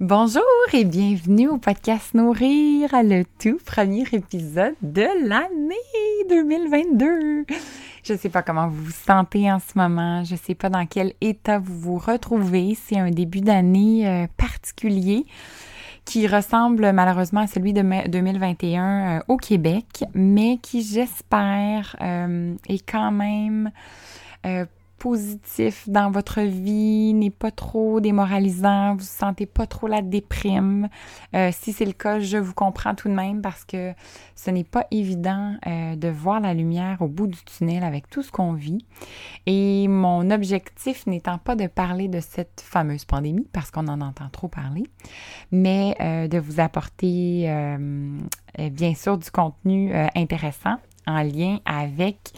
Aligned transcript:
Bonjour 0.00 0.44
et 0.72 0.84
bienvenue 0.84 1.48
au 1.48 1.58
podcast 1.58 2.14
Nourrir, 2.14 2.88
le 3.02 3.24
tout 3.40 3.58
premier 3.66 4.04
épisode 4.12 4.76
de 4.80 5.02
l'année 5.26 5.74
2022. 6.28 7.44
Je 8.04 8.12
ne 8.12 8.16
sais 8.16 8.28
pas 8.28 8.42
comment 8.42 8.68
vous 8.68 8.84
vous 8.84 8.90
sentez 8.92 9.50
en 9.50 9.58
ce 9.58 9.76
moment, 9.76 10.22
je 10.22 10.34
ne 10.34 10.38
sais 10.38 10.54
pas 10.54 10.68
dans 10.68 10.86
quel 10.86 11.14
état 11.20 11.58
vous 11.58 11.76
vous 11.80 11.98
retrouvez. 11.98 12.78
C'est 12.80 12.96
un 12.96 13.10
début 13.10 13.40
d'année 13.40 14.06
euh, 14.06 14.28
particulier 14.36 15.26
qui 16.04 16.28
ressemble 16.28 16.92
malheureusement 16.92 17.40
à 17.40 17.46
celui 17.48 17.72
de 17.72 17.82
2021 18.08 18.84
euh, 18.84 19.20
au 19.26 19.36
Québec, 19.36 20.04
mais 20.14 20.58
qui 20.62 20.82
j'espère 20.82 21.96
euh, 22.00 22.54
est 22.68 22.88
quand 22.88 23.10
même 23.10 23.72
positif 24.98 25.88
dans 25.88 26.10
votre 26.10 26.40
vie, 26.40 27.14
n'est 27.14 27.30
pas 27.30 27.50
trop 27.50 28.00
démoralisant, 28.00 28.96
vous 28.96 29.04
sentez 29.04 29.46
pas 29.46 29.66
trop 29.66 29.86
la 29.86 30.02
déprime. 30.02 30.88
Euh, 31.34 31.50
si 31.52 31.72
c'est 31.72 31.84
le 31.84 31.92
cas, 31.92 32.18
je 32.18 32.36
vous 32.36 32.54
comprends 32.54 32.94
tout 32.94 33.08
de 33.08 33.14
même 33.14 33.40
parce 33.40 33.64
que 33.64 33.92
ce 34.34 34.50
n'est 34.50 34.64
pas 34.64 34.86
évident 34.90 35.54
euh, 35.66 35.96
de 35.96 36.08
voir 36.08 36.40
la 36.40 36.52
lumière 36.52 37.00
au 37.00 37.08
bout 37.08 37.26
du 37.28 37.38
tunnel 37.44 37.84
avec 37.84 38.10
tout 38.10 38.22
ce 38.22 38.32
qu'on 38.32 38.52
vit. 38.52 38.84
Et 39.46 39.86
mon 39.88 40.30
objectif 40.30 41.06
n'étant 41.06 41.38
pas 41.38 41.54
de 41.54 41.66
parler 41.66 42.08
de 42.08 42.20
cette 42.20 42.62
fameuse 42.64 43.04
pandémie 43.04 43.46
parce 43.52 43.70
qu'on 43.70 43.86
en 43.88 44.00
entend 44.00 44.28
trop 44.30 44.48
parler, 44.48 44.84
mais 45.52 45.96
euh, 46.00 46.28
de 46.28 46.38
vous 46.38 46.60
apporter 46.60 46.98
bien 48.58 48.94
sûr 48.94 49.18
du 49.18 49.30
contenu 49.30 49.92
intéressant 50.14 50.76
en 51.06 51.22
lien 51.22 51.58
avec 51.64 52.32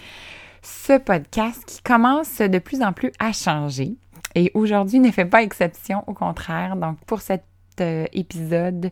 ce 0.63 0.99
podcast 0.99 1.65
qui 1.67 1.83
commence 1.83 2.39
de 2.39 2.59
plus 2.59 2.83
en 2.83 2.93
plus 2.93 3.13
à 3.19 3.33
changer. 3.33 3.97
Et 4.35 4.51
aujourd'hui 4.55 5.01
ne 5.01 5.11
fait 5.11 5.25
pas 5.25 5.43
exception, 5.43 6.05
au 6.07 6.15
contraire. 6.15 6.77
Donc, 6.77 6.99
pour 7.07 7.21
cet 7.21 7.45
euh, 7.81 8.07
épisode, 8.13 8.91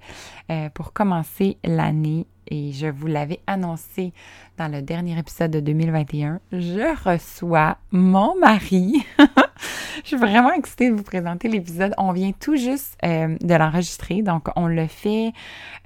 euh, 0.50 0.68
pour 0.70 0.92
commencer 0.92 1.58
l'année, 1.64 2.26
et 2.50 2.72
je 2.72 2.86
vous 2.86 3.06
l'avais 3.06 3.40
annoncé 3.46 4.12
dans 4.56 4.68
le 4.68 4.80
dernier 4.80 5.18
épisode 5.18 5.50
de 5.50 5.60
2021, 5.60 6.40
je 6.52 7.08
reçois 7.08 7.76
mon 7.90 8.38
mari. 8.38 9.04
je 10.02 10.08
suis 10.08 10.16
vraiment 10.16 10.52
excitée 10.52 10.90
de 10.90 10.94
vous 10.94 11.02
présenter 11.02 11.48
l'épisode. 11.48 11.94
On 11.98 12.12
vient 12.12 12.32
tout 12.32 12.56
juste 12.56 12.96
euh, 13.04 13.36
de 13.40 13.54
l'enregistrer, 13.54 14.22
donc 14.22 14.48
on 14.56 14.66
le 14.66 14.86
fait 14.86 15.32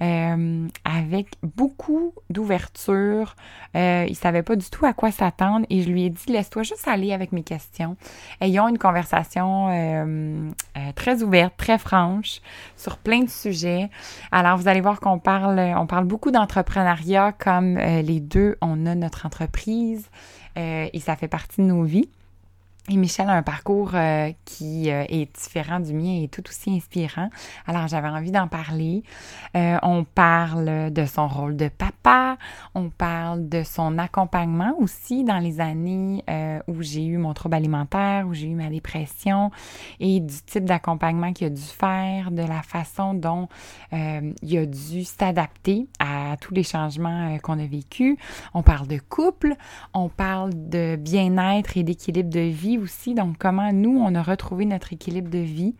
euh, 0.01 0.67
avec 0.85 1.27
beaucoup 1.41 2.13
d'ouverture. 2.29 3.35
Euh, 3.75 4.05
il 4.07 4.15
savait 4.15 4.43
pas 4.43 4.55
du 4.55 4.69
tout 4.69 4.85
à 4.85 4.93
quoi 4.93 5.11
s'attendre 5.11 5.65
et 5.69 5.81
je 5.81 5.89
lui 5.89 6.05
ai 6.05 6.09
dit 6.09 6.31
laisse-toi 6.31 6.63
juste 6.63 6.87
aller 6.87 7.13
avec 7.13 7.31
mes 7.31 7.43
questions. 7.43 7.95
Ayons 8.41 8.67
une 8.67 8.77
conversation 8.77 9.69
euh, 9.71 10.49
très 10.95 11.23
ouverte, 11.23 11.53
très 11.57 11.77
franche 11.77 12.41
sur 12.77 12.97
plein 12.97 13.21
de 13.21 13.29
sujets. 13.29 13.89
Alors 14.31 14.57
vous 14.57 14.67
allez 14.67 14.81
voir 14.81 14.99
qu'on 14.99 15.19
parle, 15.19 15.59
on 15.59 15.87
parle 15.87 16.05
beaucoup 16.05 16.31
d'entrepreneuriat 16.31 17.31
comme 17.31 17.77
les 17.77 18.19
deux, 18.19 18.57
on 18.61 18.85
a 18.85 18.95
notre 18.95 19.25
entreprise 19.25 20.09
et 20.55 20.99
ça 20.99 21.15
fait 21.15 21.27
partie 21.27 21.61
de 21.61 21.67
nos 21.67 21.83
vies. 21.83 22.09
Et 22.89 22.97
Michel 22.97 23.29
a 23.29 23.33
un 23.33 23.43
parcours 23.43 23.91
euh, 23.93 24.31
qui 24.43 24.91
euh, 24.91 25.05
est 25.07 25.33
différent 25.33 25.79
du 25.79 25.93
mien 25.93 26.21
et 26.21 26.27
tout 26.27 26.43
aussi 26.49 26.69
inspirant. 26.69 27.29
Alors 27.65 27.87
j'avais 27.87 28.09
envie 28.09 28.31
d'en 28.31 28.49
parler. 28.49 29.03
Euh, 29.55 29.77
on 29.83 30.03
parle 30.03 30.91
de 30.91 31.05
son 31.05 31.29
rôle 31.29 31.55
de 31.55 31.69
papa, 31.69 32.37
on 32.75 32.89
parle 32.89 33.47
de 33.47 33.63
son 33.63 33.97
accompagnement 33.97 34.75
aussi 34.79 35.23
dans 35.23 35.39
les 35.39 35.61
années 35.61 36.23
où 36.67 36.81
j'ai 36.81 37.05
eu 37.05 37.17
mon 37.17 37.33
trouble 37.33 37.55
alimentaire, 37.55 38.27
où 38.27 38.33
j'ai 38.33 38.47
eu 38.47 38.55
ma 38.55 38.69
dépression 38.69 39.51
et 39.99 40.19
du 40.19 40.41
type 40.45 40.65
d'accompagnement 40.65 41.31
qu'il 41.31 41.47
a 41.47 41.49
dû 41.49 41.61
faire, 41.61 42.31
de 42.31 42.41
la 42.41 42.61
façon 42.63 43.13
dont 43.13 43.47
il 43.91 44.57
a 44.57 44.65
dû 44.65 45.03
s'adapter 45.03 45.87
à 45.99 46.35
tous 46.41 46.53
les 46.53 46.63
changements 46.63 47.37
qu'on 47.39 47.59
a 47.59 47.65
vécus. 47.65 48.17
On 48.53 48.63
parle 48.63 48.87
de 48.87 48.97
couple, 48.97 49.55
on 49.93 50.09
parle 50.09 50.51
de 50.53 50.95
bien-être 50.95 51.77
et 51.77 51.83
d'équilibre 51.83 52.29
de 52.29 52.39
vie 52.39 52.72
aussi, 52.77 53.13
donc 53.13 53.37
comment 53.37 53.71
nous, 53.71 53.97
on 53.99 54.15
a 54.15 54.21
retrouvé 54.21 54.65
notre 54.65 54.93
équilibre 54.93 55.29
de 55.29 55.39
vie 55.39 55.75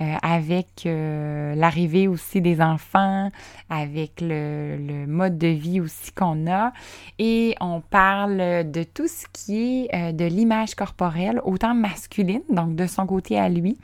euh, 0.00 0.14
avec 0.22 0.84
euh, 0.86 1.54
l'arrivée 1.54 2.08
aussi 2.08 2.40
des 2.40 2.60
enfants, 2.60 3.28
avec 3.68 4.20
le, 4.20 5.06
mode 5.06 5.38
de 5.38 5.48
vie 5.48 5.80
aussi 5.80 6.12
qu'on 6.12 6.50
a. 6.50 6.72
Et 7.18 7.54
on 7.60 7.80
parle 7.80 8.70
de 8.70 8.82
tout 8.82 9.08
ce 9.08 9.26
qui 9.32 9.86
est 9.86 9.94
euh, 9.94 10.12
de 10.12 10.24
l'image 10.24 10.74
corporelle, 10.74 11.40
autant 11.44 11.74
masculine, 11.74 12.42
donc 12.50 12.74
de 12.74 12.86
son 12.86 13.06
côté 13.06 13.38
à 13.38 13.48
lui, 13.48 13.78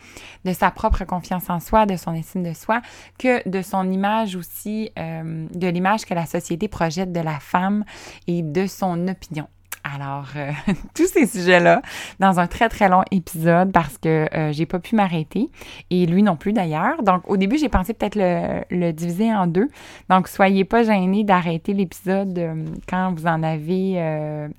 de 0.44 0.52
sa 0.52 0.70
propre 0.70 1.04
confiance 1.04 1.50
en 1.50 1.60
soi, 1.60 1.86
de 1.86 1.96
son 1.96 2.14
estime 2.14 2.42
de 2.42 2.52
soi, 2.52 2.80
que 3.18 3.48
de 3.48 3.62
son 3.62 3.90
image 3.90 4.36
aussi, 4.36 4.90
de 4.96 5.68
l'image 5.68 6.04
que 6.04 6.14
la 6.14 6.26
société 6.26 6.68
projette 6.68 7.12
de 7.12 7.20
la 7.20 7.38
femme 7.38 7.84
et 8.26 8.42
de 8.42 8.66
son 8.66 9.08
opinion. 9.08 9.48
Alors, 9.84 10.26
euh, 10.36 10.50
tous 10.94 11.06
ces 11.06 11.26
sujets-là 11.26 11.82
dans 12.18 12.40
un 12.40 12.46
très 12.46 12.68
très 12.68 12.88
long 12.88 13.02
épisode 13.10 13.72
parce 13.72 13.98
que 13.98 14.28
euh, 14.34 14.52
j'ai 14.52 14.66
pas 14.66 14.78
pu 14.78 14.96
m'arrêter 14.96 15.50
et 15.90 16.06
lui 16.06 16.22
non 16.22 16.36
plus 16.36 16.52
d'ailleurs. 16.52 17.02
Donc, 17.02 17.28
au 17.28 17.36
début, 17.36 17.58
j'ai 17.58 17.68
pensé 17.68 17.94
peut-être 17.94 18.16
le, 18.16 18.92
diviser 18.92 19.32
en 19.32 19.46
deux. 19.46 19.68
Donc, 20.08 20.28
soyez 20.28 20.64
pas 20.64 20.82
gênés 20.82 21.24
d'arrêter 21.24 21.72
l'épisode 21.72 22.38
euh, 22.38 22.64
quand 22.88 23.14
vous 23.14 23.26
en 23.26 23.42
avez 23.42 23.68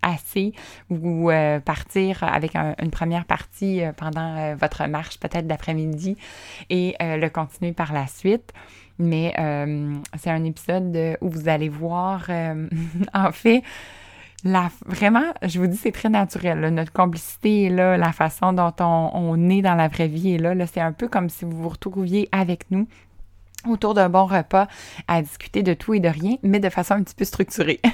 assez 0.01 0.53
ou 0.89 1.29
partir 1.65 2.23
avec 2.23 2.55
une 2.55 2.91
première 2.91 3.25
partie 3.25 3.81
pendant 3.97 4.55
votre 4.55 4.87
marche 4.87 5.19
peut-être 5.19 5.47
d'après-midi 5.47 6.15
et 6.69 6.95
le 6.99 7.27
continuer 7.29 7.73
par 7.73 7.93
la 7.93 8.07
suite. 8.07 8.53
Mais 8.97 9.33
c'est 10.17 10.29
un 10.29 10.43
épisode 10.43 11.17
où 11.21 11.29
vous 11.29 11.49
allez 11.49 11.69
voir, 11.69 12.29
en 13.13 13.31
fait, 13.31 13.63
la, 14.43 14.69
vraiment, 14.85 15.33
je 15.43 15.59
vous 15.59 15.67
dis, 15.67 15.77
c'est 15.77 15.91
très 15.91 16.09
naturel. 16.09 16.59
Notre 16.73 16.93
complicité 16.93 17.65
est 17.65 17.69
là, 17.69 17.97
la 17.97 18.11
façon 18.11 18.53
dont 18.53 18.73
on, 18.79 19.09
on, 19.13 19.49
est 19.49 19.61
dans 19.61 19.75
la 19.75 19.87
vraie 19.87 20.07
vie 20.07 20.35
est 20.35 20.37
là. 20.37 20.55
là 20.55 20.65
c'est 20.65 20.81
un 20.81 20.93
peu 20.93 21.07
comme 21.07 21.29
si 21.29 21.45
vous 21.45 21.61
vous 21.61 21.69
retrouviez 21.69 22.29
avec 22.31 22.71
nous 22.71 22.87
autour 23.67 23.93
d'un 23.93 24.09
bon 24.09 24.25
repas 24.25 24.67
à 25.07 25.21
discuter 25.21 25.63
de 25.63 25.73
tout 25.73 25.93
et 25.93 25.99
de 25.99 26.07
rien, 26.07 26.37
mais 26.43 26.59
de 26.59 26.69
façon 26.69 26.93
un 26.93 27.03
petit 27.03 27.15
peu 27.15 27.25
structurée. 27.25 27.81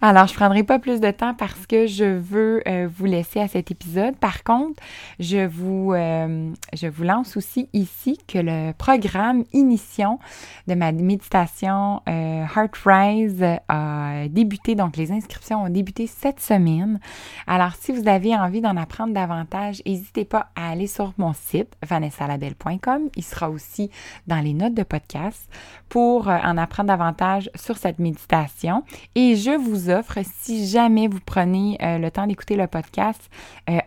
Alors, 0.00 0.26
je 0.26 0.34
prendrai 0.34 0.64
pas 0.64 0.78
plus 0.78 1.00
de 1.00 1.10
temps 1.10 1.34
parce 1.34 1.66
que 1.66 1.86
je 1.86 2.04
veux 2.04 2.62
euh, 2.66 2.88
vous 2.92 3.06
laisser 3.06 3.40
à 3.40 3.48
cet 3.48 3.70
épisode. 3.70 4.16
Par 4.16 4.42
contre, 4.42 4.82
je 5.20 5.46
vous, 5.46 5.92
euh, 5.92 6.50
je 6.72 6.86
vous 6.86 7.04
lance 7.04 7.36
aussi 7.36 7.68
ici 7.72 8.18
que 8.26 8.38
le 8.38 8.72
programme 8.72 9.44
Initiation 9.52 10.18
de 10.66 10.74
ma 10.74 10.92
méditation 10.92 12.02
euh, 12.08 12.44
Heart 12.44 12.76
Rise 12.84 13.44
a 13.68 14.28
débuté. 14.28 14.74
Donc, 14.74 14.96
les 14.96 15.12
inscriptions 15.12 15.64
ont 15.64 15.68
débuté 15.68 16.06
cette 16.06 16.40
semaine. 16.40 17.00
Alors, 17.46 17.72
si 17.78 17.92
vous 17.92 18.08
avez 18.08 18.34
envie 18.34 18.60
d'en 18.60 18.76
apprendre 18.76 19.14
davantage, 19.14 19.82
n'hésitez 19.86 20.24
pas 20.24 20.48
à 20.56 20.70
aller 20.70 20.86
sur 20.86 21.12
mon 21.18 21.32
site 21.32 21.74
vanessalabelle.com. 21.86 23.08
Il 23.16 23.22
sera 23.22 23.50
aussi 23.50 23.90
dans 24.26 24.40
les 24.40 24.54
notes 24.54 24.63
de 24.72 24.82
podcast 24.82 25.48
pour 25.88 26.28
euh, 26.28 26.38
en 26.42 26.56
apprendre 26.56 26.88
davantage 26.88 27.50
sur 27.54 27.76
cette 27.76 27.98
méditation. 27.98 28.84
Et 29.14 29.36
je 29.36 29.50
vous 29.50 29.90
offre, 29.90 30.18
si 30.22 30.66
jamais 30.66 31.08
vous 31.08 31.20
prenez 31.24 31.78
euh, 31.82 31.98
le 31.98 32.10
temps 32.10 32.26
d'écouter 32.26 32.56
le 32.56 32.66
podcast 32.66 33.30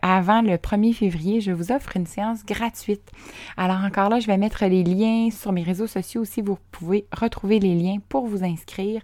avant 0.01 0.41
le 0.41 0.55
1er 0.55 0.93
février, 0.93 1.41
je 1.41 1.51
vous 1.51 1.71
offre 1.71 1.95
une 1.95 2.05
séance 2.05 2.45
gratuite. 2.45 3.11
Alors 3.57 3.83
encore 3.83 4.09
là, 4.09 4.19
je 4.19 4.27
vais 4.27 4.37
mettre 4.37 4.65
les 4.65 4.83
liens 4.83 5.29
sur 5.31 5.51
mes 5.51 5.63
réseaux 5.63 5.87
sociaux 5.87 6.21
aussi. 6.21 6.41
Vous 6.41 6.57
pouvez 6.71 7.05
retrouver 7.11 7.59
les 7.59 7.75
liens 7.75 7.97
pour 8.09 8.27
vous 8.27 8.43
inscrire. 8.43 9.01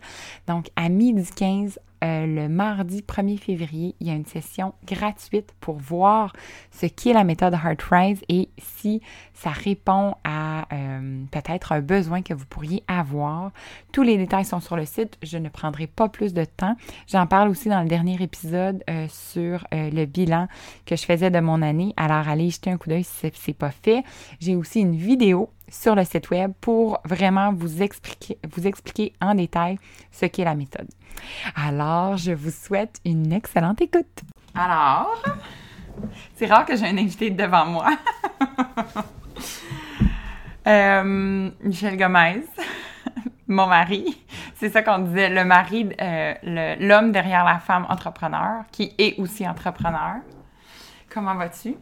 Donc 0.47 0.69
à 0.75 0.89
midi 0.89 1.29
15 1.35 1.79
euh, 2.03 2.25
le 2.25 2.49
mardi 2.49 3.01
1er 3.01 3.37
février, 3.37 3.95
il 3.99 4.07
y 4.07 4.09
a 4.09 4.13
une 4.13 4.25
session 4.25 4.73
gratuite 4.85 5.53
pour 5.59 5.77
voir 5.77 6.33
ce 6.71 6.85
qu'est 6.85 7.13
la 7.13 7.23
méthode 7.23 7.53
Heartrise 7.53 8.21
et 8.27 8.49
si 8.57 9.01
ça 9.33 9.51
répond 9.51 10.15
à 10.23 10.67
euh, 10.73 11.23
peut-être 11.31 11.71
un 11.71 11.81
besoin 11.81 12.21
que 12.21 12.33
vous 12.33 12.45
pourriez 12.45 12.83
avoir. 12.87 13.51
Tous 13.91 14.03
les 14.03 14.17
détails 14.17 14.45
sont 14.45 14.59
sur 14.59 14.75
le 14.75 14.85
site. 14.85 15.17
Je 15.21 15.37
ne 15.37 15.49
prendrai 15.49 15.87
pas 15.87 16.09
plus 16.09 16.33
de 16.33 16.45
temps. 16.45 16.75
J'en 17.07 17.27
parle 17.27 17.49
aussi 17.49 17.69
dans 17.69 17.81
le 17.81 17.87
dernier 17.87 18.21
épisode 18.21 18.83
euh, 18.89 19.07
sur 19.09 19.65
le 19.71 20.05
bilan 20.05 20.47
que 20.85 20.95
je 20.95 21.05
faisais 21.05 21.31
de 21.31 21.39
mon 21.39 21.61
année. 21.61 21.93
Alors 21.97 22.27
allez 22.27 22.49
jeter 22.49 22.69
un 22.71 22.77
coup 22.77 22.89
d'œil 22.89 23.03
si 23.03 23.31
ce 23.33 23.47
n'est 23.47 23.53
pas 23.53 23.71
fait. 23.71 24.03
J'ai 24.39 24.55
aussi 24.55 24.81
une 24.81 24.95
vidéo 24.95 25.49
sur 25.73 25.95
le 25.95 26.03
site 26.05 26.29
web 26.29 26.53
pour 26.61 26.99
vraiment 27.03 27.51
vous 27.51 27.81
expliquer, 27.81 28.37
vous 28.51 28.67
expliquer 28.67 29.13
en 29.19 29.33
détail 29.35 29.79
ce 30.11 30.27
qu'est 30.27 30.43
la 30.43 30.55
méthode. 30.55 30.87
Alors, 31.55 32.15
je 32.17 32.31
vous 32.31 32.51
souhaite 32.51 32.99
une 33.03 33.33
excellente 33.33 33.81
écoute. 33.81 34.21
Alors, 34.53 35.21
c'est 36.35 36.45
rare 36.45 36.65
que 36.65 36.75
j'ai 36.75 36.85
un 36.85 36.97
invité 36.97 37.31
devant 37.31 37.65
moi. 37.65 37.89
Euh, 40.65 41.51
Michel 41.59 41.97
Gomez, 41.97 42.45
mon 43.47 43.67
mari. 43.67 44.17
C'est 44.55 44.69
ça 44.69 44.81
qu'on 44.81 44.99
disait, 44.99 45.27
le 45.27 45.43
mari, 45.43 45.89
euh, 45.99 46.75
l'homme 46.79 47.11
derrière 47.11 47.43
la 47.43 47.59
femme 47.59 47.85
entrepreneur, 47.89 48.63
qui 48.71 48.93
est 48.97 49.19
aussi 49.19 49.45
entrepreneur. 49.45 50.21
Comment 51.09 51.35
vas-tu? 51.35 51.75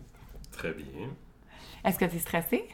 Très 0.52 0.72
bien. 0.72 1.10
Est-ce 1.86 2.00
que 2.00 2.06
tu 2.06 2.16
es 2.16 2.20
stressé? 2.20 2.68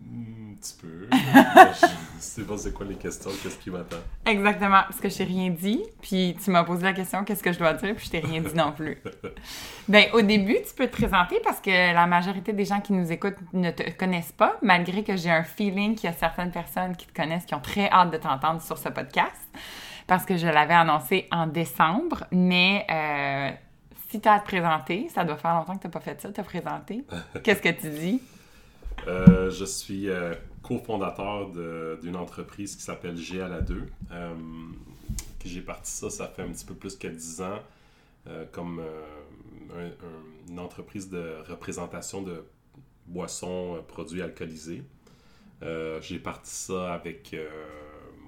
Un 0.00 0.54
petit 0.54 0.76
peu. 0.80 1.08
je 1.12 2.20
sais 2.20 2.42
pas 2.42 2.56
c'est 2.56 2.72
quoi 2.72 2.86
les 2.86 2.96
questions, 2.96 3.30
qu'est-ce 3.42 3.58
qui 3.58 3.70
m'attend. 3.70 3.96
Exactement, 4.26 4.82
parce 4.82 5.00
que 5.00 5.08
je 5.08 5.16
t'ai 5.16 5.24
rien 5.24 5.50
dit, 5.50 5.82
puis 6.02 6.36
tu 6.42 6.50
m'as 6.50 6.64
posé 6.64 6.82
la 6.82 6.92
question 6.92 7.24
qu'est-ce 7.24 7.42
que 7.42 7.52
je 7.52 7.58
dois 7.58 7.72
dire, 7.74 7.94
puis 7.94 8.06
je 8.06 8.10
t'ai 8.10 8.20
rien 8.20 8.40
dit 8.40 8.54
non 8.54 8.72
plus. 8.72 9.00
ben 9.88 10.06
au 10.12 10.22
début, 10.22 10.56
tu 10.66 10.74
peux 10.76 10.86
te 10.86 10.92
présenter 10.92 11.40
parce 11.44 11.60
que 11.60 11.70
la 11.70 12.06
majorité 12.06 12.52
des 12.52 12.64
gens 12.64 12.80
qui 12.80 12.92
nous 12.92 13.10
écoutent 13.12 13.38
ne 13.52 13.70
te 13.70 13.88
connaissent 13.90 14.32
pas, 14.32 14.56
malgré 14.62 15.04
que 15.04 15.16
j'ai 15.16 15.30
un 15.30 15.44
feeling 15.44 15.94
qu'il 15.94 16.10
y 16.10 16.12
a 16.12 16.16
certaines 16.16 16.50
personnes 16.50 16.96
qui 16.96 17.06
te 17.06 17.12
connaissent 17.14 17.46
qui 17.46 17.54
ont 17.54 17.60
très 17.60 17.90
hâte 17.90 18.10
de 18.10 18.18
t'entendre 18.18 18.60
sur 18.60 18.78
ce 18.78 18.88
podcast, 18.88 19.48
parce 20.06 20.24
que 20.24 20.36
je 20.36 20.46
l'avais 20.46 20.74
annoncé 20.74 21.28
en 21.30 21.46
décembre, 21.46 22.24
mais 22.30 22.86
euh, 22.90 23.50
si 24.10 24.20
tu 24.20 24.28
as 24.28 24.34
à 24.34 24.40
te 24.40 24.44
présenter, 24.44 25.08
ça 25.08 25.24
doit 25.24 25.36
faire 25.36 25.54
longtemps 25.54 25.74
que 25.74 25.82
tu 25.82 25.86
n'as 25.86 25.92
pas 25.92 26.00
fait 26.00 26.20
ça, 26.20 26.30
te 26.30 26.40
présenter. 26.42 27.04
Qu'est-ce 27.42 27.62
que 27.62 27.70
tu 27.70 27.90
dis? 27.90 28.22
Euh, 29.06 29.50
je 29.50 29.64
suis 29.64 30.08
euh, 30.08 30.34
cofondateur 30.62 31.50
d'une 32.00 32.16
entreprise 32.16 32.76
qui 32.76 32.82
s'appelle 32.82 33.16
G 33.16 33.40
à 33.40 33.48
la 33.48 33.60
2. 33.60 33.82
Euh, 34.12 34.34
j'ai 35.44 35.60
parti 35.60 35.90
ça, 35.90 36.08
ça 36.08 36.26
fait 36.26 36.42
un 36.42 36.48
petit 36.48 36.64
peu 36.64 36.74
plus 36.74 36.96
que 36.96 37.06
10 37.06 37.42
ans, 37.42 37.58
comme 38.50 38.82
une 40.48 40.58
entreprise 40.58 41.10
de 41.10 41.34
représentation 41.46 42.22
de 42.22 42.42
boissons, 43.06 43.84
produits 43.86 44.22
alcoolisés. 44.22 44.82
j'ai 46.00 46.18
parti 46.18 46.50
ça 46.50 46.94
avec 46.94 47.36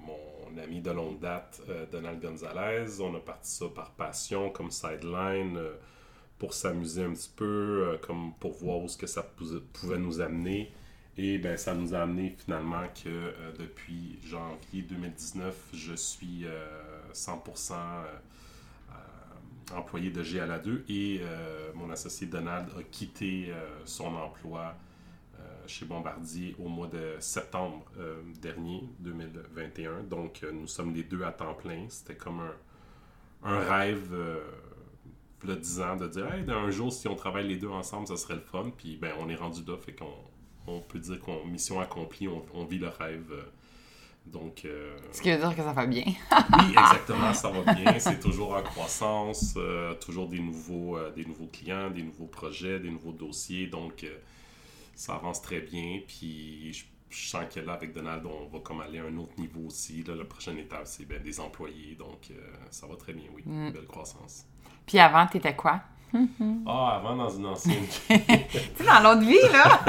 mon 0.05 0.61
ami 0.61 0.79
de 0.79 0.91
longue 0.91 1.19
date, 1.19 1.59
Donald 1.91 2.21
Gonzalez. 2.21 3.01
On 3.01 3.15
a 3.15 3.19
parti 3.19 3.49
ça 3.49 3.65
par 3.73 3.89
passion, 3.93 4.51
comme 4.51 4.69
sideline 4.69 5.59
pour 6.39 6.53
s'amuser 6.53 7.03
un 7.03 7.13
petit 7.13 7.31
peu, 7.35 7.45
euh, 7.45 7.97
comme 7.97 8.33
pour 8.39 8.53
voir 8.53 8.79
où 8.79 8.87
ce 8.87 8.97
que 8.97 9.07
ça 9.07 9.23
pouvait 9.73 9.97
nous 9.97 10.21
amener. 10.21 10.71
Et 11.17 11.39
ben, 11.39 11.57
ça 11.57 11.73
nous 11.73 11.95
a 11.95 12.01
amené 12.01 12.35
finalement 12.37 12.83
que 12.89 13.09
euh, 13.09 13.51
depuis 13.57 14.19
janvier 14.23 14.83
2019, 14.83 15.55
je 15.73 15.93
suis 15.95 16.45
100% 17.13 17.73
euh, 17.73 18.05
employé 19.75 20.11
de 20.11 20.21
GLA 20.21 20.59
2 20.59 20.85
et 20.89 21.21
mon 21.75 21.89
associé 21.89 22.27
Donald 22.27 22.69
a 22.77 22.83
quitté 22.83 23.51
son 23.83 24.15
emploi 24.15 24.75
chez 25.65 25.85
Bombardier 25.85 26.55
au 26.57 26.69
mois 26.69 26.87
de 26.87 27.15
septembre 27.19 27.83
dernier, 28.41 28.83
2021. 28.99 30.03
Donc, 30.03 30.45
nous 30.53 30.67
sommes 30.67 30.95
les 30.95 31.03
deux 31.03 31.21
à 31.23 31.33
temps 31.33 31.53
plein. 31.53 31.85
C'était 31.89 32.15
comme 32.15 32.41
un 33.43 33.59
rêve 33.59 34.15
le 35.45 35.55
10 35.55 35.81
ans 35.81 35.95
de 35.95 36.07
dire 36.07 36.33
hey, 36.33 36.43
un 36.49 36.69
jour 36.71 36.91
si 36.91 37.07
on 37.07 37.15
travaille 37.15 37.47
les 37.47 37.57
deux 37.57 37.69
ensemble 37.69 38.07
ça 38.07 38.17
serait 38.17 38.35
le 38.35 38.41
fun 38.41 38.71
puis 38.75 38.97
ben 38.97 39.13
on 39.19 39.29
est 39.29 39.35
rendu 39.35 39.61
là 39.65 39.77
fait 39.77 39.93
qu'on 39.93 40.13
on 40.65 40.81
peut 40.81 40.99
dire 40.99 41.19
qu'on 41.19 41.45
mission 41.45 41.79
accomplie 41.79 42.27
on, 42.27 42.65
vit 42.65 42.79
le 42.79 42.89
rêve 42.89 43.31
euh, 43.31 43.43
donc 44.25 44.65
euh, 44.65 44.97
ce 45.11 45.21
qui 45.21 45.31
veut 45.31 45.37
dire 45.37 45.55
que 45.55 45.61
ça 45.61 45.73
va 45.73 45.85
bien 45.85 46.03
oui 46.05 46.69
exactement 46.71 47.33
ça 47.33 47.51
va 47.51 47.73
bien 47.73 47.99
c'est 47.99 48.19
toujours 48.19 48.53
en 48.55 48.63
croissance 48.63 49.53
euh, 49.57 49.93
toujours 49.95 50.27
des 50.27 50.39
nouveaux 50.39 50.97
des 51.15 51.25
nouveaux 51.25 51.47
clients 51.47 51.89
des 51.91 52.03
nouveaux 52.03 52.25
projets 52.25 52.79
des 52.79 52.89
nouveaux 52.89 53.13
dossiers 53.13 53.67
donc 53.67 54.05
ça 54.95 55.15
avance 55.15 55.41
très 55.41 55.61
bien 55.61 56.01
puis 56.07 56.73
je, 56.73 56.83
sens 57.09 57.45
que 57.53 57.59
là 57.59 57.73
avec 57.73 57.93
Donald 57.93 58.25
on 58.25 58.47
va 58.47 58.59
comme 58.59 58.81
aller 58.81 58.97
à 58.97 59.05
un 59.05 59.17
autre 59.17 59.39
niveau 59.39 59.61
aussi 59.67 60.03
là, 60.03 60.15
la 60.15 60.25
prochaine 60.25 60.57
étape 60.57 60.87
c'est 60.87 61.05
ben, 61.05 61.21
des 61.21 61.39
employés 61.39 61.95
donc 61.95 62.33
ça 62.71 62.87
va 62.87 62.95
très 62.95 63.13
bien 63.13 63.27
oui 63.33 63.43
mm. 63.45 63.71
belle 63.71 63.85
croissance 63.85 64.45
puis 64.87 64.99
avant, 64.99 65.27
t'étais 65.27 65.55
quoi? 65.55 65.81
ah, 66.65 66.99
avant, 66.99 67.15
dans 67.17 67.29
une 67.29 67.45
ancienne. 67.45 67.83
tu 68.09 68.83
dans 68.85 69.03
l'autre 69.03 69.27
vie, 69.27 69.35
là? 69.51 69.83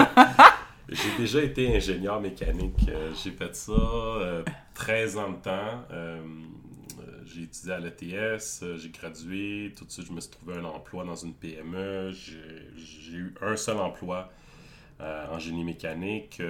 j'ai 0.88 1.16
déjà 1.16 1.40
été 1.40 1.74
ingénieur 1.74 2.20
mécanique. 2.20 2.86
Euh, 2.88 3.12
j'ai 3.22 3.30
fait 3.30 3.54
ça 3.54 3.72
13 4.74 5.16
euh, 5.16 5.20
ans 5.20 5.30
de 5.30 5.36
temps. 5.36 5.84
Euh, 5.92 6.20
j'ai 7.24 7.44
étudié 7.44 7.72
à 7.72 7.78
l'ETS, 7.78 8.64
j'ai 8.76 8.90
gradué. 8.90 9.72
Tout 9.76 9.84
de 9.84 9.90
suite, 9.90 10.08
je 10.08 10.12
me 10.12 10.20
suis 10.20 10.32
trouvé 10.32 10.56
un 10.56 10.64
emploi 10.64 11.04
dans 11.04 11.14
une 11.14 11.32
PME. 11.32 12.10
J'ai 12.10 13.16
eu 13.16 13.34
un 13.40 13.54
seul 13.56 13.78
emploi 13.78 14.30
en 15.00 15.38
génie 15.38 15.62
mécanique 15.62 16.42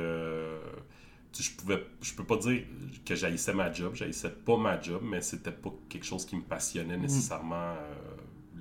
je 1.39 1.51
pouvais 1.53 1.85
je 2.01 2.15
peux 2.15 2.25
pas 2.25 2.37
dire 2.37 2.63
que 3.05 3.15
j'haïssais 3.15 3.55
ma 3.55 3.73
job 3.73 3.95
j'haïssais 3.95 4.31
pas 4.31 4.57
ma 4.57 4.81
job 4.81 5.03
mais 5.05 5.21
c'était 5.21 5.53
pas 5.53 5.71
quelque 5.89 6.07
chose 6.07 6.25
qui 6.25 6.37
me 6.37 6.43
passionnait 6.43 6.97
mm. 6.97 7.05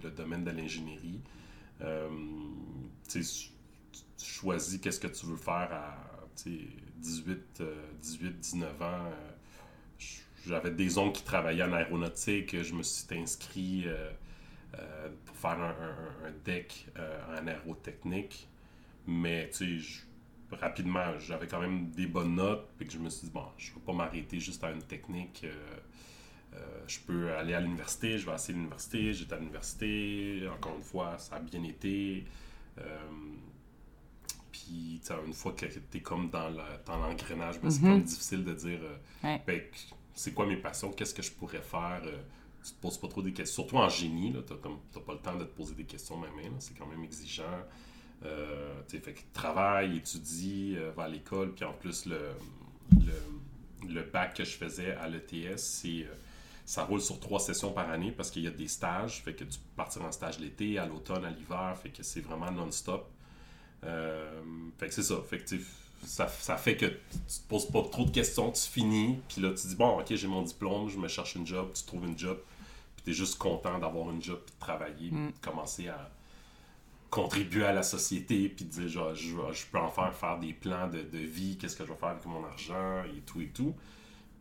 Le 0.03 0.11
domaine 0.11 0.43
de 0.43 0.51
l'ingénierie. 0.51 1.21
Euh, 1.81 2.09
tu 3.07 3.21
choisis 4.17 4.79
qu'est-ce 4.79 4.99
que 4.99 5.07
tu 5.07 5.25
veux 5.25 5.37
faire 5.37 5.69
à 5.71 5.97
18, 6.97 7.63
18, 8.01 8.39
19 8.39 8.81
ans. 8.81 8.85
Euh, 8.85 9.31
j'avais 10.45 10.71
des 10.71 10.97
oncles 10.97 11.19
qui 11.19 11.23
travaillaient 11.23 11.63
en 11.63 11.73
aéronautique. 11.73 12.61
Je 12.61 12.73
me 12.73 12.83
suis 12.83 13.05
inscrit 13.17 13.83
euh, 13.85 14.11
pour 15.25 15.35
faire 15.35 15.59
un, 15.59 16.31
deck 16.45 16.87
en 17.37 17.47
aérotechnique. 17.47 18.47
Mais 19.05 19.49
rapidement, 20.51 21.19
j'avais 21.19 21.47
quand 21.47 21.59
même 21.59 21.89
des 21.91 22.07
bonnes 22.07 22.35
notes. 22.35 22.69
Puis 22.77 22.87
que 22.87 22.93
je 22.93 22.99
me 22.99 23.09
suis 23.09 23.27
dit, 23.27 23.33
bon, 23.33 23.45
je 23.57 23.71
ne 23.71 23.75
vais 23.75 23.81
pas 23.81 23.93
m'arrêter 23.93 24.39
juste 24.39 24.63
à 24.63 24.71
une 24.71 24.83
technique. 24.83 25.45
Je 26.87 26.99
peux 26.99 27.31
aller 27.33 27.53
à 27.53 27.61
l'université, 27.61 28.17
je 28.17 28.25
vais 28.25 28.35
essayer 28.35 28.53
l'université, 28.53 29.13
j'étais 29.13 29.33
à 29.33 29.37
l'université, 29.37 30.47
encore 30.53 30.75
une 30.75 30.83
fois, 30.83 31.17
ça 31.17 31.35
a 31.35 31.39
bien 31.39 31.63
été. 31.63 32.25
Euh, 32.79 32.83
puis, 34.51 35.01
une 35.25 35.33
fois 35.33 35.53
que 35.53 35.65
tu 35.65 35.97
es 35.97 36.01
comme 36.01 36.29
dans 36.29 36.49
l'engrenage, 36.49 37.59
ben, 37.61 37.69
c'est 37.69 37.81
mhm. 37.81 37.91
comme 37.91 38.01
difficile 38.03 38.43
de 38.43 38.53
dire 38.53 38.79
euh, 38.83 39.37
ben, 39.45 39.61
c'est 40.13 40.33
quoi 40.33 40.45
mes 40.45 40.57
passions, 40.57 40.91
qu'est-ce 40.91 41.13
que 41.13 41.21
je 41.21 41.31
pourrais 41.31 41.61
faire. 41.61 42.01
tu 42.63 42.71
te 42.71 42.81
poses 42.81 42.97
pas 42.97 43.07
trop 43.07 43.21
des 43.21 43.33
questions, 43.33 43.63
surtout 43.63 43.77
en 43.77 43.89
génie, 43.89 44.33
tu 44.45 44.53
n'as 44.53 45.01
pas 45.05 45.13
le 45.13 45.19
temps 45.19 45.35
de 45.35 45.43
te 45.43 45.55
poser 45.55 45.75
des 45.75 45.85
questions 45.85 46.17
même, 46.17 46.31
c'est 46.59 46.77
quand 46.77 46.87
même 46.87 47.03
exigeant. 47.03 47.63
tu 48.87 48.99
fait 48.99 49.13
que 49.13 49.21
travaille, 49.33 49.97
étudie, 49.97 50.75
va 50.95 51.03
à 51.03 51.07
l'école, 51.07 51.53
puis 51.53 51.65
en 51.65 51.73
plus, 51.73 52.05
le, 52.05 52.19
le, 52.91 53.93
le, 53.93 54.01
bac 54.03 54.35
que 54.35 54.43
je 54.43 54.55
faisais 54.57 54.93
à 54.95 55.07
l'ETS, 55.07 55.57
c'est 55.57 56.07
ça 56.67 56.83
roule 56.83 56.99
sur 56.99 57.17
trois 57.21 57.39
sessions 57.39 57.71
par 57.71 57.89
année 57.89 58.11
parce 58.11 58.29
qu'il 58.29 58.43
y 58.43 58.47
a 58.47 58.51
des 58.51 58.67
stages. 58.67 59.23
Fait 59.23 59.33
que 59.33 59.45
tu 59.45 59.57
peux 59.57 59.75
partir 59.77 60.03
en 60.03 60.11
stage 60.11 60.37
l'été, 60.37 60.77
à 60.77 60.85
l'automne, 60.85 61.23
à 61.23 61.29
l'hiver. 61.29 61.73
Fait 61.81 61.89
que 61.89 62.03
c'est 62.03 62.19
vraiment 62.19 62.51
non-stop. 62.51 63.09
Euh, 63.85 64.41
fait 64.77 64.89
que 64.89 64.93
c'est 64.93 65.03
ça. 65.03 65.15
Fait 65.29 65.39
que 65.39 65.45
ça, 66.03 66.27
ça, 66.27 66.57
fait 66.57 66.75
que 66.75 66.87
tu 66.87 67.39
te 67.41 67.47
poses 67.47 67.67
pas 67.67 67.81
trop 67.83 68.03
de 68.03 68.11
questions, 68.11 68.51
tu 68.51 68.63
finis, 68.63 69.17
puis 69.29 69.41
là 69.41 69.51
tu 69.51 69.65
dis 69.65 69.75
bon, 69.75 69.97
ok, 69.97 70.13
j'ai 70.13 70.27
mon 70.27 70.41
diplôme, 70.41 70.89
je 70.89 70.97
me 70.97 71.07
cherche 71.07 71.35
une 71.35 71.47
job, 71.47 71.71
tu 71.73 71.83
trouves 71.85 72.05
une 72.05 72.19
job, 72.19 72.37
puis 72.97 73.05
tu 73.05 73.11
es 73.11 73.13
juste 73.13 73.37
content 73.37 73.79
d'avoir 73.79 74.11
une 74.11 74.21
job, 74.21 74.39
puis 74.45 74.53
de 74.53 74.59
travailler, 74.59 75.11
mm. 75.11 75.31
commencer 75.41 75.87
à 75.87 76.11
contribuer 77.09 77.65
à 77.65 77.73
la 77.73 77.83
société, 77.83 78.49
puis 78.49 78.65
dire, 78.65 78.89
genre, 78.89 79.15
je, 79.15 79.29
je 79.53 79.65
peux 79.71 79.79
en 79.79 79.89
faire 79.89 80.13
faire 80.13 80.37
des 80.37 80.53
plans 80.53 80.87
de, 80.87 81.01
de 81.01 81.17
vie, 81.17 81.57
qu'est-ce 81.57 81.77
que 81.77 81.85
je 81.85 81.91
vais 81.91 81.97
faire 81.97 82.09
avec 82.09 82.25
mon 82.25 82.43
argent, 82.45 83.03
et 83.05 83.21
tout 83.21 83.41
et 83.41 83.47
tout. 83.47 83.73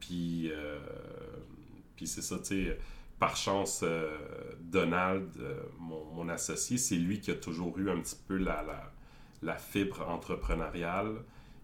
Puis, 0.00 0.50
euh, 0.50 0.78
puis 1.96 2.06
c'est 2.06 2.22
ça, 2.22 2.38
tu 2.38 2.44
sais, 2.44 2.78
par 3.18 3.36
chance, 3.36 3.80
euh, 3.82 4.10
Donald, 4.60 5.28
euh, 5.40 5.60
mon, 5.78 6.04
mon, 6.14 6.28
associé, 6.28 6.76
c'est 6.76 6.96
lui 6.96 7.20
qui 7.20 7.30
a 7.30 7.34
toujours 7.34 7.76
eu 7.78 7.90
un 7.90 7.98
petit 8.00 8.16
peu 8.28 8.36
la, 8.36 8.62
la, 8.62 8.92
la 9.42 9.56
fibre 9.56 10.06
entrepreneuriale. 10.08 11.14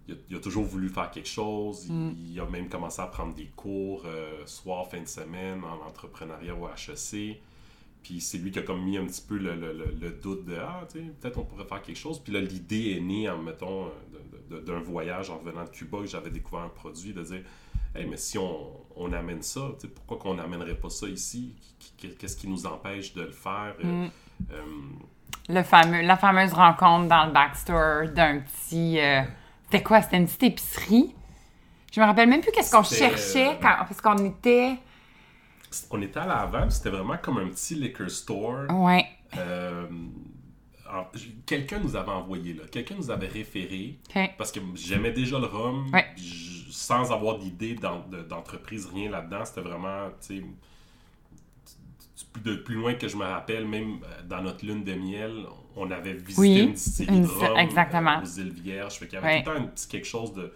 Il 0.08 0.14
a, 0.14 0.16
il 0.30 0.36
a, 0.36 0.40
toujours 0.40 0.64
voulu 0.64 0.88
faire 0.88 1.10
quelque 1.10 1.28
chose. 1.28 1.86
Il, 1.86 1.92
mm. 1.92 2.16
il, 2.18 2.40
a 2.40 2.46
même 2.46 2.68
commencé 2.68 3.02
à 3.02 3.06
prendre 3.06 3.34
des 3.34 3.50
cours 3.54 4.06
soir, 4.46 4.88
fin 4.88 5.00
de 5.00 5.06
semaine 5.06 5.62
en 5.62 5.86
entrepreneuriat 5.86 6.54
au 6.54 6.66
HEC. 6.68 7.40
Puis 8.02 8.20
c'est 8.20 8.38
lui 8.38 8.50
qui 8.50 8.58
a 8.58 8.62
comme 8.62 8.82
mis 8.82 8.96
un 8.96 9.04
petit 9.04 9.22
peu 9.22 9.36
le, 9.36 9.54
le, 9.54 9.72
le 9.72 10.10
doute 10.10 10.44
de 10.44 10.56
Ah, 10.56 10.86
tu 10.90 10.98
sais, 10.98 11.04
peut-être 11.20 11.38
on 11.38 11.44
pourrait 11.44 11.66
faire 11.66 11.82
quelque 11.82 11.98
chose. 11.98 12.18
Puis 12.18 12.32
là, 12.32 12.40
l'idée 12.40 12.96
est 12.96 13.00
née, 13.00 13.28
en 13.28 13.38
mettons, 13.38 13.90
d'un 14.50 14.80
voyage 14.80 15.30
en 15.30 15.38
revenant 15.38 15.64
de 15.64 15.70
Cuba 15.70 15.98
que 16.00 16.06
j'avais 16.06 16.30
découvert 16.30 16.64
un 16.64 16.68
produit, 16.68 17.12
de 17.12 17.22
dire 17.22 17.42
Hey, 17.94 18.06
mais 18.06 18.16
si 18.16 18.38
on, 18.38 18.70
on 18.96 19.12
amène 19.12 19.42
ça, 19.42 19.60
pourquoi 19.94 20.18
qu'on 20.18 20.34
n'amènerait 20.34 20.76
pas 20.76 20.90
ça 20.90 21.06
ici? 21.06 21.54
Qu'est-ce 22.18 22.36
qui 22.36 22.48
nous 22.48 22.66
empêche 22.66 23.12
de 23.14 23.22
le 23.22 23.30
faire? 23.30 23.74
Mm. 23.82 24.06
euh, 24.50 24.62
le 25.48 25.62
fameux, 25.62 26.02
La 26.02 26.16
fameuse 26.16 26.52
rencontre 26.52 27.08
dans 27.08 27.26
le 27.26 27.32
backstore 27.32 28.08
d'un 28.14 28.40
petit. 28.40 28.98
Euh, 28.98 29.22
c'était 29.64 29.82
quoi? 29.82 30.00
C'était 30.02 30.16
une 30.16 30.26
petite 30.26 30.42
épicerie? 30.42 31.14
Je 31.92 32.00
me 32.00 32.06
rappelle 32.06 32.28
même 32.28 32.40
plus 32.40 32.52
qu'est-ce 32.52 32.70
qu'on 32.70 32.82
cherchait 32.82 33.58
quand, 33.60 33.76
parce 33.86 34.00
qu'on 34.00 34.16
était 34.24 34.78
on 35.90 36.02
était 36.02 36.20
à 36.20 36.26
la 36.26 36.40
Havane, 36.40 36.70
c'était 36.70 36.90
vraiment 36.90 37.16
comme 37.16 37.38
un 37.38 37.48
petit 37.48 37.74
liquor 37.74 38.10
store. 38.10 38.70
Ouais. 38.70 39.06
Euh, 39.36 39.86
quelqu'un 41.46 41.78
nous 41.78 41.96
avait 41.96 42.10
envoyé 42.10 42.54
là, 42.54 42.64
quelqu'un 42.70 42.94
nous 42.96 43.10
avait 43.10 43.28
référé 43.28 43.98
parce 44.38 44.52
que 44.52 44.60
j'aimais 44.74 45.12
déjà 45.12 45.38
le 45.38 45.46
rhum, 45.46 45.90
sans 46.70 47.12
avoir 47.12 47.38
d'idée 47.38 47.76
d'entreprise, 48.28 48.86
rien 48.92 49.10
là-dedans. 49.10 49.44
C'était 49.44 49.60
vraiment, 49.60 50.08
tu 50.26 50.38
sais, 50.38 50.44
de 52.44 52.56
plus 52.56 52.76
loin 52.76 52.94
que 52.94 53.08
je 53.08 53.16
me 53.16 53.24
rappelle, 53.24 53.66
même 53.66 53.98
euh, 54.04 54.22
dans 54.26 54.42
notre 54.42 54.64
lune 54.64 54.84
de 54.84 54.94
miel, 54.94 55.44
on 55.76 55.90
avait 55.90 56.14
visité 56.14 56.62
une 56.62 56.72
distillerie 56.72 57.20
de 57.20 57.26
rhum 57.26 57.58
exactement. 57.58 58.18
Euh, 58.18 58.22
aux 58.22 58.40
îles 58.40 58.52
Vierges. 58.52 58.94
Fait 58.94 59.06
qu'il 59.06 59.18
y 59.18 59.22
avait 59.22 59.42
tout 59.42 59.50
le 59.50 59.56
temps 59.56 59.62
un 59.62 59.66
petit 59.66 59.88
quelque 59.88 60.06
chose 60.06 60.32
de, 60.32 60.52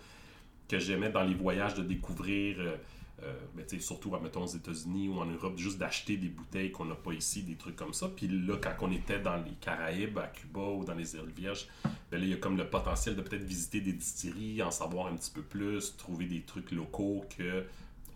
que 0.68 0.78
j'aimais 0.78 1.10
dans 1.10 1.22
les 1.22 1.34
voyages 1.34 1.74
de 1.74 1.82
découvrir. 1.82 2.56
Euh, 2.58 2.76
ben, 3.20 3.80
surtout 3.80 4.10
mettons, 4.22 4.44
aux 4.44 4.46
États-Unis 4.46 5.08
ou 5.08 5.18
en 5.18 5.26
Europe, 5.26 5.56
juste 5.56 5.78
d'acheter 5.78 6.16
des 6.16 6.28
bouteilles 6.28 6.70
qu'on 6.70 6.84
n'a 6.84 6.94
pas 6.94 7.12
ici, 7.12 7.42
des 7.42 7.56
trucs 7.56 7.76
comme 7.76 7.94
ça. 7.94 8.08
Puis 8.08 8.28
là, 8.28 8.56
quand 8.60 8.74
on 8.82 8.92
était 8.92 9.18
dans 9.18 9.36
les 9.36 9.52
Caraïbes, 9.60 10.18
à 10.18 10.26
Cuba 10.26 10.60
ou 10.60 10.84
dans 10.84 10.94
les 10.94 11.14
îles 11.14 11.32
Vierges, 11.34 11.66
ben 12.10 12.18
là, 12.18 12.24
il 12.24 12.30
y 12.30 12.34
a 12.34 12.36
comme 12.36 12.56
le 12.56 12.68
potentiel 12.68 13.16
de 13.16 13.22
peut-être 13.22 13.42
visiter 13.42 13.80
des 13.80 13.92
distilleries, 13.92 14.62
en 14.62 14.70
savoir 14.70 15.06
un 15.06 15.16
petit 15.16 15.30
peu 15.30 15.42
plus, 15.42 15.96
trouver 15.96 16.26
des 16.26 16.42
trucs 16.42 16.70
locaux 16.72 17.24
que 17.36 17.64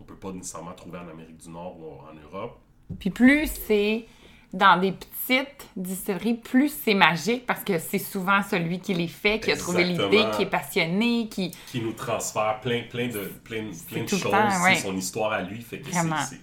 on 0.01 0.05
peut 0.05 0.17
pas 0.17 0.33
nécessairement 0.33 0.73
trouver 0.73 0.99
en 0.99 1.09
Amérique 1.09 1.37
du 1.37 1.51
Nord 1.51 1.79
ou 1.79 1.85
en 1.85 2.15
Europe. 2.15 2.59
Puis 2.99 3.11
plus 3.11 3.47
c'est 3.47 4.07
dans 4.53 4.81
des 4.81 4.93
petites 4.93 5.69
distilleries, 5.77 6.35
plus 6.35 6.73
c'est 6.85 6.95
magique 6.95 7.47
parce 7.47 7.63
que 7.63 7.79
c'est 7.79 7.99
souvent 7.99 8.43
celui 8.43 8.81
qui 8.81 8.95
les 8.95 9.07
fait, 9.07 9.39
qui 9.39 9.53
a 9.53 9.57
trouvé 9.57 9.85
l'idée, 9.85 10.25
qui 10.37 10.43
est 10.43 10.51
passionné, 10.51 11.29
qui... 11.29 11.53
Qui 11.67 11.81
nous 11.81 11.93
transfère 11.93 12.61
plein, 12.61 12.83
plein 12.91 13.09
de, 13.09 13.31
plein, 13.45 13.71
plein 13.89 14.03
de 14.03 14.09
choses. 14.09 14.35
C'est 14.65 14.75
son 14.77 14.97
histoire 14.97 15.33
à 15.33 15.43
lui. 15.43 15.61
Fait 15.61 15.79
que 15.79 15.91
c'est... 15.93 16.41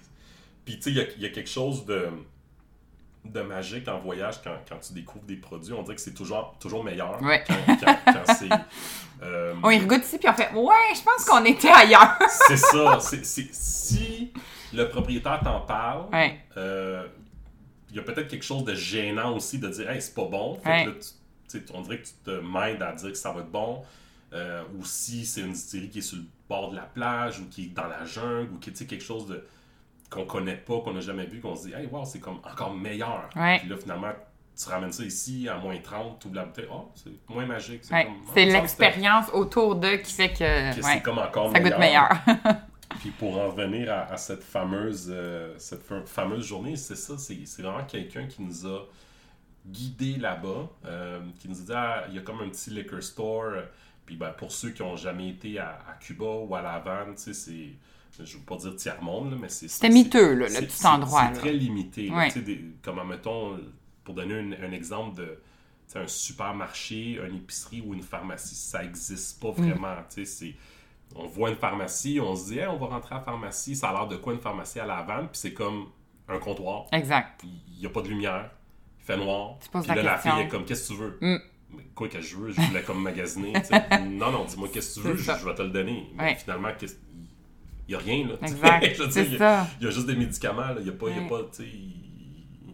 Puis 0.64 0.76
tu 0.76 0.82
sais, 0.82 0.90
il 1.16 1.22
y, 1.22 1.26
a 1.26 1.30
quelque 1.30 1.48
chose 1.48 1.86
de, 1.86 2.08
de 3.24 3.40
magique 3.40 3.88
en 3.88 3.98
voyage 3.98 4.42
quand, 4.42 4.56
quand, 4.68 4.78
tu 4.78 4.92
découvres 4.92 5.24
des 5.24 5.36
produits. 5.36 5.72
On 5.72 5.82
dirait 5.82 5.94
que 5.94 6.00
c'est 6.00 6.14
toujours, 6.14 6.56
toujours 6.60 6.84
meilleur 6.84 7.22
ouais. 7.22 7.42
quand, 7.46 7.76
quand, 8.04 8.34
c'est... 8.34 8.48
Euh... 9.20 9.52
On 9.64 9.70
y 9.70 9.80
regoute 9.80 10.04
ici, 10.04 10.16
puis 10.16 10.28
on 10.28 10.32
fait 10.32 10.52
«Ouais, 10.54 10.94
je 10.94 11.02
pense 11.02 11.24
qu'on 11.24 11.44
était 11.44 11.70
ailleurs!» 11.70 12.16
C'est 12.46 12.56
ça. 12.56 13.00
C'est, 13.00 13.24
si 13.24 14.32
le 14.72 14.88
propriétaire 14.88 15.40
t'en 15.42 15.62
parle... 15.62 16.06
Ouais. 16.12 16.38
Euh, 16.56 17.04
y 17.98 18.00
a 18.00 18.12
peut-être 18.12 18.28
quelque 18.28 18.44
chose 18.44 18.64
de 18.64 18.74
gênant 18.74 19.34
aussi 19.34 19.58
de 19.58 19.68
dire, 19.68 19.90
hey, 19.90 20.00
c'est 20.00 20.14
pas 20.14 20.26
bon. 20.26 20.54
Fait 20.56 20.84
que 20.84 20.90
là, 20.90 20.96
tu, 21.50 21.62
on 21.74 21.82
dirait 21.82 21.98
que 21.98 22.06
tu 22.06 22.12
te 22.24 22.30
m'aides 22.30 22.82
à 22.82 22.92
dire 22.92 23.10
que 23.10 23.18
ça 23.18 23.32
va 23.32 23.40
être 23.40 23.50
bon. 23.50 23.82
Euh, 24.32 24.62
ou 24.76 24.84
si 24.84 25.24
c'est 25.24 25.40
une 25.40 25.52
distillerie 25.52 25.88
qui 25.88 25.98
est 26.00 26.02
sur 26.02 26.18
le 26.18 26.24
bord 26.48 26.70
de 26.70 26.76
la 26.76 26.82
plage 26.82 27.40
ou 27.40 27.48
qui 27.48 27.64
est 27.64 27.74
dans 27.74 27.86
la 27.86 28.04
jungle 28.04 28.52
ou 28.54 28.58
qui 28.58 28.70
est 28.70 28.86
quelque 28.86 29.04
chose 29.04 29.26
de 29.26 29.44
qu'on 30.10 30.24
connaît 30.24 30.56
pas, 30.56 30.80
qu'on 30.80 30.92
n'a 30.92 31.00
jamais 31.00 31.26
vu, 31.26 31.40
qu'on 31.40 31.54
se 31.54 31.68
dit, 31.68 31.74
hey, 31.74 31.86
wow, 31.86 32.04
c'est 32.04 32.20
comme 32.20 32.40
encore 32.44 32.74
meilleur. 32.74 33.28
Puis 33.30 33.68
là, 33.68 33.76
finalement, 33.76 34.12
tu 34.56 34.68
ramènes 34.68 34.92
ça 34.92 35.04
ici 35.04 35.48
à 35.48 35.56
moins 35.56 35.78
30, 35.78 36.18
tu 36.18 36.34
la 36.34 36.44
bouteille, 36.44 36.66
oh, 36.72 36.90
c'est 36.94 37.10
moins 37.28 37.46
magique. 37.46 37.82
C'est 37.84 38.08
oh, 38.08 38.34
l'expérience 38.34 39.26
autour 39.32 39.76
d'eux 39.76 39.98
qui 39.98 40.12
fait 40.12 40.32
que, 40.32 40.74
que 40.74 40.82
c'est 40.82 41.02
comme 41.02 41.18
encore 41.18 41.52
ça 41.52 41.60
goûte 41.60 41.78
meilleur. 41.78 42.10
Puis 43.00 43.10
pour 43.10 43.38
en 43.38 43.50
revenir 43.50 43.92
à, 43.92 44.16
cette, 44.16 44.42
fameuse, 44.42 45.08
euh, 45.08 45.54
cette 45.58 45.82
fameuse 46.06 46.46
journée, 46.46 46.76
c'est 46.76 46.96
ça, 46.96 47.16
c'est 47.16 47.62
vraiment 47.62 47.84
quelqu'un 47.84 48.26
qui 48.26 48.42
nous 48.42 48.66
a 48.66 48.86
guidés 49.66 50.16
là-bas, 50.16 50.70
euh, 50.84 51.20
qui 51.38 51.48
nous 51.48 51.60
a 51.60 51.64
dit 51.64 51.72
ah, 51.74 52.04
il 52.08 52.14
y 52.14 52.18
a 52.18 52.22
comme 52.22 52.40
un 52.40 52.48
petit 52.48 52.70
liquor 52.70 53.02
store. 53.02 53.62
Puis 54.04 54.16
ben, 54.16 54.30
pour 54.30 54.50
ceux 54.50 54.70
qui 54.70 54.82
n'ont 54.82 54.96
jamais 54.96 55.28
été 55.30 55.58
à, 55.58 55.78
Cuba 56.00 56.24
ou 56.24 56.54
à 56.54 56.62
La 56.62 56.72
Havane, 56.74 57.14
tu 57.14 57.22
sais, 57.22 57.34
c'est 57.34 58.24
je 58.24 58.34
ne 58.34 58.38
veux 58.40 58.44
pas 58.44 58.56
dire 58.56 58.74
tiers-monde, 58.74 59.38
mais 59.40 59.48
c'est... 59.48 59.68
C'était 59.68 59.90
miteux, 59.90 60.34
là, 60.34 60.48
le 60.48 60.66
petit 60.66 60.86
endroit. 60.86 61.30
C'est 61.32 61.40
très 61.40 61.52
limité. 61.52 62.10
comme, 62.82 63.06
mettons, 63.06 63.60
pour 64.02 64.14
donner 64.14 64.56
un, 64.60 64.72
exemple 64.72 65.18
de 65.18 65.38
un 65.94 66.06
supermarché, 66.06 67.20
une 67.26 67.36
épicerie 67.36 67.80
ou 67.80 67.94
une 67.94 68.02
pharmacie, 68.02 68.54
ça 68.54 68.82
n'existe 68.82 69.40
pas 69.40 69.50
mm. 69.50 69.70
vraiment. 69.70 69.96
C'est 70.08 70.54
on 71.14 71.26
voit 71.26 71.50
une 71.50 71.56
pharmacie, 71.56 72.20
on 72.20 72.34
se 72.36 72.52
dit, 72.52 72.60
on 72.68 72.76
va 72.76 72.86
rentrer 72.86 73.14
à 73.14 73.18
la 73.18 73.24
pharmacie, 73.24 73.76
ça 73.76 73.90
a 73.90 73.92
l'air 73.92 74.08
de 74.08 74.16
quoi 74.16 74.32
une 74.32 74.40
pharmacie 74.40 74.80
à 74.80 74.86
la 74.86 75.02
vanne, 75.02 75.28
puis 75.28 75.38
c'est 75.38 75.52
comme 75.54 75.86
un 76.28 76.38
comptoir. 76.38 76.86
Exact. 76.92 77.42
Il 77.44 77.80
n'y 77.80 77.86
a 77.86 77.90
pas 77.90 78.02
de 78.02 78.08
lumière, 78.08 78.50
il 79.00 79.04
fait 79.04 79.16
noir. 79.16 79.56
Tu 79.60 79.68
poses 79.68 79.86
puis 79.86 79.96
là, 79.96 80.02
la, 80.02 80.18
fille 80.18 80.40
est 80.40 80.48
comme, 80.48 80.64
qu'est-ce 80.64 80.88
que 80.88 80.94
tu 80.94 81.00
veux? 81.00 81.18
Mm. 81.20 81.38
Quoi 81.94 82.08
que 82.08 82.20
je 82.20 82.36
veux, 82.36 82.50
je 82.50 82.60
voulais 82.60 82.82
comme 82.82 83.02
magasiner. 83.02 83.52
non, 84.08 84.30
non, 84.30 84.44
dis-moi 84.44 84.68
qu'est-ce 84.72 84.96
que 84.96 85.00
tu 85.02 85.08
veux, 85.08 85.16
je, 85.16 85.44
vais 85.44 85.54
te 85.54 85.62
le 85.62 85.70
donner. 85.70 86.10
Mais 86.14 86.34
finalement, 86.34 86.68
il 86.80 86.88
n'y 87.88 87.94
a 87.94 87.98
rien. 87.98 88.26
Là, 88.26 88.34
exact. 88.42 88.86
il, 89.16 89.34
y 89.34 89.42
a, 89.42 89.66
il 89.80 89.84
y 89.84 89.88
a 89.88 89.90
juste 89.90 90.06
des 90.06 90.16
médicaments, 90.16 90.74
il 90.78 90.84
n'y 90.84 90.90
a 90.90 90.92
pas, 90.92 91.08
y 91.10 91.18
a 91.18 91.28
pas 91.28 91.42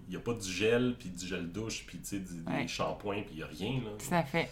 il 0.07 0.11
n'y 0.11 0.17
a 0.17 0.21
pas 0.21 0.35
du 0.35 0.49
gel, 0.49 0.95
puis 0.99 1.09
du 1.09 1.26
gel 1.26 1.50
douche, 1.50 1.85
puis 1.87 1.99
des 1.99 2.69
shampoings, 2.69 3.23
puis 3.23 3.33
il 3.33 3.37
n'y 3.38 3.43
a 3.43 3.47
rien. 3.47 3.81
Là. 3.85 3.91
Tout 3.99 4.14
à 4.14 4.23
fait. 4.23 4.49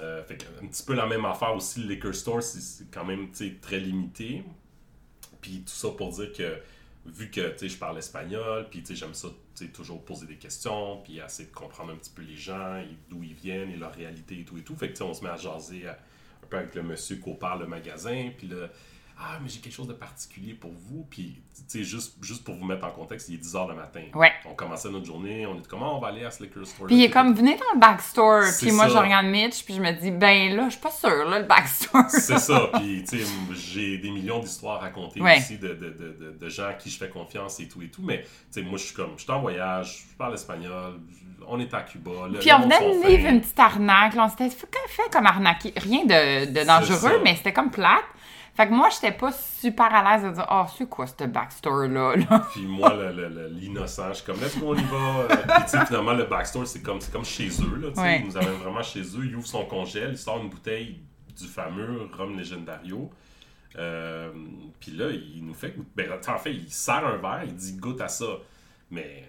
Euh, 0.00 0.22
fait 0.22 0.46
un 0.62 0.66
petit 0.66 0.82
peu 0.82 0.94
la 0.94 1.06
même 1.06 1.24
affaire 1.24 1.54
aussi, 1.54 1.80
le 1.80 1.94
liquor 1.94 2.14
store, 2.14 2.42
c'est 2.42 2.90
quand 2.90 3.04
même 3.04 3.30
très 3.60 3.80
limité. 3.80 4.44
Puis 5.40 5.62
tout 5.62 5.72
ça 5.72 5.88
pour 5.90 6.10
dire 6.12 6.32
que 6.32 6.58
vu 7.06 7.30
que 7.30 7.54
je 7.60 7.76
parle 7.76 7.98
espagnol, 7.98 8.66
puis 8.70 8.84
j'aime 8.90 9.14
ça 9.14 9.28
toujours 9.72 10.04
poser 10.04 10.26
des 10.26 10.36
questions, 10.36 11.00
puis 11.02 11.18
essayer 11.18 11.48
de 11.48 11.54
comprendre 11.54 11.92
un 11.92 11.96
petit 11.96 12.10
peu 12.10 12.22
les 12.22 12.36
gens, 12.36 12.82
d'où 13.08 13.22
ils 13.22 13.34
viennent 13.34 13.70
et 13.70 13.76
leur 13.76 13.94
réalité 13.94 14.40
et 14.40 14.44
tout 14.44 14.58
et 14.58 14.62
tout. 14.62 14.76
Fait 14.76 14.92
que 14.92 15.02
on 15.02 15.14
se 15.14 15.24
met 15.24 15.30
à 15.30 15.36
jaser 15.36 15.88
un 15.88 16.46
peu 16.48 16.58
avec 16.58 16.74
le 16.74 16.82
monsieur 16.82 17.16
qui 17.16 17.34
parle 17.34 17.60
le 17.60 17.66
magasin, 17.66 18.30
puis 18.36 18.48
là, 18.48 18.68
ah, 19.20 19.38
mais 19.42 19.48
j'ai 19.48 19.58
quelque 19.58 19.74
chose 19.74 19.88
de 19.88 19.94
particulier 19.94 20.54
pour 20.54 20.70
vous. 20.70 21.04
Puis, 21.10 21.42
tu 21.56 21.62
sais, 21.66 21.82
juste, 21.82 22.16
juste 22.22 22.44
pour 22.44 22.54
vous 22.54 22.64
mettre 22.64 22.84
en 22.84 22.90
contexte, 22.90 23.28
il 23.28 23.34
est 23.34 23.38
10 23.38 23.52
h 23.52 23.68
le 23.68 23.74
matin. 23.74 24.02
Ouais. 24.14 24.30
On 24.44 24.54
commençait 24.54 24.90
notre 24.90 25.06
journée, 25.06 25.44
on 25.44 25.56
est 25.56 25.66
comment 25.66 25.96
on 25.96 26.00
va 26.00 26.08
aller 26.08 26.24
à 26.24 26.30
liquor 26.40 26.64
store. 26.64 26.86
Puis, 26.86 26.96
il 26.96 27.02
est 27.02 27.10
comme, 27.10 27.34
venez 27.34 27.56
dans 27.56 27.74
le 27.74 27.80
backstore. 27.80 28.44
Puis, 28.60 28.70
moi, 28.70 28.86
je 28.88 28.96
regarde 28.96 29.26
Mitch, 29.26 29.64
puis 29.64 29.74
je 29.74 29.80
me 29.80 29.90
dis, 29.92 30.12
ben 30.12 30.54
là, 30.54 30.66
je 30.66 30.72
suis 30.72 30.80
pas 30.80 30.92
sûre, 30.92 31.24
là, 31.24 31.40
le 31.40 31.46
backstore. 31.46 32.04
C'est 32.08 32.38
ça. 32.38 32.70
Puis, 32.74 33.02
tu 33.08 33.18
sais, 33.18 33.24
j'ai 33.54 33.98
des 33.98 34.10
millions 34.10 34.38
d'histoires 34.38 34.76
à 34.76 34.80
raconter 34.82 35.20
aussi 35.20 35.58
de, 35.58 35.68
de, 35.68 35.90
de, 35.90 36.36
de, 36.38 36.48
gens 36.48 36.68
à 36.68 36.74
qui 36.74 36.88
je 36.88 36.98
fais 36.98 37.08
confiance 37.08 37.58
et 37.58 37.66
tout 37.66 37.82
et 37.82 37.88
tout. 37.88 38.02
Mais, 38.02 38.22
tu 38.22 38.28
sais, 38.50 38.62
moi, 38.62 38.78
je 38.78 38.84
suis 38.84 38.94
comme, 38.94 39.14
je 39.16 39.22
suis 39.22 39.32
en 39.32 39.40
voyage, 39.40 40.06
je 40.10 40.16
parle 40.16 40.34
espagnol, 40.34 41.00
on 41.48 41.58
est 41.58 41.74
à 41.74 41.82
Cuba. 41.82 42.10
puis, 42.40 42.52
on 42.52 42.60
venait 42.60 42.80
de 42.80 43.06
vivre 43.06 43.28
une 43.28 43.40
petite 43.40 43.58
arnaque. 43.58 44.12
on 44.16 44.28
s'était 44.28 44.50
fait 44.50 45.10
comme 45.10 45.26
arnaquer. 45.26 45.72
Rien 45.76 46.04
de, 46.04 46.64
dangereux, 46.64 47.20
mais 47.24 47.34
c'était 47.34 47.52
comme 47.52 47.70
plate. 47.70 48.04
Fait 48.58 48.66
que 48.66 48.72
moi, 48.72 48.88
j'étais 48.90 49.12
pas 49.12 49.30
super 49.30 49.94
à 49.94 50.16
l'aise 50.16 50.28
de 50.28 50.34
dire, 50.34 50.46
oh, 50.50 50.64
c'est 50.76 50.88
quoi 50.88 51.06
ce 51.06 51.24
backstore-là? 51.24 52.16
Puis 52.52 52.66
moi, 52.66 52.92
l'innocent, 53.52 54.08
je 54.08 54.14
suis 54.14 54.24
comme, 54.24 54.40
on 54.64 54.74
y 54.74 54.82
va. 54.82 55.28
Puis 55.28 55.62
tu 55.62 55.68
sais, 55.68 55.86
finalement, 55.86 56.12
le 56.12 56.24
backstore, 56.24 56.66
c'est 56.66 56.82
comme, 56.82 56.98
comme 57.12 57.24
chez 57.24 57.46
eux. 57.46 57.76
Là, 57.76 58.02
ouais. 58.02 58.18
Ils 58.18 58.26
nous 58.26 58.36
amènent 58.36 58.54
vraiment 58.54 58.82
chez 58.82 59.02
eux. 59.02 59.26
Il 59.26 59.36
ouvre 59.36 59.46
son 59.46 59.64
congèle, 59.64 60.10
il 60.10 60.18
sort 60.18 60.42
une 60.42 60.50
bouteille 60.50 60.98
du 61.38 61.46
fameux 61.46 62.10
rhum 62.12 62.36
Legendario. 62.36 63.08
Euh, 63.76 64.32
puis 64.80 64.90
là, 64.90 65.08
il 65.12 65.46
nous 65.46 65.54
fait 65.54 65.76
ben, 65.94 66.10
en 66.10 66.38
fait, 66.38 66.52
il 66.52 66.68
sert 66.68 67.06
un 67.06 67.18
verre, 67.18 67.44
il 67.44 67.54
dit 67.54 67.76
goûte 67.76 68.00
à 68.00 68.08
ça. 68.08 68.26
Mais 68.90 69.24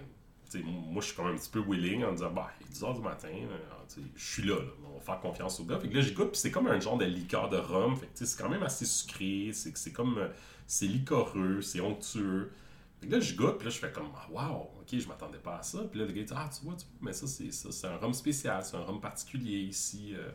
moi, 0.63 1.03
je 1.03 1.05
suis 1.05 1.15
quand 1.15 1.25
même 1.25 1.35
un 1.35 1.37
petit 1.37 1.51
peu 1.51 1.59
willing 1.59 2.03
en 2.03 2.13
disant, 2.13 2.31
bah, 2.31 2.49
il 2.61 2.65
est 2.65 2.79
10h 2.79 2.95
du 2.95 3.01
matin, 3.01 3.27
euh, 3.31 4.01
je 4.15 4.25
suis 4.25 4.47
là, 4.47 4.55
va 4.55 4.88
confiance 5.17 5.59
au 5.59 5.65
gars. 5.65 5.79
Fait 5.79 5.87
que 5.87 5.95
là, 5.95 6.01
j'écoute, 6.01 6.31
puis 6.31 6.39
c'est 6.39 6.51
comme 6.51 6.67
un 6.67 6.79
genre 6.79 6.97
de 6.97 7.05
liqueur 7.05 7.49
de 7.49 7.57
rhum. 7.57 7.95
Fait 7.95 8.07
que 8.07 8.25
c'est 8.25 8.41
quand 8.41 8.49
même 8.49 8.63
assez 8.63 8.85
sucré, 8.85 9.51
c'est 9.53 9.93
comme, 9.93 10.17
euh, 10.17 10.27
c'est 10.67 10.87
liquoreux, 10.87 11.61
c'est 11.61 11.81
onctueux. 11.81 12.51
Puis 12.99 13.09
là, 13.09 13.19
je 13.19 13.35
goûte, 13.35 13.57
puis 13.57 13.65
là, 13.65 13.71
je 13.71 13.79
fais 13.79 13.91
comme, 13.91 14.09
wow, 14.31 14.69
ok, 14.81 14.87
je 14.91 15.07
m'attendais 15.07 15.37
pas 15.37 15.57
à 15.57 15.63
ça. 15.63 15.79
Puis 15.89 15.99
là, 15.99 16.05
le 16.05 16.11
gars 16.11 16.23
dit, 16.23 16.33
ah, 16.35 16.49
tu 16.55 16.65
vois, 16.65 16.75
mais 17.01 17.13
ça, 17.13 17.27
c'est 17.27 17.51
ça, 17.51 17.71
c'est 17.71 17.87
un 17.87 17.95
rhum 17.97 18.13
spécial, 18.13 18.63
c'est 18.63 18.75
un 18.75 18.81
rhum 18.81 18.99
particulier 18.99 19.59
ici 19.59 20.13
euh, 20.15 20.29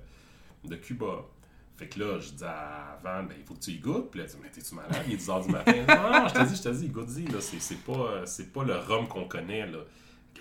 de 0.65 0.77
Cuba. 0.77 1.27
Fait 1.77 1.89
que 1.89 1.99
là, 1.99 2.19
je 2.21 2.31
dis 2.31 2.45
à 2.45 2.99
Van, 3.03 3.25
ben, 3.25 3.35
il 3.37 3.45
faut 3.45 3.55
que 3.55 3.61
tu 3.61 3.73
y 3.73 3.79
goûtes. 3.79 4.11
Puis 4.11 4.21
là, 4.21 4.27
il 4.27 4.31
dit, 4.31 4.37
mais 4.43 4.49
t'es-tu 4.49 4.75
malade? 4.75 5.05
Il 5.07 5.15
est 5.15 5.17
10 5.17 5.29
h 5.29 5.47
du 5.47 5.53
matin. 5.53 5.73
non, 5.89 6.21
non, 6.21 6.29
je 6.29 6.35
te 6.35 6.45
dis, 6.45 6.57
je 6.57 6.63
te 6.63 6.69
dis, 6.69 6.89
goûte-y, 6.89 7.27
là, 7.27 7.41
c'est, 7.41 7.61
c'est 7.61 7.83
pas, 7.83 7.93
euh, 7.93 8.23
c'est 8.27 8.53
pas 8.53 8.65
le 8.65 8.77
rhum 8.77 9.09
qu'on 9.09 9.27
connaît, 9.27 9.67
là. 9.67 9.81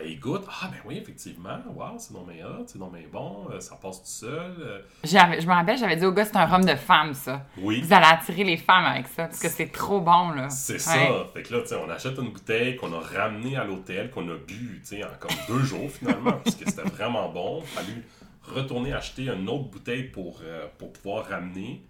Il 0.03 0.19
goûte, 0.19 0.43
ah 0.49 0.69
ben 0.71 0.77
oui, 0.85 0.97
effectivement, 0.97 1.59
wow, 1.75 1.97
c'est 1.99 2.13
non 2.15 2.25
mais 2.27 2.43
hot, 2.43 2.63
c'est 2.65 2.79
non 2.79 2.89
mais 2.91 3.05
bon, 3.11 3.47
euh, 3.51 3.59
ça 3.59 3.75
passe 3.75 3.99
tout 4.01 4.07
seul. 4.09 4.55
euh. 4.59 4.81
Je 5.03 5.45
me 5.47 5.51
rappelle, 5.53 5.77
j'avais 5.77 5.95
dit 5.97 6.05
au 6.05 6.11
gars, 6.11 6.25
c'est 6.25 6.35
un 6.35 6.45
rhum 6.47 6.65
de 6.65 6.73
femme, 6.75 7.13
ça. 7.13 7.45
Oui. 7.59 7.81
Vous 7.81 7.93
allez 7.93 8.07
attirer 8.07 8.43
les 8.43 8.57
femmes 8.57 8.85
avec 8.85 9.07
ça, 9.07 9.25
parce 9.25 9.39
que 9.39 9.49
c'est 9.49 9.67
trop 9.71 10.01
bon, 10.01 10.29
là. 10.31 10.49
C'est 10.49 10.73
Ouais. 10.73 10.79
ça. 10.79 10.97
Fait 11.33 11.43
que 11.43 11.53
là, 11.53 11.61
tu 11.61 11.67
sais, 11.67 11.75
on 11.75 11.87
achète 11.89 12.17
une 12.17 12.31
bouteille 12.31 12.75
qu'on 12.75 12.91
a 12.91 12.99
ramenée 12.99 13.55
à 13.55 13.65
l'hôtel, 13.65 14.09
qu'on 14.09 14.27
a 14.29 14.35
bu, 14.35 14.79
tu 14.81 14.97
sais, 14.97 15.03
en 15.03 15.09
comme 15.19 15.31
deux 15.47 15.61
jours 15.63 15.89
finalement, 15.91 16.33
parce 16.43 16.55
que 16.55 16.67
c'était 16.67 16.89
vraiment 16.89 17.29
bon. 17.29 17.59
Il 17.61 17.63
a 17.63 17.81
fallu 17.81 18.03
retourner 18.43 18.93
acheter 18.93 19.29
une 19.29 19.47
autre 19.47 19.65
bouteille 19.69 20.05
pour, 20.05 20.39
euh, 20.43 20.65
pour 20.79 20.91
pouvoir 20.91 21.27
ramener. 21.27 21.83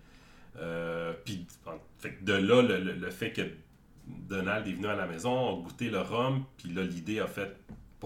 Euh, 0.59 1.13
puis, 1.25 1.47
en- 1.65 1.71
fait 1.99 2.11
que 2.15 2.23
de 2.25 2.33
là, 2.33 2.61
le, 2.61 2.79
le- 2.79 2.93
le 2.95 3.09
fait 3.09 3.31
que 3.31 3.41
Donald 4.05 4.67
est 4.67 4.73
venu 4.73 4.87
à 4.87 4.95
la 4.95 5.05
maison, 5.07 5.49
a 5.57 5.61
goûté 5.63 5.89
le 5.89 6.01
rhum, 6.01 6.43
puis 6.57 6.69
là, 6.73 6.83
l'idée 6.83 7.19
a 7.21 7.27
fait 7.27 7.55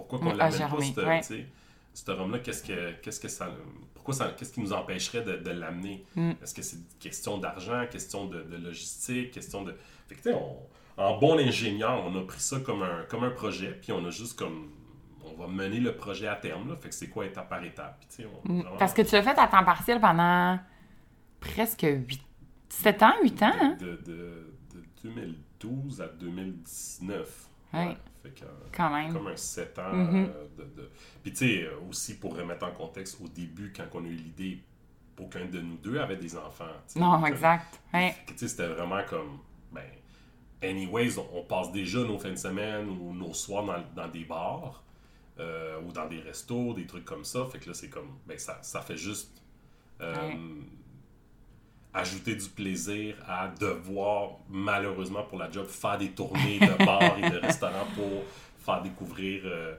pourquoi 0.05 0.19
qu'on 0.19 0.25
l'amène 0.25 0.41
a 0.41 0.49
pas, 0.49 0.57
germé, 0.57 0.85
ce 0.95 1.01
ouais. 1.01 1.21
tu 1.21 1.27
sais, 1.27 1.45
ce 1.93 2.11
rhum-là, 2.11 2.39
qu'est-ce 2.39 2.63
que, 2.63 2.91
qu'est-ce 3.01 3.19
que 3.19 3.27
ça. 3.27 3.49
Pourquoi 3.95 4.13
ça, 4.13 4.33
qu'est-ce 4.37 4.53
qui 4.53 4.61
nous 4.61 4.71
empêcherait 4.73 5.23
de, 5.23 5.37
de 5.37 5.49
l'amener? 5.51 6.05
Mm. 6.15 6.31
Est-ce 6.41 6.53
que 6.53 6.61
c'est 6.61 6.77
une 6.77 6.83
question 6.99 7.37
d'argent, 7.39 7.85
question 7.89 8.25
de, 8.25 8.41
de 8.43 8.57
logistique, 8.57 9.31
question 9.31 9.63
de. 9.63 9.75
Fait 10.07 10.15
que, 10.15 10.29
on- 10.29 10.57
en 10.97 11.17
bon 11.17 11.37
ingénieur, 11.39 12.03
on 12.05 12.15
a 12.17 12.21
pris 12.23 12.39
ça 12.39 12.59
comme 12.59 12.81
un, 12.83 13.03
comme 13.09 13.23
un 13.23 13.29
projet, 13.31 13.77
puis 13.81 13.91
on 13.91 14.05
a 14.05 14.09
juste 14.11 14.37
comme. 14.37 14.69
On 15.25 15.33
va 15.41 15.47
mener 15.47 15.79
le 15.79 15.93
projet 15.95 16.27
à 16.27 16.35
terme, 16.35 16.69
là. 16.69 16.75
Fait 16.77 16.89
que 16.89 16.95
c'est 16.95 17.09
quoi 17.09 17.25
étape 17.25 17.49
par 17.49 17.63
étape. 17.63 18.03
Puis, 18.15 18.25
on- 18.25 18.51
Mm. 18.53 18.61
vraiment- 18.61 18.77
Parce 18.77 18.93
que 18.93 19.01
tu 19.01 19.11
l'as 19.13 19.23
fait 19.23 19.37
à 19.39 19.47
temps 19.47 19.63
partiel 19.65 19.99
pendant 19.99 20.57
presque 21.39 21.85
8... 21.85 22.21
7 22.69 23.01
ans, 23.03 23.13
8 23.23 23.43
ans, 23.43 23.51
hein? 23.61 23.77
de, 23.79 23.95
de, 24.05 24.53
de 24.73 24.83
2012 25.03 26.01
à 26.01 26.07
2019. 26.07 27.47
Ouais. 27.73 27.97
Fait 28.27 28.39
que, 28.41 28.45
euh, 28.45 28.47
Quand 28.75 28.89
même. 28.89 29.13
comme 29.13 29.27
un 29.27 29.35
7 29.35 29.79
ans. 29.79 29.93
Mhm. 29.93 30.29
euh, 30.35 30.47
de, 30.57 30.63
de- 30.81 30.89
Puis 31.23 31.31
tu 31.31 31.37
sais, 31.37 31.63
euh, 31.63 31.77
aussi 31.89 32.17
pour 32.17 32.35
remettre 32.37 32.65
en 32.65 32.71
contexte, 32.71 33.19
au 33.23 33.27
début, 33.27 33.71
quand 33.75 33.85
on 33.93 34.03
a 34.03 34.07
eu 34.07 34.15
l'idée, 34.15 34.59
aucun 35.19 35.45
de 35.45 35.59
nous 35.61 35.77
deux 35.77 35.97
avait 35.99 36.17
des 36.17 36.35
enfants. 36.37 36.65
Non, 36.95 37.13
Comme- 37.21 37.25
exact. 37.27 37.79
Ouais. 37.93 38.15
C'était 38.35 38.67
vraiment 38.67 39.01
comme, 39.09 39.39
ben, 39.71 39.83
anyways, 40.61 41.17
on, 41.17 41.27
on 41.39 41.43
passe 41.43 41.71
déjà 41.71 41.99
nos 41.99 42.17
fins 42.19 42.31
de 42.31 42.35
semaine 42.35 42.89
ou 42.89 43.13
nos 43.13 43.33
soirs 43.33 43.63
dans, 43.65 43.83
dans 43.95 44.07
des 44.09 44.25
bars 44.25 44.83
euh, 45.39 45.79
ou 45.81 45.91
dans 45.91 46.07
des 46.07 46.19
restos, 46.19 46.73
des 46.73 46.85
trucs 46.85 47.05
comme 47.05 47.23
ça. 47.23 47.45
Fait 47.45 47.59
que 47.59 47.67
là, 47.69 47.73
c'est 47.73 47.89
comme, 47.89 48.17
ben, 48.27 48.37
ça, 48.37 48.59
ça 48.61 48.81
fait 48.81 48.97
juste 48.97 49.41
euh, 50.01 50.13
Ouais. 50.15 50.37
Ajouter 51.93 52.35
du 52.35 52.47
plaisir 52.49 53.15
à 53.27 53.47
devoir, 53.47 54.31
malheureusement 54.49 55.23
pour 55.23 55.39
la 55.39 55.49
job, 55.49 55.65
faire 55.67 55.97
des 55.97 56.11
tournées 56.11 56.59
de 56.59 56.85
bars 56.85 57.17
et 57.17 57.29
de 57.29 57.37
restaurants 57.41 57.87
pour 57.95 58.23
faire 58.59 58.81
découvrir. 58.81 59.41
euh, 59.45 59.75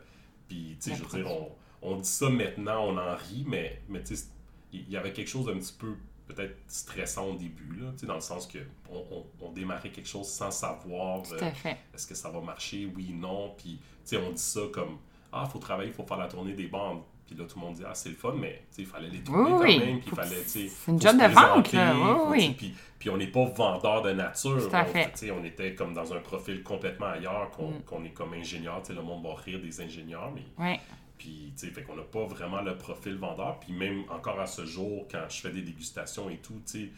Puis, 0.48 0.76
tu 0.80 0.90
sais, 0.90 0.96
je 0.96 1.04
veux 1.04 1.22
dire, 1.22 1.30
on, 1.30 1.50
on 1.82 1.96
dit 1.96 2.08
ça 2.08 2.28
maintenant, 2.28 2.86
on 2.86 2.96
en 2.98 3.14
rit, 3.14 3.44
mais, 3.46 3.82
mais 3.88 4.02
tu 4.02 4.16
sais, 4.16 4.26
il 4.72 4.88
y 4.90 4.96
avait 4.96 5.12
quelque 5.12 5.28
chose 5.28 5.46
d'un 5.46 5.58
petit 5.58 5.74
peu 5.78 5.94
peut-être 6.26 6.56
stressant 6.66 7.26
au 7.28 7.36
début, 7.36 7.76
là, 7.80 7.90
tu 7.92 8.00
sais, 8.00 8.06
dans 8.06 8.14
le 8.16 8.20
sens 8.20 8.46
que 8.46 8.58
on, 8.90 8.98
on- 9.10 9.26
on 9.46 9.52
démarrait 9.52 9.90
quelque 9.90 10.08
chose 10.08 10.28
sans 10.28 10.50
savoir 10.50 11.22
euh, 11.32 11.38
est-ce 11.94 12.06
que 12.06 12.14
ça 12.14 12.30
va 12.30 12.40
marcher, 12.40 12.90
oui, 12.94 13.12
non, 13.14 13.54
puis 13.56 13.78
tu 13.78 13.82
sais, 14.04 14.16
on 14.18 14.30
dit 14.32 14.42
ça 14.42 14.60
comme 14.72 14.98
ah, 15.32 15.46
faut 15.46 15.58
travailler, 15.58 15.92
faut 15.92 16.04
faire 16.06 16.18
la 16.18 16.26
tournée 16.28 16.52
des 16.54 16.66
bandes, 16.66 17.00
puis 17.28 17.36
là 17.36 17.44
tout 17.44 17.58
le 17.60 17.64
monde 17.66 17.74
dit 17.74 17.82
ah, 17.86 17.94
c'est 17.94 18.08
le 18.08 18.14
fun, 18.16 18.32
mais 18.36 18.64
il 18.76 18.86
fallait 18.86 19.08
les 19.10 19.20
tourner 19.20 19.42
Oui, 19.44 19.50
quand 19.50 19.62
oui. 19.64 19.78
même, 19.78 20.00
puis 20.00 20.16
fallait, 20.16 20.42
tu 20.42 20.48
sais, 20.48 20.68
c'est 20.68 20.90
une 20.90 21.00
job 21.00 21.16
de 21.16 21.26
vente, 21.32 21.72
là. 21.72 21.94
Oui, 22.28 22.54
Puis, 22.58 22.74
puis 22.98 23.10
on 23.10 23.16
n'est 23.16 23.26
pas 23.28 23.44
vendeur 23.44 24.02
de 24.02 24.12
nature, 24.12 24.68
Tout 24.68 24.74
à 24.74 24.82
on, 24.82 24.86
fait. 24.92 25.12
tu 25.12 25.18
sais, 25.18 25.30
on 25.30 25.44
était 25.44 25.74
comme 25.76 25.94
dans 25.94 26.12
un 26.12 26.18
profil 26.20 26.62
complètement 26.64 27.06
ailleurs, 27.06 27.50
qu'on 27.52 28.00
Mm. 28.00 28.06
est 28.06 28.10
comme 28.14 28.32
ingénieur, 28.34 28.80
tu 28.82 28.88
sais, 28.88 28.94
le 28.94 29.02
monde 29.02 29.22
va 29.22 29.34
rire 29.34 29.60
des 29.60 29.80
ingénieurs, 29.80 30.32
mais 30.34 30.42
Ouais. 30.64 30.80
puis, 31.18 31.52
tu 31.56 31.66
sais, 31.66 31.72
fait 31.72 31.82
qu'on 31.82 31.94
n'a 31.96 32.02
pas 32.02 32.24
vraiment 32.24 32.62
le 32.62 32.76
profil 32.76 33.16
vendeur. 33.16 33.60
Puis 33.60 33.72
même 33.72 34.04
encore 34.10 34.40
à 34.40 34.46
ce 34.46 34.64
jour, 34.64 35.06
quand 35.10 35.24
je 35.28 35.40
fais 35.40 35.50
des 35.50 35.62
dégustations 35.62 36.28
et 36.30 36.38
tout, 36.38 36.60
tu 36.66 36.90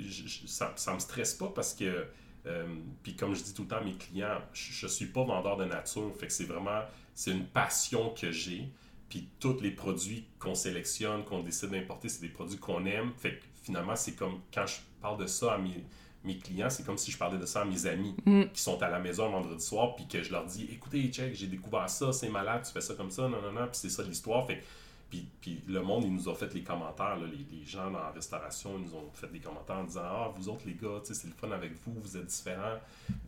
sais, 0.00 0.46
ça, 0.46 0.72
ça 0.76 0.94
me 0.94 0.98
stresse 0.98 1.34
pas 1.34 1.48
parce 1.54 1.74
que, 1.74 2.06
euh, 2.46 2.66
puis 3.02 3.14
comme 3.16 3.34
je 3.34 3.42
dis 3.42 3.54
tout 3.54 3.62
le 3.62 3.68
temps 3.68 3.76
à 3.76 3.80
mes 3.84 3.94
clients, 3.94 4.38
je, 4.52 4.72
je 4.72 4.86
suis 4.86 5.06
pas 5.06 5.22
vendeur 5.24 5.56
de 5.56 5.64
nature. 5.64 6.10
Fait 6.18 6.26
que 6.26 6.32
c'est 6.32 6.44
vraiment, 6.44 6.80
c'est 7.14 7.32
une 7.32 7.46
passion 7.46 8.10
que 8.10 8.30
j'ai. 8.30 8.68
Puis 9.08 9.28
tous 9.40 9.60
les 9.60 9.70
produits 9.70 10.24
qu'on 10.38 10.54
sélectionne, 10.54 11.24
qu'on 11.24 11.42
décide 11.42 11.70
d'importer, 11.70 12.08
c'est 12.08 12.20
des 12.20 12.28
produits 12.28 12.58
qu'on 12.58 12.84
aime. 12.86 13.12
Fait 13.16 13.38
que 13.38 13.44
finalement, 13.62 13.96
c'est 13.96 14.14
comme 14.14 14.40
quand 14.52 14.66
je 14.66 14.76
parle 15.00 15.18
de 15.18 15.26
ça 15.26 15.54
à 15.54 15.58
mes, 15.58 15.84
mes 16.24 16.36
clients, 16.36 16.68
c'est 16.70 16.84
comme 16.84 16.98
si 16.98 17.10
je 17.10 17.16
parlais 17.18 17.38
de 17.38 17.46
ça 17.46 17.62
à 17.62 17.64
mes 17.64 17.86
amis 17.86 18.14
Mm. 18.26 18.44
qui 18.52 18.60
sont 18.60 18.82
à 18.82 18.88
la 18.88 18.98
maison 18.98 19.30
vendredi 19.30 19.64
soir, 19.64 19.96
puis 19.96 20.06
que 20.06 20.22
je 20.22 20.30
leur 20.32 20.44
dis 20.44 20.68
écoutez, 20.72 21.08
check, 21.08 21.34
j'ai 21.34 21.46
découvert 21.46 21.88
ça, 21.88 22.12
c'est 22.12 22.28
malade, 22.28 22.62
tu 22.66 22.72
fais 22.72 22.80
ça 22.80 22.94
comme 22.94 23.10
ça, 23.10 23.22
non, 23.22 23.40
non, 23.40 23.52
non, 23.52 23.66
puis 23.66 23.74
c'est 23.80 23.90
ça 23.90 24.02
l'histoire. 24.02 24.46
Fait 24.46 24.62
puis, 25.10 25.26
puis 25.40 25.62
le 25.66 25.80
monde, 25.80 26.04
ils 26.04 26.12
nous 26.12 26.28
ont 26.28 26.34
fait 26.34 26.52
les 26.52 26.62
commentaires, 26.62 27.16
là, 27.16 27.26
les, 27.26 27.56
les 27.58 27.64
gens 27.64 27.90
dans 27.90 27.98
la 27.98 28.10
restauration, 28.10 28.72
ils 28.78 28.84
nous 28.84 28.94
ont 28.94 29.10
fait 29.14 29.32
des 29.32 29.38
commentaires 29.38 29.78
en 29.78 29.84
disant 29.84 30.02
Ah, 30.04 30.32
vous 30.36 30.50
autres, 30.50 30.64
les 30.66 30.74
gars, 30.74 31.00
tu 31.00 31.06
sais, 31.06 31.14
c'est 31.14 31.28
le 31.28 31.32
fun 31.32 31.50
avec 31.50 31.72
vous, 31.86 31.94
vous 31.98 32.16
êtes 32.18 32.26
différents 32.26 32.76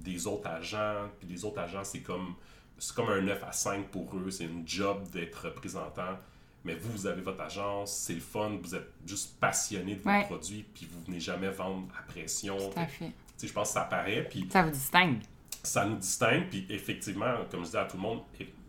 des 0.02 0.26
autres 0.26 0.46
agents, 0.46 1.08
puis 1.18 1.28
les 1.28 1.42
autres 1.42 1.58
agents, 1.58 1.84
c'est 1.84 2.00
comme, 2.02 2.34
c'est 2.80 2.94
comme 2.96 3.08
un 3.10 3.20
9 3.20 3.44
à 3.44 3.52
5 3.52 3.86
pour 3.88 4.08
eux, 4.16 4.30
c'est 4.30 4.44
une 4.44 4.66
job 4.66 5.08
d'être 5.10 5.44
représentant. 5.44 6.18
Mais 6.64 6.74
vous, 6.74 6.90
vous 6.92 7.06
avez 7.06 7.22
votre 7.22 7.40
agence, 7.42 7.90
c'est 7.92 8.12
le 8.14 8.20
fun, 8.20 8.58
vous 8.62 8.74
êtes 8.74 8.90
juste 9.06 9.38
passionné 9.40 9.94
de 9.94 10.00
vos 10.02 10.10
Ouais. 10.10 10.24
produits, 10.24 10.64
puis 10.74 10.86
vous 10.90 11.00
venez 11.06 11.20
jamais 11.20 11.48
vendre 11.50 11.86
à 11.98 12.02
pression. 12.02 12.56
Tout 12.58 12.78
à 12.78 12.86
Fait 12.86 13.12
je 13.42 13.50
pense 13.52 13.68
que 13.68 13.74
ça 13.74 13.82
paraît, 13.82 14.26
puis 14.28 14.46
Ça 14.52 14.62
vous 14.64 14.70
distingue. 14.70 15.20
ça 15.62 15.86
nous 15.86 15.96
distingue, 15.96 16.48
puis 16.50 16.66
effectivement, 16.68 17.34
comme 17.50 17.64
je 17.64 17.70
dis 17.70 17.76
à 17.78 17.84
tout 17.86 17.96
le 17.96 18.02
monde, 18.02 18.20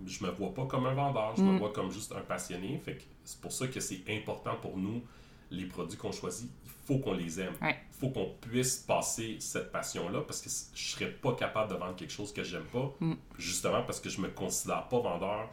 je 0.05 0.23
me 0.23 0.29
vois 0.31 0.53
pas 0.53 0.65
comme 0.67 0.85
un 0.85 0.93
vendeur, 0.93 1.33
je 1.35 1.41
Mm. 1.41 1.53
me 1.53 1.57
vois 1.59 1.73
comme 1.73 1.91
juste 1.91 2.13
un 2.13 2.21
passionné. 2.21 2.79
Fait 2.85 2.93
que 2.95 3.01
c'est 3.25 3.41
pour 3.41 3.51
ça 3.51 3.67
que 3.67 3.79
c'est 3.81 4.01
important 4.07 4.55
pour 4.61 4.77
nous, 4.77 5.01
les 5.49 5.65
produits 5.65 5.97
qu'on 5.97 6.13
choisit, 6.13 6.49
faut 6.91 6.99
qu'on 6.99 7.13
les 7.13 7.39
aime. 7.39 7.53
Ouais. 7.61 7.77
Il 7.93 7.99
faut 7.99 8.09
qu'on 8.09 8.31
puisse 8.41 8.77
passer 8.77 9.37
cette 9.39 9.71
passion-là, 9.71 10.21
parce 10.21 10.41
que 10.41 10.49
je 10.49 10.91
serais 10.91 11.11
pas 11.11 11.33
capable 11.33 11.71
de 11.71 11.77
vendre 11.77 11.95
quelque 11.95 12.11
chose 12.11 12.33
que 12.33 12.43
j'aime 12.43 12.65
pas, 12.65 12.91
Mm. 12.99 13.13
justement 13.37 13.83
parce 13.83 13.99
que 13.99 14.09
je 14.09 14.19
me 14.21 14.27
considère 14.29 14.87
pas 14.87 14.99
vendeur. 14.99 15.49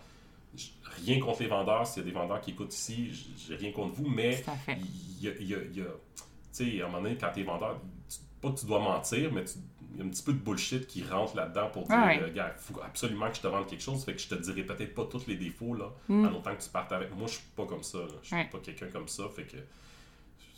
Rien 1.04 1.20
contre 1.20 1.42
les 1.42 1.48
vendeurs, 1.48 1.86
s'il 1.86 2.02
y 2.02 2.06
a 2.06 2.08
des 2.08 2.14
vendeurs 2.18 2.40
qui 2.40 2.50
écoutent 2.52 2.74
ici, 2.74 3.10
j'ai 3.46 3.54
rien 3.56 3.70
contre 3.70 3.94
vous, 3.94 4.08
mais 4.08 4.42
il 4.68 5.22
y 5.24 5.28
a, 5.28 5.32
il 5.38 5.46
y 5.46 5.54
a- 5.54 5.58
il 5.62 5.76
y 5.78 5.80
a- 5.82 5.84
tu 5.84 6.22
sais, 6.52 6.80
à 6.82 6.86
un 6.86 6.88
moment 6.88 7.02
donné, 7.02 7.16
quand 7.20 7.30
t'es 7.32 7.42
vendeur, 7.42 7.78
tu- 8.08 8.16
pas 8.40 8.50
que 8.50 8.58
tu 8.58 8.66
dois 8.66 8.80
mentir, 8.80 9.30
mais 9.32 9.44
il 9.92 9.98
y 9.98 10.02
a 10.02 10.04
un 10.04 10.08
petit 10.08 10.22
peu 10.22 10.32
de 10.32 10.38
bullshit 10.38 10.86
qui 10.86 11.04
rentre 11.04 11.36
là-dedans 11.36 11.68
pour 11.70 11.86
dire, 11.86 11.96
Ouais, 11.98 12.20
euh, 12.22 12.32
gars, 12.32 12.54
faut 12.56 12.80
absolument 12.82 13.28
que 13.28 13.36
je 13.36 13.42
te 13.42 13.46
vende 13.46 13.66
quelque 13.66 13.82
chose, 13.82 14.04
fait 14.04 14.14
que 14.14 14.20
je 14.20 14.28
te 14.28 14.34
dirai 14.36 14.62
peut-être 14.64 14.94
pas 14.94 15.04
tous 15.04 15.26
les 15.26 15.36
défauts, 15.36 15.74
là, 15.74 15.90
Mm. 16.08 16.26
en 16.26 16.32
autant 16.32 16.56
que 16.56 16.62
tu 16.62 16.70
partes 16.70 16.92
avec. 16.92 17.14
Moi, 17.14 17.26
je 17.28 17.34
suis 17.34 17.44
pas 17.54 17.66
comme 17.66 17.82
ça, 17.82 17.98
là. 17.98 18.06
je 18.22 18.26
suis 18.28 18.36
Ouais. 18.36 18.48
pas 18.50 18.58
quelqu'un 18.58 18.88
comme 18.88 19.08
ça, 19.08 19.24
fait 19.28 19.44
que 19.44 19.56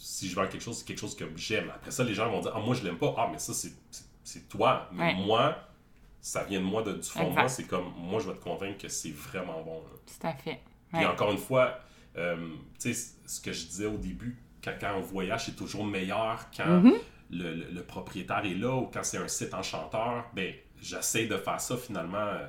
si 0.03 0.29
je 0.31 0.35
vends 0.35 0.47
quelque 0.49 0.63
chose, 0.63 0.79
c'est 0.79 0.87
quelque 0.87 0.99
chose 1.01 1.15
que 1.15 1.25
j'aime. 1.37 1.71
Après 1.75 1.91
ça, 1.91 2.03
les 2.05 2.15
gens 2.15 2.31
vont 2.31 2.41
dire, 2.41 2.53
ah, 2.55 2.59
moi, 2.61 2.75
je 2.75 2.83
l'aime 2.83 2.97
pas, 2.97 3.15
ah, 3.19 3.29
mais 3.31 3.39
ça, 3.39 3.53
c'est- 3.53 4.49
toi, 4.49 4.89
mais 4.93 5.15
Ouais. 5.15 5.15
moi, 5.27 5.59
ça 6.23 6.45
vient 6.45 6.61
de 6.61 6.65
moi, 6.65 6.83
de, 6.83 6.93
du 6.93 7.03
fond 7.09 7.31
de 7.31 7.35
moi, 7.35 7.49
c'est 7.49 7.65
comme, 7.67 7.93
moi, 7.99 8.19
je 8.21 8.29
vais 8.31 8.37
te 8.37 8.43
convaincre 8.43 8.79
que 8.79 8.89
c'est 8.89 9.11
vraiment 9.11 9.61
bon, 9.63 9.81
là. 9.83 9.91
Tout 10.07 10.27
à 10.27 10.33
fait. 10.35 10.61
Puis 10.93 11.05
encore 11.05 11.31
une 11.33 11.39
fois, 11.39 11.79
euh, 12.17 12.49
tu 12.81 12.95
sais, 12.95 13.13
ce 13.27 13.41
que 13.41 13.53
je 13.53 13.67
disais 13.67 13.87
au 13.87 13.97
début, 13.99 14.39
quand, 14.65 14.73
quand 14.81 14.95
on 14.97 15.01
voyage, 15.01 15.47
c'est 15.47 15.57
toujours 15.57 15.85
meilleur 15.85 16.47
quand 16.57 16.67
Mhm. 16.67 16.95
le, 17.31 17.55
le- 17.55 17.71
le 17.71 17.83
propriétaire 17.85 18.45
est 18.45 18.55
là 18.55 18.75
ou 18.77 18.87
quand 18.87 19.03
c'est 19.05 19.19
un 19.19 19.29
site 19.29 19.53
enchanteur. 19.55 20.25
Ben, 20.35 20.55
j'essaie 20.81 21.27
de 21.27 21.37
faire 21.37 21.61
ça 21.61 21.77
finalement 21.77 22.19
euh, 22.19 22.47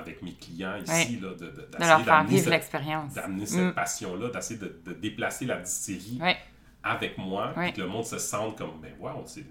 avec 0.00 0.22
mes 0.22 0.34
clients 0.34 0.76
ici, 0.76 1.18
là, 1.20 1.30
de, 1.30 1.34
de, 1.34 1.50
De 1.50 1.56
leur 1.60 1.68
d'essayer 1.70 1.86
faire 1.96 2.04
d'amener 2.04 2.28
vivre 2.30 2.42
cette, 2.44 2.52
l'expérience. 2.52 3.14
d'amener 3.14 3.46
cette 3.46 3.60
Mm. 3.66 3.72
passion-là, 3.74 4.28
d'essayer 4.30 4.58
de, 4.60 4.80
de 4.84 4.92
déplacer 4.92 5.44
la 5.46 5.56
distillerie 5.58 6.18
avec 6.82 7.16
moi, 7.18 7.52
puis 7.56 7.72
que 7.74 7.80
le 7.80 7.86
monde 7.88 8.04
se 8.04 8.18
sente 8.18 8.56
comme, 8.58 8.80
ben 8.80 8.92
wow, 8.98 9.22
c'est... 9.26 9.44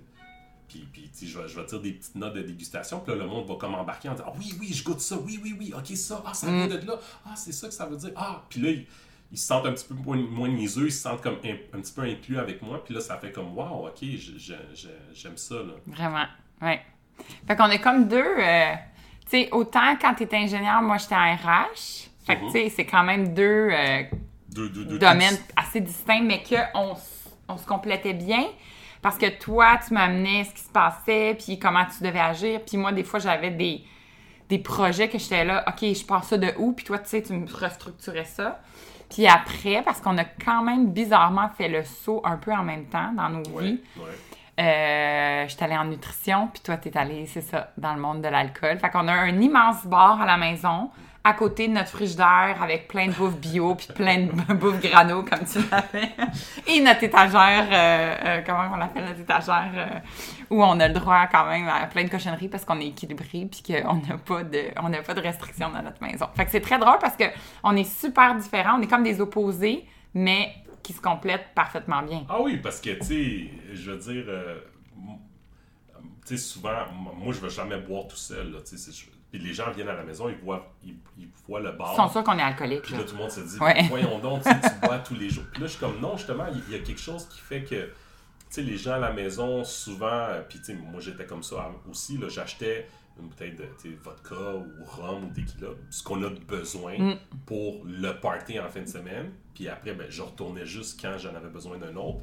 Puis, 0.67 0.87
puis 0.93 1.09
je 1.23 1.39
vais, 1.39 1.47
je 1.47 1.59
vais 1.59 1.65
dire 1.65 1.79
des 1.81 1.93
petites 1.93 2.13
notes 2.15 2.35
de 2.35 2.43
dégustation, 2.43 2.99
puis 2.99 3.11
là, 3.15 3.23
le 3.23 3.27
monde 3.27 3.47
va 3.47 3.55
comme 3.55 3.73
embarquer 3.73 4.09
en 4.09 4.11
disant 4.13 4.25
Ah 4.27 4.33
oui, 4.37 4.53
oui, 4.59 4.71
je 4.71 4.83
goûte 4.83 5.01
ça, 5.01 5.15
oui, 5.17 5.39
oui, 5.43 5.55
oui, 5.59 5.73
ok, 5.75 5.87
ça, 5.97 6.21
ah, 6.25 6.33
ça 6.35 6.45
Mm. 6.47 6.67
vient 6.67 6.77
de 6.77 6.85
là, 6.85 6.99
ah, 7.25 7.33
c'est 7.35 7.51
ça 7.51 7.67
que 7.67 7.73
ça 7.73 7.87
veut 7.87 7.97
dire, 7.97 8.11
ah, 8.15 8.43
puis 8.49 8.59
là, 8.61 8.69
ils, 8.69 8.85
ils 9.31 9.37
se 9.39 9.47
sentent 9.47 9.65
un 9.65 9.71
petit 9.73 9.85
peu 9.87 9.95
moins, 9.95 10.17
moins 10.17 10.47
niaiseux, 10.47 10.85
ils 10.85 10.91
se 10.91 11.01
sentent 11.01 11.21
comme 11.21 11.37
un, 11.43 11.55
un 11.75 11.81
petit 11.81 11.91
peu 11.93 12.01
inclus 12.03 12.37
avec 12.37 12.61
moi, 12.61 12.83
puis 12.83 12.93
là, 12.93 13.01
ça 13.01 13.17
fait 13.17 13.31
comme 13.31 13.55
Wow, 13.57 13.87
ok, 13.87 13.97
j'aime 15.13 15.37
ça, 15.37 15.55
là. 15.55 15.73
Vraiment. 15.87 16.25
Ouais. 16.61 16.81
Fait 17.47 17.55
qu'on 17.55 17.69
est 17.71 17.81
comme 17.81 18.07
deux. 18.07 18.17
euh, 18.39 18.73
tu 19.29 19.37
sais, 19.43 19.49
autant 19.51 19.95
quand 19.99 20.13
t'es 20.15 20.29
ingénieur, 20.35 20.81
moi 20.81 20.97
j'étais 20.97 21.15
en 21.15 21.35
RH. 21.35 22.09
Fait 22.25 22.35
que 22.37 22.41
Mhm. 22.45 22.51
tu 22.51 22.59
sais, 22.59 22.69
c'est 22.69 22.85
quand 22.85 23.03
même 23.03 23.33
deux 23.33 23.69
euh, 23.71 24.03
Deux, 24.49 24.69
deux, 24.69 24.85
deux 24.85 24.99
domaines 24.99 25.37
assez 25.55 25.79
distincts, 25.81 26.23
mais 26.23 26.41
qu'on 26.43 26.95
on 27.47 27.57
se 27.57 27.65
complétait 27.65 28.13
bien. 28.13 28.45
Parce 29.01 29.17
que 29.17 29.27
toi, 29.39 29.77
tu 29.87 29.93
m'amenais 29.93 30.43
ce 30.43 30.53
qui 30.53 30.61
se 30.61 30.69
passait, 30.71 31.35
puis 31.39 31.57
comment 31.57 31.85
tu 31.85 32.03
devais 32.03 32.19
agir. 32.19 32.59
Puis 32.65 32.75
moi, 32.77 32.91
des 32.91 33.03
fois, 33.03 33.19
j'avais 33.19 33.51
des, 33.51 33.81
des 34.49 34.59
projets 34.59 35.07
que 35.07 35.17
j'étais 35.17 35.45
là, 35.45 35.63
OK, 35.67 35.79
je 35.93 36.05
pars 36.05 36.23
ça 36.23 36.37
de 36.37 36.51
où? 36.57 36.73
Puis 36.73 36.85
toi, 36.85 36.97
tu 36.99 37.07
sais, 37.09 37.21
tu 37.21 37.31
me 37.33 37.47
restructurais 37.47 38.25
ça. 38.25 38.59
Puis 39.09 39.25
après, 39.27 39.81
parce 39.83 40.01
qu'on 40.01 40.17
a 40.17 40.25
quand 40.25 40.63
même 40.63 40.91
bizarrement 40.91 41.49
fait 41.57 41.69
le 41.69 41.83
saut 41.83 42.21
un 42.25 42.37
peu 42.37 42.51
en 42.51 42.63
même 42.63 42.85
temps 42.85 43.11
dans 43.15 43.29
nos 43.29 43.43
Ouais, 43.51 43.63
vies, 43.63 43.81
ouais. 43.97 44.03
Euh, 44.59 45.47
je 45.47 45.53
suis 45.55 45.63
allée 45.63 45.77
en 45.77 45.85
nutrition, 45.85 46.49
puis 46.51 46.61
toi, 46.61 46.75
t'es 46.75 46.95
allée, 46.97 47.25
c'est 47.27 47.41
ça, 47.41 47.71
dans 47.77 47.93
le 47.93 48.01
monde 48.01 48.21
de 48.21 48.27
l'alcool. 48.27 48.77
Fait 48.77 48.89
qu'on 48.89 49.07
a 49.07 49.13
un 49.13 49.39
immense 49.39 49.85
bar 49.85 50.21
à 50.21 50.25
la 50.25 50.35
maison, 50.35 50.89
à 51.23 51.33
côté 51.33 51.69
de 51.69 51.73
notre 51.73 51.89
frigidaire, 51.89 52.57
avec 52.61 52.89
plein 52.89 53.07
de 53.07 53.13
bouffe 53.13 53.37
bio, 53.37 53.75
puis 53.75 53.87
plein 53.95 54.25
de 54.25 54.53
bouffe 54.53 54.81
grano, 54.81 55.23
comme 55.23 55.45
tu 55.45 55.59
l'avais. 55.71 56.11
Et 56.67 56.81
notre 56.81 57.03
étagère, 57.03 57.67
euh, 57.71 58.15
euh, 58.25 58.41
comment 58.45 58.71
on 58.73 58.77
l'appelle, 58.77 59.05
notre 59.05 59.21
étagère, 59.21 60.01
où 60.49 60.61
on 60.61 60.77
a 60.79 60.87
le 60.89 60.93
droit 60.93 61.27
quand 61.31 61.45
même 61.45 61.69
à 61.69 61.87
plein 61.87 62.03
de 62.03 62.09
cochonneries 62.09 62.49
parce 62.49 62.65
qu'on 62.65 62.81
est 62.81 62.87
équilibré, 62.87 63.47
puis 63.49 63.63
qu'on 63.65 63.95
n'a 63.95 64.17
pas 64.17 64.43
de, 64.43 64.65
on 64.81 64.91
pas 64.91 65.13
de 65.13 65.21
restrictions 65.21 65.69
dans 65.69 65.81
notre 65.81 66.03
maison. 66.03 66.27
Fait 66.35 66.43
que 66.43 66.51
c'est 66.51 66.61
très 66.61 66.79
drôle 66.79 66.97
parce 66.99 67.15
que 67.15 67.25
on 67.63 67.77
est 67.77 67.89
super 67.89 68.35
différents, 68.35 68.77
on 68.77 68.81
est 68.81 68.87
comme 68.87 69.03
des 69.03 69.21
opposés, 69.21 69.85
mais 70.13 70.53
qui 70.83 70.93
se 70.93 71.01
complètent 71.01 71.53
parfaitement 71.55 72.01
bien. 72.01 72.25
Ah 72.29 72.41
oui, 72.41 72.57
parce 72.57 72.79
que, 72.81 72.91
tu 72.91 73.05
sais, 73.05 73.51
je 73.73 73.91
veux 73.91 73.97
dire, 73.97 74.25
euh, 74.27 74.59
tu 76.25 76.37
sais, 76.37 76.37
souvent, 76.37 76.85
moi, 76.91 77.33
je 77.33 77.39
veux 77.39 77.49
jamais 77.49 77.79
boire 77.79 78.07
tout 78.07 78.15
seul, 78.15 78.51
là, 78.51 78.59
Puis 79.31 79.39
les 79.39 79.53
gens 79.53 79.71
viennent 79.71 79.89
à 79.89 79.95
la 79.95 80.03
maison, 80.03 80.29
ils 80.29 80.37
voient, 80.37 80.73
ils, 80.83 80.95
ils 81.17 81.27
voient 81.47 81.59
le 81.59 81.71
bar. 81.71 81.91
Ils 81.93 81.97
sont 81.97 82.09
sûrs 82.09 82.23
qu'on 82.23 82.37
est 82.37 82.43
alcoolique. 82.43 82.83
Puis 82.83 82.93
là. 82.95 83.03
tout 83.03 83.13
le 83.13 83.21
monde 83.21 83.31
se 83.31 83.41
dit, 83.41 83.59
Ouais. 83.59 83.85
voyons 83.89 84.19
donc, 84.19 84.43
tu 84.43 84.49
bois 84.83 84.99
tous 84.99 85.15
les 85.15 85.29
jours. 85.29 85.45
Puis 85.51 85.61
là, 85.61 85.67
je 85.67 85.71
suis 85.71 85.79
comme, 85.79 85.99
non, 85.99 86.17
justement, 86.17 86.45
il 86.51 86.73
y, 86.73 86.75
a 86.75 86.79
quelque 86.79 87.01
chose 87.01 87.27
qui 87.27 87.39
fait 87.39 87.63
que, 87.63 87.85
tu 87.85 87.91
sais, 88.49 88.61
les 88.61 88.77
gens 88.77 88.93
à 88.93 88.99
la 88.99 89.11
maison, 89.11 89.63
souvent, 89.63 90.07
euh, 90.07 90.41
puis 90.47 90.59
tu 90.59 90.65
sais, 90.65 90.73
moi, 90.73 90.99
j'étais 90.99 91.25
comme 91.25 91.43
ça 91.43 91.71
aussi, 91.89 92.17
là, 92.17 92.29
j'achetais 92.29 92.87
une 93.21 93.27
bouteille 93.27 93.53
de 93.55 93.65
vodka 94.03 94.35
ou 94.55 94.83
rhum 94.85 95.25
ou 95.25 95.33
tequila, 95.33 95.69
ce 95.89 96.03
qu'on 96.03 96.23
a 96.23 96.29
de 96.29 96.39
besoin 96.39 96.97
Mm. 96.97 97.15
pour 97.45 97.81
le 97.85 98.11
party 98.19 98.59
en 98.59 98.69
fin 98.69 98.81
de 98.81 98.87
semaine. 98.87 99.31
Puis 99.53 99.67
après, 99.67 99.93
ben, 99.93 100.07
je 100.09 100.21
retournais 100.21 100.65
juste 100.65 100.99
quand 101.01 101.17
j'en 101.17 101.35
avais 101.35 101.49
besoin 101.49 101.77
d'un 101.77 101.95
autre. 101.95 102.19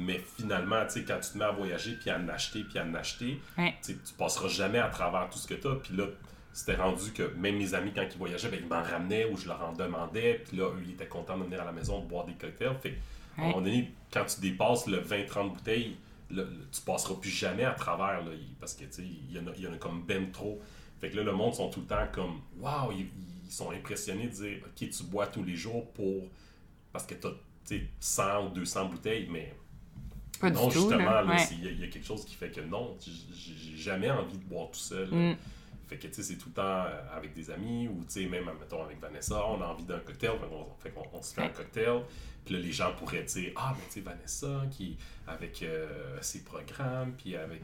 Mais 0.00 0.20
finalement, 0.36 0.84
tu 0.86 0.92
sais, 1.00 1.04
quand 1.04 1.18
tu 1.20 1.32
te 1.32 1.38
mets 1.38 1.44
à 1.44 1.50
voyager, 1.50 1.94
puis 2.00 2.08
à 2.10 2.18
en 2.18 2.28
acheter, 2.28 2.62
puis 2.64 2.78
à 2.78 2.84
en 2.84 2.94
acheter, 2.94 3.40
Ouais. 3.58 3.74
tu 3.84 3.94
passeras 4.16 4.48
jamais 4.48 4.78
à 4.78 4.88
travers 4.88 5.28
tout 5.28 5.38
ce 5.38 5.46
que 5.48 5.54
tu 5.54 5.66
as. 5.66 5.74
Puis 5.74 5.96
là, 5.96 6.04
c'était 6.52 6.76
rendu 6.76 7.10
que 7.12 7.24
même 7.36 7.56
mes 7.58 7.74
amis, 7.74 7.92
quand 7.94 8.04
ils 8.08 8.16
voyageaient, 8.18 8.48
ben, 8.48 8.60
ils 8.62 8.68
m'en 8.68 8.82
ramenaient 8.82 9.24
ou 9.30 9.36
je 9.36 9.48
leur 9.48 9.62
en 9.64 9.72
demandais. 9.72 10.42
Puis 10.46 10.56
là, 10.56 10.66
eux, 10.66 10.82
ils 10.84 10.92
étaient 10.92 11.06
contents 11.08 11.36
de 11.36 11.44
venir 11.44 11.60
à 11.60 11.64
la 11.64 11.72
maison 11.72 12.00
de 12.00 12.06
boire 12.06 12.24
des 12.26 12.34
cocktails. 12.34 12.76
Fait 12.80 12.90
qu'à 12.92 13.42
un 13.42 13.46
moment 13.48 13.60
donné, 13.60 13.92
quand 14.12 14.24
tu 14.24 14.40
dépasses 14.40 14.86
le 14.86 14.98
20-30 15.00 15.52
bouteilles, 15.54 15.96
tu 16.28 16.80
passeras 16.84 17.14
plus 17.14 17.30
jamais 17.30 17.64
à 17.64 17.72
travers. 17.72 18.24
Là, 18.24 18.30
parce 18.60 18.74
que, 18.74 18.84
il 19.00 19.32
y, 19.32 19.38
en 19.38 19.46
a- 19.46 19.54
il 19.56 19.62
y 19.62 19.66
en 19.66 19.72
a 19.72 19.78
comme 19.78 20.04
ben 20.04 20.30
trop. 20.30 20.60
Fait 21.00 21.10
que 21.10 21.16
là, 21.16 21.22
le 21.22 21.32
monde 21.32 21.54
sont 21.54 21.70
tout 21.70 21.80
le 21.80 21.86
temps 21.86 22.06
comme, 22.12 22.40
waouh, 22.58 22.92
ils, 22.92 23.06
ils 23.46 23.50
sont 23.52 23.70
impressionnés 23.70 24.26
de 24.26 24.32
dire, 24.32 24.58
OK, 24.64 24.90
tu 24.90 25.02
bois 25.04 25.26
tous 25.26 25.44
les 25.44 25.56
jours 25.56 25.90
pour. 25.92 26.24
Parce 26.92 27.06
que 27.06 27.14
tu 27.14 27.26
as 27.26 27.78
100 28.00 28.46
ou 28.46 28.48
200 28.50 28.86
bouteilles, 28.86 29.28
mais 29.30 29.54
Pas 30.40 30.50
non, 30.50 30.68
du 30.68 30.74
justement, 30.74 31.22
Ouais. 31.26 31.36
il 31.52 31.64
y, 31.64 31.68
a- 31.68 31.70
il 31.70 31.80
y 31.80 31.84
a 31.84 31.88
quelque 31.88 32.06
chose 32.06 32.24
qui 32.24 32.34
fait 32.34 32.50
que 32.50 32.60
non, 32.60 32.96
j'ai 33.00 33.76
jamais 33.76 34.10
envie 34.10 34.38
de 34.38 34.44
boire 34.44 34.68
tout 34.70 34.78
seul. 34.78 35.08
Mm. 35.10 35.36
Fait 35.86 35.96
que, 35.96 36.06
tu 36.08 36.14
sais, 36.14 36.22
c'est 36.22 36.36
tout 36.36 36.48
le 36.50 36.54
temps 36.54 36.62
euh, 36.86 37.16
avec 37.16 37.32
des 37.32 37.50
amis 37.50 37.88
ou, 37.88 38.04
tu 38.04 38.22
sais, 38.22 38.26
même, 38.26 38.44
mettons, 38.60 38.82
avec 38.82 39.00
Vanessa, 39.00 39.42
on 39.46 39.60
a 39.62 39.66
envie 39.68 39.84
d'un 39.84 40.00
cocktail, 40.00 40.32
fait 40.80 40.90
qu'on 40.90 41.22
se 41.22 41.32
fait 41.34 41.42
un 41.42 41.48
cocktail. 41.48 42.02
Puis 42.48 42.56
là, 42.56 42.62
les 42.62 42.72
gens 42.72 42.92
pourraient 42.98 43.24
dire, 43.24 43.52
ah, 43.56 43.74
mais 43.76 43.84
tu 43.88 43.92
sais, 43.94 44.00
Vanessa, 44.00 44.62
qui, 44.70 44.96
avec 45.26 45.62
euh, 45.62 45.86
ses 46.22 46.42
programmes, 46.44 47.12
puis 47.22 47.36
avec. 47.36 47.60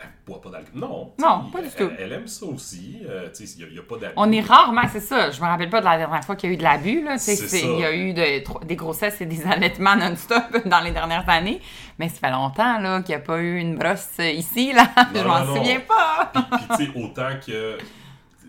Elle 0.00 0.08
boit 0.24 0.40
pas 0.40 0.50
d'alcool. 0.50 0.78
Non. 0.80 1.12
Non, 1.18 1.50
pas 1.50 1.60
du 1.60 1.66
elle, 1.66 1.72
tout. 1.88 1.92
Elle 1.98 2.12
aime 2.12 2.28
ça 2.28 2.46
aussi. 2.46 2.98
euh, 3.04 3.28
tu 3.36 3.44
sais, 3.44 3.58
il 3.58 3.72
n'y 3.72 3.78
a, 3.80 3.82
pas 3.82 3.96
d'abus. 3.98 4.12
On 4.16 4.30
est 4.30 4.40
rarement, 4.42 4.82
c'est 4.92 5.00
ça. 5.00 5.32
Je 5.32 5.40
me 5.40 5.46
rappelle 5.46 5.70
pas 5.70 5.80
de 5.80 5.86
la 5.86 5.98
dernière 5.98 6.22
fois 6.24 6.36
qu'il 6.36 6.50
y 6.50 6.52
a 6.52 6.54
eu 6.54 6.56
de 6.56 6.62
l'abus. 6.62 7.04
Il 7.04 7.80
y 7.80 7.84
a 7.84 7.92
eu 7.92 8.12
de- 8.14 8.64
des 8.64 8.76
grossesses 8.76 9.20
et 9.20 9.26
des 9.26 9.42
allaitements 9.46 9.96
non-stop 9.96 10.68
dans 10.68 10.78
les 10.78 10.92
dernières 10.92 11.28
années. 11.28 11.60
Mais 11.98 12.08
ça 12.08 12.20
fait 12.20 12.30
longtemps 12.30 12.78
là, 12.78 13.02
qu'il 13.02 13.16
n'y 13.16 13.20
a 13.20 13.24
pas 13.24 13.38
eu 13.40 13.56
une 13.58 13.76
brosse 13.76 14.08
euh, 14.20 14.30
ici. 14.30 14.72
Là. 14.72 14.88
Je 15.12 15.18
Non, 15.18 15.26
m'en 15.26 15.40
non, 15.40 15.46
non. 15.46 15.56
souviens 15.56 15.80
pas. 15.80 16.30
Puis, 16.32 16.66
tu 16.76 16.92
sais, 16.92 16.92
autant 16.96 17.30
que 17.44 17.78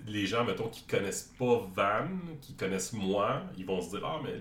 les 0.06 0.28
gens, 0.28 0.44
mettons, 0.46 0.68
qui 0.68 0.84
connaissent 0.84 1.34
pas 1.40 1.68
Van, 1.76 2.08
qui 2.42 2.54
connaissent 2.54 2.94
moi, 2.94 3.42
ils 3.58 3.66
vont 3.66 3.82
se 3.82 3.90
dire 3.90 4.02
Ah, 4.06 4.20
mais 4.24 4.36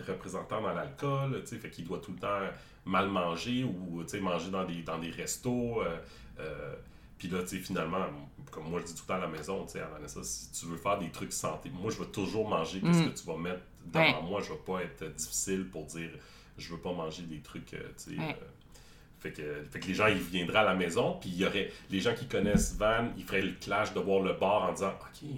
représentant 0.00 0.60
dans 0.62 0.72
l'alcool, 0.72 1.40
tu 1.42 1.48
sais, 1.48 1.56
fait 1.58 1.70
qu'il 1.70 1.84
doit 1.84 1.98
tout 1.98 2.12
le 2.12 2.18
temps 2.18 2.40
mal 2.84 3.08
manger 3.08 3.64
ou, 3.64 4.02
tu 4.02 4.10
sais, 4.10 4.20
manger 4.20 4.50
dans 4.50 4.64
des, 4.64 4.82
dans 4.82 4.98
des 4.98 5.10
restos. 5.10 5.82
euh, 5.82 5.96
euh, 6.40 6.74
puis 7.18 7.28
là, 7.28 7.40
tu 7.42 7.48
sais, 7.48 7.58
finalement, 7.58 8.04
comme 8.50 8.68
moi 8.68 8.80
je 8.80 8.86
dis 8.86 8.94
tout 8.94 9.02
le 9.04 9.08
temps 9.08 9.14
à 9.14 9.26
la 9.26 9.28
maison, 9.28 9.64
tu 9.64 9.72
sais, 9.72 9.80
Vanessa, 9.92 10.22
si 10.22 10.50
tu 10.52 10.66
veux 10.66 10.76
faire 10.76 10.98
des 10.98 11.10
trucs 11.10 11.32
santé, 11.32 11.70
moi 11.70 11.90
je 11.90 11.98
vais 11.98 12.10
toujours 12.10 12.48
manger 12.48 12.80
qu'est-ce 12.80 13.02
Mm. 13.04 13.12
que 13.12 13.18
tu 13.18 13.26
vas 13.26 13.36
mettre 13.36 13.62
devant 13.86 14.04
Ouais. 14.04 14.22
moi. 14.22 14.40
Je 14.42 14.50
vais 14.52 14.58
pas 14.58 14.82
être 14.82 15.04
difficile 15.14 15.68
pour 15.70 15.84
dire 15.86 16.10
je 16.58 16.72
veux 16.72 16.80
pas 16.80 16.92
manger 16.92 17.22
des 17.22 17.40
trucs, 17.40 17.72
euh, 17.74 17.78
tu 17.96 18.14
sais. 18.14 18.18
Ouais. 18.18 18.36
euh, 18.40 18.44
fait 19.20 19.32
que, 19.32 19.64
fait 19.70 19.80
que 19.80 19.86
les 19.86 19.94
gens, 19.94 20.06
ils 20.08 20.18
viendraient 20.18 20.58
à 20.58 20.64
la 20.64 20.74
maison, 20.74 21.16
puis 21.18 21.30
il 21.30 21.36
y 21.38 21.46
aurait 21.46 21.72
les 21.90 22.00
gens 22.00 22.14
qui 22.14 22.26
connaissent 22.26 22.76
Van, 22.76 23.08
ils 23.16 23.24
feraient 23.24 23.40
le 23.42 23.52
clash 23.52 23.94
de 23.94 24.00
voir 24.00 24.20
le 24.20 24.34
bar 24.34 24.64
en 24.68 24.72
disant 24.72 24.90
OK, 25.00 25.28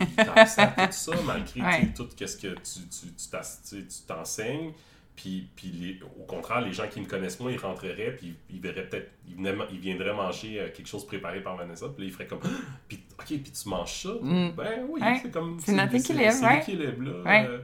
il 0.00 0.24
t'enseigne 0.24 0.70
tout 0.76 0.86
ça, 0.90 1.12
malgré 1.24 1.60
Ouais. 1.62 1.92
tout 1.94 2.06
ce 2.16 2.36
que 2.36 2.54
tu, 2.54 4.06
t'enseignes. 4.06 4.72
Puis, 5.14 5.48
puis 5.56 5.68
les- 5.68 6.00
au 6.20 6.24
contraire, 6.24 6.60
les 6.60 6.74
gens 6.74 6.86
qui 6.90 7.00
me 7.00 7.06
connaissent 7.06 7.40
moins, 7.40 7.50
ils 7.50 7.58
rentreraient, 7.58 8.14
puis 8.18 8.36
ils 8.50 8.60
verraient 8.60 8.86
peut-être, 8.86 9.10
ils, 9.26 9.36
ils 9.72 9.78
viendraient 9.78 10.12
manger 10.12 10.60
euh, 10.60 10.68
quelque 10.68 10.86
chose 10.88 11.06
préparé 11.06 11.40
par 11.42 11.56
Vanessa, 11.56 11.86
puis 11.88 12.04
là, 12.04 12.08
ils 12.10 12.12
feraient 12.12 12.26
comme 12.26 12.40
puis, 12.88 13.02
OK, 13.18 13.24
puis 13.26 13.40
tu 13.50 13.68
manges 13.70 14.02
ça? 14.02 14.10
Mm. 14.20 14.50
Ben 14.54 14.84
oui, 14.90 15.00
Ouais. 15.00 15.18
c'est 15.22 15.30
comme. 15.30 15.58
C'est 15.58 15.72
notre 15.72 15.94
équilibre, 15.94 16.32
C'est 16.32 16.44
ouais. 16.44 16.56
l'équilibre, 16.56 17.02
là. 17.02 17.22
Ouais. 17.22 17.46
euh, 17.48 17.58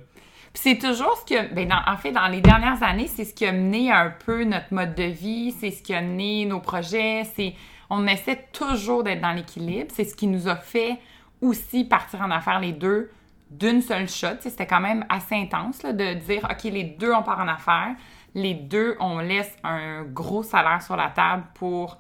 Puis 0.55 0.63
c'est 0.65 0.79
toujours 0.79 1.15
ce 1.19 1.35
que, 1.35 1.55
ben 1.55 1.69
dans- 1.69 1.83
en 1.87 1.97
fait, 1.99 2.13
dans 2.13 2.29
les 2.29 2.41
dernières 2.41 2.83
années, 2.83 3.07
c'est 3.07 3.27
ce 3.27 3.35
qui 3.35 3.45
a 3.45 3.53
mené 3.53 3.91
un 3.93 4.09
peu 4.09 4.45
notre 4.45 4.73
mode 4.73 4.95
de 4.95 5.05
vie, 5.05 5.53
c'est 5.61 5.71
ce 5.73 5.83
qui 5.83 5.93
a 5.93 6.01
mené 6.01 6.47
nos 6.47 6.61
projets, 6.61 7.25
c'est, 7.37 7.53
on 7.91 8.07
essaie 8.07 8.47
toujours 8.55 9.03
d'être 9.05 9.21
dans 9.21 9.33
l'équilibre, 9.33 9.91
c'est 9.95 10.05
ce 10.05 10.15
qui 10.17 10.27
nous 10.27 10.49
a 10.49 10.57
fait 10.57 10.97
aussi 11.43 11.85
partir 11.85 12.23
en 12.23 12.31
affaires 12.31 12.61
les 12.61 12.73
deux 12.73 13.11
d'une 13.51 13.83
seule 13.83 14.09
shot. 14.09 14.39
C'était 14.41 14.67
quand 14.67 14.81
même 14.81 15.05
assez 15.09 15.35
intense 15.35 15.83
là, 15.83 15.93
de 15.93 16.15
dire, 16.15 16.47
OK, 16.51 16.63
les 16.65 16.85
deux, 16.85 17.13
on 17.13 17.23
part 17.23 17.41
en 17.41 17.49
affaires, 17.49 17.95
les 18.35 18.55
deux, 18.55 18.97
on 18.99 19.19
laisse 19.19 19.55
un 19.63 20.05
gros 20.05 20.43
salaire 20.43 20.81
sur 20.83 20.97
la 20.97 21.11
table 21.11 21.45
pour 21.55 21.99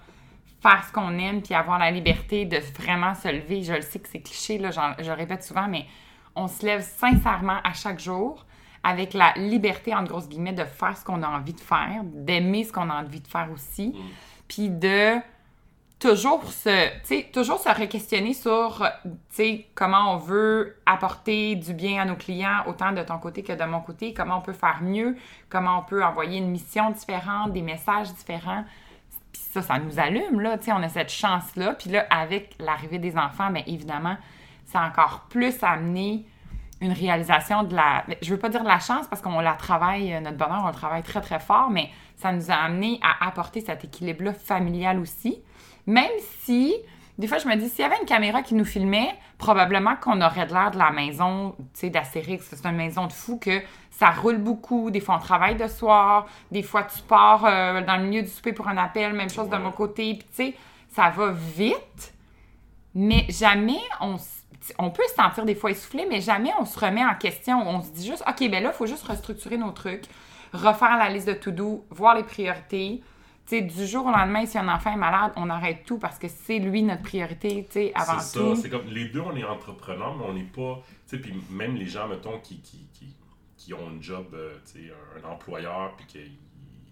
faire 0.62 0.84
ce 0.86 0.92
qu'on 0.92 1.18
aime 1.18 1.42
puis 1.42 1.54
avoir 1.54 1.78
la 1.78 1.90
liberté 1.90 2.46
de 2.46 2.56
vraiment 2.78 3.14
se 3.14 3.28
lever. 3.28 3.62
Je 3.62 3.74
le 3.74 3.82
sais 3.82 3.98
que 3.98 4.08
c'est 4.08 4.22
cliché, 4.22 4.58
là, 4.58 4.70
je 4.70 5.10
le 5.10 5.16
répète 5.16 5.42
souvent, 5.42 5.68
mais 5.68 5.84
on 6.34 6.48
se 6.48 6.64
lève 6.64 6.82
sincèrement 6.82 7.58
à 7.64 7.74
chaque 7.74 8.00
jour 8.00 8.46
avec 8.84 9.12
la 9.12 9.32
liberté, 9.36 9.94
entre 9.94 10.08
grosses 10.08 10.28
guillemets, 10.28 10.52
de 10.52 10.64
faire 10.64 10.96
ce 10.96 11.04
qu'on 11.04 11.22
a 11.22 11.28
envie 11.28 11.52
de 11.52 11.60
faire, 11.60 12.02
d'aimer 12.04 12.64
ce 12.64 12.72
qu'on 12.72 12.88
a 12.90 12.94
envie 12.94 13.20
de 13.20 13.28
faire 13.28 13.48
aussi, 13.52 13.94
puis 14.48 14.70
de 14.70 15.16
toujours 16.02 16.42
se, 16.52 17.30
toujours 17.30 17.60
se 17.60 17.68
re-questionner 17.68 18.34
sur, 18.34 18.84
comment 19.74 20.14
on 20.14 20.16
veut 20.16 20.76
apporter 20.84 21.54
du 21.54 21.74
bien 21.74 22.02
à 22.02 22.04
nos 22.04 22.16
clients, 22.16 22.64
autant 22.66 22.90
de 22.90 23.02
ton 23.02 23.18
côté 23.18 23.44
que 23.44 23.52
de 23.52 23.64
mon 23.64 23.80
côté, 23.80 24.12
comment 24.12 24.38
on 24.38 24.40
peut 24.40 24.52
faire 24.52 24.80
mieux, 24.82 25.16
comment 25.48 25.78
on 25.78 25.82
peut 25.82 26.04
envoyer 26.04 26.38
une 26.38 26.50
mission 26.50 26.90
différente, 26.90 27.52
des 27.52 27.62
messages 27.62 28.12
différents. 28.14 28.64
Puis 29.32 29.42
ça, 29.52 29.62
ça 29.62 29.78
nous 29.78 30.00
allume, 30.00 30.40
là, 30.40 30.58
tu 30.58 30.64
sais, 30.64 30.72
on 30.72 30.82
a 30.82 30.88
cette 30.88 31.12
chance-là. 31.12 31.74
Puis 31.74 31.90
là, 31.90 32.04
avec 32.10 32.56
l'arrivée 32.58 32.98
des 32.98 33.16
enfants, 33.16 33.50
bien 33.50 33.62
évidemment, 33.68 34.16
ça 34.64 34.80
a 34.80 34.88
encore 34.88 35.26
plus 35.30 35.62
amené 35.62 36.26
une 36.80 36.92
réalisation 36.92 37.62
de 37.62 37.76
la... 37.76 38.04
Je 38.22 38.34
veux 38.34 38.40
pas 38.40 38.48
dire 38.48 38.64
de 38.64 38.68
la 38.68 38.80
chance 38.80 39.06
parce 39.06 39.22
qu'on 39.22 39.38
la 39.38 39.52
travaille, 39.52 40.12
euh, 40.12 40.20
notre 40.20 40.36
bonheur, 40.36 40.62
on 40.64 40.66
le 40.66 40.74
travaille 40.74 41.04
très, 41.04 41.20
très 41.20 41.38
fort, 41.38 41.70
mais 41.70 41.90
ça 42.16 42.32
nous 42.32 42.50
a 42.50 42.54
amené 42.54 42.98
à 43.02 43.28
apporter 43.28 43.60
cet 43.60 43.84
équilibre-là 43.84 44.32
familial 44.32 44.98
aussi. 44.98 45.40
Même 45.86 46.10
si, 46.40 46.74
des 47.18 47.26
fois, 47.26 47.38
je 47.38 47.48
me 47.48 47.56
dis, 47.56 47.68
s'il 47.68 47.80
y 47.80 47.84
avait 47.84 47.98
une 48.00 48.06
caméra 48.06 48.42
qui 48.42 48.54
nous 48.54 48.64
filmait, 48.64 49.14
probablement 49.38 49.96
qu'on 49.96 50.20
aurait 50.20 50.46
de 50.46 50.52
l'air 50.52 50.70
de 50.70 50.78
la 50.78 50.90
maison, 50.90 51.54
tu 51.58 51.80
sais, 51.80 51.90
d'Astérix, 51.90 52.46
c'est 52.48 52.64
une 52.64 52.76
maison 52.76 53.06
de 53.06 53.12
fou, 53.12 53.38
que 53.38 53.60
ça 53.90 54.10
roule 54.10 54.38
beaucoup. 54.38 54.90
Des 54.90 55.00
fois, 55.00 55.16
on 55.16 55.18
travaille 55.18 55.56
de 55.56 55.66
soir. 55.66 56.26
Des 56.50 56.62
fois, 56.62 56.84
tu 56.84 57.02
pars 57.02 57.44
euh, 57.44 57.82
dans 57.82 57.96
le 57.96 58.04
milieu 58.04 58.22
du 58.22 58.28
souper 58.28 58.52
pour 58.52 58.68
un 58.68 58.76
appel, 58.76 59.12
même 59.12 59.30
chose 59.30 59.48
de 59.48 59.56
mon 59.56 59.72
côté. 59.72 60.14
Puis, 60.14 60.28
tu 60.28 60.34
sais, 60.34 60.54
ça 60.88 61.10
va 61.10 61.32
vite, 61.32 62.14
mais 62.94 63.26
jamais 63.28 63.80
on... 64.00 64.16
On 64.78 64.90
peut 64.90 65.02
se 65.08 65.14
sentir 65.14 65.44
des 65.44 65.56
fois 65.56 65.72
essoufflé, 65.72 66.06
mais 66.08 66.20
jamais 66.20 66.52
on 66.60 66.64
se 66.64 66.78
remet 66.78 67.04
en 67.04 67.16
question. 67.16 67.68
On 67.68 67.82
se 67.82 67.90
dit 67.90 68.06
juste, 68.06 68.22
OK, 68.28 68.48
ben 68.48 68.62
là, 68.62 68.70
il 68.72 68.76
faut 68.76 68.86
juste 68.86 69.02
restructurer 69.02 69.56
nos 69.56 69.72
trucs, 69.72 70.04
refaire 70.52 70.96
la 70.98 71.08
liste 71.08 71.26
de 71.26 71.32
to-do, 71.32 71.84
voir 71.90 72.14
les 72.14 72.22
priorités. 72.22 73.02
Tu 73.46 73.58
sais, 73.58 73.62
du 73.62 73.86
jour 73.86 74.06
au 74.06 74.10
lendemain, 74.10 74.46
si 74.46 74.56
un 74.56 74.68
enfant 74.68 74.92
est 74.92 74.96
malade, 74.96 75.32
on 75.36 75.50
arrête 75.50 75.84
tout 75.84 75.98
parce 75.98 76.18
que 76.18 76.28
c'est 76.28 76.58
lui 76.58 76.82
notre 76.82 77.02
priorité, 77.02 77.66
tu 77.66 77.72
sais, 77.72 77.92
avant 77.94 78.20
c'est 78.20 78.38
tout. 78.38 78.54
ça, 78.54 78.62
c'est 78.62 78.70
comme 78.70 78.86
les 78.86 79.06
deux, 79.06 79.20
on 79.20 79.34
est 79.36 79.44
entrepreneurs, 79.44 80.16
mais 80.16 80.24
on 80.24 80.32
n'est 80.32 80.42
pas. 80.44 80.80
Tu 81.08 81.16
sais, 81.16 81.22
puis 81.22 81.34
même 81.50 81.74
les 81.74 81.86
gens, 81.86 82.06
mettons, 82.08 82.38
qui, 82.38 82.60
qui, 82.60 82.86
qui, 82.92 83.16
qui 83.56 83.74
ont 83.74 83.88
un 83.88 84.00
job, 84.00 84.26
euh, 84.34 84.56
tu 84.64 84.80
sais, 84.86 84.92
un, 85.22 85.28
employeur, 85.28 85.94
puis 85.96 86.06
qu'ils 86.06 86.32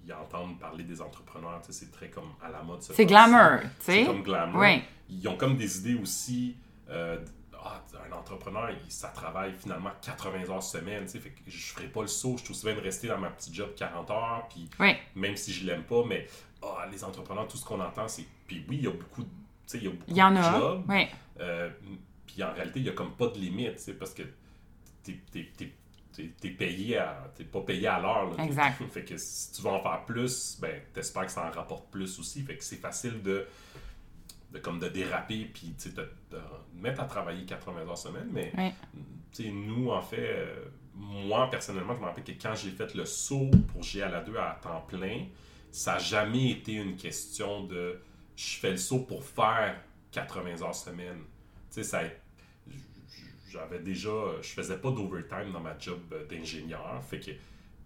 ils 0.04 0.12
entendent 0.12 0.58
parler 0.58 0.82
des 0.82 1.00
entrepreneurs, 1.00 1.60
tu 1.64 1.72
sais, 1.72 1.84
c'est 1.84 1.92
très 1.92 2.08
comme 2.08 2.32
à 2.42 2.48
la 2.50 2.62
mode. 2.62 2.82
ce 2.82 2.92
C'est 2.94 3.06
glamour, 3.06 3.60
tu 3.60 3.68
sais. 3.84 4.00
C'est 4.00 4.06
comme 4.06 4.22
glamour. 4.22 4.60
Oui. 4.60 4.82
Ils 5.08 5.28
ont 5.28 5.36
comme 5.36 5.56
des 5.56 5.78
idées 5.78 6.00
aussi. 6.00 6.56
euh, 6.90 7.18
ah, 7.62 7.82
un 8.08 8.12
entrepreneur, 8.12 8.70
il- 8.70 8.90
ça 8.90 9.08
travaille 9.08 9.52
finalement 9.54 9.90
80 10.02 10.48
heures 10.50 10.62
semaine, 10.62 11.04
tu 11.04 11.12
sais, 11.12 11.18
fait 11.18 11.30
que 11.30 11.40
je 11.48 11.72
ferai 11.72 11.86
pas 11.88 12.02
le 12.02 12.06
saut, 12.08 12.36
je 12.38 12.44
suis 12.44 12.50
aussi 12.52 12.64
bien 12.66 12.74
de 12.74 12.80
rester 12.80 13.08
dans 13.08 13.18
ma 13.18 13.30
petite 13.30 13.54
job 13.54 13.74
40 13.76 14.10
heures, 14.10 14.46
puis 14.48 14.68
Oui. 14.78 14.94
même 15.14 15.36
si 15.36 15.52
je 15.52 15.64
l'aime 15.66 15.82
pas, 15.84 16.02
mais 16.06 16.26
ah, 16.62 16.86
les 16.90 17.02
entrepreneurs, 17.04 17.46
tout 17.48 17.56
ce 17.56 17.64
qu'on 17.64 17.80
entend, 17.80 18.06
c'est. 18.08 18.24
Puis 18.46 18.64
oui, 18.68 18.76
il 18.78 18.84
y 18.84 18.86
a 18.86 18.90
beaucoup 18.92 19.24
il 19.72 19.84
y 19.84 19.86
a 19.86 19.90
beaucoup 19.90 20.04
Il 20.08 20.16
y 20.16 20.22
en 20.22 20.32
de 20.32 20.36
a. 20.38 20.58
jobs, 20.58 20.84
Oui. 20.88 21.06
euh, 21.40 21.70
puis 22.26 22.42
en 22.42 22.52
réalité, 22.52 22.80
il 22.80 22.82
n'y 22.82 22.88
a 22.88 22.92
comme 22.92 23.12
pas 23.16 23.28
de 23.28 23.38
limite, 23.38 23.76
tu 23.76 23.82
sais, 23.82 23.94
parce 23.94 24.12
que 24.12 24.22
t'es, 25.04 25.20
t'es- 25.32 26.50
payé 26.50 26.98
à. 26.98 27.30
Pas 27.52 27.60
payé 27.60 27.86
à 27.86 28.00
l'heure. 28.00 28.38
Exact. 28.40 28.82
fait 28.90 29.04
que 29.04 29.16
si 29.16 29.52
tu 29.52 29.62
veux 29.62 29.68
en 29.70 29.80
faire 29.80 30.04
plus, 30.04 30.58
ben 30.60 30.82
t'espères 30.92 31.24
que 31.26 31.32
ça 31.32 31.46
en 31.46 31.50
rapporte 31.50 31.88
plus 31.90 32.18
aussi. 32.18 32.42
Fait 32.42 32.56
que 32.56 32.64
c'est 32.64 32.76
facile 32.76 33.22
de. 33.22 33.46
De 34.52 34.58
comme 34.58 34.78
de 34.80 34.88
déraper 34.88 35.44
puis 35.52 35.74
tu 35.78 35.90
de 35.90 36.08
mettre 36.74 37.00
à 37.00 37.04
travailler 37.04 37.44
80 37.44 37.88
heures 37.88 37.98
semaine, 37.98 38.28
mais 38.32 38.52
tu 39.32 39.44
sais, 39.44 39.50
nous, 39.50 39.90
en 39.90 40.02
fait, 40.02 40.16
euh, 40.32 40.64
moi, 40.94 41.48
personnellement, 41.50 41.94
je 41.94 42.00
me 42.00 42.04
rappelle 42.06 42.24
que 42.24 42.32
quand 42.32 42.54
j'ai 42.54 42.70
fait 42.70 42.94
le 42.94 43.04
saut 43.04 43.50
pour 43.72 43.82
G 43.82 44.02
à 44.02 44.08
la 44.08 44.20
2 44.20 44.36
à 44.36 44.58
temps 44.62 44.80
plein, 44.88 45.26
ça 45.70 45.92
n'a 45.94 45.98
jamais 45.98 46.50
été 46.50 46.72
une 46.74 46.96
question 46.96 47.64
de 47.64 48.00
je 48.36 48.56
fais 48.56 48.72
le 48.72 48.76
saut 48.76 49.00
pour 49.00 49.22
faire 49.24 49.76
80 50.10 50.62
heures 50.62 50.74
semaine. 50.74 51.18
Tu 51.70 51.74
sais, 51.76 51.84
ça 51.84 52.00
a- 52.00 52.04
j'avais 53.50 53.80
déjà, 53.80 54.10
je 54.42 54.48
faisais 54.48 54.78
pas 54.78 54.90
d'overtime 54.90 55.52
dans 55.52 55.60
ma 55.60 55.76
job 55.78 56.00
d'ingénieur, 56.28 57.02
fait 57.04 57.20
que, 57.20 57.30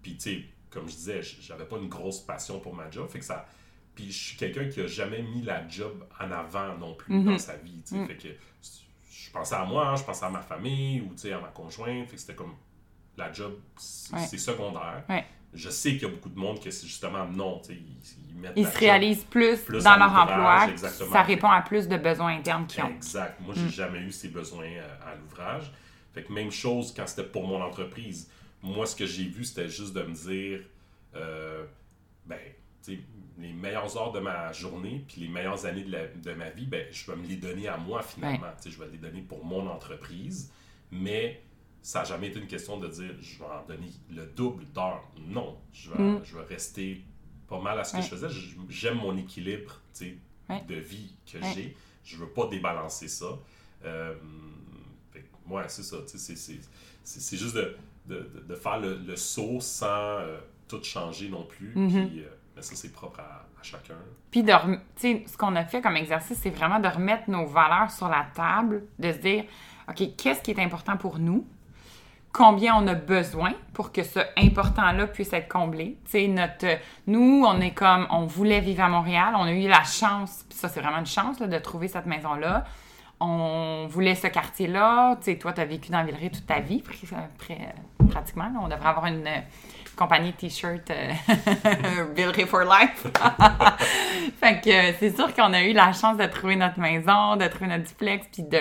puis 0.03 0.14
tu 0.14 0.20
sais, 0.20 0.44
comme 0.70 0.88
je 0.88 0.94
disais, 0.94 1.20
j'avais 1.22 1.64
pas 1.64 1.77
une 1.79 1.88
grosse 1.88 2.20
passion 2.20 2.61
pour 2.61 2.74
ma 2.74 2.90
job, 2.90 3.09
fait 3.09 3.18
que 3.18 3.24
ça, 3.24 3.46
puis 3.94 4.11
je 4.11 4.18
suis 4.18 4.37
quelqu'un 4.37 4.68
qui 4.68 4.80
a 4.80 4.87
jamais 4.87 5.22
mis 5.22 5.42
la 5.42 5.66
job 5.68 6.04
en 6.20 6.30
avant 6.30 6.76
non 6.78 6.94
plus 6.94 7.14
Mhm. 7.14 7.24
dans 7.24 7.38
sa 7.38 7.57
vie, 7.57 7.83
Mm. 7.90 8.07
fait 8.07 8.16
que 8.16 8.28
je 9.11 9.30
pensais 9.30 9.54
à 9.54 9.64
moi, 9.64 9.94
je 9.96 10.02
pensais 10.04 10.24
à 10.24 10.30
ma 10.30 10.40
famille 10.42 11.00
ou 11.00 11.12
à 11.33 11.40
ma 11.40 11.48
conjointe, 11.48 12.09
fait 12.09 12.14
que 12.16 12.20
c'était 12.20 12.35
comme 12.35 12.54
la 13.16 13.33
job, 13.33 13.54
c'est 13.76 14.14
Ouais. 14.14 14.26
secondaire. 14.38 15.04
Ouais. 15.09 15.24
Je 15.52 15.70
sais 15.70 15.92
qu'il 15.92 16.02
y 16.02 16.07
a 16.07 16.09
beaucoup 16.09 16.28
de 16.30 16.38
monde 16.38 16.61
que 16.61 16.68
c'est 16.70 16.87
justement 16.87 17.24
non, 17.26 17.62
ils, 17.70 17.74
ils 18.28 18.35
mettent 18.37 18.54
Ils 18.57 18.64
la 18.64 18.70
se 18.72 18.78
réalisent 18.78 19.22
plus, 19.24 19.57
plus 19.61 19.85
dans 19.85 19.96
leur 19.96 20.12
emploi. 20.12 20.68
exactement. 20.68 21.12
Ça 21.12 21.22
répond 21.22 21.48
à 21.48 21.62
plus 21.62 21.87
de 21.87 21.96
besoins 21.96 22.37
internes 22.38 22.66
qu'ils 22.66 22.83
ont. 22.83 22.88
Exact. 22.90 23.40
Moi, 23.40 23.54
j'ai 23.57 23.62
Mm. 23.66 23.68
jamais 23.70 24.00
eu 24.00 24.11
ces 24.11 24.28
besoins 24.28 24.66
euh, 24.66 24.96
à 25.07 25.14
l'ouvrage. 25.14 25.70
Fait 26.12 26.24
que 26.24 26.33
même 26.33 26.50
chose 26.50 26.92
quand 26.92 27.07
c'était 27.07 27.22
pour 27.28 27.46
mon 27.46 27.62
entreprise. 27.62 28.28
Moi, 28.62 28.85
ce 28.87 28.96
que 28.96 29.07
j'ai 29.07 29.24
vu, 29.26 29.44
c'était 29.44 29.68
juste 29.68 29.92
de 29.94 30.02
me 30.02 30.12
dire, 30.14 30.61
euh, 31.14 31.64
ben, 32.26 32.38
tu 32.85 32.94
sais, 32.94 33.00
les 33.38 33.53
meilleures 33.53 33.97
heures 33.97 34.12
de 34.12 34.20
ma 34.20 34.53
journée, 34.53 35.05
puis 35.09 35.23
les 35.23 35.29
meilleures 35.29 35.66
années 35.66 35.83
de, 35.85 35.90
la- 35.90 36.07
de 36.07 36.33
ma 36.35 36.51
vie, 36.51 36.66
ben, 36.66 36.87
je 36.90 37.11
vais 37.11 37.16
me 37.16 37.27
les 37.27 37.37
donner 37.37 37.66
à 37.68 37.77
moi 37.77 38.03
finalement. 38.03 38.47
Tu 38.62 38.64
sais, 38.64 38.70
Je 38.70 38.83
vais 38.83 38.90
les 38.90 38.99
donner 38.99 39.23
pour 39.23 39.44
mon 39.44 39.66
entreprise. 39.68 40.53
Mais 40.92 41.42
ça 41.83 42.01
n'a 42.01 42.05
jamais 42.05 42.29
été 42.29 42.38
une 42.38 42.47
question 42.47 42.79
de 42.79 42.87
dire, 42.88 43.11
je 43.20 43.38
vais 43.38 43.44
en 43.44 43.66
donner 43.66 43.90
le 44.11 44.27
double 44.27 44.64
d'heures. 44.73 45.03
Non, 45.18 45.59
je 45.73 45.90
vais, 45.90 45.99
Mm. 46.03 46.20
je 46.25 46.37
vais 46.38 46.44
rester 46.44 47.03
pas 47.49 47.61
mal 47.61 47.79
à 47.79 47.85
ce 47.85 47.92
que 47.92 47.97
Ouais. 47.99 48.03
je 48.05 48.09
faisais. 48.09 48.29
J'aime 48.68 48.99
mon 48.99 49.16
équilibre 49.16 49.81
Ouais. 50.49 50.62
de 50.68 50.75
vie 50.77 51.14
que 51.31 51.38
Ouais. 51.38 51.53
j'ai. 51.55 51.77
Je 52.05 52.16
veux 52.16 52.29
pas 52.29 52.47
débalancer 52.47 53.09
ça. 53.09 53.38
Euh, 53.85 54.14
que, 55.12 55.18
ouais, 55.53 55.64
c'est 55.68 55.83
ça. 55.83 55.97
C'est, 56.07 57.37
juste 57.37 57.55
de, 57.57 57.77
de, 58.07 58.31
de- 58.49 58.55
faire 58.55 58.79
le, 58.81 58.97
le 58.97 59.16
saut 59.16 59.61
sans 59.61 59.87
euh, 60.20 60.38
tout 60.68 60.83
changer 60.83 61.29
non 61.29 61.44
plus. 61.44 61.73
Mhm. 61.75 62.09
Puis, 62.09 62.20
euh, 62.20 62.29
mais 62.55 62.62
ça, 62.62 62.75
c'est 62.75 62.93
propre 62.93 63.21
à, 63.21 63.47
chacun. 63.62 63.95
Puis, 64.31 64.43
de 64.43 64.53
rem- 64.53 64.81
ce 64.97 65.37
qu'on 65.37 65.57
a 65.57 65.64
fait 65.64 65.81
comme 65.81 65.97
exercice, 65.97 66.38
c'est 66.43 66.51
vraiment 66.51 66.81
de 66.81 66.88
remettre 66.88 67.31
nos 67.31 67.47
valeurs 67.47 67.90
sur 67.90 68.09
la 68.09 68.27
table, 68.35 68.85
de 68.99 69.12
se 69.12 69.19
dire, 69.19 69.45
OK, 69.88 70.03
qu'est-ce 70.17 70.43
qui 70.43 70.51
est 70.51 70.61
important 70.61 70.97
pour 70.97 71.19
nous? 71.19 71.47
Combien 72.33 72.75
on 72.77 72.87
a 72.88 72.95
besoin 72.95 73.53
pour 73.73 73.93
que 73.93 74.03
ce 74.03 74.19
important-là 74.37 75.07
puisse 75.07 75.33
être 75.33 75.49
comblé? 75.49 75.99
Tu 76.05 76.11
sais, 76.11 76.27
notre... 76.27 76.67
Nous, 77.07 77.45
on 77.47 77.61
est 77.61 77.71
comme... 77.71 78.07
On 78.11 78.27
voulait 78.27 78.61
vivre 78.61 78.83
à 78.83 78.88
Montréal. 78.88 79.35
On 79.37 79.45
a 79.45 79.53
eu 79.53 79.69
la 79.69 79.85
chance, 79.85 80.45
puis 80.49 80.59
ça, 80.59 80.69
c'est 80.69 80.81
vraiment 80.81 80.99
une 80.99 81.07
chance, 81.07 81.38
de 81.38 81.59
trouver 81.59 81.87
cette 81.88 82.07
maison-là. 82.07 82.64
On 83.20 83.87
voulait 83.88 84.14
ce 84.14 84.27
quartier-là. 84.27 85.16
Tu 85.16 85.33
sais, 85.33 85.38
toi, 85.38 85.53
tu 85.53 85.61
as 85.61 85.64
vécu 85.64 85.90
dans 85.90 86.05
Villeray 86.05 86.31
toute 86.31 86.46
ta 86.46 86.61
vie, 86.61 86.83
pr- 86.83 87.07
pr- 87.38 88.09
pratiquement. 88.11 88.50
On 88.61 88.68
devrait 88.68 88.88
avoir 88.88 89.07
une 89.07 89.27
euh, 89.27 89.40
compagnie 89.96 90.33
de 90.33 90.37
t-shirts 90.37 90.90
euh, 90.90 91.12
Villeray 92.14 92.46
for 92.46 92.61
life. 92.62 93.07
fait 94.40 94.61
que 94.61 94.70
euh, 94.70 94.92
c'est 94.98 95.14
sûr 95.14 95.33
qu'on 95.35 95.53
a 95.53 95.62
eu 95.62 95.72
la 95.72 95.92
chance 95.92 96.16
de 96.16 96.27
trouver 96.27 96.57
notre 96.57 96.81
maison, 96.81 97.37
de 97.37 97.46
trouver 97.46 97.68
notre 97.68 97.85
duplex, 97.85 98.27
puis 98.33 98.42
de, 98.42 98.61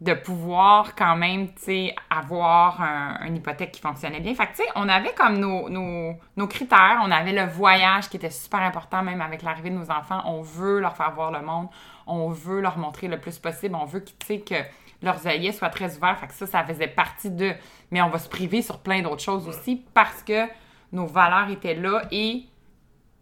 de 0.00 0.14
pouvoir 0.14 0.94
quand 0.94 1.16
même, 1.16 1.48
tu 1.54 1.62
sais, 1.62 1.94
avoir 2.08 2.80
un, 2.80 3.26
une 3.26 3.36
hypothèque 3.36 3.72
qui 3.72 3.80
fonctionnait 3.80 4.20
bien. 4.20 4.32
Fait 4.34 4.46
que, 4.46 4.56
tu 4.56 4.62
sais, 4.62 4.68
on 4.76 4.88
avait 4.88 5.12
comme 5.12 5.38
nos, 5.38 5.68
nos, 5.68 6.14
nos 6.36 6.46
critères. 6.46 7.00
On 7.04 7.10
avait 7.10 7.32
le 7.32 7.46
voyage 7.46 8.08
qui 8.08 8.16
était 8.16 8.30
super 8.30 8.60
important, 8.60 9.02
même 9.02 9.20
avec 9.20 9.42
l'arrivée 9.42 9.70
de 9.70 9.74
nos 9.74 9.90
enfants. 9.90 10.22
On 10.24 10.40
veut 10.40 10.78
leur 10.78 10.96
faire 10.96 11.10
voir 11.10 11.32
le 11.32 11.42
monde. 11.42 11.66
On 12.06 12.28
veut 12.28 12.60
leur 12.60 12.78
montrer 12.78 13.08
le 13.08 13.18
plus 13.18 13.38
possible. 13.38 13.74
On 13.74 13.86
veut 13.86 14.04
tu 14.04 14.14
sais, 14.24 14.40
que 14.40 14.54
leurs 15.02 15.26
œillets 15.26 15.52
soient 15.52 15.68
très 15.68 15.96
ouverts. 15.96 16.16
Fait 16.18 16.28
que 16.28 16.34
ça, 16.34 16.46
ça 16.46 16.64
faisait 16.64 16.88
partie 16.88 17.30
de... 17.30 17.52
Mais 17.90 18.00
on 18.00 18.08
va 18.08 18.18
se 18.18 18.28
priver 18.28 18.62
sur 18.62 18.78
plein 18.78 19.02
d'autres 19.02 19.22
choses 19.22 19.48
aussi 19.48 19.84
parce 19.94 20.22
que 20.22 20.46
nos 20.92 21.06
valeurs 21.06 21.50
étaient 21.50 21.74
là 21.74 22.02
et 22.12 22.44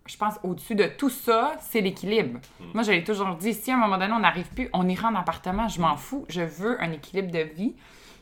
je 0.07 0.17
pense 0.17 0.35
au-dessus 0.43 0.75
de 0.75 0.85
tout 0.85 1.11
ça, 1.11 1.55
c'est 1.61 1.81
l'équilibre. 1.81 2.41
Moi, 2.75 2.83
je 2.83 2.93
l'ai 2.93 3.05
toujours 3.05 3.35
dit, 3.35 3.55
si 3.55 3.71
à 3.71 3.75
un 3.75 3.79
moment 3.79 3.99
donné, 3.99 4.13
on 4.13 4.21
n'arrive 4.21 4.49
plus, 4.51 4.69
on 4.73 4.89
ira 4.89 5.09
en 5.09 5.15
appartement, 5.15 5.69
je 5.69 5.81
m'en 5.81 5.97
fous. 5.97 6.25
Je 6.29 6.43
veux 6.43 6.81
un 6.83 6.93
équilibre 6.93 7.31
de 7.31 7.41
vie. 7.41 7.75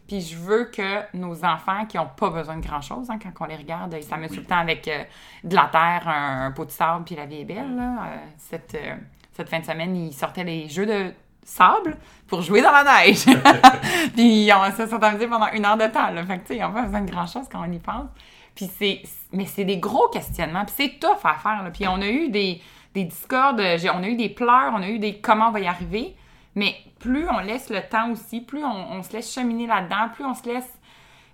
Puis 0.06 0.20
je 0.20 0.36
veux 0.36 0.64
que 0.66 1.16
nos 1.16 1.44
enfants 1.44 1.86
qui 1.86 1.96
n'ont 1.96 2.08
pas 2.14 2.28
besoin 2.28 2.56
de 2.56 2.66
grand-chose, 2.66 3.08
hein, 3.10 3.18
quand 3.22 3.44
on 3.44 3.48
les 3.48 3.56
regarde, 3.56 3.94
ils 3.96 4.02
s'amusent 4.02 4.32
tout 4.32 4.40
le 4.40 4.44
temps 4.44 4.58
avec 4.58 4.86
euh, 4.86 5.02
de 5.44 5.54
la 5.54 5.68
terre, 5.72 6.06
un, 6.06 6.46
un 6.46 6.50
pot 6.50 6.66
de 6.66 6.70
sable, 6.70 7.04
puis 7.04 7.14
la 7.14 7.24
vie 7.24 7.40
est 7.40 7.44
belle. 7.44 7.74
là. 7.74 7.92
Euh, 8.04 8.16
cette, 8.36 8.74
euh, 8.74 8.96
cette 9.32 9.48
fin 9.48 9.60
de 9.60 9.64
semaine, 9.64 9.96
ils 9.96 10.12
sortaient 10.12 10.44
les 10.44 10.68
jeux 10.68 10.84
de 10.84 11.12
sable 11.42 11.96
pour 12.26 12.42
jouer 12.42 12.60
dans 12.60 12.72
la 12.72 12.84
neige. 12.84 13.24
puis 14.14 14.50
on 14.54 14.76
se 14.76 14.86
sont 14.86 15.02
amusés 15.02 15.26
pendant 15.26 15.50
une 15.52 15.64
heure 15.64 15.78
de 15.78 15.86
temps. 15.86 16.10
Là. 16.10 16.24
Fait 16.24 16.38
que, 16.38 16.42
tu 16.42 16.48
sais, 16.48 16.56
ils 16.56 16.62
n'ont 16.62 16.72
pas 16.72 16.82
besoin 16.82 17.00
de 17.00 17.10
grand-chose 17.10 17.46
quand 17.50 17.66
on 17.66 17.72
y 17.72 17.78
pense. 17.78 18.08
Puis 18.54 18.70
c'est... 18.78 19.02
Mais 19.32 19.46
c'est 19.46 19.64
des 19.64 19.78
gros 19.78 20.08
questionnements. 20.08 20.64
Puis 20.64 20.74
c'est 20.76 20.98
tough 21.00 21.24
à 21.24 21.34
faire. 21.34 21.62
là. 21.62 21.70
Puis 21.70 21.86
on 21.88 22.00
a 22.00 22.08
eu 22.08 22.28
des, 22.28 22.60
des 22.94 23.04
discordes, 23.04 23.60
j'ai- 23.78 23.90
on 23.90 24.02
a 24.02 24.08
eu 24.08 24.16
des 24.16 24.28
pleurs, 24.28 24.72
on 24.74 24.82
a 24.82 24.88
eu 24.88 24.98
des 24.98 25.18
comment 25.20 25.48
on 25.48 25.52
va 25.52 25.60
y 25.60 25.66
arriver. 25.66 26.14
Mais 26.54 26.76
plus 27.00 27.28
on 27.28 27.40
laisse 27.40 27.68
le 27.70 27.80
temps 27.82 28.10
aussi, 28.12 28.40
plus 28.40 28.64
on, 28.64 28.92
on 28.92 29.02
se 29.02 29.12
laisse 29.12 29.32
cheminer 29.32 29.66
là-dedans, 29.66 30.08
plus 30.14 30.24
on 30.24 30.34
se 30.34 30.44
laisse 30.48 30.72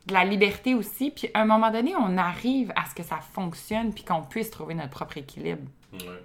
de 0.07 0.15
la 0.15 0.25
liberté 0.25 0.75
aussi. 0.75 1.11
Puis 1.11 1.29
à 1.35 1.43
un 1.43 1.45
moment 1.45 1.71
donné, 1.71 1.95
on 1.95 2.17
arrive 2.17 2.73
à 2.75 2.87
ce 2.89 2.95
que 2.95 3.03
ça 3.03 3.19
fonctionne 3.21 3.93
puis 3.93 4.03
qu'on 4.05 4.23
puisse 4.23 4.51
trouver 4.51 4.75
notre 4.75 4.91
propre 4.91 5.19
équilibre. 5.19 5.69
Ouais. 5.93 6.25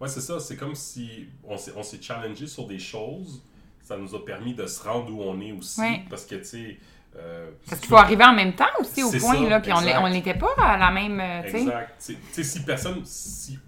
Ouais, 0.00 0.08
c'est 0.08 0.20
ça. 0.20 0.38
C'est 0.38 0.56
comme 0.56 0.74
si 0.76 1.26
on 1.42 1.56
s'est, 1.56 1.72
on 1.76 1.82
s'est 1.82 2.00
challengé 2.00 2.46
sur 2.46 2.66
des 2.66 2.78
choses. 2.78 3.42
Ça 3.80 3.96
nous 3.96 4.14
a 4.14 4.24
permis 4.24 4.54
de 4.54 4.66
se 4.66 4.82
rendre 4.86 5.12
où 5.12 5.20
on 5.22 5.40
est 5.40 5.52
aussi. 5.52 5.80
Ouais. 5.80 6.02
Parce 6.08 6.24
que, 6.24 6.36
tu 6.36 6.44
sais. 6.44 6.78
Euh, 7.16 7.50
Parce 7.68 7.80
qu'il 7.80 7.88
faut 7.90 7.96
arriver 7.96 8.24
en 8.24 8.34
même 8.34 8.54
temps 8.54 8.66
aussi 8.80 9.02
au 9.02 9.10
point, 9.10 9.18
ça, 9.34 9.48
là. 9.48 9.60
Puis 9.60 9.72
on 9.72 10.08
n'était 10.08 10.34
pas 10.34 10.54
à 10.58 10.76
la 10.76 10.90
même, 10.90 11.20
euh, 11.20 11.42
tu 11.44 11.50
sais. 11.50 11.60
Exact. 11.60 11.94
Tu 12.04 12.16
sais- 12.32 12.44
si 12.44 12.62
personne. 12.64 13.02
Si 13.04 13.58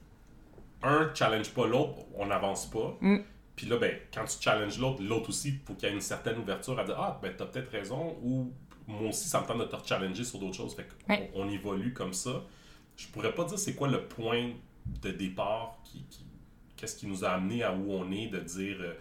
un 0.82 1.10
challenge 1.14 1.50
pas 1.50 1.66
l'autre, 1.66 1.98
on 2.16 2.26
n'avance 2.26 2.66
pas. 2.70 2.96
Mm. 3.00 3.18
Puis 3.56 3.66
là, 3.66 3.78
ben, 3.78 3.96
quand 4.12 4.24
tu 4.24 4.36
challenges 4.40 4.78
l'autre, 4.78 5.02
l'autre 5.02 5.30
aussi, 5.30 5.48
il 5.48 5.58
faut 5.66 5.74
qu'il 5.74 5.88
y 5.88 5.92
ait 5.92 5.94
une 5.94 6.00
certaine 6.00 6.38
ouverture 6.38 6.78
à 6.78 6.84
dire 6.84 6.96
Ah, 6.98 7.18
ben, 7.22 7.32
t'as 7.36 7.46
peut-être 7.46 7.70
raison. 7.72 8.16
Ou 8.22 8.52
moi 8.86 9.08
aussi, 9.08 9.28
ça 9.28 9.40
me 9.40 9.46
tente 9.46 9.58
de 9.58 9.64
te 9.64 9.86
challenger 9.88 10.24
sur 10.24 10.38
d'autres 10.38 10.56
choses. 10.56 10.74
Fait 10.74 10.86
qu'on 11.06 11.12
Ouais. 11.14 11.30
on 11.34 11.48
évolue 11.48 11.92
comme 11.92 12.12
ça. 12.12 12.42
Je 12.96 13.06
pourrais 13.08 13.34
pas 13.34 13.44
dire 13.44 13.58
c'est 13.58 13.74
quoi 13.74 13.88
le 13.88 14.02
point 14.06 14.50
de 15.02 15.10
départ 15.10 15.78
qui. 15.84 16.04
Qu'est-ce 16.76 16.96
qui 16.96 17.06
nous 17.06 17.24
a 17.24 17.30
amené 17.30 17.62
à 17.62 17.72
où 17.72 17.90
on 17.92 18.10
est, 18.12 18.26
de 18.26 18.38
dire. 18.40 18.76
euh, 18.80 18.94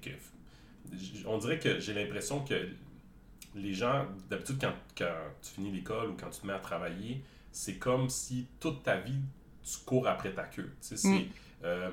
que. 0.00 0.10
On 1.26 1.38
dirait 1.38 1.58
que 1.58 1.80
j'ai 1.80 1.92
l'impression 1.92 2.44
que 2.44 2.68
les 3.54 3.74
gens, 3.74 4.06
d'habitude, 4.30 4.58
quand, 4.60 4.72
quand 4.96 5.14
tu 5.42 5.50
finis 5.50 5.70
l'école 5.70 6.10
ou 6.10 6.16
quand 6.18 6.30
tu 6.30 6.40
te 6.40 6.46
mets 6.46 6.52
à 6.54 6.58
travailler, 6.58 7.22
c'est 7.50 7.76
comme 7.78 8.08
si 8.08 8.46
toute 8.60 8.82
ta 8.82 8.96
vie, 8.96 9.20
tu 9.62 9.78
cours 9.84 10.08
après 10.08 10.32
ta 10.32 10.44
queue. 10.44 10.72
Tu 10.80 10.88
sais, 10.88 10.96
c'est, 10.96 11.08
Mm. 11.08 11.28
euh, 11.64 11.90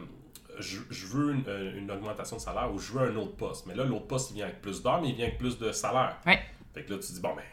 je, 0.59 0.79
je 0.89 1.05
veux 1.07 1.33
une, 1.33 1.43
euh, 1.47 1.77
une 1.77 1.91
augmentation 1.91 2.37
de 2.37 2.41
salaire 2.41 2.73
ou 2.73 2.79
je 2.79 2.91
veux 2.93 3.01
un 3.11 3.15
autre 3.17 3.35
poste. 3.35 3.65
Mais 3.67 3.75
là, 3.75 3.83
l'autre 3.83 4.07
poste, 4.07 4.31
il 4.31 4.35
vient 4.35 4.45
avec 4.45 4.61
plus 4.61 4.81
d'heures, 4.81 5.01
mais 5.01 5.09
il 5.09 5.15
vient 5.15 5.25
avec 5.27 5.37
plus 5.37 5.57
de 5.59 5.71
salaire. 5.71 6.17
Ouais. 6.25 6.39
Fait 6.73 6.83
que 6.83 6.93
là, 6.93 6.99
tu 6.99 7.11
dis, 7.13 7.19
bon, 7.21 7.35
ben, 7.35 7.43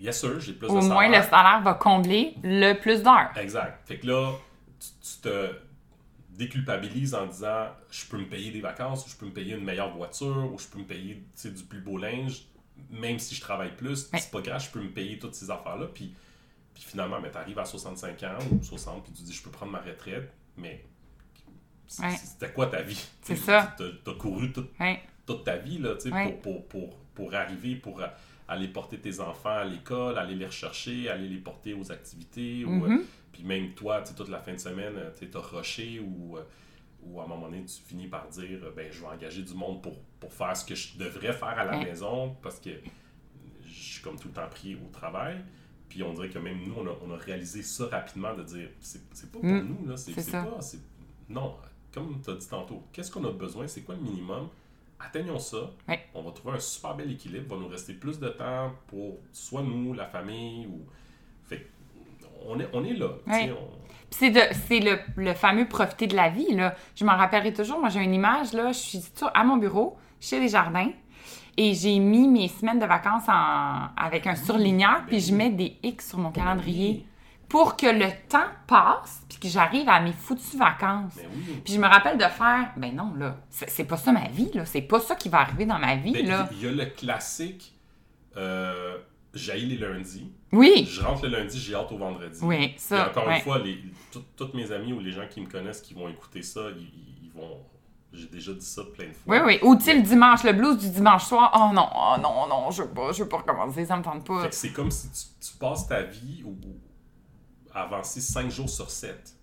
yes 0.00 0.18
sûr, 0.20 0.38
j'ai 0.40 0.52
plus 0.54 0.66
Au 0.68 0.80
de 0.80 0.84
moins, 0.86 1.04
salaire. 1.06 1.22
le 1.22 1.28
salaire 1.30 1.62
va 1.62 1.74
combler 1.74 2.34
le 2.42 2.74
plus 2.74 3.02
d'heures. 3.02 3.30
Exact. 3.36 3.86
Fait 3.86 3.98
que 3.98 4.06
là, 4.06 4.32
tu, 4.78 4.88
tu 5.00 5.20
te 5.22 5.50
déculpabilises 6.30 7.14
en 7.14 7.26
disant 7.26 7.68
je 7.90 8.06
peux 8.06 8.18
me 8.18 8.26
payer 8.26 8.50
des 8.50 8.60
vacances, 8.60 9.06
ou 9.06 9.10
je 9.10 9.16
peux 9.16 9.26
me 9.26 9.32
payer 9.32 9.54
une 9.54 9.64
meilleure 9.64 9.94
voiture, 9.94 10.50
ou 10.52 10.58
je 10.58 10.66
peux 10.66 10.78
me 10.78 10.84
payer 10.84 11.22
du 11.44 11.62
plus 11.64 11.80
beau 11.80 11.98
linge, 11.98 12.44
même 12.90 13.18
si 13.18 13.34
je 13.34 13.40
travaille 13.40 13.74
plus, 13.76 14.10
Ouais. 14.12 14.18
c'est 14.18 14.30
pas 14.30 14.40
grave, 14.40 14.62
je 14.64 14.70
peux 14.70 14.80
me 14.80 14.90
payer 14.90 15.18
toutes 15.18 15.34
ces 15.34 15.50
affaires-là. 15.50 15.86
Puis, 15.86 16.14
puis 16.74 16.82
finalement, 16.82 17.20
tu 17.20 17.36
arrives 17.36 17.58
à 17.58 17.64
65 17.64 18.22
ans 18.24 18.38
ou 18.50 18.62
60, 18.62 19.04
puis 19.04 19.12
tu 19.12 19.22
dis, 19.22 19.32
je 19.32 19.42
peux 19.42 19.50
prendre 19.50 19.72
ma 19.72 19.80
retraite, 19.80 20.32
mais 20.56 20.84
c'était 21.86 22.52
quoi 22.52 22.66
ta 22.66 22.82
vie? 22.82 23.02
C'est 23.22 23.36
ça. 23.36 23.74
Tu 23.76 24.10
as, 24.10 24.14
couru 24.14 24.52
toute 24.52 25.44
ta 25.44 25.56
vie 25.56 25.78
là, 25.78 25.94
pour, 25.94 26.40
pour, 26.40 26.68
pour, 26.68 26.96
pour, 27.14 27.34
arriver, 27.34 27.76
pour 27.76 28.00
aller 28.48 28.68
porter 28.68 28.98
tes 28.98 29.20
enfants 29.20 29.58
à 29.58 29.64
l'école, 29.64 30.18
aller 30.18 30.34
les 30.34 30.46
rechercher, 30.46 31.08
aller 31.08 31.28
les 31.28 31.38
porter 31.38 31.74
aux 31.74 31.92
activités. 31.92 32.64
ou, 32.64 32.86
mm-hmm. 32.86 33.00
puis 33.32 33.44
même 33.44 33.74
toi, 33.74 34.02
toute 34.02 34.28
la 34.28 34.38
fin 34.38 34.52
de 34.52 34.58
semaine, 34.58 34.94
tu 35.18 35.28
as 35.34 35.40
rushé 35.40 36.00
ou 36.00 36.38
ou 37.02 37.20
à 37.20 37.24
un 37.24 37.26
moment 37.26 37.46
donné, 37.46 37.64
tu 37.64 37.82
finis 37.82 38.06
par 38.06 38.28
dire 38.28 38.60
ben, 38.74 38.90
je 38.90 39.00
vais 39.00 39.06
engager 39.06 39.42
du 39.42 39.54
monde 39.54 39.82
pour, 39.82 39.98
pour 40.20 40.32
faire 40.32 40.56
ce 40.56 40.64
que 40.64 40.74
je 40.74 40.96
devrais 40.98 41.32
faire 41.32 41.58
à 41.58 41.64
la 41.64 41.78
maison 41.78 42.36
parce 42.42 42.60
que 42.60 42.70
je 43.64 43.72
suis 43.72 44.02
comme 44.02 44.18
tout 44.18 44.28
le 44.28 44.34
temps 44.34 44.48
pris 44.48 44.76
au 44.76 44.88
travail. 44.92 45.42
Puis 45.88 46.02
on 46.02 46.14
dirait 46.14 46.30
que 46.30 46.38
même 46.38 46.58
nous, 46.64 46.74
on 46.78 46.86
a, 46.86 46.96
on 47.06 47.12
a 47.12 47.16
réalisé 47.16 47.62
ça 47.62 47.86
rapidement 47.86 48.34
de 48.34 48.42
dire 48.42 48.68
c'est 48.80 49.30
pas 49.30 49.38
pour 49.38 49.44
mm. 49.44 49.60
nous, 49.60 49.88
là. 49.88 49.96
C'est 49.96 50.30
pas. 50.30 50.58
Non, 51.28 51.56
comme 51.92 52.20
tu 52.22 52.30
as 52.30 52.34
dit 52.34 52.48
tantôt, 52.48 52.82
qu'est-ce 52.92 53.10
qu'on 53.10 53.24
a 53.24 53.30
besoin 53.30 53.66
C'est 53.66 53.82
quoi 53.82 53.94
le 53.94 54.00
minimum? 54.00 54.48
Atteignons 54.98 55.38
ça. 55.38 55.70
On 56.14 56.22
va 56.22 56.30
trouver 56.30 56.56
un 56.56 56.60
super 56.60 56.94
bel 56.94 57.10
équilibre. 57.10 57.54
Va 57.54 57.60
nous 57.60 57.68
rester 57.68 57.94
plus 57.94 58.18
de 58.18 58.28
temps 58.28 58.72
pour 58.86 59.18
soit 59.32 59.62
nous, 59.62 59.92
la 59.92 60.06
famille 60.06 60.66
ou. 60.66 60.86
Fait 61.44 61.66
on 62.44 62.58
est, 62.58 62.68
on 62.72 62.84
est 62.84 62.94
là. 62.94 63.10
C'est 64.12 64.30
le, 64.30 64.98
le, 65.16 65.34
fameux 65.34 65.66
profiter 65.66 66.06
de 66.06 66.14
la 66.14 66.28
vie. 66.28 66.54
Là. 66.54 66.74
Je 66.94 67.04
m'en 67.04 67.16
rappellerai 67.16 67.52
toujours. 67.52 67.80
Moi, 67.80 67.88
j'ai 67.88 68.00
une 68.00 68.14
image. 68.14 68.52
Là, 68.52 68.68
je 68.72 68.78
suis 68.78 69.00
à 69.34 69.42
mon 69.42 69.56
bureau, 69.56 69.96
chez 70.20 70.38
les 70.38 70.48
jardins, 70.48 70.90
et 71.56 71.74
j'ai 71.74 71.98
mis 71.98 72.28
mes 72.28 72.48
semaines 72.48 72.78
de 72.78 72.86
vacances 72.86 73.28
en, 73.28 73.88
avec 73.96 74.26
un 74.26 74.36
surligneur, 74.36 75.00
ben 75.00 75.06
puis 75.06 75.20
je 75.20 75.34
mets 75.34 75.50
des 75.50 75.76
X 75.82 76.10
sur 76.10 76.18
mon 76.18 76.30
ben 76.30 76.42
calendrier 76.42 77.06
pour 77.48 77.76
que 77.76 77.86
le 77.86 78.08
temps 78.28 78.48
passe, 78.66 79.22
puis 79.28 79.38
que 79.38 79.48
j'arrive 79.48 79.86
à 79.88 80.00
mes 80.00 80.12
foutues 80.12 80.56
vacances. 80.56 81.16
Ben 81.16 81.26
puis 81.62 81.74
je 81.74 81.78
me 81.78 81.86
rappelle 81.86 82.16
de 82.16 82.24
faire, 82.24 82.70
ben 82.76 82.94
non, 82.94 83.12
là, 83.18 83.36
c'est 83.50 83.84
pas 83.84 83.98
ça 83.98 84.12
ma 84.12 84.28
vie, 84.28 84.50
là. 84.54 84.64
C'est 84.64 84.80
pas 84.80 85.00
ça 85.00 85.14
qui 85.14 85.28
va 85.28 85.40
arriver 85.40 85.66
dans 85.66 85.78
ma 85.78 85.96
vie, 85.96 86.22
là. 86.22 86.48
Il 86.52 86.62
y 86.62 86.66
a 86.66 86.70
le 86.70 86.86
classique. 86.86 87.74
Euh, 88.38 88.96
j'aille 89.34 89.66
les 89.66 89.78
lundis. 89.78 90.30
Oui. 90.52 90.86
Je 90.90 91.00
rentre 91.02 91.24
le 91.24 91.30
lundi, 91.30 91.58
j'ai 91.58 91.74
hâte 91.74 91.90
au 91.92 91.98
vendredi. 91.98 92.38
Oui, 92.42 92.74
ça. 92.76 93.06
Et 93.06 93.10
encore 93.10 93.28
une 93.30 93.40
fois, 93.40 93.58
les, 93.58 93.78
toutes 94.36 94.54
mes 94.54 94.70
amis 94.72 94.92
ou 94.92 95.00
les 95.00 95.12
gens 95.12 95.26
qui 95.28 95.40
me 95.40 95.46
connaissent 95.46 95.80
qui 95.80 95.94
vont 95.94 96.08
écouter 96.08 96.42
ça, 96.42 96.60
ils, 96.70 97.30
vont. 97.34 97.58
J'ai 98.12 98.26
déjà 98.26 98.52
dit 98.52 98.64
ça 98.64 98.82
plein 98.94 99.08
de 99.08 99.14
fois. 99.14 99.36
Oui, 99.36 99.40
oui. 99.46 99.58
Ou 99.62 99.74
tu 99.76 99.94
le 99.94 100.02
dimanche, 100.02 100.44
le 100.44 100.52
blues 100.52 100.76
du 100.76 100.90
dimanche 100.90 101.24
soir. 101.24 101.50
Oh 101.54 101.74
non, 101.74 101.88
oh 101.94 102.20
non, 102.20 102.46
non, 102.46 102.70
je 102.70 102.82
veux 102.82 102.90
pas, 102.90 103.10
je 103.12 103.22
veux 103.22 103.28
pas 103.28 103.38
recommencer, 103.38 103.86
ça 103.86 103.96
me 103.96 104.02
tente 104.02 104.26
pas. 104.26 104.50
C'est 104.50 104.72
comme 104.72 104.90
si 104.90 105.08
tu, 105.10 105.56
passes 105.58 105.88
ta 105.88 106.02
vie 106.02 106.42
ou, 106.44 106.54
avancer 107.72 108.20
5 108.20 108.50
jours 108.50 108.68
sur 108.68 108.90
7. 108.90 109.34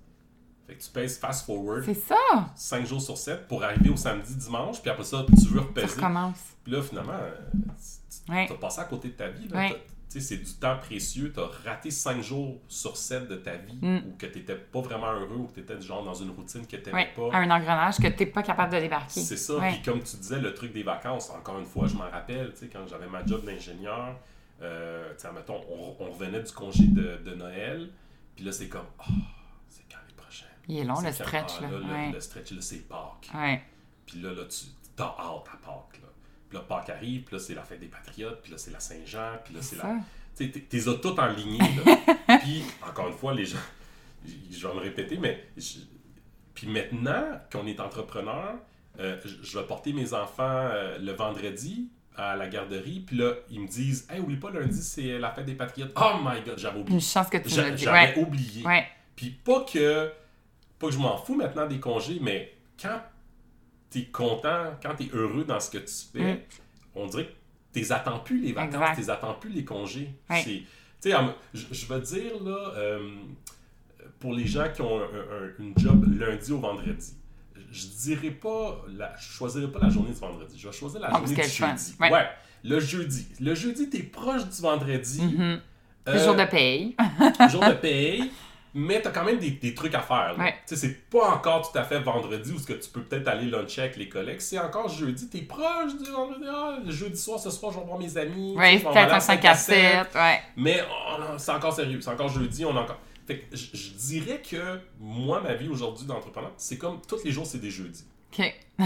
Fait 0.68 0.76
que 0.76 0.84
tu 0.84 0.90
pèses 0.92 1.18
fast 1.18 1.48
forward. 1.48 1.84
C'est 1.84 1.96
ça. 1.96 2.16
5 2.54 2.86
jours 2.86 3.02
sur 3.02 3.18
7 3.18 3.48
pour 3.48 3.64
arriver 3.64 3.90
au 3.90 3.96
samedi, 3.96 4.36
dimanche, 4.36 4.80
puis 4.80 4.92
après 4.92 5.04
ça, 5.04 5.26
tu 5.28 5.48
veux 5.48 5.62
repaiser. 5.62 5.88
Ça 5.88 5.96
recommence. 5.96 6.38
Puis 6.64 6.74
là, 6.74 6.84
finalement, 6.84 7.18
tu 8.30 8.54
as 8.54 8.58
passé 8.58 8.82
à 8.82 8.86
côté 8.86 9.10
de 9.10 9.14
ta 9.14 9.30
vie. 9.30 9.48
Là, 9.48 9.70
c'est 10.10 10.38
du 10.38 10.54
temps 10.54 10.78
précieux. 10.78 11.32
Tu 11.32 11.40
as 11.40 11.50
raté 11.70 11.92
5 11.92 12.22
jours 12.22 12.60
sur 12.68 12.98
7 12.98 13.28
de 13.28 13.36
ta 13.36 13.56
vie 13.56 13.78
mm. 13.80 13.98
ou 14.08 14.18
que 14.18 14.26
tu 14.26 14.40
n'étais 14.40 14.56
pas 14.56 14.82
vraiment 14.82 15.12
heureux 15.12 15.38
ou 15.38 15.48
que 15.48 15.54
tu 15.54 15.60
étais 15.60 15.80
genre 15.82 16.04
dans 16.04 16.16
une 16.16 16.32
routine 16.32 16.66
que 16.66 16.78
tu 16.78 16.90
n'aimais 16.90 17.12
pas. 17.16 17.30
Un 17.34 17.52
engrenage 17.52 17.98
que 17.98 18.08
tu 18.08 18.24
n'es 18.24 18.32
pas 18.32 18.42
capable 18.42 18.74
de 18.74 18.80
débarquer. 18.80 19.20
C'est 19.20 19.38
ça. 19.38 19.56
Puis 19.60 19.82
comme 19.84 20.02
tu 20.02 20.18
disais, 20.18 20.40
le 20.40 20.54
truc 20.54 20.74
des 20.74 20.84
vacances, 20.84 21.30
encore 21.30 21.60
une 21.60 21.66
fois, 21.66 21.88
je 21.88 21.96
m'en 21.96 22.10
rappelle, 22.10 22.54
quand 22.72 22.88
j'avais 22.88 23.08
ma 23.08 23.26
job 23.26 23.46
d'ingénieur, 23.46 24.16
euh, 24.62 25.14
mettons, 25.34 25.62
on, 25.70 26.12
revenait 26.12 26.42
du 26.42 26.52
congé 26.52 26.86
de, 26.88 27.36
Noël, 27.36 27.90
puis 28.36 28.44
là, 28.46 28.52
c'est 28.52 28.68
comme, 28.68 28.88
oh, 29.00 29.14
c'est 29.70 29.84
quand 29.90 30.00
les 30.08 30.16
prochaines? 30.16 30.48
Il 30.68 30.80
est 30.80 30.84
long, 30.84 31.00
le 31.02 31.12
stretch. 31.12 31.54
Ah, 31.60 31.72
là, 31.72 32.12
le, 32.12 32.20
stretch, 32.20 32.52
là, 32.52 32.62
c'est 32.62 32.88
Pâques. 32.88 33.30
Ouais. 33.34 33.62
Puis 34.06 34.22
là, 34.22 34.34
là, 34.34 34.44
tu 34.46 34.66
as 35.02 35.04
hâte 35.04 35.48
à 35.54 35.58
Pâques. 35.66 36.02
Là. 36.02 36.09
Puis 36.50 36.58
là, 36.58 36.64
Pâques 36.68 36.90
arrive, 36.90 37.22
puis 37.24 37.36
là, 37.36 37.42
c'est 37.42 37.54
la 37.54 37.64
fête 37.64 37.80
des 37.80 37.88
Patriotes, 37.88 38.42
puis 38.42 38.52
là, 38.52 38.58
c'est 38.58 38.72
la 38.72 38.80
Saint-Jean, 38.80 39.38
puis 39.44 39.54
là, 39.54 39.62
c'est 39.62 39.78
la 39.78 40.00
tu 40.36 40.52
t'es 40.52 40.80
toutes 40.80 41.20
en 41.20 41.28
ligne. 41.28 41.60
puis, 42.42 42.64
encore 42.88 43.10
une 43.10 43.14
fois, 43.14 43.34
les 43.34 43.46
gens, 43.46 43.58
je 44.26 44.68
vais 44.68 44.74
me 44.74 44.80
répéter, 44.80 45.18
mais 45.18 45.46
puis 46.54 46.68
maintenant 46.68 47.40
qu'on 47.52 47.66
est 47.68 47.80
entrepreneur, 47.80 48.56
euh, 49.00 49.18
je 49.42 49.58
vais 49.58 49.66
porter 49.66 49.94
mes 49.94 50.14
enfants 50.14 50.68
euh, 50.72 50.98
le 51.00 51.14
vendredi 51.14 51.90
à 52.16 52.36
la 52.36 52.48
garderie, 52.48 53.02
puis 53.06 53.18
là, 53.18 53.34
ils 53.50 53.62
me 53.62 53.68
disent 53.68 54.08
Hey, 54.10 54.20
oublie 54.20 54.36
pas, 54.36 54.52
lundi, 54.52 54.82
c'est 54.82 55.20
la 55.20 55.32
fête 55.32 55.46
des 55.46 55.56
Patriotes. 55.56 55.94
Oh 55.96 56.18
my 56.22 56.42
god, 56.42 56.58
j'avais 56.58 56.80
oublié. 56.80 56.96
Une 56.96 57.02
chance 57.02 57.30
que 57.30 57.38
tu. 57.38 57.50
J'avais 57.50 58.18
oublié. 58.18 58.66
Ouais. 58.66 58.88
Puis 59.16 59.30
pas 59.30 59.62
que, 59.62 60.12
pas 60.78 60.88
que 60.88 60.94
je 60.94 61.00
m'en 61.00 61.18
fous 61.18 61.36
maintenant 61.36 61.66
des 61.66 61.80
congés, 61.80 62.20
mais 62.22 62.54
quand 62.82 63.02
t'es 63.90 64.06
content, 64.06 64.78
quand 64.82 64.96
t'es 64.96 65.10
heureux 65.14 65.44
dans 65.44 65.60
ce 65.60 65.72
que 65.72 65.78
tu 65.80 65.94
fais, 66.14 66.34
mm. 66.34 66.40
on 66.96 67.08
dirait 67.08 67.26
que 67.74 67.80
tu 67.80 67.92
attends 67.92 68.20
plus 68.20 68.40
les 68.42 68.54
vacances, 68.54 68.98
tu 69.04 69.10
attends 69.10 69.34
plus 69.36 69.50
les 69.50 69.66
congés. 69.66 70.14
Tu 70.30 70.66
sais, 71.02 71.12
je 71.54 71.86
veux 71.86 72.02
dire, 72.02 72.44
là, 72.44 72.74
euh, 72.76 73.10
pour 74.20 74.34
les 74.34 74.46
gens 74.46 74.70
qui 74.74 74.82
ont 74.82 75.00
un, 75.00 75.60
une 75.60 75.74
job 75.78 76.06
lundi 76.20 76.52
au 76.52 76.60
vendredi, 76.60 77.16
je 77.72 77.88
dirais 77.88 78.32
pas, 78.32 78.84
la, 78.90 79.16
je 79.18 79.32
choisirais 79.32 79.72
pas 79.72 79.80
la 79.80 79.90
journée 79.90 80.12
du 80.12 80.20
vendredi, 80.20 80.58
je 80.58 80.68
vais 80.68 80.74
choisir 80.74 81.00
la 81.00 81.10
ah, 81.12 81.18
journée 81.18 81.36
du 81.36 81.42
jeudi. 81.42 81.96
Ouais. 82.00 82.28
le 82.64 82.80
jeudi. 82.80 83.28
Le 83.40 83.56
jeudi, 83.56 83.90
tu 83.90 83.98
es 83.98 84.04
proche 84.04 84.48
du 84.48 84.62
vendredi. 84.62 85.22
Mm-hmm. 85.22 85.60
Le 86.08 86.20
jour 86.20 86.36
de 86.36 86.46
paye. 86.46 86.96
jour 87.50 87.62
de 87.62 87.74
paye 87.74 88.32
mais 88.74 89.02
tu 89.02 89.08
as 89.08 89.12
quand 89.12 89.24
même 89.24 89.40
des, 89.40 89.52
des 89.52 89.74
trucs 89.74 89.96
à 89.96 90.02
faire. 90.02 90.36
Ouais. 90.38 90.56
C'est 90.66 91.10
pas 91.10 91.32
encore 91.32 91.72
tout 91.72 91.78
à 91.78 91.84
fait 91.84 92.00
vendredi 92.00 92.52
où 92.52 92.60
ce 92.60 92.66
que 92.66 92.74
tu 92.74 92.90
peux 92.90 93.02
peut-être 93.02 93.28
aller 93.28 93.50
luncher 93.50 93.82
avec 93.82 93.98
les 93.98 94.10
collègues. 94.10 94.40
C'est 94.40 94.60
encore 94.60 94.90
jeudi. 94.90 95.30
Tu 95.30 95.38
es 95.38 95.42
proche 95.42 95.98
du 96.02 96.10
vendredi. 96.12 96.46
Ah, 96.48 96.78
le 96.84 96.92
jeudi 96.92 97.18
soir, 97.18 97.40
ce 97.40 97.50
soir, 97.50 97.72
je 97.72 97.80
vais 97.80 97.86
voir 97.86 98.00
mes 98.00 98.18
amis. 98.18 98.56
Oui, 98.58 98.80
peut-être 98.80 99.14
un 99.14 99.20
5 99.20 99.46
à 99.46 99.56
7. 99.56 99.76
Ouais. 100.16 100.42
Mais 100.56 100.82
oh, 100.90 101.24
c'est 101.38 101.52
encore 101.52 101.74
sérieux. 101.74 102.00
C'est 102.02 102.12
encore 102.12 102.30
jeudi. 102.30 102.66
On 102.66 102.76
a 102.76 102.82
encore... 102.82 103.00
Fait 103.26 103.40
que 103.40 103.56
je 103.56 103.90
dirais 103.92 104.42
que 104.42 104.80
moi, 105.00 105.40
ma 105.42 105.54
vie 105.54 105.70
aujourd'hui 105.70 106.08
d'entrepreneur, 106.08 106.52
c'est 106.58 106.78
comme 106.78 107.00
tous 107.08 107.24
les 107.24 107.32
jours, 107.32 107.46
c'est 107.46 107.60
des 107.60 107.70
jeudis. 107.70 108.06
OK. 108.32 108.56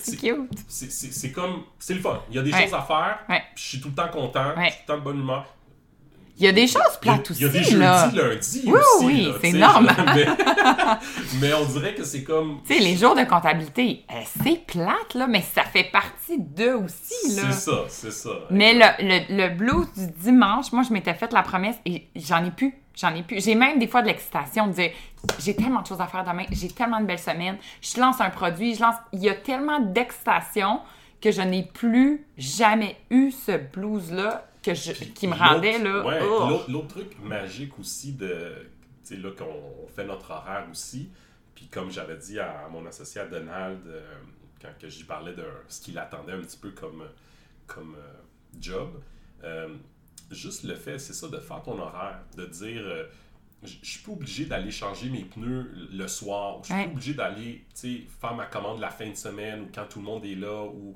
c'est 0.00 0.16
cute. 0.16 0.50
C'est 0.68 1.32
comme. 1.32 1.64
C'est 1.78 1.94
le 1.94 2.00
fun. 2.00 2.22
Il 2.30 2.36
y 2.36 2.38
a 2.38 2.42
des 2.42 2.52
choses 2.52 2.74
à 2.74 2.82
faire. 2.82 3.18
Je 3.54 3.62
suis 3.62 3.80
tout 3.80 3.88
le 3.88 3.94
temps 3.94 4.08
content. 4.08 4.54
Je 4.56 4.62
suis 4.62 4.72
tout 4.72 4.78
le 4.80 4.86
temps 4.86 4.98
de 4.98 5.04
bonne 5.04 5.20
humeur. 5.20 5.54
Il 6.38 6.44
y 6.44 6.48
a 6.48 6.52
des 6.52 6.68
choses 6.68 6.96
plates 7.00 7.30
aussi. 7.30 7.40
Il 7.40 7.46
y 7.46 7.48
a 7.48 7.52
des 7.52 7.64
jeudis, 7.64 7.76
lundis 8.16 8.62
oui, 8.64 8.72
aussi. 8.72 9.06
Oui, 9.06 9.32
c'est 9.40 9.52
normal. 9.52 9.96
Mais, 11.40 11.52
on 11.52 11.64
dirait 11.64 11.94
que 11.94 12.04
c'est 12.04 12.22
comme. 12.22 12.60
Tu 12.64 12.74
sais, 12.74 12.80
les 12.80 12.96
jours 12.96 13.16
de 13.16 13.24
comptabilité, 13.24 14.04
euh, 14.10 14.20
c'est 14.44 14.64
plate, 14.64 15.14
là, 15.14 15.26
mais 15.26 15.42
ça 15.42 15.64
fait 15.64 15.84
partie 15.84 16.38
d'eux 16.38 16.74
aussi. 16.74 17.30
C'est 17.30 17.52
ça, 17.52 17.84
c'est 17.88 18.12
ça. 18.12 18.30
Mais 18.50 18.74
le, 18.74 18.86
le, 19.00 19.48
le, 19.48 19.54
blues 19.54 19.88
du 19.96 20.06
dimanche, 20.22 20.72
moi, 20.72 20.82
je 20.82 20.92
m'étais 20.92 21.14
fait 21.14 21.32
la 21.32 21.42
promesse 21.42 21.76
et 21.84 22.06
j'en 22.14 22.44
ai 22.44 22.50
plus. 22.50 22.74
J'en 22.94 23.14
ai 23.14 23.22
plus. 23.22 23.42
J'ai 23.42 23.54
même 23.54 23.78
des 23.78 23.88
fois 23.88 24.02
de 24.02 24.06
l'excitation 24.06 24.66
de 24.68 24.72
dire 24.72 24.90
j'ai 25.40 25.54
tellement 25.54 25.82
de 25.82 25.86
choses 25.86 26.00
à 26.00 26.06
faire 26.06 26.24
demain, 26.24 26.44
j'ai 26.50 26.68
tellement 26.68 27.00
de 27.00 27.06
belles 27.06 27.18
semaines, 27.18 27.56
je 27.80 28.00
lance 28.00 28.20
un 28.20 28.30
produit, 28.30 28.74
je 28.74 28.82
lance. 28.82 28.96
Il 29.12 29.20
y 29.20 29.28
a 29.28 29.34
tellement 29.34 29.80
d'excitation 29.80 30.80
que 31.20 31.32
je 31.32 31.42
n'ai 31.42 31.64
plus 31.64 32.24
jamais 32.36 32.96
eu 33.10 33.30
ce 33.30 33.52
blues-là 33.56 34.46
qui 34.74 35.26
me 35.26 35.34
rendait 35.34 35.78
là. 35.78 36.02
Oh. 36.22 36.60
L'autre 36.68 36.88
truc 36.88 37.18
magique 37.22 37.78
aussi 37.78 38.12
de. 38.12 38.54
Tu 39.04 39.14
sais, 39.14 39.16
là, 39.16 39.30
qu'on 39.30 39.86
fait 39.88 40.04
notre 40.04 40.30
horaire 40.30 40.66
aussi. 40.70 41.10
Puis 41.54 41.66
comme 41.66 41.90
j'avais 41.90 42.16
dit 42.16 42.38
à 42.38 42.68
mon 42.70 42.86
associé 42.86 43.20
Donald, 43.28 43.80
euh, 43.86 44.00
quand 44.62 44.68
que 44.80 44.88
j'y 44.88 45.02
parlais 45.02 45.34
de 45.34 45.44
ce 45.66 45.80
qu'il 45.80 45.98
attendait 45.98 46.32
un 46.32 46.40
petit 46.40 46.56
peu 46.56 46.70
comme, 46.70 47.02
comme 47.66 47.96
euh, 47.96 48.12
job, 48.60 48.90
euh, 49.42 49.68
juste 50.30 50.62
le 50.62 50.76
fait, 50.76 50.98
c'est 51.00 51.14
ça, 51.14 51.26
de 51.26 51.38
faire 51.38 51.62
ton 51.62 51.78
horaire, 51.80 52.20
de 52.36 52.46
dire 52.46 53.08
je 53.64 53.74
suis 53.82 54.04
pas 54.04 54.12
obligé 54.12 54.44
d'aller 54.44 54.70
changer 54.70 55.10
mes 55.10 55.24
pneus 55.24 55.88
le 55.92 56.06
soir. 56.06 56.60
Je 56.62 56.72
suis 56.72 56.84
pas 56.84 56.90
obligé 56.90 57.14
d'aller 57.14 57.64
faire 57.74 58.34
ma 58.34 58.46
commande 58.46 58.78
la 58.78 58.90
fin 58.90 59.10
de 59.10 59.16
semaine 59.16 59.62
ou 59.62 59.68
quand 59.74 59.86
tout 59.88 59.98
le 59.98 60.04
monde 60.04 60.24
est 60.24 60.36
là 60.36 60.64
ou 60.64 60.94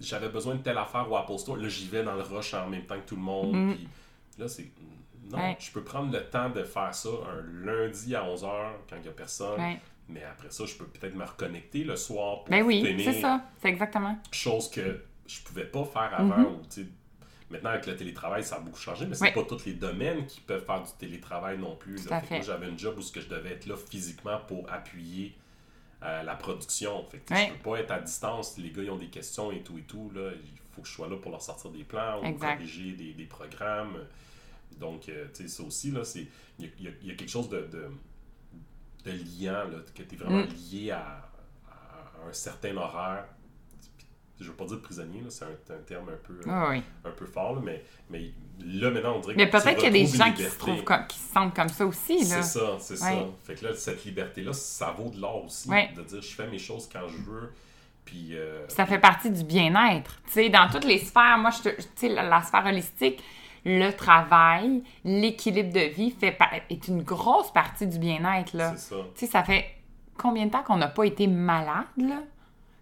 j'avais 0.00 0.28
besoin 0.28 0.54
de 0.54 0.62
telle 0.62 0.78
affaire 0.78 1.10
au 1.10 1.16
Apple 1.16 1.38
Store. 1.38 1.56
Là, 1.56 1.68
j'y 1.68 1.86
vais 1.86 2.02
dans 2.02 2.14
le 2.14 2.22
rush 2.22 2.54
en 2.54 2.68
même 2.68 2.86
temps 2.86 2.98
que 2.98 3.06
tout 3.06 3.16
le 3.16 3.22
monde. 3.22 3.52
Mm. 3.54 3.74
Puis 3.74 3.88
là, 4.38 4.48
c'est. 4.48 4.70
Non, 5.30 5.54
je 5.60 5.70
peux 5.70 5.84
prendre 5.84 6.12
le 6.12 6.24
temps 6.24 6.50
de 6.50 6.64
faire 6.64 6.92
ça 6.92 7.08
un 7.08 7.64
lundi 7.64 8.16
à 8.16 8.24
11h 8.24 8.48
quand 8.88 8.96
il 8.96 9.02
n'y 9.02 9.08
a 9.08 9.12
personne. 9.12 9.60
Mais 10.08 10.24
après 10.24 10.50
ça, 10.50 10.64
je 10.66 10.74
peux 10.74 10.86
peut-être 10.86 11.14
me 11.14 11.24
reconnecter 11.24 11.84
le 11.84 11.94
soir 11.94 12.42
pour 12.42 12.50
ben 12.50 12.64
oui, 12.64 13.00
c'est 13.04 13.20
ça. 13.20 13.44
C'est 13.62 13.68
exactement. 13.68 14.18
Chose 14.32 14.68
que 14.68 15.04
je 15.24 15.40
pouvais 15.42 15.66
pas 15.66 15.84
faire 15.84 16.10
avant. 16.12 16.58
Mm-hmm. 16.60 16.86
maintenant, 17.50 17.70
avec 17.70 17.86
le 17.86 17.94
télétravail, 17.94 18.42
ça 18.42 18.56
a 18.56 18.58
beaucoup 18.58 18.80
changé, 18.80 19.06
mais 19.06 19.14
c'est 19.14 19.30
pas 19.30 19.44
tous 19.44 19.66
les 19.66 19.74
domaines 19.74 20.26
qui 20.26 20.40
peuvent 20.40 20.64
faire 20.64 20.82
du 20.82 20.90
télétravail 20.98 21.58
non 21.58 21.76
plus. 21.76 22.08
Là. 22.08 22.20
Moi, 22.28 22.40
j'avais 22.40 22.68
une 22.68 22.78
job 22.78 22.98
où 22.98 23.02
je 23.02 23.28
devais 23.28 23.50
être 23.50 23.66
là 23.66 23.76
physiquement 23.76 24.40
pour 24.48 24.68
appuyer 24.72 25.36
la 26.02 26.34
production. 26.34 27.04
Fait 27.10 27.18
que, 27.18 27.34
Je 27.34 27.52
peux 27.52 27.70
pas 27.70 27.78
être 27.80 27.90
à 27.90 28.00
distance. 28.00 28.56
Les 28.58 28.70
gars, 28.70 28.82
ils 28.82 28.90
ont 28.90 28.96
des 28.98 29.08
questions 29.10 29.50
et 29.52 29.62
tout 29.62 29.78
et 29.78 29.82
tout. 29.82 30.10
Là. 30.14 30.30
Il 30.32 30.58
faut 30.72 30.82
que 30.82 30.88
je 30.88 30.92
sois 30.92 31.08
là 31.08 31.16
pour 31.16 31.30
leur 31.30 31.42
sortir 31.42 31.70
des 31.70 31.84
plans 31.84 32.20
ou 32.20 32.38
corriger 32.38 32.92
des, 32.92 33.12
des, 33.12 33.24
programmes. 33.26 33.98
Donc, 34.78 35.08
euh, 35.08 35.26
tu 35.34 35.42
sais, 35.42 35.48
ça 35.48 35.62
aussi, 35.62 35.90
là, 35.90 36.04
c'est. 36.04 36.26
Il 36.58 36.66
y, 36.80 36.88
a- 36.88 36.90
y 37.02 37.08
y 37.12 37.16
quelque 37.16 37.28
chose 37.30 37.48
de, 37.48 37.60
de, 37.62 37.90
de 39.04 39.10
liant, 39.10 39.68
là, 39.68 39.78
que 39.94 40.02
tu 40.02 40.14
es 40.14 40.18
vraiment 40.18 40.44
Mm. 40.44 40.48
lié 40.72 40.90
à, 40.92 41.28
à 41.68 42.28
un 42.28 42.32
certain 42.32 42.76
horaire. 42.76 43.26
Je 44.38 44.48
veux 44.48 44.56
pas 44.56 44.64
dire 44.64 44.80
prisonnier, 44.80 45.22
c'est 45.28 45.44
un, 45.44 45.74
un 45.74 45.82
terme 45.86 46.08
un 46.08 46.16
peu, 46.16 46.40
oui. 46.46 46.82
un 47.04 47.10
peu 47.10 47.26
fort, 47.26 47.56
là, 47.56 47.60
mais, 47.62 47.84
mais 48.08 48.32
là, 48.64 48.90
maintenant, 48.90 49.14
on 49.16 49.20
dirait 49.20 49.34
Mais 49.36 49.48
peut-être 49.48 49.74
qu'il 49.76 49.84
y 49.84 49.86
a 49.86 49.90
des 49.90 50.06
gens 50.06 50.32
qui 50.32 50.44
se 50.44 50.58
trouvent 50.58 50.84
comme, 50.84 51.06
qui 51.06 51.18
se 51.18 51.32
sentent 51.32 51.54
comme 51.54 51.68
ça 51.68 51.86
aussi, 51.86 52.18
là. 52.18 52.42
C'est 52.42 52.58
ça, 52.58 52.76
c'est 52.78 52.96
ça. 52.96 53.10
Fait 53.44 53.54
que 53.54 53.64
là, 53.66 53.74
cette 53.74 54.04
liberté-là, 54.04 54.52
ça 54.52 54.94
vaut 54.96 55.10
de 55.10 55.20
l'or 55.20 55.44
aussi. 55.46 55.68
Ouais. 55.68 55.90
De 55.96 56.02
dire, 56.02 56.22
je 56.22 56.34
fais 56.34 56.46
mes 56.48 56.58
choses 56.58 56.88
quand 56.92 57.06
je 57.08 57.16
veux. 57.16 57.52
Puis. 58.04 58.30
euh, 58.32 58.66
Ça 58.68 58.86
fait 58.86 58.98
partie 58.98 59.30
du 59.30 59.44
bien-être. 59.44 60.16
Tu 60.26 60.32
sais, 60.32 60.48
dans 60.48 60.68
toutes 60.70 60.84
les 60.84 60.98
sphères, 60.98 61.38
moi, 61.38 61.50
je 61.50 61.70
te- 61.70 61.76
tu 61.80 61.88
sais, 61.96 62.08
la, 62.08 62.22
la 62.22 62.42
sphère 62.42 62.64
holistique, 62.66 63.22
le 63.64 63.90
travail, 63.92 64.82
l'équilibre 65.04 65.72
de 65.72 65.80
vie 65.80 66.10
fait 66.10 66.36
est 66.70 66.88
une 66.88 67.02
grosse 67.02 67.52
partie 67.52 67.86
du 67.86 67.98
bien-être, 67.98 68.54
là. 68.54 68.72
c'est 68.76 68.94
ça. 68.94 68.96
Tu 69.14 69.26
sais, 69.26 69.26
ça 69.26 69.44
fait 69.44 69.66
combien 70.16 70.46
de 70.46 70.50
temps 70.50 70.62
qu'on 70.62 70.76
n'a 70.78 70.88
pas 70.88 71.04
été 71.04 71.26
malade, 71.26 71.84
là? 71.98 72.20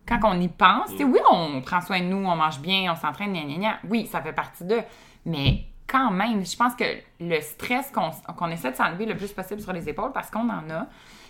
Quand 0.07 0.20
on 0.24 0.41
y 0.41 0.49
pense, 0.49 0.91
tu 0.93 0.99
sais, 0.99 1.05
Mm. 1.05 1.12
oui, 1.12 1.18
on 1.31 1.61
prend 1.61 1.81
soin 1.83 2.01
de 2.01 2.07
nous, 2.07 2.16
on 2.26 2.35
mange 2.37 2.61
bien, 2.61 2.91
on 2.91 2.97
s'entraîne, 2.97 3.33
gna, 3.35 3.43
gna, 3.43 3.57
gna. 3.59 3.79
Oui, 3.91 4.09
ça 4.11 4.22
fait 4.22 4.33
partie 4.33 4.64
d'eux. 4.64 4.81
Mais 5.25 5.64
quand 5.87 6.11
même, 6.11 6.45
je 6.45 6.57
pense 6.57 6.75
que 6.75 6.85
le 7.21 7.41
stress 7.41 7.93
qu'on 7.93 8.49
essaie 8.51 8.71
de 8.71 8.77
s'enlever 8.77 9.07
le 9.07 9.16
plus 9.16 9.33
possible 9.33 9.61
sur 9.61 9.73
les 9.73 9.89
épaules, 9.89 10.12
parce 10.12 10.31
qu'on 10.31 10.49
en 10.49 10.71
a, 10.71 10.87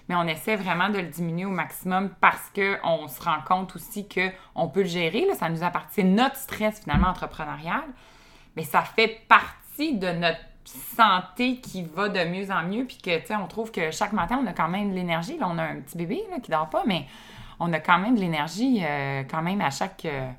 mais 0.08 0.14
on 0.14 0.26
essaie 0.26 0.56
vraiment 0.56 0.88
de 0.88 0.98
le 0.98 1.08
diminuer 1.08 1.44
au 1.44 1.50
maximum 1.50 2.10
parce 2.20 2.50
qu'on 2.54 3.08
se 3.08 3.22
rend 3.22 3.40
compte 3.46 3.76
aussi 3.76 4.08
qu'on 4.08 4.68
peut 4.68 4.82
le 4.82 4.88
gérer. 4.88 5.26
Là, 5.26 5.34
ça 5.34 5.50
nous 5.50 5.62
appartient. 5.62 5.96
C'est 5.96 6.02
notre 6.02 6.36
stress, 6.36 6.80
finalement, 6.80 7.08
entrepreneurial. 7.08 7.84
Mais 8.56 8.64
ça 8.64 8.82
fait 8.82 9.20
partie 9.28 9.96
de 9.96 10.08
notre 10.08 10.40
santé 10.64 11.60
qui 11.60 11.82
va 11.82 12.08
de 12.08 12.24
mieux 12.24 12.50
en 12.50 12.62
mieux. 12.62 12.86
Puis 12.86 12.96
que, 12.96 13.18
tu 13.20 13.26
sais, 13.26 13.36
on 13.36 13.46
trouve 13.46 13.70
que 13.70 13.90
chaque 13.90 14.14
matin, 14.14 14.40
on 14.42 14.46
a 14.46 14.54
quand 14.54 14.68
même 14.68 14.90
de 14.90 14.94
l'énergie. 14.94 15.36
Là, 15.38 15.46
on 15.50 15.58
a 15.58 15.62
un 15.62 15.80
petit 15.80 15.98
bébé 15.98 16.24
là, 16.30 16.40
qui 16.40 16.50
dort 16.50 16.70
pas, 16.70 16.84
mais 16.86 17.04
on 17.60 17.70
a 17.74 17.80
quand 17.80 17.98
même 17.98 18.14
de 18.14 18.20
l'énergie 18.20 18.80
euh, 18.82 19.24
quand 19.30 19.42
même 19.42 19.60
à 19.60 19.70
chaque, 19.70 20.06
euh, 20.06 20.30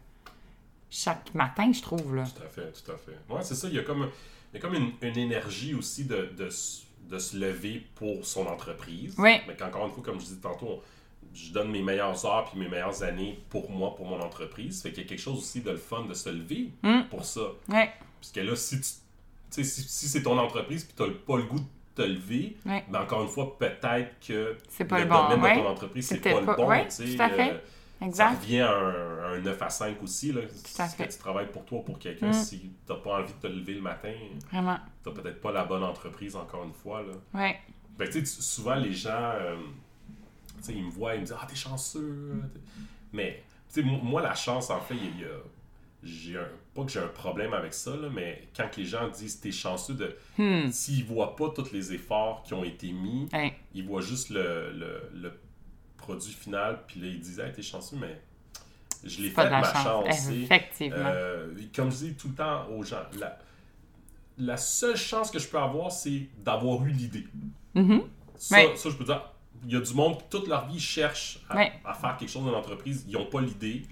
chaque 0.89 1.33
matin, 1.35 1.71
je 1.71 1.81
trouve. 1.81 2.15
Là. 2.15 2.23
Tout 2.23 2.43
à 2.43 2.47
fait, 2.47 2.71
tout 2.71 2.91
à 2.91 2.97
fait. 2.97 3.17
Ouais, 3.33 3.41
c'est 3.43 3.55
ça. 3.55 3.67
Il 3.67 3.75
y 3.75 3.79
a 3.79 3.83
comme, 3.83 4.09
il 4.53 4.55
y 4.55 4.59
a 4.59 4.61
comme 4.61 4.75
une, 4.75 4.91
une 5.01 5.17
énergie 5.17 5.73
aussi 5.73 6.05
de, 6.05 6.29
de, 6.37 6.49
se 6.49 7.37
lever 7.37 7.85
pour 7.95 8.25
son 8.25 8.45
entreprise. 8.47 9.15
Oui. 9.17 9.37
Mais 9.47 9.55
qu'encore 9.55 9.85
une 9.85 9.91
fois, 9.91 10.03
comme 10.03 10.19
je 10.19 10.25
disais 10.25 10.41
tantôt, 10.41 10.81
je 11.33 11.51
donne 11.51 11.69
mes 11.71 11.81
meilleures 11.83 12.25
heures 12.25 12.49
puis 12.49 12.59
mes 12.59 12.67
meilleures 12.69 13.03
années 13.03 13.39
pour 13.49 13.69
moi, 13.69 13.95
pour 13.95 14.05
mon 14.07 14.19
entreprise. 14.19 14.81
Fait 14.81 14.91
qu'il 14.91 15.03
y 15.03 15.05
a 15.05 15.09
quelque 15.09 15.21
chose 15.21 15.37
aussi 15.39 15.61
de 15.61 15.71
le 15.71 15.77
fun 15.77 16.05
de 16.05 16.13
se 16.13 16.29
lever 16.29 16.71
Mm. 16.83 17.01
pour 17.09 17.23
ça. 17.25 17.41
Ouais, 17.69 17.91
Parce 18.19 18.31
que 18.31 18.39
là, 18.39 18.55
si 18.55 18.79
tu 18.81 18.87
si, 19.51 19.65
si 19.65 20.07
c'est 20.07 20.21
ton 20.23 20.37
entreprise 20.37 20.83
puis 20.85 20.93
tu 20.95 21.01
n'as 21.03 21.09
pas 21.25 21.37
le 21.37 21.43
goût 21.43 21.59
de 21.59 21.65
te 21.95 22.01
lever, 22.03 22.55
Ouais. 22.65 22.83
ben 22.89 23.01
encore 23.01 23.23
une 23.23 23.27
fois, 23.29 23.57
peut-être 23.57 24.11
que 24.27 24.55
C'est 24.69 24.85
pas 24.85 24.97
le 24.99 25.03
le 25.05 25.09
bon, 25.09 25.29
domaine 25.29 25.41
ouais. 25.41 25.55
de 25.57 25.61
ton 25.61 25.67
entreprise, 25.69 26.07
c'est 26.07 26.19
pas 26.19 26.39
le 26.39 26.45
bon. 26.45 26.67
ouais, 26.67 26.85
sais, 26.89 27.15
tout 27.15 27.21
à 27.21 27.29
fait. 27.29 27.51
euh, 27.53 27.57
ça 27.99 28.05
exact. 28.05 28.41
revient 28.41 28.59
à 28.61 28.71
un, 28.71 29.17
à 29.23 29.27
un 29.35 29.39
9 29.41 29.61
à 29.61 29.69
5 29.69 30.01
aussi. 30.03 30.31
Là. 30.31 30.41
à 30.43 30.87
Si 30.87 30.95
fait. 30.95 31.07
tu 31.07 31.17
travailles 31.17 31.51
pour 31.51 31.65
toi 31.65 31.79
ou 31.79 31.81
pour 31.83 31.99
quelqu'un, 31.99 32.29
Mm. 32.29 32.33
si 32.33 32.59
tu 32.59 32.69
n'as 32.93 32.99
pas 32.99 33.19
envie 33.19 33.33
de 33.33 33.39
te 33.39 33.47
lever 33.47 33.73
le 33.75 33.81
matin, 33.81 34.13
Vraiment. 34.51 34.77
tu 35.03 35.11
peut-être 35.13 35.41
pas 35.41 35.51
la 35.51 35.65
bonne 35.65 35.83
entreprise, 35.83 36.35
encore 36.35 36.63
une 36.63 36.73
fois. 36.73 37.01
Là. 37.03 37.13
Ouais. 37.33 37.57
Que, 37.97 38.05
tu 38.05 38.25
sais, 38.25 38.41
souvent, 38.41 38.75
les 38.75 38.93
gens, 38.93 39.09
euh, 39.35 39.55
tu 40.57 40.63
sais, 40.63 40.73
ils 40.73 40.85
me 40.85 40.89
voient, 40.89 41.15
ils 41.15 41.21
me 41.21 41.25
disent 41.25 41.35
Ah, 41.39 41.45
t'es 41.47 41.55
chanceux. 41.55 42.41
Mais, 43.11 43.43
tu 43.73 43.81
sais, 43.81 43.87
mo- 43.87 44.01
moi, 44.01 44.21
la 44.21 44.35
chance, 44.35 44.69
en 44.69 44.79
fait, 44.79 44.95
il 44.95 45.21
y 45.21 45.23
a. 45.25 45.27
J'ai 46.01 46.37
un, 46.37 46.47
pas 46.73 46.85
que 46.85 46.91
j'ai 46.91 47.01
un 47.01 47.09
problème 47.09 47.53
avec 47.53 47.73
ça, 47.73 47.93
là, 47.97 48.07
mais 48.09 48.47
quand 48.55 48.69
les 48.77 48.85
gens 48.85 49.09
disent 49.09 49.41
t'es 49.41 49.51
chanceux 49.51 49.95
de. 49.95 50.15
Hmm. 50.37 50.71
S'ils 50.71 51.03
voient 51.03 51.35
pas 51.35 51.49
tous 51.49 51.73
les 51.73 51.93
efforts 51.93 52.41
qui 52.43 52.53
ont 52.53 52.63
été 52.63 52.93
mis, 52.93 53.27
ils 53.73 53.85
voient 53.85 53.99
juste 53.99 54.29
le, 54.29 54.71
le, 54.71 55.09
le 55.13 55.33
produit 56.09 56.33
final, 56.33 56.79
puis 56.87 56.99
là, 56.99 57.07
ils 57.07 57.19
disent 57.19 57.39
Hey, 57.39 57.51
t'es 57.53 57.61
chanceux, 57.61 57.97
mais 57.99 58.19
je 59.03 59.21
l'ai 59.21 59.29
fait 59.29 59.45
de 59.45 59.49
ma 59.49 59.63
chance. 59.83 60.29
Effectivement. 60.29 60.97
Euh, 61.05 61.53
comme 61.75 61.91
je 61.91 61.97
dis 61.97 62.13
tout 62.15 62.29
le 62.29 62.35
temps 62.35 62.67
aux 62.69 62.83
gens, 62.83 63.03
la, 63.17 63.37
la 64.37 64.57
seule 64.57 64.97
chance 64.97 65.31
que 65.31 65.39
je 65.39 65.47
peux 65.47 65.57
avoir, 65.59 65.91
c'est 65.91 66.27
d'avoir 66.43 66.83
eu 66.85 66.89
l'idée. 66.91 67.27
Mhm. 67.75 68.01
Ça, 68.35 68.57
ça, 68.75 68.89
je 68.89 68.95
peux 68.95 69.03
dire, 69.03 69.21
il 69.65 69.73
y 69.73 69.75
a 69.75 69.81
du 69.81 69.93
monde 69.93 70.17
qui, 70.17 70.23
toute 70.29 70.47
leur 70.47 70.67
vie, 70.67 70.75
ils 70.75 70.79
cherchent 70.81 71.39
à, 71.49 71.55
à 71.85 71.93
faire 71.93 72.15
quelque 72.17 72.29
chose 72.29 72.45
dans 72.45 72.51
l'entreprise. 72.51 73.05
Ils 73.07 73.13
n'ont 73.13 73.25
pas 73.25 73.41
l'idée. 73.41 73.83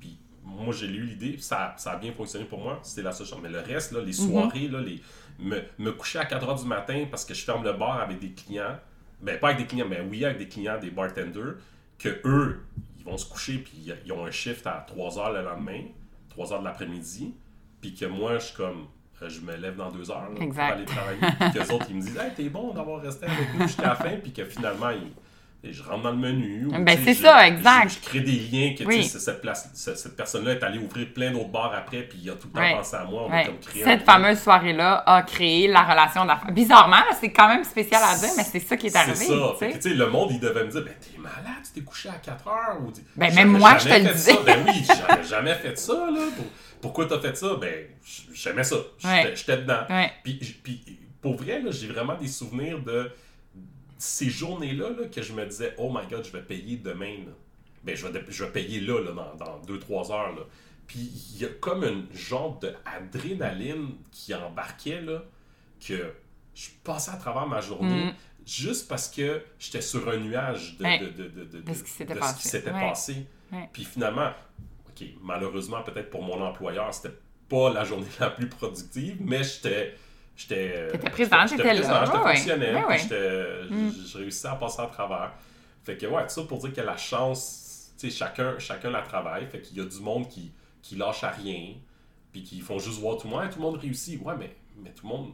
Puis 0.00 0.16
moi, 0.44 0.72
j'ai 0.72 0.86
eu 0.86 1.02
l'idée. 1.04 1.36
Ça, 1.38 1.74
ça 1.76 1.92
a 1.92 1.96
bien 1.96 2.12
fonctionné 2.12 2.44
pour 2.44 2.60
moi. 2.60 2.78
C'était 2.82 3.02
la 3.02 3.12
seule 3.12 3.26
chance. 3.26 3.40
Mais 3.42 3.48
le 3.48 3.60
reste, 3.60 3.92
là, 3.92 4.00
les 4.00 4.06
Mhm. 4.20 4.30
soirées, 4.30 4.68
là, 4.68 4.80
les, 4.80 5.00
me, 5.38 5.60
me 5.78 5.92
coucher 5.92 6.18
à 6.20 6.24
4 6.26 6.46
h 6.46 6.60
du 6.62 6.66
matin 6.68 7.06
parce 7.10 7.24
que 7.24 7.34
je 7.34 7.44
ferme 7.44 7.64
le 7.64 7.72
bar 7.72 8.00
avec 8.00 8.18
des 8.20 8.30
clients. 8.30 8.78
Ben, 9.22 9.38
pas 9.38 9.48
avec 9.48 9.58
des 9.58 9.66
clients, 9.66 9.86
mais 9.88 10.00
oui, 10.00 10.24
avec 10.24 10.38
des 10.38 10.48
clients, 10.48 10.78
des 10.78 10.90
bartenders, 10.90 11.56
que 11.98 12.20
eux, 12.24 12.60
ils 12.98 13.04
vont 13.04 13.16
se 13.18 13.28
coucher 13.30 13.58
puis 13.58 13.92
ils- 14.06 14.12
ont 14.12 14.24
un 14.24 14.30
shift 14.30 14.66
à 14.66 14.84
3 14.86 15.10
h 15.10 15.32
le 15.34 15.42
lendemain, 15.42 15.82
3 16.30 16.46
h 16.46 16.58
de 16.60 16.64
l'après-midi. 16.64 17.34
Puis 17.80 17.94
que 17.94 18.06
moi, 18.06 18.38
je 18.38 18.46
suis 18.46 18.56
comme. 18.56 18.86
euh, 19.22 19.28
Je 19.28 19.40
me 19.40 19.54
lève 19.56 19.76
dans 19.76 19.90
deux 19.90 20.10
heures 20.10 20.30
là, 20.34 20.40
Exact. 20.40 20.66
pour 20.68 20.76
aller 20.76 20.84
travailler. 20.86 21.20
Puis 21.38 21.52
qu'eux 21.52 21.74
autres, 21.74 21.86
ils 21.90 21.96
me 21.96 22.00
disent 22.00 22.16
Hey, 22.16 22.32
t'es 22.34 22.48
bon 22.48 22.72
d'avoir 22.72 23.00
resté 23.02 23.26
avec 23.26 23.54
nous 23.54 23.66
jusqu'à 23.66 23.82
la 23.88 23.94
fin. 23.96 24.16
Puis 24.16 24.32
que 24.32 24.44
finalement, 24.44 24.90
ils- 24.90 25.12
et 25.62 25.72
je 25.74 25.82
rentre 25.82 26.02
dans 26.04 26.10
le 26.12 26.16
menu. 26.16 26.66
ou, 26.66 26.84
Ben, 26.84 26.98
c'est 27.04 27.12
je- 27.12 27.22
ça, 27.22 27.46
exact. 27.46 27.90
Je, 27.90 27.94
je 27.96 28.00
crée 28.00 28.20
des 28.20 28.32
liens 28.50 28.74
que 28.78 28.84
Oui. 28.84 29.04
cette, 29.04 29.42
place, 29.42 29.68
cette, 29.74 29.98
cette 29.98 30.16
personne-là 30.16 30.52
est 30.52 30.62
allée 30.62 30.78
ouvrir 30.78 31.12
plein 31.12 31.30
d'autres 31.32 31.50
bars 31.50 31.72
après, 31.76 32.02
puis 32.04 32.18
il 32.22 32.30
a 32.30 32.32
tout 32.34 32.48
le 32.54 32.58
temps 32.60 32.76
pensé 32.78 32.96
à 32.96 33.04
moi. 33.04 33.26
On 33.26 33.44
comme 33.44 33.56
Cette 33.84 34.02
fameuse 34.04 34.38
soirée-là 34.40 35.02
a 35.06 35.22
créé 35.22 35.68
la 35.68 35.82
relation 35.82 36.24
d'affaires. 36.24 36.50
Bizarrement, 36.52 36.96
là, 36.96 37.16
c'est 37.20 37.30
quand 37.30 37.48
même 37.48 37.64
spécial 37.64 38.00
à 38.02 38.16
dire, 38.18 38.30
mais 38.36 38.42
c'est 38.44 38.60
ça 38.60 38.76
qui 38.76 38.86
est 38.86 38.96
arrivé. 38.96 39.14
C'est 39.16 39.26
ça. 39.26 39.54
Fait 39.58 39.78
que, 39.78 39.88
le 39.90 40.08
monde, 40.08 40.30
il 40.32 40.40
devait 40.40 40.64
me 40.64 40.70
dire 40.70 40.82
Ben, 40.82 40.94
t'es 41.00 41.18
malade, 41.18 41.62
tu 41.64 41.72
t'es 41.78 41.84
couché 41.84 42.08
à 42.08 42.12
4 42.14 42.48
heures. 42.48 42.78
Ou, 42.82 42.90
Ben, 43.16 43.34
même 43.34 43.48
moi, 43.50 43.76
je 43.76 43.84
te 43.88 44.08
le 44.08 44.14
ça. 44.16 44.32
Ben 44.46 44.64
oui, 44.66 44.82
j'avais 44.86 45.24
jamais 45.24 45.54
fait 45.54 45.78
ça. 45.78 45.92
Là. 45.92 46.20
Pour- 46.36 46.46
pourquoi 46.80 47.04
t'as 47.06 47.20
fait 47.20 47.36
ça? 47.36 47.48
Ben, 47.60 47.84
j'aimais 48.32 48.64
ça. 48.64 48.76
J'étais 49.34 49.58
dedans. 49.58 49.82
Puis, 50.24 50.40
pour 51.20 51.36
vrai, 51.36 51.60
j'ai 51.68 51.88
vraiment 51.88 52.14
des 52.14 52.28
souvenirs 52.28 52.78
de 52.82 53.10
ces 54.02 54.30
journées-là 54.30 54.90
là, 54.90 55.06
que 55.08 55.20
je 55.22 55.32
me 55.32 55.44
disais, 55.46 55.74
oh 55.78 55.90
my 55.94 56.06
god, 56.10 56.24
je 56.24 56.32
vais 56.32 56.42
payer 56.42 56.76
demain. 56.78 57.18
là. 57.26 57.32
Ben, 57.84 57.94
je 57.96 58.06
vais, 58.06 58.24
je 58.28 58.44
vais 58.44 58.50
payer 58.50 58.80
là, 58.80 59.00
là 59.02 59.12
dans 59.38 59.60
2-3 59.62 60.10
heures. 60.12 60.34
Là. 60.34 60.42
Puis 60.86 60.98
il 61.34 61.40
y 61.40 61.44
a 61.44 61.48
comme 61.48 61.84
une 61.84 62.06
genre 62.14 62.58
d'adrénaline 62.58 63.90
qui 64.10 64.34
embarquait, 64.34 65.00
là, 65.02 65.22
que 65.86 66.12
je 66.54 66.68
passais 66.84 67.10
à 67.10 67.16
travers 67.16 67.46
ma 67.46 67.60
journée 67.60 68.06
Mhm. 68.06 68.14
juste 68.46 68.88
parce 68.88 69.08
que 69.08 69.42
j'étais 69.58 69.80
sur 69.82 70.08
un 70.08 70.16
nuage 70.18 70.76
de, 70.78 70.84
Ouais. 70.84 70.98
de, 70.98 71.08
de, 71.28 71.60
de, 71.60 71.72
ce 71.74 71.82
qui 71.84 71.90
s'était 71.90 72.14
passé. 72.14 72.48
s'était 72.48 72.70
Ouais. 72.72 72.80
passé. 72.80 73.26
Ouais. 73.52 73.68
Puis 73.72 73.84
finalement, 73.84 74.30
ok, 74.88 75.06
malheureusement, 75.22 75.82
peut-être 75.82 76.10
pour 76.10 76.22
mon 76.22 76.40
employeur, 76.42 76.92
c'était 76.92 77.14
pas 77.48 77.72
la 77.72 77.84
journée 77.84 78.06
la 78.20 78.30
plus 78.30 78.48
productive, 78.48 79.16
mais 79.20 79.42
j'étais. 79.44 79.94
J'étais. 80.40 80.72
euh, 80.76 80.90
T'étais 80.92 81.10
présent, 81.10 81.46
j'étais 81.46 81.62
là. 81.74 82.04
J'étais 82.04 82.16
ouais. 82.18 82.34
fonctionnel, 82.36 82.74
Ouais, 82.76 82.80
puis 82.82 82.90
ouais. 82.90 82.98
j'étais- 82.98 83.74
Mm. 83.74 83.92
je 84.06 84.18
réussissais 84.18 84.48
à 84.48 84.54
passer 84.54 84.80
à 84.80 84.86
travers. 84.86 85.32
Fait 85.84 85.96
que, 85.96 86.06
ouais, 86.06 86.22
tout 86.22 86.28
ça 86.34 86.42
pour 86.44 86.58
dire 86.58 86.72
que 86.72 86.80
la 86.80 86.96
chance, 86.96 87.92
tu 87.98 88.10
sais, 88.10 88.16
chacun, 88.16 88.58
chacun 88.58 88.90
la 88.90 89.02
travaille. 89.02 89.46
Fait 89.46 89.60
qu'il 89.60 89.76
y 89.76 89.80
a 89.80 89.84
du 89.84 90.00
monde 90.00 90.28
qui, 90.28 90.50
qui 90.82 90.96
lâche 90.96 91.24
à 91.24 91.30
rien, 91.30 91.74
puis 92.32 92.42
qui 92.42 92.60
font 92.60 92.78
juste 92.78 93.00
voir 93.00 93.18
tout 93.18 93.26
le 93.28 93.34
monde. 93.34 93.44
Hey, 93.44 93.50
tout 93.50 93.58
le 93.58 93.64
monde 93.64 93.76
réussit. 93.76 94.20
Ouais, 94.22 94.34
mais, 94.38 94.56
mais 94.82 94.90
tout 94.92 95.06
le 95.06 95.08
monde 95.14 95.32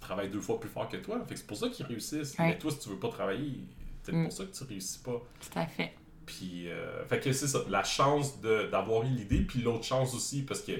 travaille 0.00 0.28
deux 0.28 0.40
fois 0.40 0.58
plus 0.58 0.70
fort 0.70 0.88
que 0.88 0.96
toi. 0.96 1.20
Fait 1.26 1.34
que 1.34 1.40
c'est 1.40 1.46
pour 1.46 1.56
ça 1.56 1.68
qu'ils 1.68 1.86
réussissent. 1.86 2.36
Ouais. 2.38 2.46
Mais 2.48 2.58
toi, 2.58 2.70
si 2.70 2.78
tu 2.80 2.88
veux 2.88 2.98
pas 2.98 3.08
travailler, 3.10 3.60
c'est 4.02 4.12
Mm. 4.12 4.24
pour 4.24 4.32
ça 4.32 4.44
que 4.44 4.52
tu 4.56 4.64
réussis 4.64 4.98
pas. 5.00 5.12
Tout 5.40 5.58
à 5.58 5.66
fait. 5.66 5.92
Puis, 6.26 6.68
euh, 6.68 7.04
fait 7.06 7.20
que 7.20 7.32
c'est 7.32 7.48
ça, 7.48 7.60
la 7.70 7.82
chance 7.84 8.40
d'avoir 8.40 9.02
eu 9.04 9.08
l'idée, 9.10 9.40
puis 9.40 9.62
l'autre 9.62 9.84
chance 9.84 10.14
aussi, 10.14 10.42
parce 10.42 10.60
que, 10.62 10.72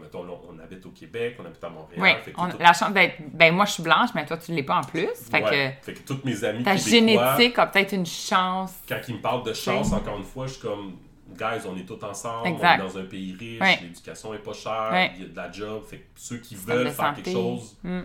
mettons, 0.00 0.24
on 0.48 0.58
habite 0.58 0.84
au 0.86 0.90
Québec, 0.90 1.36
on 1.40 1.44
habite 1.44 1.62
à 1.62 1.68
Montréal. 1.68 2.00
Oui, 2.00 2.10
fait 2.24 2.32
que 2.32 2.40
on- 2.40 2.48
tout- 2.50 2.58
la 2.58 2.72
chance 2.72 2.92
d'être. 2.92 3.16
Ben, 3.32 3.54
moi, 3.54 3.64
je 3.66 3.72
suis 3.72 3.82
blanche, 3.82 4.10
mais 4.14 4.24
toi, 4.24 4.36
tu 4.38 4.52
l'es 4.52 4.62
pas 4.62 4.78
en 4.78 4.82
plus. 4.84 5.08
Fait 5.30 5.42
ouais, 5.42 5.78
fait 5.82 5.94
que 5.94 6.00
toutes 6.00 6.24
mes 6.24 6.42
amis 6.44 6.60
que 6.60 6.64
ta 6.64 6.76
génétique 6.76 7.58
a 7.58 7.66
peut-être 7.66 7.92
une 7.92 8.06
chance. 8.06 8.72
quand 8.88 9.00
ils 9.08 9.16
me 9.16 9.20
parlent 9.20 9.44
de 9.44 9.52
chance, 9.52 9.88
Oui. 9.90 9.94
encore 9.96 10.16
une 10.18 10.24
fois, 10.24 10.46
je 10.46 10.52
suis 10.54 10.62
comme, 10.62 10.96
guys, 11.36 11.66
on 11.68 11.76
est 11.76 11.84
tous 11.86 12.02
ensemble, 12.04 12.48
Exact. 12.48 12.80
on 12.80 12.84
est 12.84 12.88
dans 12.88 12.98
un 12.98 13.04
pays 13.04 13.34
riche, 13.38 13.80
l'éducation 13.82 14.32
est 14.34 14.38
pas 14.38 14.52
chère, 14.52 15.10
il 15.16 15.22
y 15.22 15.24
a 15.26 15.28
de 15.28 15.36
la 15.36 15.50
job, 15.52 15.82
fait 15.84 15.98
que 15.98 16.04
ceux 16.16 16.38
qui 16.38 16.54
Système 16.56 16.76
veulent 16.78 16.90
faire 16.90 17.06
santé. 17.08 17.22
quelque 17.22 17.34
chose, 17.34 17.76
Mm. 17.82 18.00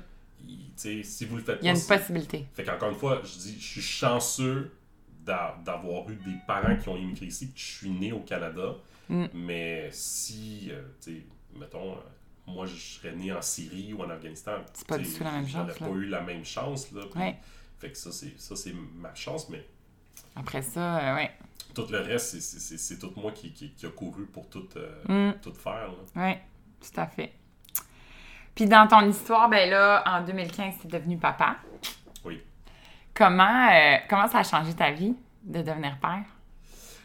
ils- 0.48 1.04
si 1.06 1.26
vous 1.26 1.38
le 1.38 1.44
faites 1.44 1.60
Il 1.62 1.66
y 1.68 1.70
a 1.70 1.74
pas, 1.74 1.80
une 1.80 1.86
possibilité. 2.00 2.46
Fait 2.54 2.64
qu'encore 2.64 2.90
une 2.90 2.96
fois, 2.96 3.22
je 3.24 3.38
dis, 3.40 3.58
je 3.60 3.66
suis 3.68 3.82
chanceux 3.82 4.72
d'a- 5.26 5.56
d'avoir 5.64 6.10
eu 6.10 6.16
des 6.16 6.36
parents 6.48 6.76
qui 6.76 6.90
ont 6.90 6.98
immigré 6.98 7.28
ici, 7.28 7.52
que 7.52 7.60
je 7.60 7.64
suis 7.78 7.90
né 7.90 8.12
au 8.12 8.20
Canada. 8.22 8.76
Mm. 9.10 9.26
Mais 9.34 9.90
si, 9.92 10.70
euh, 10.72 10.82
tu 11.04 11.12
sais, 11.12 11.22
mettons, 11.56 11.94
euh, 11.94 11.96
moi 12.48 12.66
je 12.66 12.76
serais 12.76 13.14
né 13.14 13.32
en 13.32 13.42
Syrie 13.42 13.94
ou 13.94 14.02
en 14.04 14.10
Afghanistan, 14.10 14.54
C'est 14.74 14.88
pas 14.88 14.98
du 14.98 15.12
tout 15.12 15.24
la 15.24 15.32
même 15.32 15.48
J'aurais 15.48 15.68
chance, 15.70 15.78
pas 15.80 15.86
là. 15.88 15.92
eu 15.96 16.06
la 16.06 16.22
même 16.22 16.46
chance, 16.46 16.92
là. 16.92 17.02
puis- 17.12 17.20
Ouais. 17.22 17.38
Fait 17.80 17.92
que 17.92 17.98
ça, 17.98 18.12
c'est 18.12 18.38
ça, 18.40 18.56
c'est 18.56 18.74
ma 18.96 19.14
chance, 19.16 19.48
mais 19.50 19.66
Après 20.36 20.62
ça, 20.62 21.00
euh, 21.00 21.16
ouais. 21.16 21.32
tout 21.74 21.86
le 21.90 22.00
reste, 22.00 22.40
c'est- 22.42 23.00
tout 23.00 23.14
moi 23.16 23.32
qui, 23.32 23.54
qui, 23.54 23.72
qui 23.72 23.86
a 23.86 23.90
couru 23.90 24.26
pour 24.26 24.50
tout, 24.50 24.68
euh, 24.76 25.32
Mm. 25.32 25.40
tout 25.42 25.54
faire. 25.54 25.92
Oui, 26.16 26.34
tout 26.82 27.00
à 27.00 27.08
fait. 27.08 27.32
Puis 28.56 28.66
dans 28.66 28.86
ton 28.88 29.08
histoire, 29.10 29.48
ben 29.50 29.70
là, 29.70 30.04
en 30.06 30.26
2015, 30.26 30.76
tu 30.82 30.88
es 30.88 30.90
devenu 30.90 31.18
papa. 31.18 31.56
Oui. 32.26 32.42
Comment, 33.14 33.70
euh, 33.72 33.98
comment 34.10 34.28
ça 34.28 34.40
a 34.40 34.44
changé 34.44 34.74
ta 34.74 34.92
vie 34.92 35.16
de 35.44 35.62
devenir 35.62 35.98
père? 36.00 36.26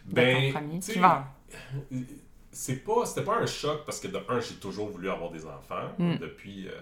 De 0.07 0.15
Ben, 0.15 0.53
ton 0.53 0.59
premier? 0.59 0.81
Tu 0.81 0.99
vas- 0.99 1.29
c'est 2.55 2.85
pas 2.85 3.05
c'était 3.05 3.25
pas 3.25 3.37
un 3.39 3.47
choc 3.47 3.85
parce 3.85 4.01
que 4.01 4.09
de 4.09 4.19
un 4.29 4.41
j'ai 4.41 4.55
toujours 4.55 4.89
voulu 4.89 5.11
avoir 5.11 5.31
des 5.31 5.45
enfants 5.47 5.91
Mm. 5.99 6.17
depuis 6.19 6.69
euh, 6.69 6.73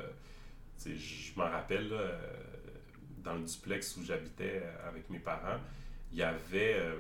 je 0.85 1.33
m'en 1.37 1.49
rappelle 1.51 1.89
là, 1.89 1.97
euh, 1.97 2.19
dans 3.25 3.35
le 3.35 3.43
duplex 3.43 3.97
où 3.97 4.05
j'habitais 4.05 4.63
euh, 4.65 4.89
avec 4.89 5.09
mes 5.11 5.19
parents 5.19 5.59
il 6.13 6.19
y 6.19 6.23
avait 6.23 6.75
euh, 6.79 6.95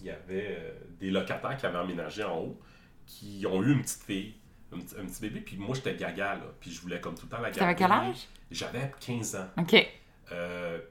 il 0.00 0.06
y 0.06 0.10
avait 0.10 0.56
euh, 0.58 0.70
des 1.00 1.10
locataires 1.10 1.56
qui 1.56 1.66
avaient 1.66 1.78
emménagé 1.78 2.22
en 2.24 2.38
haut 2.38 2.60
qui 3.06 3.44
ont 3.46 3.62
eu 3.62 3.72
une 3.72 3.82
petite 3.82 4.02
fille 4.02 4.34
un 4.72 4.78
petit, 4.80 4.94
un 5.00 5.06
petit 5.06 5.22
bébé 5.22 5.40
puis 5.40 5.56
moi 5.56 5.74
j'étais 5.74 5.94
gaga 5.96 6.34
là 6.36 6.46
puis 6.60 6.70
je 6.70 6.80
voulais 6.80 7.00
comme 7.00 7.14
tout 7.14 7.26
le 7.26 7.30
temps 7.30 7.40
la 7.40 7.50
garder 7.50 7.74
quel 7.74 7.90
âge? 7.92 8.28
j'avais 8.50 8.92
15 9.00 9.36
ans 9.36 9.48
OK. 9.58 9.86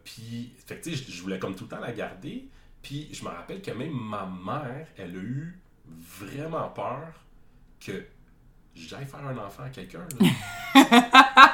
puis, 0.04 0.54
fait 0.66 0.82
que, 0.82 0.90
je 0.92 1.22
voulais 1.22 1.40
comme 1.40 1.56
tout 1.56 1.64
le 1.66 1.70
temps 1.70 1.80
la 1.80 1.92
garder. 1.94 2.50
Puis, 2.82 3.10
je 3.14 3.24
me 3.24 3.30
rappelle 3.30 3.62
que 3.62 3.72
même 3.72 3.92
ma 3.94 4.26
mère, 4.26 4.88
elle 4.98 5.12
a 5.16 5.20
eu 5.20 5.60
vraiment 6.20 6.70
peur 6.70 7.00
que 7.86 8.06
j'aille 8.76 9.06
faire 9.06 9.26
un 9.26 9.38
enfant 9.38 9.64
à 9.64 9.70
quelqu'un. 9.70 10.06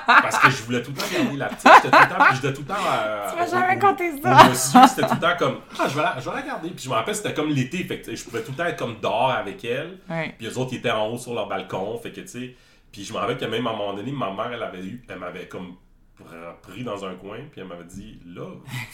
Parce 0.08 0.38
que 0.40 0.50
je 0.50 0.64
voulais 0.64 0.82
tout 0.84 0.92
le 0.92 0.98
temps 0.98 1.06
garder 1.12 1.38
la 1.38 1.48
petite. 1.50 1.64
Tout 1.64 1.86
le 1.88 1.92
temps, 1.92 2.26
puis 2.28 2.36
j'étais 2.36 2.54
tout 2.54 2.62
le 2.62 2.68
temps. 2.68 2.74
euh, 2.88 3.30
Tu 3.32 3.36
m'as 3.38 3.48
jamais 3.48 3.78
au 3.78 4.22
ça. 4.24 4.50
monsieur, 4.50 4.88
c'était 4.88 5.08
tout 5.08 5.16
le 5.16 5.20
temps 5.22 5.38
comme 5.38 5.60
Ah, 5.80 5.88
je 5.88 5.96
vais 5.96 6.02
la, 6.02 6.20
je 6.20 6.30
vais 6.30 6.36
la 6.36 6.42
garder. 6.42 6.70
Puis, 6.70 6.84
je 6.86 6.90
me 6.90 6.94
rappelle, 6.96 7.16
c'était 7.16 7.34
comme 7.34 7.50
l'été. 7.50 7.84
Fait 7.84 8.02
que, 8.02 8.16
je 8.16 8.24
pouvais 8.24 8.44
tout 8.44 8.52
le 8.52 8.58
temps 8.58 8.66
être 8.66 8.78
comme 8.78 9.00
dehors 9.00 9.32
avec 9.32 9.64
elle. 9.66 10.00
Ouais. 10.10 10.36
Puis 10.38 10.48
les 10.48 10.58
autres, 10.58 10.74
ils 10.74 10.78
étaient 10.78 10.92
en 10.92 11.08
haut 11.08 11.18
sur 11.18 11.34
leur 11.34 11.48
balcon. 11.48 11.98
Fait 12.02 12.12
que, 12.12 12.22
tu 12.22 12.28
sais. 12.28 12.56
Puis 12.92 13.04
je 13.04 13.14
me 13.14 13.18
rappelle 13.18 13.38
que 13.38 13.46
même 13.46 13.66
à 13.68 13.72
un 13.72 13.76
moment 13.76 13.94
donné, 13.94 14.12
ma 14.12 14.32
mère, 14.32 14.52
elle 14.54 14.64
avait 14.64 14.84
eu, 14.84 15.04
elle 15.10 15.20
m'avait 15.20 15.48
comme 15.48 15.76
pr- 16.22 16.56
pris 16.62 16.84
dans 16.84 17.04
un 17.06 17.16
coin. 17.16 17.38
Puis 17.52 17.62
elle 17.62 17.68
m'avait 17.68 17.84
dit, 17.86 18.20
là, 18.26 18.48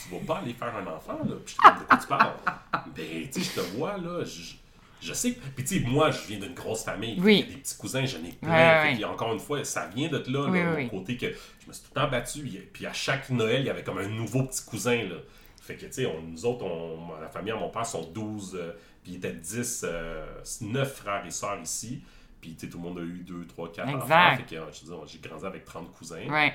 tu 0.04 0.16
vas 0.16 0.26
pas 0.26 0.40
aller 0.42 0.54
faire 0.54 0.74
un 0.76 0.88
enfant, 0.88 1.20
là. 1.26 1.36
Puis 1.46 1.56
je 1.64 1.70
de 1.82 1.86
quoi 1.86 1.98
tu 1.98 2.08
parles? 2.08 2.34
Ben, 2.96 3.30
tu 3.32 3.42
sais, 3.44 3.52
je 3.56 3.62
te 3.62 3.68
vois, 3.78 3.98
là. 3.98 4.24
Je, 4.24 4.54
je 5.02 5.14
sais. 5.14 5.38
Puis 5.56 5.64
tu 5.66 5.80
sais, 5.82 5.86
moi, 5.88 6.12
je 6.12 6.20
viens 6.28 6.40
d'une 6.40 6.54
grosse 6.54 6.84
famille. 6.84 7.20
Oui. 7.20 7.40
Il 7.40 7.50
y 7.50 7.52
a 7.52 7.56
des 7.56 7.62
petits 7.62 7.78
cousins, 7.78 8.06
j'en 8.06 8.20
ai 8.20 8.32
plein. 8.34 8.50
Ouais, 8.50 8.88
Fait 8.88 8.94
ouais. 8.96 9.00
que, 9.02 9.06
encore 9.06 9.34
une 9.34 9.40
fois, 9.40 9.64
ça 9.64 9.88
vient 9.88 10.10
de 10.10 10.18
là, 10.18 10.24
Oui, 10.24 10.36
là, 10.36 10.46
oui, 10.50 10.60
mon 10.62 10.76
oui. 10.76 10.90
côté 10.90 11.18
que 11.18 11.28
je 11.28 11.68
me 11.68 11.74
suis 11.74 11.84
tout 11.84 11.92
le 11.96 12.02
temps 12.02 12.10
battu. 12.10 12.42
Puis 12.74 12.86
à 12.86 12.94
chaque 12.94 13.30
Noël, 13.30 13.62
il 13.62 13.68
y 13.68 13.70
avait 13.70 13.84
comme 13.84 13.98
un 13.98 14.08
nouveau 14.08 14.44
petit 14.44 14.64
cousin, 14.64 14.98
là. 15.04 15.16
Fait 15.62 15.76
que, 15.76 15.86
tu 15.86 15.92
sais, 15.94 16.08
nous 16.28 16.46
autres, 16.46 16.66
on- 16.66 17.20
la 17.22 17.30
famille 17.30 17.52
à 17.52 17.56
mon 17.56 17.70
père 17.70 17.86
sont 17.86 18.04
12, 18.12 18.56
euh, 18.60 18.72
puis 19.04 19.14
il 19.14 19.18
était 19.18 19.32
10, 19.34 19.86
euh, 19.88 20.26
9 20.62 20.94
frères 20.96 21.24
et 21.26 21.32
sœurs 21.32 21.60
ici. 21.62 22.02
Puis, 22.42 22.56
tu 22.56 22.62
sais, 22.66 22.72
tout 22.72 22.80
le 22.80 22.84
monde 22.84 22.98
a 22.98 23.02
eu 23.02 23.20
2, 23.26 23.46
3, 23.46 23.72
4 23.72 23.88
Exact. 23.88 24.04
enfants. 24.04 24.38
Fait 24.38 24.56
que, 24.56 24.62
je 24.74 24.86
dis, 24.86 24.92
j'ai 25.14 25.30
grandi 25.30 25.46
avec 25.46 25.64
30 25.64 25.92
cousins. 25.92 26.28
Ouais. 26.28 26.52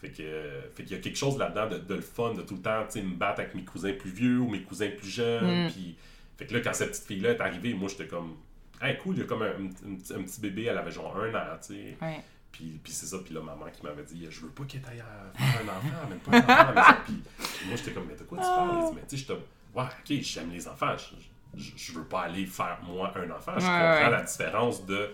Fait 0.00 0.08
que, 0.10 0.22
euh, 0.22 0.62
fait 0.74 0.82
qu'il 0.82 0.96
y 0.96 0.98
a 0.98 1.02
quelque 1.02 1.16
chose 1.16 1.38
là-dedans 1.38 1.68
de, 1.68 1.78
de 1.78 1.94
le 1.94 2.00
fun, 2.00 2.34
de 2.34 2.42
tout 2.42 2.54
le 2.56 2.62
temps, 2.62 2.82
tu 2.86 2.98
sais, 2.98 3.02
me 3.02 3.14
battre 3.14 3.40
avec 3.40 3.54
mes 3.54 3.62
cousins 3.64 3.92
plus 3.92 4.10
vieux 4.10 4.38
ou 4.40 4.48
mes 4.50 4.62
cousins 4.62 4.90
plus 4.98 5.08
jeunes. 5.10 5.66
Mm. 5.66 5.70
Puis, 5.70 5.96
fait 6.40 6.46
que 6.46 6.54
là, 6.54 6.60
quand 6.60 6.72
cette 6.72 6.90
petite 6.90 7.04
fille-là 7.06 7.30
est 7.30 7.40
arrivée, 7.40 7.74
moi, 7.74 7.88
j'étais 7.88 8.06
comme, 8.08 8.36
hey, 8.82 8.96
cool, 8.98 9.14
il 9.16 9.20
y 9.20 9.22
a 9.22 9.26
comme 9.26 9.42
un, 9.42 9.50
un 9.50 9.96
petit- 9.96 10.14
un 10.14 10.22
petit 10.22 10.40
bébé, 10.40 10.64
elle 10.64 10.78
avait 10.78 10.90
genre 10.90 11.16
un 11.16 11.32
an, 11.34 11.56
tu 11.64 11.74
sais. 11.74 11.96
Ouais. 12.02 12.20
Puis, 12.50 12.80
puis 12.82 12.92
c'est 12.92 13.06
ça, 13.06 13.18
puis 13.24 13.32
là, 13.32 13.40
maman 13.42 13.66
qui 13.72 13.82
m'avait 13.84 14.02
dit, 14.02 14.26
je 14.28 14.40
veux 14.40 14.48
pas 14.48 14.64
qu'elle 14.64 14.82
aille 14.90 14.96
faire 15.36 15.60
un 15.62 15.68
enfant, 15.68 16.08
même 16.08 16.18
pas 16.18 16.32
un 16.32 16.40
enfant 16.64 16.72
la 16.74 16.80
maison. 16.82 16.98
Puis, 17.04 17.22
moi, 17.68 17.76
j'étais 17.76 17.92
comme, 17.92 18.06
mais 18.08 18.16
de 18.16 18.24
quoi 18.24 18.38
tu 18.38 18.44
parles? 18.44 18.86
Dit, 18.90 18.96
mais 18.96 19.06
tu 19.08 19.16
sais, 19.18 19.24
te. 19.26 19.32
Ouais, 19.32 19.84
ok, 19.84 20.22
j'aime 20.22 20.50
les 20.50 20.66
enfants. 20.66 20.96
Je, 20.96 21.60
je, 21.62 21.70
je 21.76 21.92
veux 21.92 22.04
pas 22.04 22.22
aller 22.22 22.46
faire, 22.46 22.78
moi, 22.84 23.12
un 23.16 23.30
enfant. 23.30 23.52
Je 23.56 23.64
Ouais, 23.66 23.70
comprends 23.70 24.04
ouais. 24.06 24.10
la 24.10 24.22
différence 24.22 24.84
de 24.86 25.10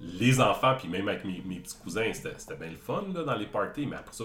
les 0.00 0.40
enfants, 0.40 0.74
puis 0.78 0.88
même 0.88 1.08
avec 1.08 1.24
mes, 1.24 1.42
mes 1.44 1.56
petits 1.60 1.76
cousins, 1.76 2.10
c'était 2.12 2.34
c'était 2.38 2.56
bien 2.56 2.70
le 2.70 2.76
fun, 2.78 3.04
là, 3.14 3.22
dans 3.22 3.36
les 3.36 3.46
parties, 3.46 3.86
mais 3.86 3.96
après 3.96 4.14
ça, 4.14 4.24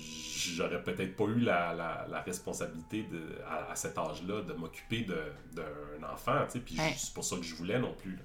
j'aurais 0.00 0.82
peut-être 0.82 1.16
pas 1.16 1.24
eu 1.24 1.40
la, 1.40 1.72
la, 1.74 2.06
la 2.08 2.20
responsabilité 2.22 3.02
de, 3.04 3.38
à, 3.48 3.70
à 3.72 3.74
cet 3.74 3.98
âge-là 3.98 4.42
de 4.42 4.52
m'occuper 4.54 5.02
d'un 5.02 6.08
enfant, 6.12 6.44
tu 6.46 6.52
sais, 6.52 6.60
puis 6.60 6.78
Ouais. 6.78 6.94
c'est 6.96 7.14
pas 7.14 7.22
ça 7.22 7.36
que 7.36 7.42
je 7.42 7.54
voulais 7.54 7.78
non 7.78 7.92
plus. 7.94 8.12
là. 8.12 8.22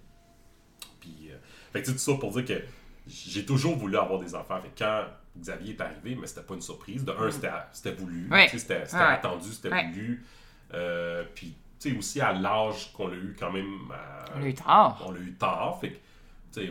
Puis, 0.99 1.29
euh, 1.31 1.35
fait 1.71 1.81
que 1.81 1.85
tu 1.85 1.91
sais, 1.91 1.97
tout 1.97 2.11
ça 2.13 2.17
pour 2.19 2.31
dire 2.31 2.45
que 2.45 2.63
j'ai 3.07 3.45
toujours 3.45 3.75
voulu 3.75 3.97
avoir 3.97 4.19
des 4.19 4.33
enfants. 4.33 4.59
Fait 4.61 4.69
que 4.69 4.79
quand 4.79 5.05
Xavier 5.39 5.73
est 5.73 5.81
arrivé, 5.81 6.15
mais 6.15 6.25
c'était 6.27 6.41
pas 6.43 6.53
une 6.55 6.61
surprise. 6.61 7.03
De 7.05 7.11
un, 7.11 7.29
c'était 7.29 7.51
c'était 7.73 7.93
voulu. 7.93 8.27
Mm. 8.27 8.31
Ouais. 8.31 8.47
C'était 8.49 8.83
Ouais. 8.93 8.95
attendu, 9.01 9.49
c'était 9.51 9.69
voulu. 9.83 10.25
Euh, 10.73 11.23
puis, 11.35 11.55
tu 11.79 11.91
sais, 11.91 11.97
aussi 11.97 12.21
à 12.21 12.31
l'âge 12.33 12.91
qu'on 12.93 13.09
a 13.11 13.15
eu 13.15 13.35
quand 13.37 13.51
même. 13.51 13.91
à- 13.93 14.25
On 14.37 14.41
a 14.41 14.47
eu 14.47 14.53
tard. 14.53 15.03
on 15.05 15.11
l'a 15.11 15.19
eu 15.19 15.33
tard. 15.33 15.77
Fait 15.79 15.91
que, 15.91 15.97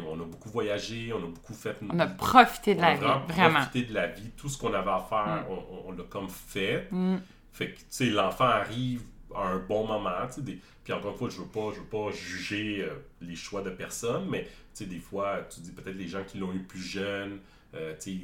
on 0.07 0.14
a 0.20 0.24
beaucoup 0.24 0.49
voyagé, 0.51 1.12
on 1.12 1.18
a 1.18 1.26
beaucoup 1.26 1.55
fait. 1.55 1.76
On 1.91 1.99
a 1.99 2.07
profité 2.07 2.74
de 2.74 2.80
la 2.80 2.89
on 2.89 2.91
a 2.91 2.95
vie, 2.95 3.01
vraiment 3.01 3.26
vraiment. 3.26 3.61
profité 3.61 3.82
de 3.82 3.95
la 3.95 4.07
vie. 4.09 4.30
Tout 4.37 4.49
ce 4.49 4.59
qu'on 4.59 4.72
avait 4.74 4.91
à 4.91 5.07
faire, 5.09 5.45
Mm. 5.49 5.55
on, 5.87 5.93
l'a 5.93 6.05
comme 6.05 6.28
fait. 6.28 6.89
Mm. 6.91 7.16
Fait 7.53 7.70
que, 7.72 7.78
tu 7.78 7.85
sais, 7.89 8.07
l'enfant 8.11 8.45
arrive 8.47 9.03
à 9.35 9.49
un 9.49 9.59
bon 9.59 9.87
moment, 9.87 10.11
des- 10.39 10.59
puis 10.82 10.93
encore 10.93 11.12
une 11.12 11.18
fois, 11.18 11.28
je 11.30 11.39
veux 11.39 11.47
pas, 11.47 11.70
je 11.74 11.80
veux 11.80 11.87
pas 11.87 12.11
juger 12.12 12.82
euh, 12.82 12.95
les 13.20 13.37
choix 13.37 13.62
de 13.62 13.70
personne, 13.70 14.26
mais, 14.28 14.45
tu 14.45 14.51
sais, 14.74 14.87
des 14.87 14.99
fois, 14.99 15.41
tu 15.53 15.61
dis 15.61 15.70
peut-être 15.72 15.97
les 15.97 16.09
gens 16.09 16.22
qui 16.26 16.39
l'ont 16.39 16.53
eu 16.53 16.61
plus 16.62 16.82
jeune, 16.82 17.39
euh, 17.74 17.95
tu 18.01 18.11
sais, 18.12 18.18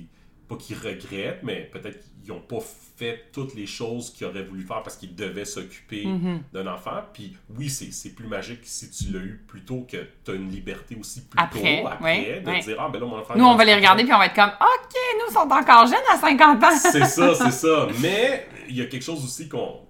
pas 0.50 0.56
qu'ils 0.56 0.76
regrettent, 0.76 1.42
mais 1.44 1.70
peut-être 1.72 2.00
qu'ils 2.22 2.32
n'ont 2.34 2.40
pas 2.40 2.58
fait 2.96 3.26
toutes 3.32 3.54
les 3.54 3.66
choses 3.66 4.10
qu'ils 4.12 4.26
auraient 4.26 4.42
voulu 4.42 4.62
faire 4.62 4.82
parce 4.82 4.96
qu'ils 4.96 5.14
devaient 5.14 5.44
s'occuper 5.44 6.04
Mhm. 6.06 6.42
d'un 6.52 6.66
enfant. 6.66 7.02
Puis 7.14 7.36
oui, 7.56 7.70
c'est 7.70 8.10
plus 8.10 8.26
magique 8.26 8.60
si 8.64 8.90
tu 8.90 9.12
l'as 9.12 9.20
eu 9.20 9.42
plus 9.46 9.62
tôt 9.64 9.86
que 9.90 9.96
tu 10.24 10.30
as 10.30 10.34
une 10.34 10.50
liberté 10.50 10.96
aussi 11.00 11.22
plus 11.22 11.38
Après, 11.40 11.80
tôt, 11.82 11.86
après, 11.88 12.04
ouais, 12.04 12.40
de 12.40 12.62
dire, 12.64 12.76
ah, 12.80 12.88
ben 12.92 12.98
là, 13.00 13.06
mon 13.06 13.18
enfant... 13.18 13.34
Nous, 13.36 13.44
on 13.44 13.54
va 13.54 13.64
les 13.64 13.74
regarder 13.76 14.02
puis 14.04 14.12
on 14.12 14.18
va 14.18 14.26
être 14.26 14.34
comme 14.34 14.50
OK, 14.50 14.94
nous 15.26 15.32
sont 15.32 15.48
encore 15.48 15.86
jeunes 15.86 15.96
à 16.12 16.18
50 16.18 16.62
ans. 16.64 16.76
c'est 16.76 17.04
ça, 17.06 17.34
c'est 17.44 17.50
ça. 17.52 17.86
Mais 18.02 18.48
il 18.68 18.76
y 18.76 18.82
a 18.82 18.86
quelque 18.86 19.04
chose 19.04 19.24
aussi 19.24 19.48
qu'on 19.48 19.86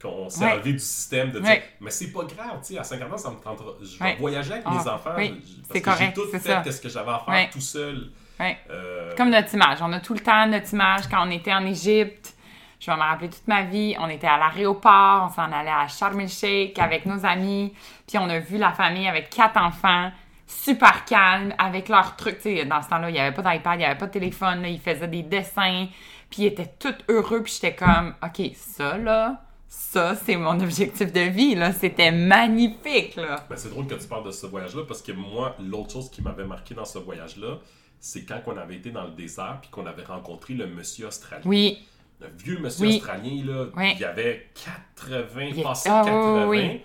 qu'on 0.00 0.28
s'est 0.30 0.44
Ouais. 0.44 0.52
enlevé 0.52 0.74
du 0.74 0.78
système 0.78 1.32
de 1.32 1.40
dire 1.40 1.48
Ouais. 1.48 1.62
mais 1.80 1.90
c'est 1.90 2.12
pas 2.12 2.22
grave, 2.22 2.60
tu 2.64 2.74
sais, 2.74 2.78
à 2.78 2.84
50 2.84 3.12
ans, 3.12 3.18
ça 3.18 3.30
me 3.30 3.36
tentera. 3.40 3.72
Je 3.82 3.98
vais 3.98 4.14
voyager 4.14 4.52
avec 4.52 4.62
Ah, 4.64 4.70
mes 4.70 4.88
enfants. 4.88 5.10
oui, 5.16 5.30
parce 5.30 5.68
que 5.68 5.74
j'ai 5.74 5.82
correct, 5.82 6.14
tout 6.14 6.26
fait 6.30 6.38
ça. 6.38 6.60
qu'est-ce 6.62 6.80
que 6.80 6.88
j'avais 6.88 7.10
à 7.10 7.18
faire 7.26 7.50
tout 7.50 7.60
seul. 7.60 8.12
Ouais. 8.40 8.56
Euh, 8.70 9.14
Comme 9.16 9.30
notre 9.30 9.52
image. 9.54 9.78
On 9.82 9.92
a 9.92 10.00
tout 10.00 10.14
le 10.14 10.20
temps 10.20 10.46
notre 10.46 10.72
image 10.72 11.08
quand 11.10 11.26
on 11.26 11.30
était 11.30 11.52
en 11.52 11.64
Égypte. 11.66 12.34
Je 12.80 12.90
vais 12.90 12.96
me 12.96 13.02
rappeler 13.02 13.28
toute 13.28 13.46
ma 13.48 13.62
vie. 13.62 13.96
On 13.98 14.08
était 14.08 14.28
à 14.28 14.38
l'aéroport, 14.38 15.28
on 15.30 15.34
s'en 15.34 15.50
allait 15.50 15.70
à 15.70 15.88
Sharm 15.88 16.20
el-Sheikh 16.20 16.78
avec 16.78 17.06
nos 17.06 17.26
amis. 17.26 17.74
Puis 18.06 18.18
on 18.18 18.28
a 18.28 18.38
vu 18.38 18.56
la 18.56 18.72
famille 18.72 19.08
avec 19.08 19.30
quatre 19.30 19.56
enfants, 19.60 20.12
super 20.46 21.04
calme, 21.04 21.52
avec 21.58 21.88
leurs 21.88 22.14
trucs. 22.14 22.36
Tu 22.36 22.56
sais, 22.58 22.64
dans 22.64 22.80
ce 22.80 22.88
temps-là, 22.88 23.10
il 23.10 23.14
n'y 23.14 23.18
avait 23.18 23.34
pas 23.34 23.42
d'iPad, 23.42 23.74
il 23.74 23.78
n'y 23.78 23.84
avait 23.84 23.98
pas 23.98 24.06
de 24.06 24.12
téléphone. 24.12 24.62
là, 24.62 24.68
ils 24.68 24.78
faisaient 24.80 25.08
des 25.08 25.24
dessins. 25.24 25.86
Puis 26.30 26.42
ils 26.42 26.46
étaient 26.46 26.72
tous 26.78 26.94
heureux. 27.08 27.42
Puis 27.42 27.54
j'étais 27.60 27.74
comme, 27.74 28.14
OK, 28.22 28.50
ça, 28.54 28.96
là, 28.96 29.42
ça, 29.66 30.14
c'est 30.14 30.36
mon 30.36 30.60
objectif 30.60 31.12
de 31.12 31.20
vie. 31.22 31.56
là. 31.56 31.72
C'était 31.72 32.12
magnifique, 32.12 33.16
là. 33.16 33.44
ben, 33.50 33.56
c'est 33.56 33.70
drôle 33.70 33.88
que 33.88 33.94
tu 33.94 34.06
parles 34.06 34.24
de 34.24 34.30
ce 34.30 34.46
voyage-là 34.46 34.82
parce 34.86 35.02
que 35.02 35.10
moi, 35.12 35.56
l'autre 35.60 35.90
chose 35.94 36.10
qui 36.10 36.22
m'avait 36.22 36.44
marqué 36.46 36.74
dans 36.74 36.84
ce 36.84 36.98
voyage-là, 37.00 37.58
c'est 38.00 38.24
quand 38.24 38.40
on 38.46 38.56
avait 38.56 38.76
été 38.76 38.90
dans 38.90 39.04
le 39.04 39.10
désert 39.12 39.58
puis 39.60 39.70
qu'on 39.70 39.86
avait 39.86 40.04
rencontré 40.04 40.54
le 40.54 40.66
monsieur 40.66 41.06
australien. 41.06 41.42
Oui, 41.46 41.78
Le 42.20 42.26
vieux 42.36 42.58
monsieur 42.58 42.86
Oui. 42.86 42.96
australien, 42.96 43.44
là, 43.44 43.66
Oui. 43.76 43.94
il 43.96 44.04
avait 44.04 44.48
80, 44.96 45.52
Il- 45.56 45.62
passé 45.62 45.88
Ah, 45.88 46.02
80. 46.04 46.48
oui, 46.48 46.58
oui, 46.58 46.80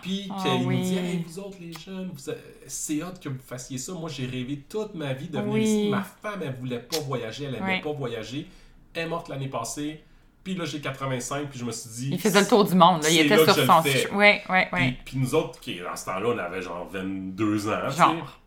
Puis 0.00 0.28
Ah, 0.30 0.42
qu'il 0.42 0.66
oui. 0.66 0.76
nous 0.78 0.82
dit 0.82 0.96
Hey, 0.96 1.24
vous 1.26 1.38
autres, 1.40 1.58
les 1.60 1.72
jeunes, 1.74 2.10
vous 2.10 2.32
c'est 2.66 3.02
hâte 3.02 3.20
que 3.22 3.28
vous 3.28 3.38
fassiez 3.46 3.76
ça. 3.76 3.92
Moi, 3.92 4.08
j'ai 4.08 4.24
rêvé 4.24 4.64
toute 4.66 4.94
ma 4.94 5.12
vie 5.12 5.28
de 5.28 5.38
venir 5.38 5.52
Oui. 5.52 5.62
ici. 5.62 5.88
Ma 5.90 6.02
femme, 6.02 6.40
elle 6.42 6.54
voulait 6.54 6.78
pas 6.78 7.00
voyager, 7.00 7.44
elle 7.44 7.56
aimait 7.56 7.74
Oui. 7.76 7.80
pas 7.82 7.92
voyager. 7.92 8.46
Elle 8.94 9.02
est 9.02 9.08
morte 9.08 9.28
l'année 9.28 9.48
passée. 9.48 10.02
Puis 10.42 10.54
là, 10.54 10.64
j'ai 10.64 10.80
85, 10.80 11.50
puis 11.50 11.58
je 11.58 11.64
me 11.66 11.72
suis 11.72 11.90
dit. 11.90 12.08
il 12.12 12.18
faisait 12.18 12.40
le 12.40 12.46
tour 12.48 12.64
du 12.64 12.74
monde. 12.74 13.02
Là. 13.02 13.10
Il 13.10 13.20
était 13.20 13.36
là 13.36 13.44
sur 13.52 13.66
son... 13.66 13.82
fais. 13.82 14.08
Oui, 14.12 14.36
oui, 14.48 14.58
Puis, 14.72 14.80
oui. 14.82 14.96
puis 15.04 15.18
nous 15.18 15.34
autres, 15.34 15.60
qui, 15.60 15.78
dans 15.80 15.94
ce 15.96 16.06
temps-là, 16.06 16.28
on 16.34 16.38
avait 16.38 16.62
genre 16.62 16.88
22 16.90 17.68
ans. 17.68 17.90
Genre. 17.90 18.40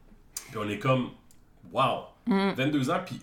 Puis 0.49 0.57
on 0.57 0.67
est 0.67 0.79
comme, 0.79 1.11
wow, 1.71 2.05
Mm. 2.27 2.51
22 2.55 2.89
ans, 2.91 2.99
puis 3.05 3.19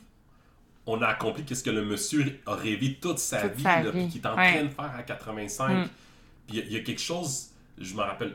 on 0.87 1.01
a 1.03 1.07
accompli 1.09 1.45
qu'est-ce 1.45 1.63
que 1.63 1.71
le 1.71 1.85
monsieur 1.85 2.41
a 2.47 2.55
rêvé 2.55 2.99
toute 3.01 3.19
sa 3.19 3.43
Toute 3.49 3.57
vie, 3.59 3.65
puis 3.93 4.09
qu'il 4.09 4.21
est 4.23 4.27
en 4.27 4.37
ouais. 4.37 4.53
train 4.55 4.65
de 4.65 4.69
faire 4.71 4.93
à 4.99 5.03
85. 5.03 5.69
Mm. 5.69 5.83
Puis 6.47 6.57
il 6.57 6.57
y 6.57 6.61
a- 6.61 6.65
il 6.67 6.73
y, 6.73 6.77
a 6.77 6.81
quelque 6.81 7.01
chose, 7.01 7.49
je 7.79 7.95
me 7.95 8.01
rappelle 8.01 8.35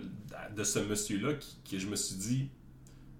de 0.55 0.63
ce 0.63 0.79
monsieur-là, 0.79 1.33
qui, 1.33 1.57
que 1.75 1.79
je 1.81 1.87
me 1.87 1.95
suis 1.95 2.15
dit, 2.15 2.49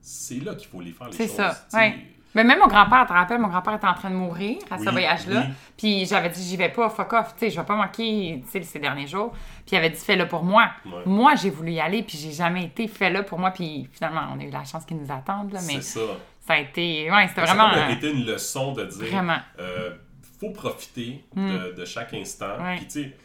c'est 0.02 0.44
là 0.44 0.54
qu'il 0.56 0.68
faut 0.68 0.82
les 0.82 0.92
faire 0.92 1.08
les 1.08 1.14
C'est 1.14 1.28
choses. 1.28 1.36
ça, 1.38 1.66
sais. 1.70 1.78
ouais. 1.78 1.98
Mais 2.36 2.44
même 2.44 2.58
mon 2.60 2.68
grand-père, 2.68 3.02
tu 3.02 3.08
te 3.10 3.14
rappelles, 3.14 3.40
mon 3.40 3.48
grand-père 3.48 3.76
était 3.76 3.86
en 3.86 3.94
train 3.94 4.10
de 4.10 4.16
mourir 4.16 4.58
à 4.72 4.80
ce 4.80 4.90
voyage-là. 4.90 5.42
oui. 5.48 5.54
Puis 5.78 6.06
j'avais 6.08 6.30
dit, 6.30 6.42
j'y 6.44 6.58
vais 6.58 6.70
pas, 6.70 6.90
fuck 6.90 7.14
off, 7.14 7.34
tu 7.36 7.42
sais, 7.42 7.50
je 7.52 7.60
vais 7.60 7.66
pas 7.66 7.76
manquer, 7.76 8.42
tu 8.46 8.52
sais, 8.52 8.64
ces 8.64 8.80
derniers 8.80 9.06
jours. 9.06 9.32
Puis 9.66 9.74
il 9.74 9.76
avait 9.76 9.92
dit, 9.92 9.98
fais-le 10.00 10.28
pour 10.28 10.44
moi. 10.44 10.72
Ouais. 10.84 11.04
Moi, 11.06 11.36
j'ai 11.36 11.52
voulu 11.52 11.74
y 11.74 11.80
aller, 11.80 12.02
puis 12.02 12.18
j'ai 12.18 12.32
jamais 12.32 12.66
été, 12.66 12.88
fais-le 12.88 13.22
pour 13.24 13.38
moi. 13.38 13.52
Puis 13.52 13.88
finalement, 13.92 14.22
on 14.36 14.40
a 14.40 14.44
eu 14.44 14.50
la 14.50 14.64
chance 14.64 14.84
qu'ils 14.84 14.98
nous 14.98 15.12
attendent, 15.12 15.52
là, 15.54 15.60
mais 15.68 15.74
C'est 15.76 16.00
ça. 16.00 16.18
Ça 16.46 16.54
a 16.54 16.58
été, 16.60 17.10
ouais, 17.12 17.28
c'était 17.30 17.46
Ça 17.46 17.54
vraiment. 17.54 17.70
a 17.70 17.88
euh, 17.90 17.94
été 17.94 18.12
une 18.12 18.26
leçon 18.26 18.74
de 18.74 18.86
dire, 18.86 19.08
Vraiment. 19.12 19.38
euh, 19.60 19.96
faut 20.40 20.50
profiter 20.52 21.24
Mm. 21.36 21.50
de, 21.52 21.72
de 21.74 21.86
chaque 21.86 22.14
instant. 22.14 22.62
Ouais. 22.62 22.76
Puis 22.78 22.86
tu 22.88 22.92
sais, 23.04 23.16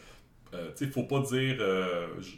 euh, 0.53 0.71
tu 0.77 0.85
sais, 0.85 0.91
faut 0.91 1.03
pas 1.03 1.19
dire, 1.19 1.57
euh, 1.59 2.07
je, 2.21 2.31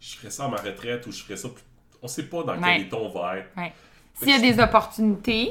je 0.00 0.16
ferai 0.16 0.30
ça 0.30 0.44
à 0.44 0.48
ma 0.48 0.56
retraite 0.58 1.06
ou 1.06 1.12
je 1.12 1.22
ferai 1.22 1.36
ça. 1.36 1.48
plus- 1.48 1.62
On 2.00 2.06
sait 2.08 2.28
pas 2.28 2.42
dans 2.44 2.54
Ouais. 2.56 2.74
quel 2.76 2.82
état 2.82 2.96
on 2.96 3.08
va 3.08 3.38
être. 3.38 3.50
S'il 4.14 4.30
y 4.30 4.32
a 4.32 4.38
des 4.38 4.60
opportunités, 4.60 5.50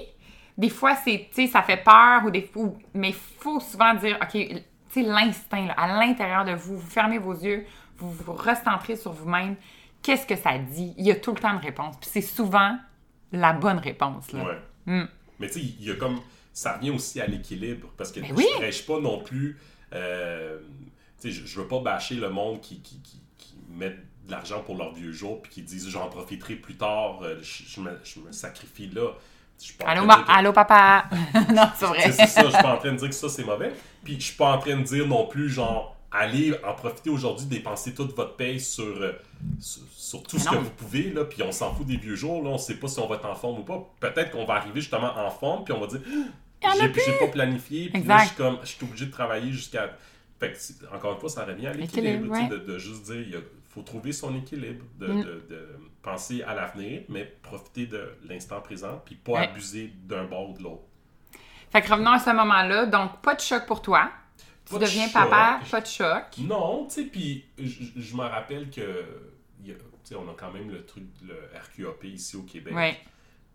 des 0.58 0.70
fois, 0.70 0.96
c'est, 0.96 1.28
tu 1.34 1.46
sais, 1.46 1.48
ça 1.52 1.62
fait 1.62 1.84
peur, 1.84 2.24
ou 2.26 2.32
des, 2.32 2.50
ou- 2.56 2.78
mais 2.94 3.10
il 3.10 3.16
faut 3.16 3.60
souvent 3.60 3.94
dire, 3.96 4.18
OK, 4.22 4.32
tu 4.32 4.64
sais, 4.90 5.02
l'instinct, 5.04 5.68
à 5.76 5.88
l'intérieur 6.00 6.46
de 6.46 6.54
vous, 6.54 6.78
vous 6.78 6.90
fermez 6.90 7.18
vos 7.18 7.34
yeux, 7.34 7.66
vous 7.98 8.12
vous 8.12 8.34
recentrez 8.34 8.96
sur 8.96 9.12
vous-même. 9.12 9.56
Qu'est-ce 10.02 10.26
que 10.26 10.36
ça 10.38 10.58
dit? 10.58 10.94
Il 10.98 11.06
y 11.06 11.12
a 11.12 11.16
tout 11.16 11.34
le 11.34 11.40
temps 11.40 11.54
de 11.54 11.62
réponse. 11.62 11.98
Puis 12.00 12.10
c'est 12.12 12.22
souvent 12.22 12.78
la 13.32 13.54
bonne 13.54 13.80
réponse, 13.80 14.32
là. 14.34 14.44
Ouais. 14.44 14.58
Mm. 14.86 15.06
Mais 15.40 15.48
tu 15.48 15.54
sais, 15.54 15.60
il 15.80 15.86
y 15.86 15.92
a 15.92 15.96
comme. 15.96 16.20
Ça 16.54 16.74
revient 16.78 16.90
aussi 16.92 17.22
à 17.22 17.28
l'équilibre. 17.28 17.88
Parce 17.98 18.12
que 18.12 18.24
je 18.26 18.34
oui. 18.34 18.46
prêche 18.56 18.86
pas 18.86 19.00
non 19.00 19.20
plus. 19.22 19.60
euh, 19.94 20.58
tu 21.22 21.32
sais, 21.32 21.32
je, 21.32 21.46
je 21.46 21.60
veux 21.60 21.68
pas 21.68 21.80
bâcher 21.80 22.16
le 22.16 22.30
monde 22.30 22.62
qui, 22.62 22.80
qui, 22.82 23.00
qui, 23.02 23.22
qui 23.38 23.56
met 23.70 23.90
de 23.92 24.32
l'argent 24.32 24.62
pour 24.62 24.76
leur 24.78 24.94
vieux 24.94 25.12
jour 25.12 25.42
puis 25.42 25.52
qui 25.52 25.62
disent 25.62 25.88
j'en 25.90 26.10
profiterai 26.10 26.56
plus 26.56 26.76
tard, 26.76 27.20
euh, 27.24 27.38
je, 27.42 27.64
je 27.68 27.80
me, 27.82 27.92
je 28.04 28.20
me 28.20 28.32
sacrifie 28.32 28.88
là. 28.90 29.12
Je 29.60 29.66
suis 29.66 29.74
pas 29.76 29.86
en 29.86 29.90
Allô, 29.90 30.06
ma- 30.06 30.18
que- 30.24 30.32
allô, 30.32 30.54
papa? 30.54 31.06
non, 31.54 31.70
c'est 31.76 31.86
vrai. 31.88 32.12
c'est 32.12 32.28
ça, 32.28 32.44
je 32.46 32.50
suis 32.52 32.62
pas 32.62 32.76
en 32.76 32.78
train 32.78 32.92
de 32.92 32.98
dire 32.98 33.10
que 33.10 33.16
ça 33.16 33.30
c'est 33.30 33.44
mauvais. 33.44 33.74
Puis 34.04 34.16
je 34.20 34.26
suis 34.26 34.36
pas 34.36 34.54
en 34.56 34.60
train 34.60 34.78
de 34.78 34.84
dire 34.84 35.08
non 35.08 35.26
plus, 35.28 35.50
genre, 35.50 35.97
allez 36.12 36.54
en 36.66 36.74
profiter 36.74 37.10
aujourd'hui, 37.10 37.46
dépenser 37.48 37.94
toute 37.94 38.16
votre 38.16 38.36
paye 38.36 38.60
sur, 38.60 38.84
euh, 38.86 39.14
sur, 39.60 39.82
sur 39.92 40.24
tout 40.24 40.40
ce 40.40 40.50
que 40.50 40.56
vous 40.56 40.70
pouvez, 40.72 41.12
là, 41.12 41.26
puis 41.26 41.44
on 41.44 41.52
s'en 41.52 41.74
fout 41.74 41.86
des 41.86 41.98
vieux 41.98 42.16
jours, 42.16 42.42
là, 42.44 42.50
on 42.52 42.58
sait 42.58 42.76
pas 42.76 42.88
si 42.88 43.00
on 43.00 43.08
va 43.08 43.16
être 43.16 43.26
en 43.26 43.36
forme 43.36 43.60
ou 43.60 43.64
pas. 43.64 43.84
Peut-être 44.00 44.32
qu'on 44.32 44.46
va 44.46 44.56
arriver 44.56 44.80
justement 44.82 45.12
en 45.18 45.30
forme, 45.30 45.64
puis 45.66 45.74
on 45.74 45.80
va 45.82 45.88
dire, 45.88 46.02
y 46.64 46.68
en 46.68 46.70
a 46.72 46.76
j'ai 46.94 47.18
pas 47.20 47.28
planifié, 47.28 47.90
puis 47.90 48.04
là, 48.04 48.20
je 48.20 48.28
suis 48.28 48.36
comme, 48.36 48.58
je 48.62 48.68
suis 48.68 48.86
obligé 48.86 49.06
de 49.08 49.12
travailler 49.12 49.52
jusqu'à. 49.52 49.96
Fait 50.40 50.52
que, 50.52 50.58
c'est- 50.58 50.88
encore 50.94 51.14
une 51.14 51.20
fois, 51.20 51.30
ça 51.30 51.44
revient 51.46 51.68
à 51.68 51.74
l'équilibre, 51.74 52.32
ouais. 52.32 52.48
de, 52.48 52.58
de 52.58 52.78
juste 52.78 53.04
dire, 53.04 53.20
il 53.28 53.36
a- 53.36 53.40
faut 53.70 53.82
trouver 53.82 54.12
son 54.12 54.36
équilibre, 54.36 54.86
de, 55.00 55.08
Mm. 55.08 55.24
de- 55.24 55.44
de 55.50 55.68
penser 56.02 56.42
à 56.44 56.56
l'avenir, 56.56 57.02
mais 57.10 57.26
profiter 57.44 57.86
de 57.86 58.12
l'instant 58.28 58.60
présent, 58.62 59.02
puis 59.06 59.16
pas 59.16 59.34
Ouais. 59.34 59.48
abuser 59.50 59.92
d'un 60.06 60.24
bord 60.24 60.52
ou 60.52 60.58
de 60.58 60.64
l'autre. 60.64 60.84
Fait 61.72 61.82
que 61.82 61.92
revenons 61.92 62.12
à 62.12 62.20
ce 62.20 62.30
moment-là. 62.32 62.86
Donc, 62.86 63.22
pas 63.22 63.36
de 63.36 63.42
choc 63.42 63.66
pour 63.68 63.82
toi. 63.82 64.10
Tu 64.68 64.74
Pas 64.74 64.80
de 64.80 64.86
deviens 64.86 65.06
choc. 65.06 65.14
papa, 65.14 65.62
pas 65.72 65.82
de 65.82 65.86
choc. 65.88 66.24
Non, 66.40 66.86
tu 66.88 66.96
sais, 66.96 67.04
puis 67.06 67.46
je, 67.58 68.16
me 68.16 68.22
rappelle 68.24 68.70
que, 68.70 69.06
y 69.64 69.72
a- 69.72 69.76
tu 69.76 69.82
sais, 70.04 70.16
on 70.16 70.30
a 70.30 70.34
quand 70.38 70.52
même 70.52 70.70
le 70.70 70.86
truc, 70.86 71.06
le 71.26 71.36
RQAP 71.58 72.04
ici 72.06 72.36
au 72.36 72.44
Québec. 72.44 72.74
Oui. 72.76 72.92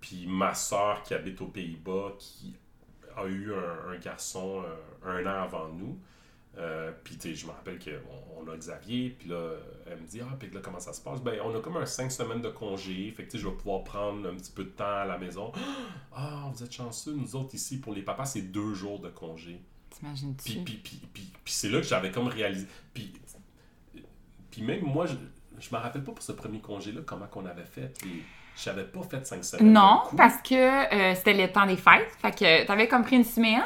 Puis 0.01 0.27
ma 0.27 0.55
soeur 0.55 1.03
qui 1.03 1.15
habite 1.15 1.41
aux 1.43 1.47
Pays-Bas, 1.47 2.15
qui 2.19 2.55
a 3.17 3.27
eu 3.27 3.53
un, 3.53 3.93
un 3.93 3.97
garçon 3.99 4.63
euh, 4.65 5.19
un 5.21 5.27
an 5.27 5.43
avant 5.43 5.69
nous. 5.69 5.99
Euh, 6.59 6.93
puis 7.05 7.17
tu 7.17 7.29
sais, 7.31 7.35
je 7.35 7.47
me 7.47 7.53
rappelle 7.53 7.79
qu'on 7.79 8.43
on 8.47 8.51
a 8.51 8.57
Xavier, 8.57 9.11
puis 9.19 9.29
là, 9.31 9.53
elle 9.87 9.99
me 10.01 10.07
dit 10.07 10.21
Ah, 10.21 10.35
puis 10.39 10.51
là, 10.51 10.61
comment 10.63 10.81
ça 10.81 10.93
se 10.93 11.01
passe 11.01 11.23
Ben, 11.23 11.39
on 11.45 11.55
a 11.57 11.61
comme 11.61 11.77
un 11.79 11.87
cinq 11.87 12.11
semaines 12.13 12.43
de 12.43 12.51
congé, 12.51 13.11
fait 13.17 13.25
que 13.25 13.31
tu 13.31 13.37
sais, 13.39 13.43
je 13.43 13.49
vais 13.49 13.55
pouvoir 13.55 13.85
prendre 13.85 14.29
un 14.29 14.35
petit 14.35 14.53
peu 14.53 14.65
de 14.65 14.71
temps 14.71 14.85
à 14.85 15.05
la 15.05 15.19
maison. 15.19 15.53
Ah, 16.15 16.51
vous 16.53 16.63
êtes 16.63 16.73
chanceux, 16.73 17.15
nous 17.15 17.37
autres 17.37 17.55
ici, 17.55 17.81
pour 17.81 17.95
les 17.95 18.03
papas, 18.03 18.27
c'est 18.27 18.43
deux 18.43 18.75
jours 18.75 18.99
de 19.01 19.09
congé. 19.09 19.63
Puis, 20.03 20.15
T'imagines-tu? 20.19 20.53
puis, 20.65 20.81
puis, 20.83 21.01
puis, 21.13 21.33
puis 21.45 21.53
c'est 21.53 21.69
là 21.69 21.79
que 21.81 21.87
j'avais 21.87 22.11
comme 22.11 22.27
réalisé. 22.29 22.67
Puis, 22.93 23.13
puis 24.51 24.63
même 24.63 24.83
moi, 24.83 25.07
je, 25.07 25.15
je 25.61 25.75
me 25.75 25.81
rappelle 25.81 26.03
pas 26.03 26.13
pour 26.13 26.23
ce 26.25 26.33
premier 26.33 26.59
congé-là 26.61 27.01
comment 27.07 27.27
qu'on 27.27 27.47
avait 27.47 27.65
fait. 27.65 27.93
Et 28.05 28.23
j'avais 28.63 28.85
pas 28.85 29.03
fait 29.03 29.27
cinq 29.27 29.45
semaines. 29.45 29.73
Non, 29.73 30.03
parce 30.17 30.37
que 30.43 30.55
euh, 30.55 31.15
c'était 31.15 31.35
le 31.35 31.49
temps 31.51 31.67
des 31.67 31.77
fêtes. 31.77 32.11
Fait 32.21 32.33
que 32.33 32.67
t'avais 32.67 32.89
comme 32.89 33.03
pris 33.05 33.17
une 33.17 33.25
semaine. 33.25 33.63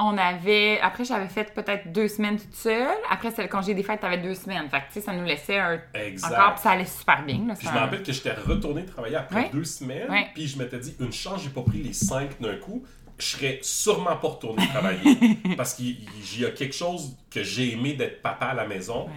On 0.00 0.16
avait. 0.16 0.78
Après, 0.80 1.04
j'avais 1.04 1.26
fait 1.26 1.52
peut-être 1.52 1.90
deux 1.92 2.06
semaines 2.06 2.38
toute 2.38 2.54
seule. 2.54 2.86
Après, 3.10 3.30
c'était 3.30 3.42
le 3.42 3.48
congé 3.48 3.74
des 3.74 3.82
fêtes, 3.82 3.98
t'avais 3.98 4.18
deux 4.18 4.34
semaines. 4.34 4.68
Fait 4.70 4.78
que, 4.78 4.86
tu 4.86 4.92
sais, 4.92 5.00
ça 5.00 5.12
nous 5.12 5.24
laissait 5.24 5.58
un. 5.58 5.80
Exact. 5.92 6.34
Encore, 6.34 6.52
puis 6.54 6.62
ça 6.62 6.70
allait 6.70 6.84
super 6.84 7.24
bien. 7.24 7.44
Là, 7.48 7.54
Puis 7.58 7.66
je 7.66 7.72
me 7.72 7.78
rappelle 7.78 8.04
que 8.04 8.12
j'étais 8.12 8.32
retourné 8.32 8.84
travailler 8.86 9.16
après 9.16 9.50
deux 9.52 9.64
semaines. 9.64 10.06
Puis 10.34 10.46
je 10.46 10.56
m'étais 10.56 10.78
dit, 10.78 10.94
une 11.00 11.12
chance, 11.12 11.42
j'ai 11.42 11.50
pas 11.50 11.62
pris 11.62 11.82
les 11.82 11.92
cinq 11.92 12.40
d'un 12.40 12.54
coup. 12.58 12.84
Je 13.18 13.24
serais 13.24 13.58
sûrement 13.62 14.16
pas 14.16 14.28
retourné 14.28 14.66
travailler. 14.68 15.36
parce 15.56 15.74
qu'il 15.74 15.96
il 16.34 16.40
y 16.40 16.46
a 16.46 16.50
quelque 16.50 16.74
chose 16.74 17.16
que 17.30 17.42
j'ai 17.42 17.72
aimé 17.72 17.94
d'être 17.94 18.22
papa 18.22 18.46
à 18.46 18.54
la 18.54 18.66
maison. 18.66 19.08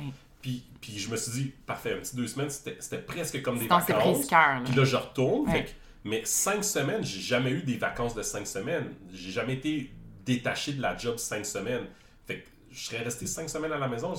Puis, 0.42 0.64
puis 0.82 0.98
je 0.98 1.10
me 1.10 1.18
suis 1.18 1.32
dit, 1.34 1.54
parfait, 1.68 1.94
un 1.94 1.98
petit 1.98 2.16
deux 2.16 2.26
semaines, 2.28 2.50
c'était 2.50 2.98
presque 2.98 3.42
comme 3.44 3.60
des 3.60 3.68
vacances. 3.94 4.18
là. 4.18 4.26
Puis 4.66 4.74
là, 4.76 4.84
je 4.86 4.96
retourne. 4.96 5.46
Ouais. 5.48 5.52
fait 5.54 5.64
que- 5.66 5.70
mais 6.04 6.22
cinq 6.26 6.64
semaines, 6.64 7.04
j'ai 7.06 7.22
jamais 7.22 7.52
eu 7.52 7.62
des 7.62 7.78
vacances 7.78 8.16
de 8.16 8.24
cinq 8.24 8.48
semaines. 8.48 8.92
J'ai 9.14 9.30
jamais 9.32 9.54
été 9.54 9.92
détaché 10.26 10.74
de 10.74 10.82
la 10.82 10.98
job 10.98 11.18
cinq 11.18 11.46
semaines. 11.46 11.86
Fait 12.26 12.40
que 12.40 12.48
je 12.72 12.86
serais 12.86 13.04
resté 13.04 13.28
cinq 13.28 13.50
semaines 13.52 13.72
à 13.74 13.78
la 13.78 13.88
maison. 13.88 14.14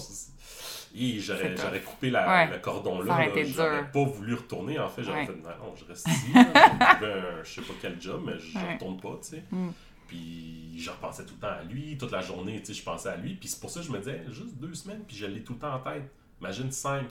J'aurais, 0.94 1.56
j'aurais 1.56 1.80
coupé 1.80 2.10
la- 2.10 2.28
Ouais. 2.28 2.50
le 2.52 2.58
cordon 2.58 3.00
là. 3.02 3.18
là. 3.26 3.44
J'aurais 3.44 3.90
pas 3.90 4.04
voulu 4.04 4.34
retourner. 4.34 4.78
En 4.78 4.88
fait, 4.88 5.02
j'aurais 5.02 5.20
Ouais. 5.20 5.26
fait 5.26 5.32
non, 5.36 5.74
je 5.76 5.84
reste 5.84 6.06
ici. 6.08 6.32
je 6.34 7.48
sais 7.50 7.62
pas 7.62 7.74
quel 7.80 8.00
job, 8.00 8.22
mais 8.26 8.38
je 8.38 8.58
Ouais. 8.58 8.74
retourne 8.74 9.00
pas, 9.00 9.18
tu 9.22 9.28
sais. 9.30 9.42
Mm. 9.50 9.70
Puis 10.08 10.74
je 10.78 10.90
repensais 10.90 11.24
tout 11.24 11.34
le 11.34 11.40
temps 11.40 11.54
à 11.58 11.62
lui, 11.62 11.96
toute 11.96 12.10
la 12.12 12.20
journée, 12.20 12.58
tu 12.60 12.66
sais, 12.66 12.74
je 12.74 12.82
pensais 12.84 13.08
à 13.08 13.16
lui. 13.16 13.34
Puis 13.34 13.48
c'est 13.48 13.60
pour 13.60 13.70
ça 13.70 13.80
que 13.80 13.86
je 13.86 13.92
me 13.92 13.98
disais, 13.98 14.22
juste 14.28 14.56
deux 14.56 14.74
semaines, 14.74 15.02
puis 15.06 15.16
je 15.16 15.26
l'ai 15.26 15.42
tout 15.42 15.54
le 15.54 15.58
temps 15.58 15.74
en 15.74 15.78
tête. 15.78 16.10
Imagine 16.40 16.70
cinq. 16.70 17.06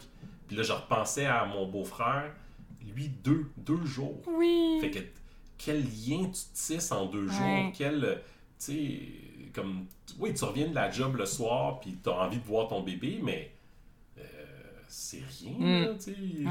Puis 0.48 0.56
là, 0.56 0.64
je 0.64 0.72
repensais 0.74 1.26
à 1.26 1.46
mon 1.46 1.66
beau-frère, 1.68 2.32
lui, 2.96 3.08
deux, 3.08 3.50
deux 3.58 3.84
jours. 3.86 4.22
Oui. 4.28 4.78
Fait 4.82 4.92
que 4.92 5.00
quel 5.58 5.82
lien 5.84 6.26
tu 6.26 6.42
tisses 6.54 6.92
en 6.92 7.06
deux 7.06 7.28
jours, 7.28 7.72
quel, 7.76 8.04
euh, 8.04 8.16
tu 8.16 8.22
sais, 8.58 9.00
comme, 9.54 9.86
oui, 10.20 10.34
tu 10.34 10.44
reviens 10.44 10.68
de 10.68 10.76
la 10.76 10.92
job 10.92 11.16
le 11.16 11.26
soir, 11.26 11.80
puis 11.80 11.98
tu 12.04 12.10
as 12.10 12.14
envie 12.14 12.38
de 12.38 12.44
voir 12.46 12.68
ton 12.68 12.82
bébé, 12.82 13.20
mais 13.24 13.52
c'est 14.92 15.22
rien, 15.42 15.54
Mm. 15.58 15.82
là. 15.86 15.94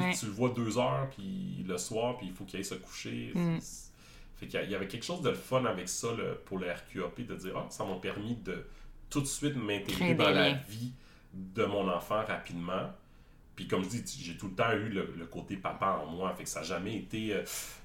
Ouais. 0.01 0.15
Tu 0.19 0.27
le 0.27 0.33
vois 0.33 0.51
deux 0.51 0.79
heures, 0.79 1.09
puis 1.11 1.65
le 1.67 1.77
soir, 1.79 2.17
puis 2.19 2.29
il 2.29 2.33
faut 2.33 2.45
qu'il 2.45 2.59
aille 2.59 2.65
se 2.65 2.75
coucher. 2.75 3.33
Mm. 3.35 3.59
Fait 4.37 4.47
qu'il 4.47 4.55
y 4.55 4.57
a- 4.63 4.65
il 4.65 4.71
y 4.71 4.75
avait 4.75 4.89
quelque 4.89 5.05
chose 5.05 5.21
de 5.23 5.33
fun 5.33 5.65
avec 5.67 5.89
ça 5.89 6.09
le- 6.17 6.37
pour 6.47 6.59
le 6.59 6.71
RQAP, 6.71 7.27
de 7.27 7.35
dire, 7.37 7.53
ah, 7.57 7.67
ça 7.71 7.85
m'a 7.85 7.97
permis 7.97 8.37
de 8.37 8.65
tout 9.11 9.21
de 9.21 9.27
suite 9.27 9.57
m'intégrer 9.57 10.15
dans 10.15 10.31
la 10.31 10.53
vie 10.55 10.93
de 11.35 11.65
mon 11.65 11.89
enfant 11.89 12.25
rapidement. 12.25 12.91
Puis 13.57 13.69
comme 13.69 13.85
je 13.85 13.91
dis, 13.91 14.03
j'ai 14.23 14.37
tout 14.39 14.49
le 14.49 14.55
temps 14.55 14.73
eu 14.73 14.89
le, 14.89 15.13
le 15.19 15.27
côté 15.27 15.57
papa 15.57 16.03
en 16.03 16.07
moi, 16.11 16.33
fait 16.35 16.45
que 16.45 16.49
ça 16.49 16.61
n'a 16.61 16.67
jamais 16.67 16.97
été... 16.97 17.35
euh, 17.35 17.43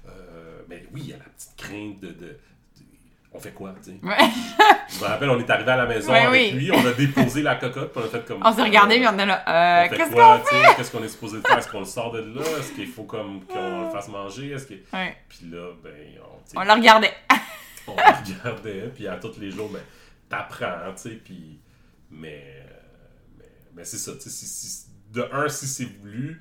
euh, 0.08 0.62
mais 0.68 0.86
oui, 0.92 1.00
il 1.04 1.08
y 1.10 1.12
a 1.12 1.18
la 1.18 1.24
petite 1.24 1.54
crainte 1.56 2.00
de- 2.00 2.38
on 3.36 3.40
fait 3.40 3.52
quoi, 3.52 3.74
tu 3.84 3.90
sais? 3.92 3.98
Ouais. 4.02 4.16
Je 4.88 4.98
me 5.00 5.08
rappelle, 5.08 5.30
on 5.30 5.38
est 5.38 5.50
arrivé 5.50 5.70
à 5.70 5.76
la 5.76 5.86
maison 5.86 6.10
Ouais, 6.12 6.20
avec 6.20 6.52
oui. 6.54 6.58
lui, 6.58 6.72
on 6.72 6.86
a 6.86 6.92
déposé 6.92 7.42
la 7.42 7.56
cocotte, 7.56 7.92
puis 7.92 8.02
on 8.02 8.06
a 8.06 8.08
fait 8.08 8.24
comme... 8.24 8.40
On 8.44 8.52
s'est 8.52 8.62
regardé, 8.62 8.96
puis 8.96 9.06
on 9.06 9.12
était 9.14 9.26
là. 9.26 9.44
Euh, 9.46 9.88
fait 9.88 9.96
qu'est-ce 9.96 10.10
qu'on 10.12 10.44
sais? 10.44 10.74
Qu'est-ce 10.76 10.90
qu'on 10.90 11.04
est 11.04 11.08
supposé 11.08 11.38
faire? 11.46 11.58
Est-ce 11.58 11.68
qu'on 11.68 11.80
le 11.80 11.84
sort 11.86 12.12
de 12.12 12.20
là? 12.20 12.42
Est-ce 12.58 12.72
qu'il 12.72 12.86
faut 12.88 13.04
comme 13.04 13.44
qu'on 13.44 13.84
le 13.84 13.90
fasse 13.90 14.08
manger? 14.08 14.50
Est-ce 14.52 14.66
que... 14.66 14.74
fait? 14.76 14.96
Ouais. 14.96 15.16
Puis 15.28 15.40
là, 15.50 15.72
ben, 15.82 15.92
on, 16.54 16.60
On 16.60 16.64
le 16.64 16.72
regardait. 16.72 17.12
on 17.88 17.94
le 17.96 18.02
regardait, 18.42 18.88
puis 18.94 19.06
à 19.08 19.16
tous 19.16 19.38
les 19.38 19.50
jours, 19.50 19.68
ben, 19.70 19.82
t'apprends, 20.28 20.92
tu 20.96 21.02
sais, 21.10 21.16
puis... 21.16 21.60
Mais, 22.10 22.64
mais, 23.38 23.44
mais 23.74 23.84
c'est 23.84 23.98
ça, 23.98 24.12
tu 24.14 24.20
sais, 24.22 24.30
si- 24.30 24.46
si- 24.46 24.86
de 25.12 25.28
un, 25.32 25.48
si 25.48 25.66
c'est 25.66 25.84
voulu, 26.00 26.40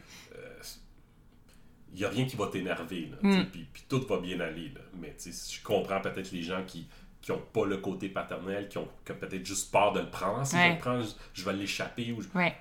il 1.95 1.99
n'y 1.99 2.05
a 2.05 2.09
rien 2.09 2.25
qui 2.25 2.35
va 2.35 2.47
t'énerver, 2.47 3.09
là, 3.11 3.17
tu 3.21 3.31
sais, 3.31 3.39
Mm. 3.39 3.45
puis, 3.45 3.67
puis 3.73 3.83
tout 3.89 4.01
va 4.07 4.17
bien 4.19 4.39
aller, 4.41 4.69
là. 4.75 4.81
Mais, 4.99 5.15
je 5.17 5.63
comprends 5.63 6.01
peut-être 6.01 6.31
les 6.31 6.43
gens 6.43 6.61
qui 6.67 6.87
qui 7.21 7.31
n'ont 7.31 7.39
pas 7.39 7.65
le 7.65 7.77
côté 7.77 8.07
paternel, 8.09 8.67
qui 8.69 8.77
ont 8.77 8.87
peut-être 9.03 9.43
juste 9.43 9.71
peur 9.71 9.91
de 9.93 9.99
le 10.01 10.11
prendre. 10.11 10.45
Si 10.45 10.55
je 10.55 10.61
Ouais. 10.61 10.73
le 10.73 10.77
prends, 10.77 11.01
je, 11.01 11.09
je 11.33 11.43
vais 11.43 11.53
l'échapper 11.53 12.11
ou 12.11 12.21
je... 12.21 12.27
Ouais. 12.37 12.55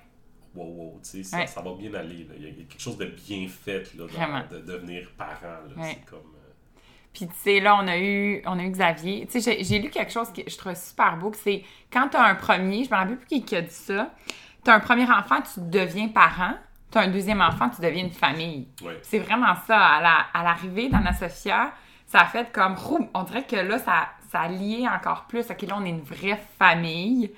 Wow, 0.55 0.65
wow, 0.65 0.99
tu 1.03 1.09
sais, 1.09 1.23
ça, 1.23 1.37
Ouais. 1.37 1.45
ça 1.45 1.61
va 1.61 1.75
bien 1.75 1.93
aller. 1.93 2.23
là. 2.23 2.33
Il, 2.35 2.45
y 2.45 2.47
a, 2.49 2.51
quelque 2.51 2.79
chose 2.81 2.97
de 2.97 3.05
bien 3.05 3.47
fait 3.47 3.93
là, 3.93 4.05
dans, 4.49 4.57
de 4.57 4.61
devenir 4.63 5.11
parent. 5.15 5.59
C'est 5.83 6.03
comme... 6.05 6.17
euh, 6.19 6.79
Puis, 7.13 7.27
tu 7.27 7.33
sais, 7.43 7.59
là, 7.59 7.75
on 7.75 7.87
a 7.87 7.95
eu, 7.99 8.41
on 8.47 8.57
a 8.57 8.63
eu 8.63 8.71
Xavier. 8.71 9.27
Tu 9.27 9.39
sais, 9.39 9.51
j'ai- 9.57 9.63
j'ai 9.63 9.77
lu 9.77 9.91
quelque 9.91 10.11
chose 10.11 10.33
que 10.33 10.41
je 10.49 10.57
trouve 10.57 10.73
super 10.75 11.15
beau, 11.17 11.29
que 11.29 11.37
c'est 11.37 11.63
quand 11.93 12.09
tu 12.09 12.17
as 12.17 12.23
un 12.23 12.33
premier, 12.33 12.85
je 12.85 12.89
me 12.89 12.95
rappelle 12.95 13.17
plus 13.17 13.27
qui, 13.27 13.43
qui 13.45 13.55
a 13.55 13.61
dit 13.61 13.69
ça, 13.69 14.15
tu 14.63 14.71
as 14.71 14.73
un 14.73 14.79
premier 14.79 15.03
enfant, 15.03 15.43
tu 15.43 15.59
deviens 15.69 16.07
parent. 16.07 16.55
Tu 16.95 16.99
as 16.99 17.03
un 17.03 17.07
deuxième 17.09 17.41
enfant, 17.41 17.69
tu 17.69 17.81
deviens 17.81 18.05
une 18.05 18.11
famille. 18.11 18.69
ouais. 18.81 18.99
C'est 19.01 19.19
vraiment 19.19 19.53
ça. 19.67 19.77
À 19.77 20.01
la- 20.01 20.25
à 20.33 20.43
l'arrivée 20.43 20.87
d'Anna 20.87 21.11
Sophia, 21.13 21.73
ça 22.07 22.21
a 22.21 22.25
fait 22.25 22.49
comme, 22.53 22.75
roum, 22.75 23.09
on 23.13 23.23
dirait 23.23 23.43
que 23.43 23.57
là, 23.57 23.77
ça, 23.79 24.07
ça 24.31 24.39
a 24.41 24.47
lié 24.47 24.87
encore 24.87 25.25
plus. 25.27 25.41
OK, 25.51 25.61
là, 25.63 25.75
on 25.77 25.83
est 25.83 25.89
une 25.89 25.99
vraie 26.03 26.41
famille. 26.57 27.31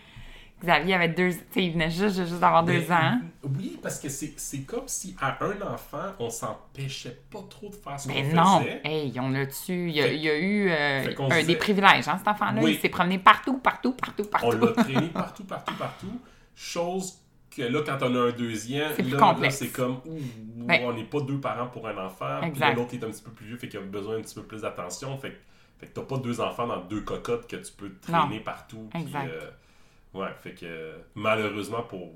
Xavier 0.64 0.94
avait 0.96 1.08
deux, 1.10 1.30
il 1.56 1.74
venait 1.74 1.90
juste, 1.90 2.18
juste, 2.18 2.40
d'avoir 2.40 2.64
deux 2.64 2.92
ans. 2.92 3.20
Oui, 3.44 3.80
parce 3.82 4.00
que 4.00 4.10
c'est 4.10 4.62
comme 4.62 4.88
si 4.88 5.16
à 5.22 5.38
un 5.44 5.60
enfant, 5.74 6.14
on 6.20 6.30
s'empêchait 6.30 7.20
pas 7.32 7.40
trop 7.50 7.70
de 7.70 7.76
faire 7.76 8.00
ce 8.00 8.08
qu'on 8.08 8.14
Mais 8.14 8.24
faisait. 8.24 8.36
non! 8.36 8.64
Hey, 8.84 9.20
on 9.20 9.30
l'a 9.30 9.46
tu. 9.48 9.90
Il 9.90 9.96
y 9.96 10.02
a, 10.02 10.08
il 10.08 10.22
y 10.22 10.30
a 10.30 10.38
eu 10.38 10.70
euh, 10.70 11.14
un, 11.20 11.28
disait- 11.30 11.44
des 11.46 11.56
privilèges, 11.58 12.08
hein, 12.08 12.18
cet 12.20 12.28
enfant-là. 12.28 12.62
Oui. 12.62 12.74
Il 12.74 12.80
s'est 12.80 12.90
promené 12.90 13.18
partout, 13.20 13.58
partout, 13.60 13.94
partout, 13.94 14.24
partout. 14.26 14.48
On 14.48 14.66
l'a 14.66 14.72
traîné 14.84 15.08
partout, 15.14 15.44
partout, 15.46 15.74
partout. 15.76 16.20
Chose 16.56 17.20
que 17.58 17.64
là, 17.64 17.82
quand 17.86 17.98
on 18.02 18.16
a 18.16 18.20
un 18.28 18.32
deuxième, 18.32 18.92
C'est 18.96 19.04
plus 19.04 19.12
là, 19.14 19.18
complexe. 19.20 19.62
là, 19.62 19.68
c'est 19.68 19.74
comme, 19.74 20.00
ouh, 20.06 20.68
Ouais. 20.68 20.82
on 20.86 20.94
n'est 20.94 21.04
pas 21.04 21.22
deux 21.22 21.40
parents 21.40 21.68
pour 21.68 21.88
un 21.88 21.98
enfant. 21.98 22.40
Puis 22.42 22.62
l'autre 22.76 22.94
est 22.94 23.04
un 23.04 23.10
petit 23.12 23.22
peu 23.24 23.32
plus 23.32 23.46
vieux, 23.48 23.58
fait 23.58 23.68
qu'il 23.68 23.80
a 23.80 23.84
besoin 23.84 24.18
un 24.18 24.22
petit 24.22 24.36
peu 24.36 24.44
plus 24.44 24.62
d'attention. 24.62 25.18
Fait, 25.18 25.30
que- 25.32 25.36
fait 25.80 25.88
que 25.88 25.94
t'as 25.94 26.02
pas 26.02 26.18
deux 26.18 26.40
enfants 26.42 26.68
dans 26.68 26.82
deux 26.82 27.02
cocottes 27.02 27.48
que 27.48 27.56
tu 27.58 27.72
peux 27.74 27.92
traîner 28.02 28.40
partout. 28.40 28.90
euh, 28.96 29.50
ouais, 30.14 30.28
fait 30.42 30.52
que 30.54 30.94
malheureusement 31.16 31.84
pour, 31.84 32.12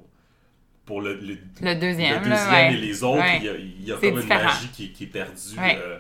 pour 0.85 1.01
le, 1.01 1.13
le, 1.15 1.37
Le 1.61 1.75
deuxième, 1.75 2.23
le 2.23 2.29
là, 2.29 2.35
deuxième 2.35 2.51
ouais. 2.51 2.73
et 2.73 2.77
les 2.77 3.03
autres, 3.03 3.19
Ouais. 3.19 3.37
il 3.37 3.43
y 3.85 3.91
a, 3.91 3.95
y 3.95 3.99
comme 3.99 4.19
différent. 4.19 4.39
une 4.39 4.45
magie 4.45 4.67
qui, 4.73 4.91
qui 4.91 5.03
est 5.03 5.07
perdue. 5.07 5.57
Ouais. 5.59 5.77
euh, 5.81 5.99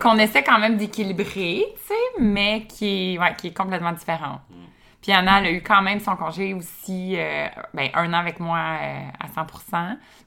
qu'on 0.00 0.18
essaie 0.18 0.42
quand 0.42 0.58
même 0.58 0.76
d'équilibrer, 0.76 1.64
tu 1.74 1.86
sais, 1.86 1.94
mais 2.20 2.66
qui 2.68 3.14
est, 3.14 3.18
ouais, 3.18 3.34
qui 3.36 3.48
est 3.48 3.54
complètement 3.56 3.92
différent. 3.92 4.40
Mm. 4.50 4.54
Puis 5.08 5.16
a 5.16 5.50
eu 5.50 5.62
quand 5.62 5.80
même 5.80 6.00
son 6.00 6.16
congé 6.16 6.52
aussi, 6.52 7.14
euh, 7.16 7.46
ben, 7.72 7.88
un 7.94 8.12
an 8.12 8.18
avec 8.18 8.40
moi 8.40 8.58
euh, 8.58 9.00
à 9.18 9.28
100 9.28 9.46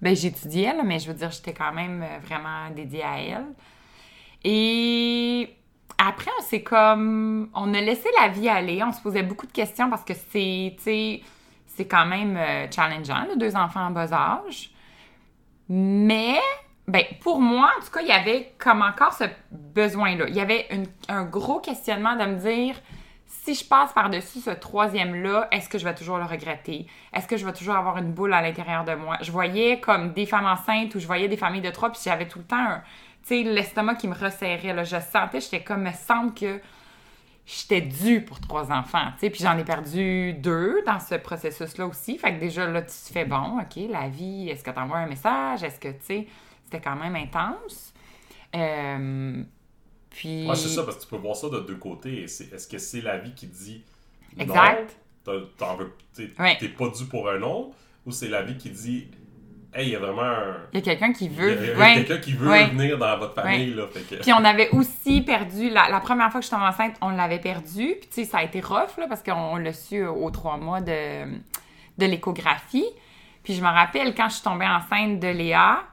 Ben, 0.01 0.15
j'étudiais, 0.15 0.73
mais 0.83 0.97
je 0.97 1.07
veux 1.07 1.13
dire, 1.13 1.29
j'étais 1.29 1.53
quand 1.53 1.71
même 1.71 2.01
euh, 2.01 2.17
vraiment 2.23 2.67
dédiée 2.75 3.03
à 3.03 3.19
elle. 3.19 3.45
Et 4.43 5.55
après, 5.99 6.31
c'est 6.49 6.63
comme, 6.63 7.51
on 7.53 7.71
a 7.75 7.79
laissé 7.79 8.09
la 8.19 8.29
vie 8.29 8.49
aller, 8.49 8.81
on 8.81 8.91
se 8.91 8.99
posait 9.01 9.21
beaucoup 9.21 9.45
de 9.45 9.51
questions 9.51 9.87
parce 9.87 10.03
que 10.03 10.15
c'est, 10.15 10.75
c'est 10.79 11.87
quand 11.87 12.07
même 12.07 12.39
challengeant, 12.71 13.27
là, 13.27 13.35
deux 13.35 13.55
enfants 13.55 13.85
en 13.85 13.91
bas 13.91 14.11
âge. 14.11 14.71
Mais, 15.69 16.39
ben, 16.87 17.03
pour 17.21 17.39
moi, 17.39 17.69
en 17.77 17.85
tout 17.85 17.91
cas, 17.91 18.01
il 18.01 18.07
y 18.07 18.11
avait 18.11 18.55
comme 18.57 18.81
encore 18.81 19.13
ce 19.13 19.25
besoin-là. 19.51 20.25
Il 20.27 20.33
y 20.33 20.41
avait 20.41 20.67
un 21.07 21.25
gros 21.25 21.59
questionnement 21.59 22.15
de 22.15 22.25
me 22.25 22.39
dire, 22.39 22.81
si 23.43 23.55
je 23.55 23.65
passe 23.65 23.91
par-dessus 23.93 24.39
ce 24.39 24.51
troisième-là, 24.51 25.47
est-ce 25.51 25.67
que 25.67 25.79
je 25.79 25.83
vais 25.83 25.95
toujours 25.95 26.17
le 26.17 26.25
regretter? 26.25 26.85
Est-ce 27.11 27.27
que 27.27 27.37
je 27.37 27.45
vais 27.45 27.53
toujours 27.53 27.75
avoir 27.75 27.97
une 27.97 28.11
boule 28.11 28.33
à 28.33 28.41
l'intérieur 28.41 28.83
de 28.83 28.93
moi? 28.93 29.17
Je 29.21 29.31
voyais 29.31 29.79
comme 29.79 30.13
des 30.13 30.27
femmes 30.27 30.45
enceintes 30.45 30.93
ou 30.93 30.99
je 30.99 31.07
voyais 31.07 31.27
des 31.27 31.37
familles 31.37 31.61
de 31.61 31.71
trois, 31.71 31.91
puis 31.91 31.99
j'avais 32.03 32.27
tout 32.27 32.37
le 32.37 32.45
temps 32.45 32.57
un, 32.57 32.83
l'estomac 33.29 33.95
qui 33.95 34.07
me 34.07 34.13
resserrait. 34.13 34.85
Je 34.85 34.99
sentais, 34.99 35.41
j'étais 35.41 35.63
comme, 35.63 35.81
me 35.81 35.91
semble 35.91 36.35
que 36.35 36.61
j'étais 37.47 37.81
due 37.81 38.21
pour 38.21 38.39
trois 38.39 38.71
enfants, 38.71 39.07
puis 39.19 39.31
j'en 39.39 39.57
ai 39.57 39.63
perdu 39.63 40.33
deux 40.33 40.83
dans 40.85 40.99
ce 40.99 41.15
processus-là 41.15 41.87
aussi. 41.87 42.19
Fait 42.19 42.35
que 42.35 42.39
déjà, 42.39 42.67
là, 42.67 42.83
tu 42.83 42.89
te 42.89 43.11
fais 43.11 43.25
bon, 43.25 43.59
OK, 43.59 43.89
la 43.89 44.07
vie, 44.07 44.49
est-ce 44.49 44.63
que 44.63 44.69
tu 44.69 44.79
envoies 44.79 44.99
un 44.99 45.07
message? 45.07 45.63
Est-ce 45.63 45.79
que, 45.79 45.87
tu 45.87 45.97
sais, 46.01 46.27
c'était 46.65 46.79
quand 46.79 46.95
même 46.95 47.15
intense? 47.15 47.91
Euh, 48.55 49.43
puis... 50.11 50.45
Ouais, 50.47 50.55
c'est 50.55 50.67
ça, 50.69 50.83
parce 50.83 50.97
que 50.97 51.01
tu 51.03 51.07
peux 51.07 51.15
voir 51.17 51.35
ça 51.35 51.49
de 51.49 51.59
deux 51.61 51.75
côtés. 51.77 52.23
Est-ce 52.23 52.67
que 52.67 52.77
c'est 52.77 53.01
la 53.01 53.17
vie 53.17 53.33
qui 53.33 53.47
dit 53.47 53.83
Exact. 54.37 54.95
non, 55.25 55.33
t'as- 55.57 55.65
t'en 55.65 55.75
veux, 55.77 55.93
t'es 56.15 56.29
Ouais. 56.39 56.57
pas 56.77 56.89
dû 56.89 57.05
pour 57.05 57.29
un 57.29 57.41
autre, 57.41 57.75
ou 58.05 58.11
c'est 58.11 58.27
la 58.29 58.43
vie 58.43 58.57
qui 58.57 58.69
dit 58.69 59.07
hey, 59.73 59.87
il 59.87 59.91
y 59.91 59.95
a 59.95 59.99
vraiment 59.99 60.21
un. 60.23 60.57
Il 60.73 60.79
y 60.79 60.81
a 60.81 60.83
quelqu'un 60.83 61.13
qui 61.13 61.29
veut... 61.29 61.51
a- 61.51 61.63
il 61.63 61.65
y 61.69 61.71
a 61.71 61.77
ouais. 61.77 61.93
quelqu'un 61.95 62.17
qui 62.17 62.33
veut 62.33 62.49
Ouais. 62.49 62.67
venir 62.67 62.97
dans 62.97 63.17
votre 63.17 63.33
famille, 63.35 63.73
là. 63.73 63.87
Fait 63.87 64.01
que... 64.01 64.21
Puis 64.21 64.33
on 64.33 64.43
avait 64.43 64.69
aussi 64.71 65.21
perdu, 65.21 65.69
la, 65.69 65.89
la 65.89 65.99
première 66.01 66.29
fois 66.29 66.41
que 66.41 66.43
je 66.45 66.47
suis 66.49 66.55
tombée 66.55 66.67
enceinte, 66.67 66.95
on 67.01 67.09
l'avait 67.11 67.39
perdu. 67.39 67.95
Puis 67.99 68.09
tu 68.09 68.15
sais, 68.15 68.25
ça 68.25 68.39
a 68.39 68.43
été 68.43 68.59
rough, 68.59 68.97
là, 68.97 69.07
parce 69.07 69.23
qu'on 69.23 69.55
l'a 69.55 69.71
su 69.73 70.03
aux 70.05 70.29
trois 70.31 70.57
mois 70.57 70.81
de, 70.81 71.23
de 71.97 72.05
l'échographie. 72.05 72.85
Puis 73.43 73.53
je 73.55 73.61
me 73.61 73.67
rappelle, 73.69 74.13
quand 74.13 74.27
je 74.29 74.33
suis 74.35 74.43
tombée 74.43 74.67
enceinte 74.67 75.19
de 75.21 75.27
Léa, 75.29 75.83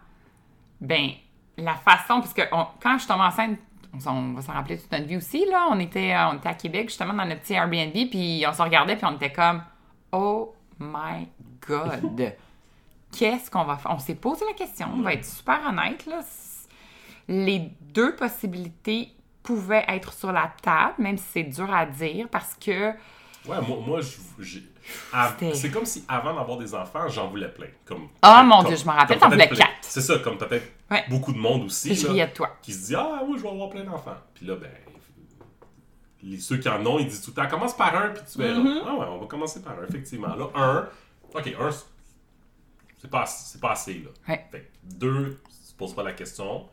ben 0.81 1.11
la 1.57 1.75
façon, 1.75 2.21
parce 2.21 2.33
que 2.35 2.43
on- 2.53 2.67
quand 2.83 2.95
je 2.95 2.99
suis 3.05 3.09
tombée 3.09 3.23
enceinte, 3.25 3.59
on, 4.07 4.33
va 4.35 4.43
s'en 4.43 4.53
rappeler 4.53 4.79
toute 4.79 4.91
notre 4.93 5.07
vie 5.07 5.17
aussi, 5.17 5.45
là, 5.47 5.69
on 5.71 5.79
était, 5.79 6.15
euh, 6.15 6.29
on 6.31 6.37
était 6.37 6.49
à 6.49 6.55
Québec, 6.55 6.89
justement, 6.89 7.15
dans 7.15 7.25
notre 7.25 7.41
petit 7.41 7.55
Airbnb, 7.55 7.93
puis 7.93 8.45
on 8.47 8.53
se 8.53 8.63
regardait, 8.63 8.97
puis 8.97 9.07
on 9.07 9.17
était 9.17 9.33
comme 9.33 9.63
«Oh 10.13 10.55
my 10.79 11.29
God! 11.67 12.35
Qu'est-ce 13.17 13.51
qu'on 13.51 13.65
va 13.65 13.77
faire?» 13.77 13.91
On 13.95 13.99
s'est 13.99 14.15
posé 14.15 14.45
la 14.47 14.53
question, 14.53 14.89
on 14.95 15.03
va 15.03 15.15
être 15.15 15.25
super 15.25 15.61
honnête, 15.69 16.07
là. 16.07 16.21
Les 17.29 17.71
deux 17.81 18.15
possibilités 18.15 19.11
pouvaient 19.43 19.85
être 19.89 20.13
sur 20.13 20.33
la 20.33 20.53
table, 20.63 20.95
même 20.99 21.17
si 21.17 21.25
c'est 21.33 21.43
dur 21.45 21.73
à 21.73 21.87
dire, 21.87 22.29
parce 22.29 22.55
que 22.55 22.91
Ouais, 23.47 23.61
moi, 23.67 23.79
moi 23.87 24.01
je- 24.01 24.59
c'est 25.55 25.71
comme 25.71 25.85
si 25.85 26.05
avant 26.09 26.35
d'avoir 26.35 26.59
des 26.59 26.75
enfants, 26.75 27.09
j'en 27.09 27.29
voulais 27.29 27.49
plein. 27.49 27.67
Comme, 27.85 28.09
Ah, 28.23 28.43
mon 28.43 28.59
comme- 28.59 28.69
Dieu, 28.69 28.77
je 28.77 28.85
me 28.85 28.91
rappelle, 28.93 29.19
t'en 29.19 29.29
voulais 29.29 29.49
quatre. 29.49 29.69
C'est 29.83 30.01
ça, 30.01 30.19
comme 30.19 30.39
peut-être 30.39 30.67
Ouais. 30.91 31.05
beaucoup 31.09 31.33
de 31.33 31.39
monde 31.39 31.65
aussi. 31.65 31.95
je 31.95 32.07
là, 32.07 32.13
riais 32.13 32.27
de 32.29 32.33
toi. 32.33 32.57
qui 32.63 32.73
se 32.73 32.87
dit 32.87 32.95
Ah, 32.95 33.21
oui, 33.27 33.37
je 33.39 33.43
vais 33.43 33.49
avoir 33.51 33.69
plein 33.71 33.85
d'enfants. 33.85 34.17
Puis 34.35 34.47
là, 34.47 34.57
ben, 34.57 34.71
les, 36.23 36.39
ceux 36.39 36.57
qui 36.59 36.69
en 36.69 36.85
ont, 36.85 36.99
ils 36.99 37.07
disent 37.07 37.23
tout 37.23 37.31
le 37.31 37.37
temps 37.43 37.49
Commence 37.49 37.77
par 37.77 37.95
un, 37.97 38.11
puis 38.11 38.23
tu 38.31 38.39
verras. 38.39 38.59
Mm-hmm. 38.61 38.83
Ah 38.87 38.95
ouais, 38.95 39.07
on 39.09 39.19
va 39.19 39.27
commencer 39.27 39.63
par 39.63 39.79
un, 39.79 39.85
effectivement. 39.89 40.35
Là, 40.35 40.47
un, 40.55 40.89
ok, 41.35 41.55
un, 41.61 41.71
c'est- 41.71 43.09
pas, 43.11 43.27
c'est 43.27 43.61
pas 43.61 43.73
assez, 43.73 43.95
là. 44.05 44.11
Ouais. 44.29 44.47
Fait 44.51 44.61
que 44.61 44.67
deux, 44.95 45.41
tu 45.69 45.75
poses 45.77 45.95
pas 45.95 46.03
la 46.03 46.13
question. 46.13 46.67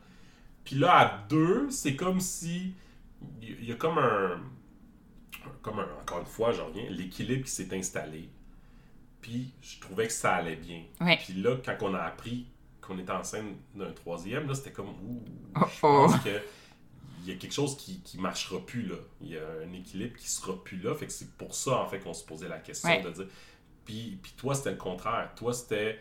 Puis 0.64 0.76
là, 0.78 0.98
à 0.98 1.18
deux, 1.30 1.68
c'est 1.70 1.96
comme 1.96 2.20
si. 2.20 2.74
Il 3.42 3.66
y, 3.66 3.72
a 3.72 3.76
comme 3.76 3.98
un. 3.98 4.40
Comme 5.62 5.80
un, 5.80 5.88
encore 6.02 6.20
une 6.20 6.26
fois, 6.26 6.52
j'en 6.52 6.68
reviens, 6.68 6.86
l'équilibre 6.90 7.44
qui 7.46 7.52
s'est 7.52 7.76
installé. 7.76 8.30
Puis 9.22 9.52
je 9.62 9.80
trouvais 9.80 10.08
que 10.08 10.14
ça 10.14 10.36
allait 10.36 10.56
bien. 10.56 10.84
Ouais. 11.02 11.18
Puis 11.18 11.34
là, 11.34 11.58
quand 11.64 11.76
on 11.82 11.94
a 11.96 12.00
appris 12.00 12.46
qu'on 12.82 13.00
était 13.00 13.12
enceinte 13.12 13.46
d'un 13.74 13.92
troisième, 13.92 14.48
là, 14.48 14.54
c'était 14.56 14.72
comme. 14.72 14.90
Ouh, 14.90 15.24
Oh, 15.56 15.62
je 15.68 15.80
oh. 15.84 16.08
pense 16.08 16.18
que 16.24 16.42
il 17.24 17.32
y 17.34 17.36
a 17.36 17.40
quelque 17.40 17.54
chose 17.54 17.76
qui, 17.76 18.02
qui 18.02 18.20
marchera 18.20 18.60
plus 18.64 18.84
là. 18.84 18.96
Il 19.22 19.30
y 19.30 19.38
a 19.38 19.42
un 19.68 19.74
équilibre 19.74 20.16
qui 20.16 20.30
sera 20.30 20.64
plus 20.64 20.78
là. 20.78 20.94
Fait 20.94 21.08
que 21.08 21.12
c'est 21.12 21.32
pour 21.38 21.56
ça 21.56 21.78
en 21.78 21.88
fait 21.88 22.00
qu'on 22.00 22.14
se 22.14 22.24
posait 22.24 22.48
la 22.48 22.60
question 22.60 22.90
Ouais. 22.90 23.02
de 23.02 23.10
dire. 23.10 23.26
Puis, 23.86 24.20
puis 24.22 24.34
toi, 24.38 24.54
c'était 24.54 24.72
le 24.72 24.78
contraire. 24.78 25.32
Toi, 25.36 25.54
c'était. 25.54 26.00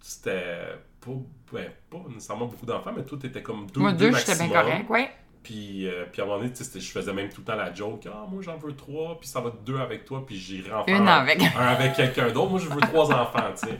C'était 0.00 0.66
pas, 1.00 1.10
ben, 1.52 1.70
pas 1.88 1.98
nécessairement 2.08 2.46
beaucoup 2.46 2.66
d'enfants, 2.66 2.92
mais 2.96 3.04
toi, 3.04 3.16
t'étais 3.20 3.42
comme 3.42 3.68
deux. 3.70 3.80
Moi, 3.80 3.92
deux 3.92 4.10
deux, 4.10 4.18
j'étais 4.18 4.34
bien 4.36 4.48
correct, 4.48 4.90
ouais. 4.90 5.10
Puis, 5.42 5.88
euh, 5.88 6.04
puis 6.12 6.20
à 6.22 6.24
un 6.24 6.28
moment 6.28 6.40
donné, 6.40 6.52
je 6.56 6.80
faisais 6.92 7.12
même 7.12 7.28
tout 7.28 7.40
le 7.40 7.46
temps 7.46 7.56
la 7.56 7.74
joke. 7.74 8.06
Ah, 8.06 8.26
moi, 8.30 8.42
j'en 8.42 8.56
veux 8.56 8.74
trois, 8.76 9.18
puis 9.18 9.28
ça 9.28 9.40
va 9.40 9.48
être 9.48 9.64
deux 9.64 9.78
avec 9.78 10.04
toi, 10.04 10.24
puis 10.24 10.36
j'irai 10.38 10.72
en 10.72 10.84
faire 10.84 10.96
Une 10.96 11.08
un, 11.08 11.12
avec. 11.18 11.42
un 11.58 11.66
avec 11.66 11.94
quelqu'un 11.94 12.30
d'autre. 12.30 12.50
Moi, 12.50 12.60
je 12.60 12.68
veux 12.68 12.80
trois 12.80 13.12
enfants, 13.12 13.50
tu 13.60 13.66
sais. 13.68 13.78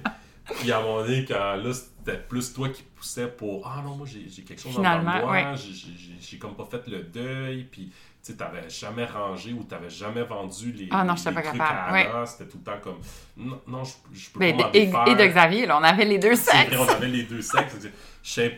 Puis 0.60 0.72
à 0.72 0.78
un 0.78 0.82
moment 0.82 1.02
donné, 1.02 1.24
quand 1.24 1.54
là, 1.54 1.72
c'était 1.72 2.18
plus 2.18 2.52
toi 2.52 2.68
qui 2.68 2.82
poussais 2.82 3.28
pour 3.28 3.64
Ah 3.64 3.80
non, 3.84 3.94
moi, 3.94 4.06
j'ai 4.08 4.42
quelque 4.42 4.60
chose 4.60 4.74
Finalement, 4.74 5.12
en 5.12 5.26
moi, 5.26 5.32
ouais. 5.32 5.44
j'ai- 5.56 6.38
comme 6.38 6.54
pas 6.56 6.64
fait 6.68 6.84
le 6.88 7.04
deuil, 7.04 7.62
puis 7.70 7.92
tu 7.92 7.92
sais, 8.32 8.36
t'avais 8.36 8.68
jamais 8.68 9.04
rangé 9.04 9.52
ou 9.52 9.62
t'avais 9.62 9.88
jamais 9.90 10.22
vendu 10.24 10.72
les, 10.72 10.88
Ah 10.90 11.04
non, 11.04 11.12
les- 11.12 11.18
j'étais 11.18 11.30
pas 11.32 11.40
les 11.42 11.46
trucs 11.48 11.58
capable, 11.60 11.96
à. 12.16 12.26
C'était 12.26 12.50
tout 12.50 12.58
le 12.58 12.64
temps 12.64 12.78
comme 12.82 12.98
Non, 13.36 13.60
non 13.68 13.84
je, 13.84 13.92
je 14.12 14.30
peux 14.30 14.40
pas 14.40 14.46
et, 14.72 14.86
défaire. 14.86 15.04
et 15.08 15.14
de 15.14 15.26
Xavier, 15.26 15.66
là, 15.66 15.78
on 15.78 15.84
avait 15.84 16.04
les 16.06 16.18
deux 16.18 16.34
sexes. 16.34 16.72
vrai, 16.74 16.76
on 16.76 16.88
avait 16.88 17.06
les 17.08 17.22
deux 17.22 17.42
sexes. 17.42 17.76
Je 18.24 18.28
suis 18.28 18.50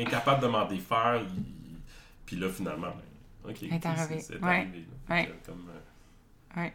incapable 0.00 0.42
de 0.42 0.46
m'en 0.48 0.64
défaire. 0.64 1.20
Puis 2.26 2.36
là, 2.36 2.48
finalement, 2.48 2.92
ben, 3.44 3.50
OK. 3.50 3.62
est 3.62 3.86
arrivé. 3.86 4.18
C'est 4.20 4.40
Ouais. 4.42 4.48
arrivé. 4.50 4.84
là. 5.08 5.14
Ouais. 5.16 5.34
Comme, 5.46 5.68
euh, 6.56 6.68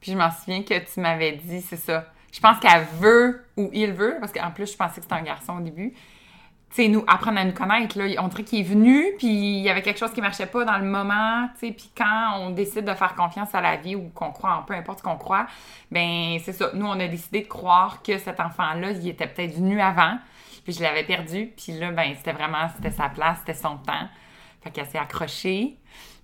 Puis 0.00 0.12
je 0.12 0.16
m'en 0.18 0.30
souviens 0.30 0.62
que 0.62 0.78
tu 0.92 1.00
m'avais 1.00 1.32
dit, 1.32 1.60
c'est 1.62 1.76
ça. 1.76 2.06
Je 2.32 2.40
pense 2.40 2.58
qu'elle 2.58 2.84
veut 3.00 3.44
ou 3.56 3.70
il 3.72 3.92
veut, 3.92 4.16
parce 4.20 4.32
qu'en 4.32 4.50
plus, 4.50 4.70
je 4.72 4.76
pensais 4.76 4.96
que 4.96 5.02
c'était 5.02 5.14
un 5.14 5.22
garçon 5.22 5.56
au 5.58 5.60
début. 5.60 5.92
Tu 6.70 6.82
sais, 6.82 6.88
nous, 6.88 7.04
apprendre 7.06 7.38
à 7.38 7.44
nous 7.44 7.52
connaître, 7.52 7.96
là. 7.96 8.06
On 8.20 8.26
dirait 8.26 8.42
qu'il 8.42 8.58
est 8.58 8.64
venu, 8.68 9.04
puis 9.16 9.28
il 9.28 9.62
y 9.62 9.70
avait 9.70 9.80
quelque 9.82 9.98
chose 10.00 10.12
qui 10.12 10.20
marchait 10.20 10.46
pas 10.46 10.64
dans 10.64 10.76
le 10.76 10.84
moment, 10.84 11.48
tu 11.54 11.68
sais. 11.68 11.72
Puis 11.72 11.88
quand 11.96 12.32
on 12.40 12.50
décide 12.50 12.84
de 12.84 12.92
faire 12.94 13.14
confiance 13.14 13.54
à 13.54 13.60
la 13.60 13.76
vie 13.76 13.94
ou 13.94 14.08
qu'on 14.08 14.32
croit 14.32 14.56
en 14.56 14.62
peu 14.64 14.74
importe 14.74 14.98
ce 14.98 15.04
qu'on 15.04 15.16
croit, 15.16 15.46
ben 15.92 16.36
c'est 16.44 16.52
ça. 16.52 16.70
Nous, 16.74 16.84
on 16.84 16.98
a 16.98 17.06
décidé 17.06 17.42
de 17.42 17.46
croire 17.46 18.02
que 18.02 18.18
cet 18.18 18.40
enfant-là, 18.40 18.90
il 18.90 19.08
était 19.08 19.28
peut-être 19.28 19.54
venu 19.54 19.80
avant, 19.80 20.18
puis 20.64 20.72
je 20.72 20.82
l'avais 20.82 21.04
perdu. 21.04 21.52
Puis 21.56 21.78
là, 21.78 21.92
ben 21.92 22.12
c'était 22.16 22.32
vraiment, 22.32 22.68
c'était 22.76 22.90
sa 22.90 23.08
place, 23.08 23.38
c'était 23.38 23.54
son 23.54 23.76
temps. 23.76 24.08
Fait 24.64 24.70
qu'elle 24.70 24.86
s'est 24.86 24.98
accrochée. 24.98 25.78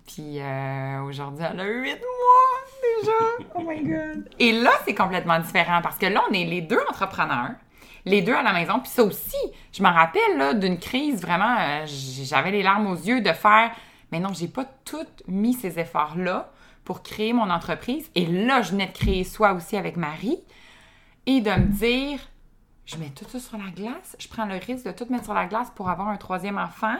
Puis 0.07 0.41
euh, 0.41 1.03
aujourd'hui, 1.03 1.45
elle 1.49 1.61
a 1.61 1.65
8 1.65 1.91
mois 1.91 3.01
déjà. 3.01 3.47
Oh 3.55 3.63
my 3.65 3.83
God. 3.83 4.29
Et 4.39 4.53
là, 4.53 4.73
c'est 4.85 4.95
complètement 4.95 5.39
différent 5.39 5.81
parce 5.83 5.99
que 5.99 6.07
là, 6.07 6.23
on 6.29 6.33
est 6.33 6.45
les 6.45 6.63
deux 6.63 6.81
entrepreneurs, 6.89 7.53
les 8.07 8.23
deux 8.23 8.35
à 8.35 8.43
la 8.43 8.53
maison. 8.53 8.81
Puis 8.81 8.91
ça 8.91 9.05
aussi, 9.05 9.37
je 9.73 9.83
me 9.83 9.89
rappelle 9.89 10.39
là, 10.39 10.55
d'une 10.55 10.79
crise 10.79 11.21
vraiment, 11.21 11.55
euh, 11.61 11.85
j'avais 11.87 12.51
les 12.51 12.63
larmes 12.63 12.89
aux 12.89 12.97
yeux 12.97 13.21
de 13.21 13.33
faire, 13.33 13.71
mais 14.11 14.19
non, 14.19 14.33
j'ai 14.33 14.49
pas 14.49 14.65
tout 14.85 15.07
mis 15.29 15.53
ces 15.53 15.79
efforts-là 15.79 16.51
pour 16.85 17.03
créer 17.03 17.33
mon 17.33 17.49
entreprise. 17.51 18.11
Et 18.15 18.27
là, 18.27 18.63
je 18.63 18.73
venais 18.73 18.87
de 18.87 18.93
créer 18.93 19.23
Soi 19.23 19.53
aussi 19.53 19.77
avec 19.77 19.97
Marie 19.97 20.39
et 21.27 21.41
de 21.41 21.51
me 21.51 21.67
dire, 21.67 22.19
je 22.87 22.97
mets 22.97 23.11
tout 23.11 23.27
ça 23.29 23.39
sur 23.39 23.59
la 23.59 23.71
glace, 23.71 24.17
je 24.19 24.27
prends 24.27 24.47
le 24.47 24.57
risque 24.57 24.87
de 24.87 24.91
tout 24.91 25.07
mettre 25.11 25.25
sur 25.25 25.35
la 25.35 25.47
glace 25.47 25.71
pour 25.77 25.89
avoir 25.89 26.09
un 26.09 26.17
troisième 26.17 26.59
enfant. 26.59 26.97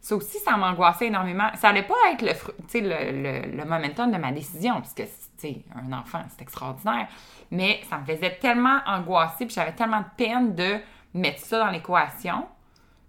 Ça 0.00 0.16
aussi, 0.16 0.38
ça 0.38 0.56
m'angoissait 0.56 1.06
énormément. 1.08 1.50
Ça 1.56 1.68
allait 1.68 1.82
pas 1.82 1.94
être 2.12 2.22
le, 2.22 2.80
le, 2.80 3.12
le, 3.50 3.56
le 3.56 3.64
momentum 3.64 4.10
de 4.10 4.16
ma 4.16 4.32
décision, 4.32 4.76
parce 4.80 4.94
que, 4.94 5.02
tu 5.02 5.08
sais, 5.36 5.56
un 5.74 5.92
enfant, 5.92 6.22
c'est 6.30 6.40
extraordinaire. 6.42 7.06
Mais 7.50 7.80
ça 7.90 7.98
me 7.98 8.04
faisait 8.06 8.36
tellement 8.40 8.78
angoisser, 8.86 9.44
puis 9.46 9.54
j'avais 9.54 9.72
tellement 9.72 10.00
de 10.00 10.06
peine 10.16 10.54
de 10.54 10.78
mettre 11.12 11.40
ça 11.40 11.58
dans 11.58 11.70
l'équation, 11.70 12.46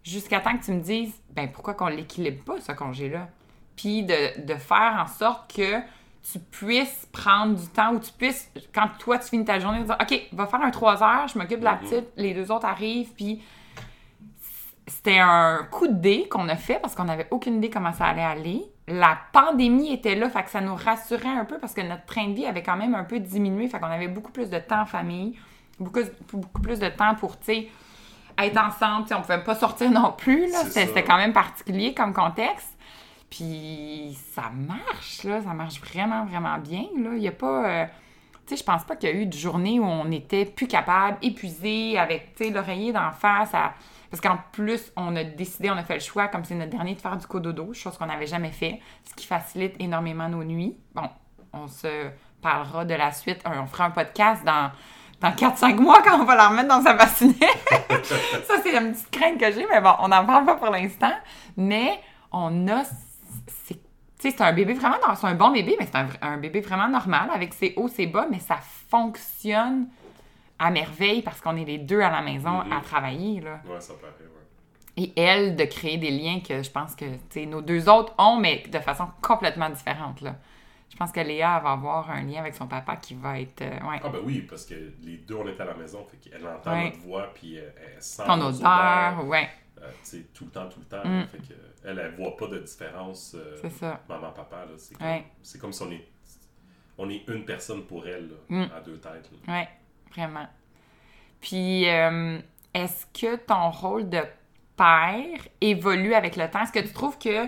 jusqu'à 0.04 0.40
temps 0.42 0.58
que 0.58 0.64
tu 0.66 0.72
me 0.72 0.82
dises, 0.82 1.14
ben 1.30 1.50
pourquoi 1.50 1.76
qu'on 1.76 1.88
l'équilibre 1.88 2.44
pas, 2.44 2.60
ce 2.60 2.72
congé-là? 2.74 3.28
Puis 3.78 4.04
de, 4.04 4.46
de 4.46 4.56
faire 4.56 4.98
en 5.02 5.08
sorte 5.08 5.56
que 5.56 5.80
tu 6.32 6.40
puisses 6.40 7.08
prendre 7.14 7.56
du 7.56 7.68
temps, 7.70 7.94
ou 7.94 8.00
tu 8.00 8.12
puisses, 8.12 8.52
quand 8.76 8.88
toi, 9.00 9.18
tu 9.18 9.30
finis 9.30 9.46
ta 9.46 9.60
journée, 9.60 9.84
dire, 9.84 9.98
OK, 10.00 10.22
va 10.34 10.46
faire 10.46 10.62
un 10.62 10.72
3 10.72 11.02
heures, 11.04 11.28
je 11.28 11.38
m'occupe 11.40 11.60
de 11.60 11.66
la 11.66 11.76
Mhm. 11.76 11.80
petite, 11.80 12.08
les 12.18 12.34
deux 12.34 12.52
autres 12.52 12.66
arrivent, 12.68 13.14
puis 13.16 13.42
c'était 14.92 15.20
un 15.20 15.68
coup 15.72 15.88
de 15.88 15.94
dé 15.94 16.28
qu'on 16.30 16.48
a 16.50 16.56
fait 16.56 16.80
parce 16.82 16.96
qu'on 16.96 17.06
n'avait 17.06 17.28
aucune 17.32 17.56
idée 17.56 17.70
comment 17.70 17.94
ça 17.94 18.06
allait 18.06 18.24
aller. 18.24 18.64
La 18.88 19.18
pandémie 19.32 19.94
était 19.94 20.16
là, 20.16 20.30
fait 20.30 20.44
que 20.44 20.50
ça 20.50 20.62
nous 20.62 20.76
rassurait 20.76 21.30
un 21.30 21.46
peu 21.46 21.58
parce 21.60 21.74
que 21.74 21.82
notre 21.82 22.06
train 22.06 22.28
de 22.28 22.34
vie 22.34 22.46
avait 22.46 22.64
quand 22.64 22.76
même 22.78 22.94
un 22.96 23.04
peu 23.04 23.20
diminué, 23.20 23.68
fait 23.68 23.80
qu'on 23.80 23.86
avait 23.88 24.08
beaucoup 24.08 24.32
plus 24.32 24.50
de 24.50 24.60
temps 24.60 24.82
en 24.82 24.86
famille, 24.86 25.38
beaucoup, 25.80 26.02
beaucoup 26.34 26.62
plus 26.62 26.80
de 26.80 26.90
temps 26.90 27.16
pour, 27.16 27.40
tu 27.40 27.46
sais, 27.46 27.68
être 28.38 28.58
ensemble, 28.58 29.04
tu 29.04 29.10
sais, 29.10 29.16
on 29.16 29.22
pouvait 29.22 29.44
pas 29.44 29.56
sortir 29.56 29.92
non 29.92 30.14
plus, 30.18 30.52
là. 30.52 30.64
C'était 30.70 31.04
quand 31.04 31.18
même 31.18 31.34
particulier 31.34 31.94
comme 31.94 32.14
contexte. 32.14 32.76
Puis 33.30 34.18
ça 34.34 34.50
marche, 34.54 35.24
là. 35.24 35.42
Ça 35.42 35.54
marche 35.54 35.80
vraiment, 35.80 36.26
vraiment 36.26 36.58
bien, 36.58 36.86
là. 36.98 37.12
Il 37.18 37.28
a 37.28 37.32
pas... 37.32 37.66
euh, 37.66 37.86
tu 38.48 38.56
sais, 38.56 38.58
je 38.58 38.64
pense 38.66 38.84
pas 38.84 38.96
qu'il 38.96 39.10
y 39.10 39.14
a 39.14 39.16
eu 39.16 39.26
de 39.26 39.34
journée 39.34 39.80
où 39.80 39.86
on 39.86 40.10
était 40.12 40.46
plus 40.46 40.68
capable, 40.68 41.18
épuisé, 41.22 41.98
avec, 41.98 42.36
tu 42.36 42.46
sais, 42.46 42.50
l'oreiller 42.50 42.92
d'en 42.92 43.12
face. 43.12 43.54
à- 43.54 43.74
Parce 44.12 44.20
qu'en 44.20 44.38
plus, 44.52 44.92
on 44.98 45.16
a 45.16 45.24
décidé, 45.24 45.72
on 45.72 45.78
a 45.78 45.84
fait 45.84 45.94
le 45.94 46.02
choix, 46.02 46.28
comme 46.28 46.44
c'est 46.44 46.54
notre 46.54 46.72
dernier, 46.72 46.96
de 46.96 47.00
faire 47.00 47.16
du 47.16 47.26
cododo, 47.26 47.74
chose 47.74 47.98
qu'on 47.98 48.08
n'avait 48.08 48.28
jamais 48.28 48.52
fait, 48.52 48.82
ce 49.06 49.16
qui 49.16 49.26
facilite 49.26 49.76
énormément 49.80 50.28
nos 50.28 50.44
nuits. 50.44 50.76
Bon, 50.94 51.10
on 51.54 51.68
se 51.68 52.10
parlera 52.42 52.84
de 52.84 52.94
la 52.94 53.14
suite. 53.14 53.42
On 53.46 53.66
fera 53.68 53.86
un 53.86 53.92
podcast 53.92 54.44
dans, 54.44 54.70
dans 55.22 55.30
4-5 55.30 55.76
mois 55.78 56.02
quand 56.04 56.20
on 56.20 56.26
va 56.26 56.36
la 56.36 56.50
remettre 56.50 56.68
dans 56.68 56.82
sa 56.82 56.94
bassinette. 56.94 57.40
ça, 58.46 58.56
c'est 58.62 58.78
une 58.78 58.92
petite 58.92 59.12
crainte 59.12 59.40
que 59.40 59.50
j'ai, 59.50 59.66
mais 59.72 59.80
bon, 59.80 59.94
on 60.00 60.10
n'en 60.10 60.26
parle 60.26 60.46
pas 60.46 60.56
pour 60.56 60.70
l'instant. 60.70 61.14
Mais 61.56 62.02
on 62.34 62.68
a... 62.68 62.84
C'est 62.84 63.80
tu 64.20 64.30
sais, 64.30 64.36
c'est 64.38 64.44
un 64.44 64.54
bébé 64.54 64.74
vraiment... 64.74 64.98
C'est 65.16 65.26
un 65.26 65.34
bon 65.34 65.50
bébé, 65.50 65.76
mais 65.80 65.88
c'est 65.88 65.96
un, 65.96 66.08
un 66.22 66.38
bébé 66.38 66.60
vraiment 66.60 66.88
normal, 66.88 67.30
avec 67.34 67.56
ses 67.56 67.74
hauts, 67.76 67.88
ses 67.88 68.06
bas, 68.06 68.28
mais 68.30 68.38
ça 68.38 68.60
fonctionne 68.90 69.88
à 70.64 70.70
merveille 70.72 71.22
parce 71.22 71.42
qu'on 71.42 71.56
est 71.58 71.66
les 71.66 71.78
deux 71.80 72.02
à 72.02 72.10
la 72.12 72.22
maison 72.22 72.60
à 72.62 72.80
travailler, 72.82 73.42
là. 73.42 73.60
Ouais, 73.66 73.82
ça 73.82 73.94
paraît, 73.96 74.14
ouais. 74.20 75.04
Et 75.04 75.14
elle, 75.20 75.56
de 75.56 75.64
créer 75.66 75.98
des 75.98 76.12
liens 76.12 76.40
que 76.40 76.62
je 76.62 76.70
pense 76.70 76.96
que 76.96 77.06
nos 77.46 77.62
deux 77.62 77.90
autres 77.90 78.14
ont, 78.20 78.38
mais 78.40 78.64
de 78.72 78.80
façon 78.80 79.08
complètement 79.22 79.70
différente. 79.70 80.22
Là. 80.22 80.36
Je 80.92 80.98
pense 80.98 81.12
que 81.14 81.22
Léa 81.22 81.60
va 81.60 81.72
avoir 81.72 82.12
un 82.12 82.22
lien 82.24 82.42
avec 82.42 82.54
son 82.54 82.68
papa 82.68 82.98
qui 82.98 83.16
va 83.16 83.40
être. 83.40 83.62
euh, 83.62 83.70
ouais. 83.90 84.00
Ah 84.04 84.10
ben 84.10 84.20
oui, 84.24 84.42
parce 84.42 84.66
que 84.66 84.76
les 85.04 85.18
deux, 85.18 85.36
on 85.36 85.48
était 85.48 85.62
à 85.62 85.66
la 85.66 85.74
maison, 85.74 86.06
fait 86.06 86.18
qu'elle 86.18 86.46
entend 86.46 86.72
Ouais. 86.74 86.86
notre 86.86 87.00
voix, 87.00 87.32
puis 87.34 87.58
euh, 87.58 87.70
elle 87.96 88.02
sent 88.04 88.24
Ton 88.28 88.42
odeur, 88.42 89.26
ouais, 89.26 89.50
euh, 89.82 89.90
tu 90.04 90.10
sais, 90.10 90.26
tout 90.34 90.44
le 90.46 90.52
temps, 90.52 90.68
tout 90.68 90.80
le 90.82 90.86
temps. 90.86 91.08
Mm. 91.08 91.26
Fait 91.28 91.38
que, 91.38 91.54
elle, 91.86 91.98
elle 91.98 92.14
voit 92.16 92.36
pas 92.36 92.48
de 92.48 92.60
différence 92.60 93.36
euh, 93.40 93.58
c'est 93.62 93.72
ça. 93.72 94.02
maman-papa. 94.10 94.58
là. 94.66 94.72
C'est 94.78 94.96
comme, 94.96 95.08
Ouais. 95.08 95.24
c'est 95.42 95.60
comme 95.60 95.72
si 95.72 95.82
on 95.84 95.92
est, 95.92 96.08
on 96.98 97.10
est 97.10 97.26
une 97.30 97.46
personne 97.46 97.84
pour 97.86 98.06
elle, 98.06 98.28
là, 98.30 98.36
Mm. 98.50 98.66
à 98.76 98.82
deux 98.82 98.98
têtes. 99.00 99.30
là. 99.48 99.54
Ouais, 99.54 99.70
vraiment. 100.16 100.48
Puis, 101.42 101.90
euh, 101.90 102.40
est-ce 102.74 103.06
que 103.08 103.36
ton 103.36 103.72
rôle 103.72 104.10
de 104.10 104.22
père 104.78 105.40
évolue 105.60 106.14
avec 106.14 106.36
le 106.36 106.50
temps? 106.50 106.62
Est-ce 106.64 106.72
que 106.72 106.80
tu 106.80 106.94
trouves 106.94 107.18
que 107.18 107.48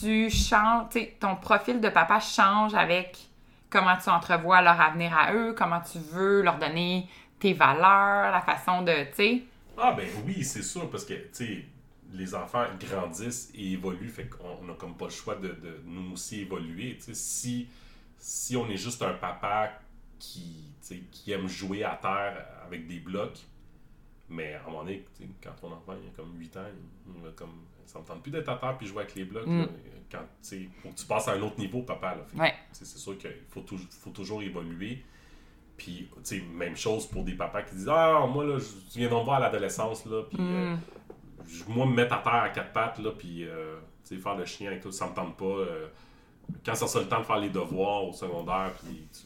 tu 0.00 0.30
changes, 0.30 0.86
ton 1.20 1.36
profil 1.36 1.80
de 1.80 1.88
papa 1.88 2.20
change 2.20 2.74
avec 2.74 3.18
comment 3.70 3.96
tu 3.96 4.10
entrevois 4.10 4.62
leur 4.62 4.80
avenir 4.80 5.16
à 5.16 5.32
eux, 5.32 5.54
comment 5.56 5.80
tu 5.80 5.98
veux 5.98 6.42
leur 6.42 6.58
donner 6.58 7.08
tes 7.38 7.52
valeurs, 7.52 8.32
la 8.32 8.40
façon 8.40 8.82
de, 8.82 8.92
tu 9.10 9.14
sais? 9.14 9.42
Ah 9.76 9.92
ben 9.92 10.08
oui, 10.26 10.42
c'est 10.42 10.62
sûr, 10.62 10.90
parce 10.90 11.04
que, 11.04 11.14
tu 11.14 11.28
sais, 11.32 11.64
les 12.12 12.34
enfants 12.34 12.64
grandissent 12.80 13.50
et 13.54 13.72
évoluent, 13.72 14.08
fait 14.08 14.28
qu'on 14.28 14.64
n'a 14.64 14.74
comme 14.74 14.96
pas 14.96 15.06
le 15.06 15.10
choix 15.10 15.36
de, 15.36 15.48
de 15.48 15.82
nous 15.84 16.12
aussi 16.12 16.40
évoluer. 16.40 16.96
Tu 16.96 17.04
sais, 17.04 17.14
si, 17.14 17.68
si 18.18 18.56
on 18.56 18.68
est 18.68 18.76
juste 18.76 19.02
un 19.02 19.12
papa 19.12 19.72
qui, 20.18 20.72
qui 21.10 21.32
aime 21.32 21.48
jouer 21.48 21.84
à 21.84 21.96
terre 21.96 22.46
avec 22.66 22.86
des 22.86 22.98
blocs, 23.00 23.38
mais 24.28 24.54
à 24.54 24.60
un 24.62 24.64
moment 24.66 24.84
donné, 24.84 25.04
quand 25.42 25.52
ton 25.60 25.72
enfant 25.72 25.94
il 26.02 26.08
a 26.08 26.12
comme 26.16 26.38
8 26.38 26.56
ans, 26.56 26.60
il, 27.16 27.22
va 27.22 27.30
comme. 27.34 27.52
Ça 27.86 27.98
me 28.00 28.04
tente 28.04 28.22
plus 28.22 28.30
d'être 28.30 28.48
à 28.50 28.56
terre 28.56 28.76
puis 28.76 28.86
jouer 28.86 29.02
avec 29.02 29.14
les 29.14 29.24
blocs. 29.24 29.46
Mm. 29.46 29.60
là. 29.60 29.66
Quand, 30.10 30.24
faut 30.82 30.88
que 30.90 30.94
tu 30.94 31.06
passes 31.06 31.28
à 31.28 31.32
un 31.32 31.40
autre 31.42 31.58
niveau, 31.58 31.82
papa. 31.82 32.16
Ouais. 32.36 32.54
C'est 32.72 32.84
sûr 32.86 33.16
qu'il 33.18 33.30
faut, 33.48 33.64
faut 34.00 34.10
toujours 34.10 34.42
évoluer. 34.42 35.02
Puis, 35.76 36.08
même 36.54 36.76
chose 36.76 37.06
pour 37.06 37.22
des 37.24 37.34
papas 37.34 37.62
qui 37.62 37.76
disent 37.76 37.88
Ah, 37.88 38.26
moi, 38.30 38.44
là, 38.44 38.58
je- 38.58 38.98
viens 38.98 39.08
donc 39.08 39.24
voir 39.24 39.36
à 39.36 39.40
l'adolescence, 39.40 40.04
là, 40.06 40.22
puis 40.28 40.38
euh, 40.40 40.74
Mm. 40.74 40.80
je- 41.46 41.64
moi, 41.72 41.86
me 41.86 41.94
mettre 41.94 42.14
à 42.14 42.18
terre 42.18 42.32
à 42.34 42.48
quatre 42.50 42.72
pattes, 42.72 42.98
là, 42.98 43.12
puis, 43.16 43.44
euh, 43.44 43.78
faire 44.04 44.36
le 44.36 44.44
chien 44.44 44.68
avec 44.70 44.82
tout, 44.82 44.90
ça 44.92 45.08
me 45.08 45.14
tente 45.14 45.36
pas. 45.36 45.44
euh, 45.44 45.86
quand 46.64 46.74
ça 46.74 46.86
sera 46.88 47.04
le 47.04 47.08
temps 47.10 47.20
de 47.20 47.24
faire 47.26 47.38
les 47.38 47.50
devoirs 47.50 48.04
au 48.04 48.12
secondaire, 48.12 48.72
puis, 48.82 49.06
tu- 49.12 49.20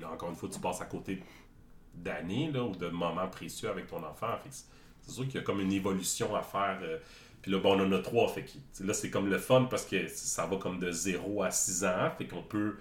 là, 0.00 0.10
encore 0.12 0.30
une 0.30 0.36
fois, 0.36 0.48
tu 0.48 0.60
passes 0.60 0.80
à 0.80 0.86
côté 0.86 1.22
d'années, 1.94 2.50
ou 2.58 2.74
de 2.76 2.88
moments 2.88 3.28
précieux 3.28 3.68
avec 3.68 3.86
ton 3.86 4.02
enfant. 4.04 4.28
C'est- 4.50 4.66
sûr 5.10 5.24
qu'il 5.24 5.36
y 5.36 5.38
a 5.38 5.42
comme 5.42 5.60
une 5.60 5.72
évolution 5.72 6.34
à 6.34 6.42
faire. 6.42 6.78
euh, 6.82 6.98
puis 7.40 7.52
là, 7.52 7.58
bon, 7.58 7.78
on 7.80 7.86
en 7.86 7.92
a 7.92 7.98
trois. 8.00 8.26
Fait 8.28 8.42
que, 8.44 8.82
là, 8.84 8.92
c'est 8.92 9.08
comme 9.10 9.28
le 9.28 9.38
fun 9.38 9.66
parce 9.70 9.84
que 9.86 10.08
ça 10.08 10.46
va 10.46 10.56
comme 10.56 10.78
de 10.80 10.90
0 10.90 11.42
à 11.44 11.50
6 11.52 11.84
ans. 11.84 12.10
Fait 12.18 12.26
qu'on 12.26 12.42
peut, 12.42 12.76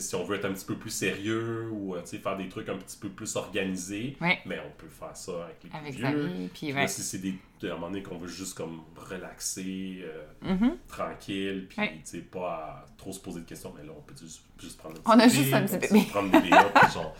si 0.00 0.14
on 0.14 0.24
veut 0.24 0.36
être 0.36 0.44
un 0.46 0.52
petit 0.52 0.64
peu 0.64 0.76
plus 0.76 0.90
sérieux 0.90 1.68
ou 1.70 1.94
euh, 1.94 2.02
faire 2.04 2.36
des 2.36 2.48
trucs 2.48 2.68
un 2.68 2.76
petit 2.78 2.96
peu 2.96 3.08
plus 3.08 3.36
organisés, 3.36 4.16
Ouais. 4.20 4.38
mais 4.46 4.58
on 4.66 4.70
peut 4.80 4.88
faire 4.88 5.16
ça 5.16 5.32
avec 5.44 5.56
les 5.64 5.70
plus 5.70 5.78
Avec 5.78 5.94
vieux. 5.94 6.04
Xavier, 6.28 6.50
puis 6.54 6.72
ouais. 6.72 6.80
là, 6.80 6.88
si 6.88 7.02
c'est 7.02 7.18
des, 7.18 7.34
à 7.62 7.66
un 7.66 7.74
moment 7.74 7.88
donné 7.88 8.02
qu'on 8.02 8.16
veut 8.18 8.28
juste 8.28 8.54
comme 8.56 8.82
relaxer, 8.96 10.02
euh, 10.04 10.54
Mhm. 10.54 10.76
tranquille, 10.88 11.66
puis 11.68 11.78
Ouais. 11.80 11.92
tu 12.04 12.10
sais, 12.10 12.18
pas 12.18 12.86
trop 12.96 13.12
se 13.12 13.20
poser 13.20 13.40
de 13.40 13.44
questions, 13.46 13.72
mais 13.76 13.84
là, 13.84 13.92
on 13.96 14.00
peut 14.02 14.14
juste, 14.20 14.42
juste 14.60 14.78
prendre 14.78 14.96
un 14.96 15.00
petit 15.00 15.08
On 15.08 15.12
a 15.12 15.16
bébé, 15.26 15.30
juste 15.30 15.52
un 15.54 15.62
petit 15.62 15.74
on 15.74 15.78
peut 15.78 15.88
bébé. 15.94 16.06
prendre 16.10 16.30
des 16.30 16.48
Léa, 16.48 16.64
puis 16.74 16.92
genre, 16.92 17.14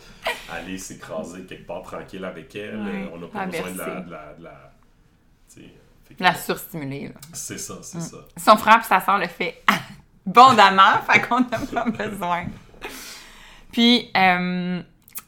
aller 0.51 0.77
s'écraser 0.77 1.43
quelque 1.43 1.67
part 1.67 1.81
tranquille 1.83 2.25
avec 2.25 2.55
elle. 2.55 2.75
Euh, 2.75 3.07
on 3.13 3.17
n'a 3.19 3.27
pas 3.27 3.45
la 3.45 3.51
besoin 3.51 3.71
de 3.71 3.77
la... 3.77 4.01
De 4.01 4.11
la, 4.11 4.33
de 4.33 4.43
la 4.43 4.71
La 6.19 6.35
surstimuler, 6.35 7.07
là. 7.07 7.15
C'est 7.33 7.57
ça, 7.57 7.79
c'est 7.81 7.97
Mm. 7.97 8.01
ça. 8.01 8.17
Son 8.37 8.57
frère 8.57 8.79
et 8.81 8.83
sa 8.83 8.99
soeur 9.01 9.17
le 9.17 9.27
fait 9.27 9.63
abondamment, 10.25 11.01
fait 11.09 11.21
qu'on 11.21 11.41
n'a 11.41 11.59
pas 11.59 11.89
besoin. 11.89 12.45
Puis, 13.73 14.11
euh, 14.15 14.81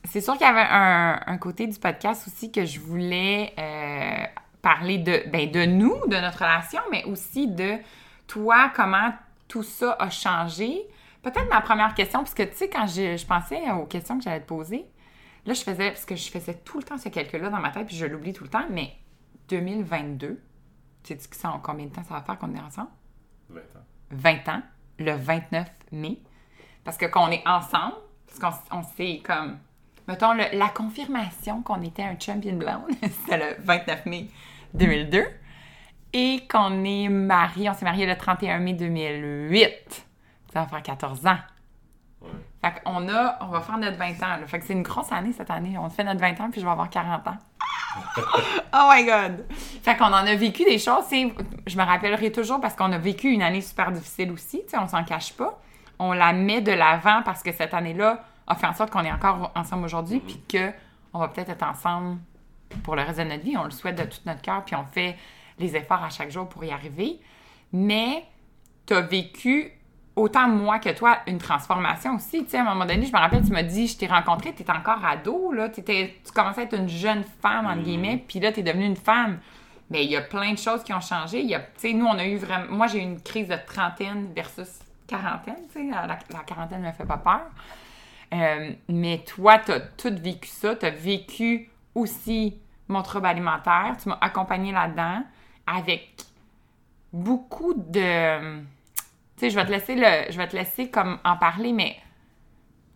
c'est 0.06 0.22
sûr 0.22 0.34
qu'il 0.34 0.46
y 0.46 0.50
avait 0.50 0.68
un, 0.70 1.20
un 1.26 1.38
côté 1.38 1.66
du 1.66 1.78
podcast 1.80 2.28
aussi 2.28 2.52
que 2.52 2.64
je 2.64 2.80
voulais 2.80 3.54
euh, 3.58 4.24
parler 4.62 5.00
de, 5.00 5.24
ben, 5.32 5.50
de 5.52 5.66
nous, 5.66 5.96
de 6.08 6.16
notre 6.16 6.38
relation, 6.38 6.82
mais 6.92 7.04
aussi 7.06 7.48
de 7.48 7.78
toi, 8.28 8.72
comment 8.76 9.12
tout 9.48 9.64
ça 9.64 9.98
a 10.00 10.12
changé. 10.12 10.78
Peut-être 11.24 11.50
ma 11.50 11.60
première 11.62 11.96
question, 11.96 12.20
parce 12.20 12.36
que 12.36 12.44
tu 12.44 12.56
sais, 12.56 12.70
quand 12.70 12.86
je, 12.86 13.18
je 13.18 13.26
pensais 13.26 13.72
aux 13.72 13.86
questions 13.88 14.20
que 14.20 14.24
j'allais 14.24 14.42
te 14.42 14.48
poser, 14.48 14.86
là, 15.48 15.56
je 15.56 15.64
faisais, 15.64 15.90
parce 15.90 16.06
que 16.06 16.16
je 16.16 16.30
faisais 16.30 16.54
tout 16.54 16.78
le 16.78 16.84
temps 16.84 17.00
ce 17.00 17.10
calcul-là 17.10 17.50
dans 17.50 17.60
ma 17.60 17.72
tête, 17.72 17.88
puis 17.88 17.96
je 17.96 18.06
l'oublie 18.06 18.34
tout 18.34 18.44
le 18.44 18.50
temps, 18.52 18.66
mais 18.70 18.94
2022, 19.50 20.40
tu 21.04 21.18
sais 21.18 21.48
combien 21.64 21.88
de 21.88 21.92
temps 21.92 22.04
ça 22.04 22.14
va 22.14 22.22
faire 22.22 22.38
qu'on 22.38 22.54
est 22.54 22.62
ensemble? 22.62 22.90
20 23.50 23.60
ans. 23.60 23.86
20 24.12 24.50
ans, 24.50 24.62
le 25.00 25.14
29 25.14 25.68
mai. 25.94 26.20
Parce 26.84 26.98
que 26.98 27.08
qu'on 27.08 27.32
est 27.32 27.42
ensemble, 27.48 27.96
parce 28.40 28.60
qu'on 28.70 28.78
on 28.80 28.84
s'est 28.84 29.22
comme. 29.24 29.58
Mettons, 30.08 30.34
le- 30.34 30.58
la 30.58 30.70
confirmation 30.70 31.62
qu'on 31.64 31.82
était 31.82 32.04
un 32.04 32.16
champion 32.20 32.54
blonde, 32.56 32.84
c'était 33.02 33.38
le 33.38 33.64
29 33.64 34.06
mai 34.06 34.28
2002. 34.74 35.26
Et 36.14 36.48
qu'on 36.50 36.84
est 36.86 37.10
mariés, 37.10 37.70
on 37.70 37.74
s'est 37.74 37.84
mariés 37.86 38.06
le 38.06 38.16
31 38.16 38.60
mai 38.60 38.74
2008. 38.74 40.06
Ça 40.54 40.62
va 40.62 40.68
faire 40.68 40.82
14 40.84 41.26
ans. 41.28 41.38
Ouais. 42.22 42.30
Fait 42.64 42.82
qu'on 42.84 43.10
a, 43.10 43.38
on 43.42 43.48
va 43.48 43.62
faire 43.62 43.78
notre 43.78 43.98
20 43.98 44.12
ans. 44.24 44.38
là. 44.40 44.48
Fait 44.48 44.60
que 44.60 44.66
c'est 44.66 44.74
une 44.74 44.84
grosse 44.84 45.12
année 45.12 45.34
cette 45.34 45.52
année. 45.52 45.78
On 45.78 45.90
fait 45.90 46.04
notre 46.06 46.22
20 46.22 46.40
ans, 46.40 46.50
puis 46.52 46.62
je 46.62 46.66
vais 46.66 46.72
avoir 46.72 46.90
40 46.90 47.28
ans. 47.28 47.38
oh 48.74 48.90
my 48.94 49.06
God! 49.06 49.46
Fait 49.84 49.96
qu'on 49.98 50.06
en 50.06 50.14
a 50.14 50.36
vécu 50.36 50.64
des 50.64 50.80
choses. 50.80 51.06
Je 51.12 51.78
me 51.78 51.84
rappellerai 51.84 52.32
toujours 52.32 52.62
parce 52.62 52.76
qu'on 52.76 52.92
a 52.92 52.98
vécu 52.98 53.30
une 53.30 53.42
année 53.42 53.62
super 53.62 53.92
difficile 53.92 54.32
aussi. 54.32 54.62
On 54.74 54.88
s'en 54.88 55.04
cache 55.04 55.34
pas. 55.34 55.60
On 56.00 56.14
la 56.14 56.34
met 56.34 56.62
de 56.62 56.72
l'avant 56.72 57.22
parce 57.24 57.42
que 57.44 57.52
cette 57.52 57.74
année-là 57.74 58.24
a 58.48 58.56
fait 58.56 58.68
en 58.68 58.74
sorte 58.74 58.92
qu'on 58.92 59.04
est 59.04 59.12
encore 59.12 59.52
ensemble 59.56 59.86
aujourd'hui, 59.86 60.20
puis 60.20 60.42
que 60.48 60.72
on 61.14 61.20
va 61.20 61.28
peut-être 61.30 61.50
être 61.50 61.64
ensemble 61.64 62.20
pour 62.84 62.96
le 62.96 63.04
reste 63.04 63.20
de 63.20 63.24
notre 63.24 63.44
vie. 63.44 63.56
On 63.58 63.64
le 63.64 63.72
souhaite 63.72 63.98
de 63.98 64.04
tout 64.04 64.20
notre 64.26 64.42
cœur, 64.42 64.64
puis 64.66 64.76
on 64.76 64.84
fait 64.86 65.16
les 65.58 65.76
efforts 65.76 66.04
à 66.04 66.10
chaque 66.10 66.32
jour 66.32 66.48
pour 66.50 66.64
y 66.64 66.72
arriver. 66.72 67.20
Mais 67.72 68.26
tu 68.86 68.94
as 68.94 69.02
vécu, 69.02 69.72
autant 70.16 70.48
moi 70.50 70.80
que 70.80 70.90
toi, 70.90 71.20
une 71.28 71.38
transformation 71.38 72.16
aussi. 72.16 72.44
Tu 72.44 72.52
sais, 72.52 72.58
à 72.58 72.62
un 72.62 72.66
moment 72.66 72.86
donné, 72.86 73.06
je 73.06 73.14
me 73.14 73.18
rappelle, 73.18 73.44
tu 73.44 73.52
m'as 73.52 73.64
dit, 73.64 73.88
je 73.88 73.98
t'ai 73.98 74.08
rencontré, 74.08 74.54
tu 74.54 74.62
étais 74.62 74.72
encore 74.72 75.04
ado, 75.06 75.52
là. 75.54 75.70
Tu 75.70 75.82
commençais 76.34 76.62
à 76.62 76.64
être 76.66 76.78
une 76.78 76.90
jeune 76.90 77.24
femme, 77.42 77.66
entre 77.66 77.78
Mhm. 77.78 77.84
guillemets, 77.84 78.24
puis 78.28 78.40
là, 78.40 78.52
tu 78.52 78.60
es 78.60 78.64
devenue 78.64 78.86
une 78.86 78.96
femme. 78.98 79.40
Mais 79.90 80.04
il 80.04 80.12
y 80.12 80.18
a 80.18 80.22
plein 80.22 80.52
de 80.52 80.58
choses 80.58 80.84
qui 80.84 80.94
ont 80.94 81.02
changé. 81.02 81.42
Il 81.42 81.50
y 81.50 81.56
a, 81.56 81.60
tu 81.60 81.66
sais, 81.78 81.94
nous, 81.94 82.06
on 82.06 82.18
a 82.18 82.26
eu 82.26 82.38
vraiment... 82.38 82.66
Moi, 82.72 82.88
j'ai 82.88 83.00
eu 83.00 83.04
une 83.04 83.22
crise 83.22 83.48
de 83.48 83.58
trentaine 83.68 84.34
versus 84.36 84.80
quarantaine, 85.08 85.68
tu 85.72 85.90
sais. 85.90 85.90
La, 85.90 86.18
quarantaine 86.44 86.82
ne 86.82 86.88
me 86.88 86.92
fait 86.92 87.06
pas 87.06 87.18
peur. 87.18 87.50
Euh, 88.34 88.74
mais 88.90 89.24
toi, 89.26 89.60
tu 89.60 89.72
as 89.72 89.80
tout 89.80 90.14
vécu 90.20 90.48
ça. 90.48 90.76
Tu 90.76 90.86
as 90.86 90.92
vécu 90.92 91.70
aussi 91.94 92.60
mon 92.88 93.02
trouble 93.02 93.28
alimentaire. 93.28 93.96
Tu 94.02 94.10
m'as 94.10 94.18
accompagné 94.22 94.72
là-dedans 94.72 95.24
avec 95.68 96.24
beaucoup 97.14 97.74
de. 97.74 98.60
Tu 98.60 99.42
sais, 99.42 99.50
je 99.50 99.56
vais 99.56 99.66
te 99.66 99.72
laisser 99.72 99.96
le, 99.96 100.32
je 100.32 100.38
vais 100.38 100.48
te 100.48 100.56
laisser 100.56 100.90
comme 100.90 101.20
en 101.24 101.38
parler, 101.38 101.74
mais 101.74 101.98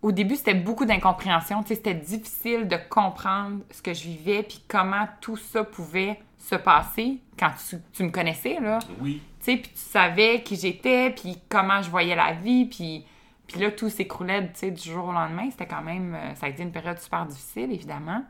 au 0.02 0.12
début, 0.12 0.36
c'était 0.36 0.54
beaucoup 0.54 0.86
d'incompréhension. 0.86 1.62
Tu 1.62 1.68
sais, 1.68 1.74
c'était 1.76 1.94
difficile 1.94 2.68
de 2.68 2.76
comprendre 2.88 3.60
ce 3.70 3.82
que 3.82 3.92
je 3.92 4.04
vivais 4.04 4.42
puis 4.42 4.64
comment 4.66 5.06
tout 5.20 5.36
ça 5.36 5.64
pouvait 5.64 6.20
se 6.38 6.54
passer 6.54 7.18
quand 7.38 7.50
tu 7.92 8.02
me 8.02 8.10
connaissais, 8.10 8.58
là. 8.60 8.78
Oui. 9.00 9.22
Tu 9.40 9.44
sais, 9.52 9.56
puis 9.56 9.70
tu 9.70 9.78
savais 9.78 10.42
qui 10.42 10.56
j'étais, 10.56 11.10
puis 11.10 11.38
comment 11.48 11.82
je 11.82 11.90
voyais 11.90 12.14
la 12.14 12.32
vie, 12.32 12.66
puis, 12.66 13.04
puis 13.46 13.60
là, 13.60 13.70
tout 13.70 13.88
s'écroulait, 13.88 14.48
tu 14.52 14.58
sais, 14.58 14.70
du 14.70 14.90
jour 14.90 15.08
au 15.08 15.12
lendemain. 15.12 15.50
C'était 15.50 15.66
quand 15.66 15.82
même... 15.82 16.14
euh, 16.14 16.34
Ça 16.34 16.46
a 16.46 16.48
été 16.50 16.62
une 16.62 16.72
période 16.72 16.98
super 16.98 17.24
difficile, 17.26 17.72
évidemment. 17.72 18.22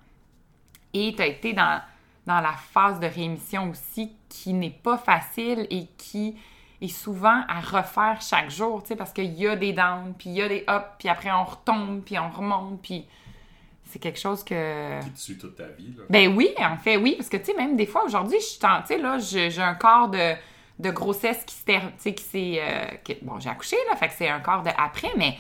Et 0.95 1.13
tu 1.15 1.23
as 1.23 1.27
été 1.27 1.53
dans, 1.53 1.81
dans 2.27 2.41
la 2.41 2.53
phase 2.53 3.01
de 3.01 3.07
réémission 3.07 3.71
aussi 3.71 4.13
qui 4.29 4.53
n'est 4.53 4.71
pas 4.71 4.99
facile 4.99 5.67
et 5.71 5.87
qui 5.99 6.37
et 6.83 6.89
souvent 6.89 7.43
à 7.47 7.61
refaire 7.61 8.23
chaque 8.23 8.51
jour, 8.51 8.83
tu 8.83 8.89
sais, 8.89 8.97
parce 8.97 9.13
qu'il 9.13 9.35
y 9.35 9.47
a 9.47 9.55
des 9.55 9.73
downs, 9.75 10.15
puis 10.19 10.31
il 10.31 10.37
y 10.37 10.43
a 10.43 10.49
des 10.49 10.63
ups, 10.63 10.87
puis 10.99 11.09
après 11.11 11.31
on 11.31 11.45
retombe, 11.45 12.01
puis 12.01 12.19
on 12.19 12.31
remonte, 12.31 12.81
puis 12.81 13.05
c'est 13.85 13.99
quelque 13.99 14.19
chose 14.19 14.43
que... 14.43 15.01
Qui 15.03 15.11
te 15.11 15.19
suit 15.19 15.37
toute 15.37 15.57
ta 15.57 15.67
vie, 15.67 15.93
là. 15.95 16.05
Ben 16.09 16.35
oui, 16.35 16.49
en 16.59 16.79
fait, 16.79 16.97
oui, 16.97 17.17
parce 17.19 17.29
que, 17.29 17.37
tu 17.37 17.47
sais, 17.47 17.55
même 17.55 17.77
des 17.77 17.85
fois, 17.85 18.05
aujourd'hui, 18.05 18.39
je 18.41 18.47
suis 18.47 18.59
tu 18.59 18.67
sais, 18.87 18.99
là, 18.99 19.19
j'ai 19.19 19.61
un 19.61 19.75
corps 19.75 20.09
de, 20.09 20.35
de 20.81 20.91
grossesse 20.91 21.45
qui 21.45 21.55
sais, 21.55 22.15
qui 22.15 22.25
s'est... 22.25 22.61
euh, 22.61 23.15
bon, 23.23 23.39
j'ai 23.39 23.51
accouché, 23.51 23.77
là, 23.89 23.97
fait 23.97 24.09
que 24.09 24.15
c'est 24.15 24.29
un 24.29 24.41
corps 24.41 24.63
de 24.63 24.71
après, 24.77 25.13
mais 25.17 25.39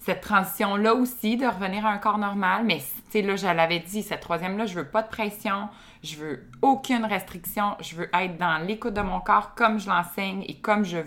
cette 0.00 0.20
transition-là 0.20 0.94
aussi, 0.94 1.36
de 1.36 1.46
revenir 1.46 1.86
à 1.86 1.90
un 1.90 1.98
corps 1.98 2.18
normal, 2.18 2.64
mais, 2.64 2.78
tu 2.78 2.84
sais, 3.10 3.22
là, 3.22 3.36
je 3.36 3.46
l'avais 3.46 3.80
dit, 3.80 4.02
cette 4.02 4.20
troisième-là, 4.20 4.66
je 4.66 4.74
veux 4.74 4.86
pas 4.86 5.02
de 5.02 5.08
pression, 5.08 5.68
je 6.02 6.16
veux 6.16 6.44
aucune 6.62 7.04
restriction, 7.04 7.76
je 7.80 7.96
veux 7.96 8.10
être 8.14 8.36
dans 8.36 8.58
l'écoute 8.58 8.94
de 8.94 9.00
mon 9.00 9.20
corps 9.20 9.54
comme 9.54 9.78
je 9.80 9.88
l'enseigne 9.88 10.44
et 10.46 10.56
comme 10.56 10.84
je, 10.84 10.98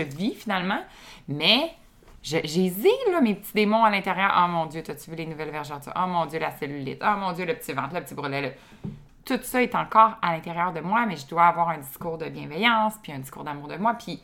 vis, 0.00 0.34
finalement, 0.34 0.80
mais... 1.28 1.74
J'hésite, 2.22 2.90
là, 3.12 3.20
mes 3.20 3.36
petits 3.36 3.52
démons 3.54 3.84
à 3.84 3.90
l'intérieur. 3.90 4.34
Oh 4.36 4.48
mon 4.48 4.66
Dieu, 4.66 4.82
t'as-tu 4.82 5.10
vu 5.10 5.16
les 5.16 5.26
nouvelles 5.26 5.52
vergetures? 5.52 5.92
Oh 5.94 6.08
mon 6.08 6.26
Dieu, 6.26 6.40
la 6.40 6.50
cellulite. 6.50 7.00
Oh 7.00 7.16
mon 7.16 7.30
Dieu, 7.30 7.44
le 7.44 7.54
petit 7.54 7.72
ventre, 7.72 7.94
le 7.94 8.00
petit 8.00 8.14
brelet. 8.16 8.42
le- 8.42 8.90
Tout 9.26 9.38
ça 9.42 9.62
est 9.62 9.74
encore 9.74 10.16
à 10.22 10.32
l'intérieur 10.32 10.72
de 10.72 10.80
moi, 10.80 11.04
mais 11.04 11.16
je 11.16 11.26
dois 11.26 11.46
avoir 11.46 11.68
un 11.70 11.78
discours 11.78 12.16
de 12.16 12.28
bienveillance, 12.28 12.94
puis 13.02 13.12
un 13.12 13.18
discours 13.18 13.44
d'amour 13.44 13.68
de 13.68 13.76
moi, 13.76 13.94
puis 13.94 14.22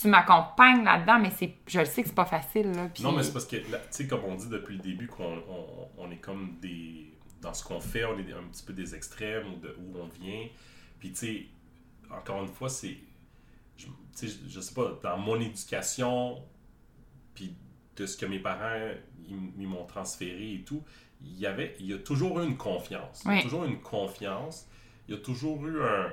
tu 0.00 0.08
m'accompagnes 0.08 0.84
là-dedans, 0.84 1.18
mais 1.18 1.30
c'est, 1.30 1.56
je 1.66 1.80
le 1.80 1.84
sais 1.84 2.02
que 2.02 2.08
c'est 2.08 2.14
pas 2.14 2.24
facile. 2.24 2.70
Non, 3.00 3.12
mais 3.12 3.22
c'est 3.22 3.32
parce 3.32 3.44
que, 3.44 3.56
tu 3.56 3.72
sais, 3.90 4.06
comme 4.06 4.24
on 4.24 4.34
dit 4.34 4.48
depuis 4.48 4.76
le 4.76 4.82
début, 4.82 5.08
qu'on 5.08 5.42
on, 5.98 6.10
est 6.10 6.18
comme 6.18 6.56
des. 6.60 7.12
Dans 7.42 7.52
ce 7.52 7.64
qu'on 7.64 7.80
fait, 7.80 8.04
on 8.04 8.18
est 8.18 8.32
un 8.32 8.42
petit 8.50 8.62
peu 8.62 8.72
des 8.72 8.94
extrêmes 8.94 9.54
ou 9.54 9.56
de 9.56 9.76
où 9.78 9.98
on 9.98 10.06
vient. 10.06 10.46
Puis, 10.98 11.10
tu 11.12 11.16
sais, 11.16 11.46
encore 12.10 12.42
une 12.42 12.48
fois, 12.48 12.68
c'est. 12.68 12.96
Je, 13.76 13.86
je, 14.48 14.60
sais 14.60 14.74
pas, 14.74 14.98
dans 15.02 15.18
mon 15.18 15.40
éducation, 15.40 16.42
puis 17.34 17.56
de 17.96 18.06
ce 18.06 18.16
que 18.16 18.26
mes 18.26 18.38
parents 18.38 18.92
ils 19.58 19.66
m'ont 19.66 19.86
transféré 19.86 20.54
et 20.54 20.64
tout, 20.64 20.82
il 21.22 21.38
y 21.38 21.46
avait. 21.46 21.74
Il 21.80 21.86
y 21.86 21.94
a 21.94 21.98
toujours 21.98 22.40
eu 22.40 22.44
une 22.46 22.56
confiance. 22.56 23.22
Il 23.24 23.28
y 23.28 23.30
a 23.40 23.42
toujours 23.42 23.64
eu 23.64 23.68
une 23.68 23.80
confiance. 23.80 24.66
Il 25.08 25.14
y 25.14 25.18
a 25.18 25.20
toujours 25.20 25.66
eu 25.66 25.82
un. 25.82 26.12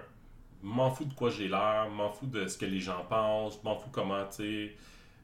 M'en 0.64 0.89
fous 0.91 1.05
de 1.05 1.14
quoi 1.14 1.30
j'ai 1.30 1.47
l'air, 1.47 1.88
m'en 1.91 2.10
fous 2.12 2.26
de 2.26 2.47
ce 2.47 2.58
que 2.58 2.66
les 2.66 2.80
gens 2.80 3.05
pensent, 3.08 3.64
m'en 3.64 3.76
fous 3.78 3.89
comment, 3.91 4.26
tu 4.26 4.36
sais 4.68 4.76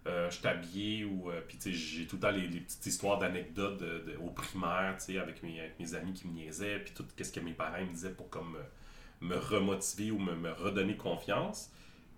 euh, 0.06 0.30
je 0.30 0.46
habillé 0.48 1.06
ou 1.06 1.32
euh, 1.32 1.40
puis 1.48 1.58
tu 1.58 1.72
sais 1.72 1.74
j'ai 1.74 2.06
tout 2.06 2.18
le 2.18 2.22
temps 2.24 2.32
les, 2.32 2.46
les 2.46 2.60
petites 2.60 2.86
histoires 2.86 3.18
d'anecdotes 3.20 3.78
de, 3.80 4.00
de- 4.12 4.18
au 4.22 4.32
primaire 4.32 4.96
tu 5.00 5.06
sais 5.14 5.18
avec 5.18 5.42
mes, 5.44 5.62
avec 5.62 5.80
mes 5.80 5.96
amis 5.96 6.12
qui 6.12 6.28
me 6.28 6.34
niaisaient 6.34 6.80
puis 6.80 6.94
tout 6.94 7.06
qu'est-ce 7.16 7.32
que 7.32 7.40
mes 7.40 7.54
parents 7.54 7.80
me 7.80 7.94
disaient 7.94 8.12
pour 8.14 8.30
comme 8.30 8.58
me, 9.22 9.30
me 9.30 9.38
remotiver 9.38 10.12
ou 10.12 10.20
me, 10.20 10.36
me 10.36 10.52
redonner 10.52 10.98
confiance 10.98 11.72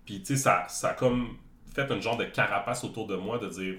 puis 0.04 0.18
tu 0.18 0.26
sais 0.34 0.36
ça 0.36 0.66
ça 0.68 0.90
a 0.90 0.94
comme 0.94 1.36
fait 1.72 1.88
un 1.88 2.00
genre 2.00 2.16
de 2.16 2.24
carapace 2.24 2.82
autour 2.82 3.06
de 3.06 3.14
moi 3.14 3.38
de 3.38 3.48
dire 3.50 3.76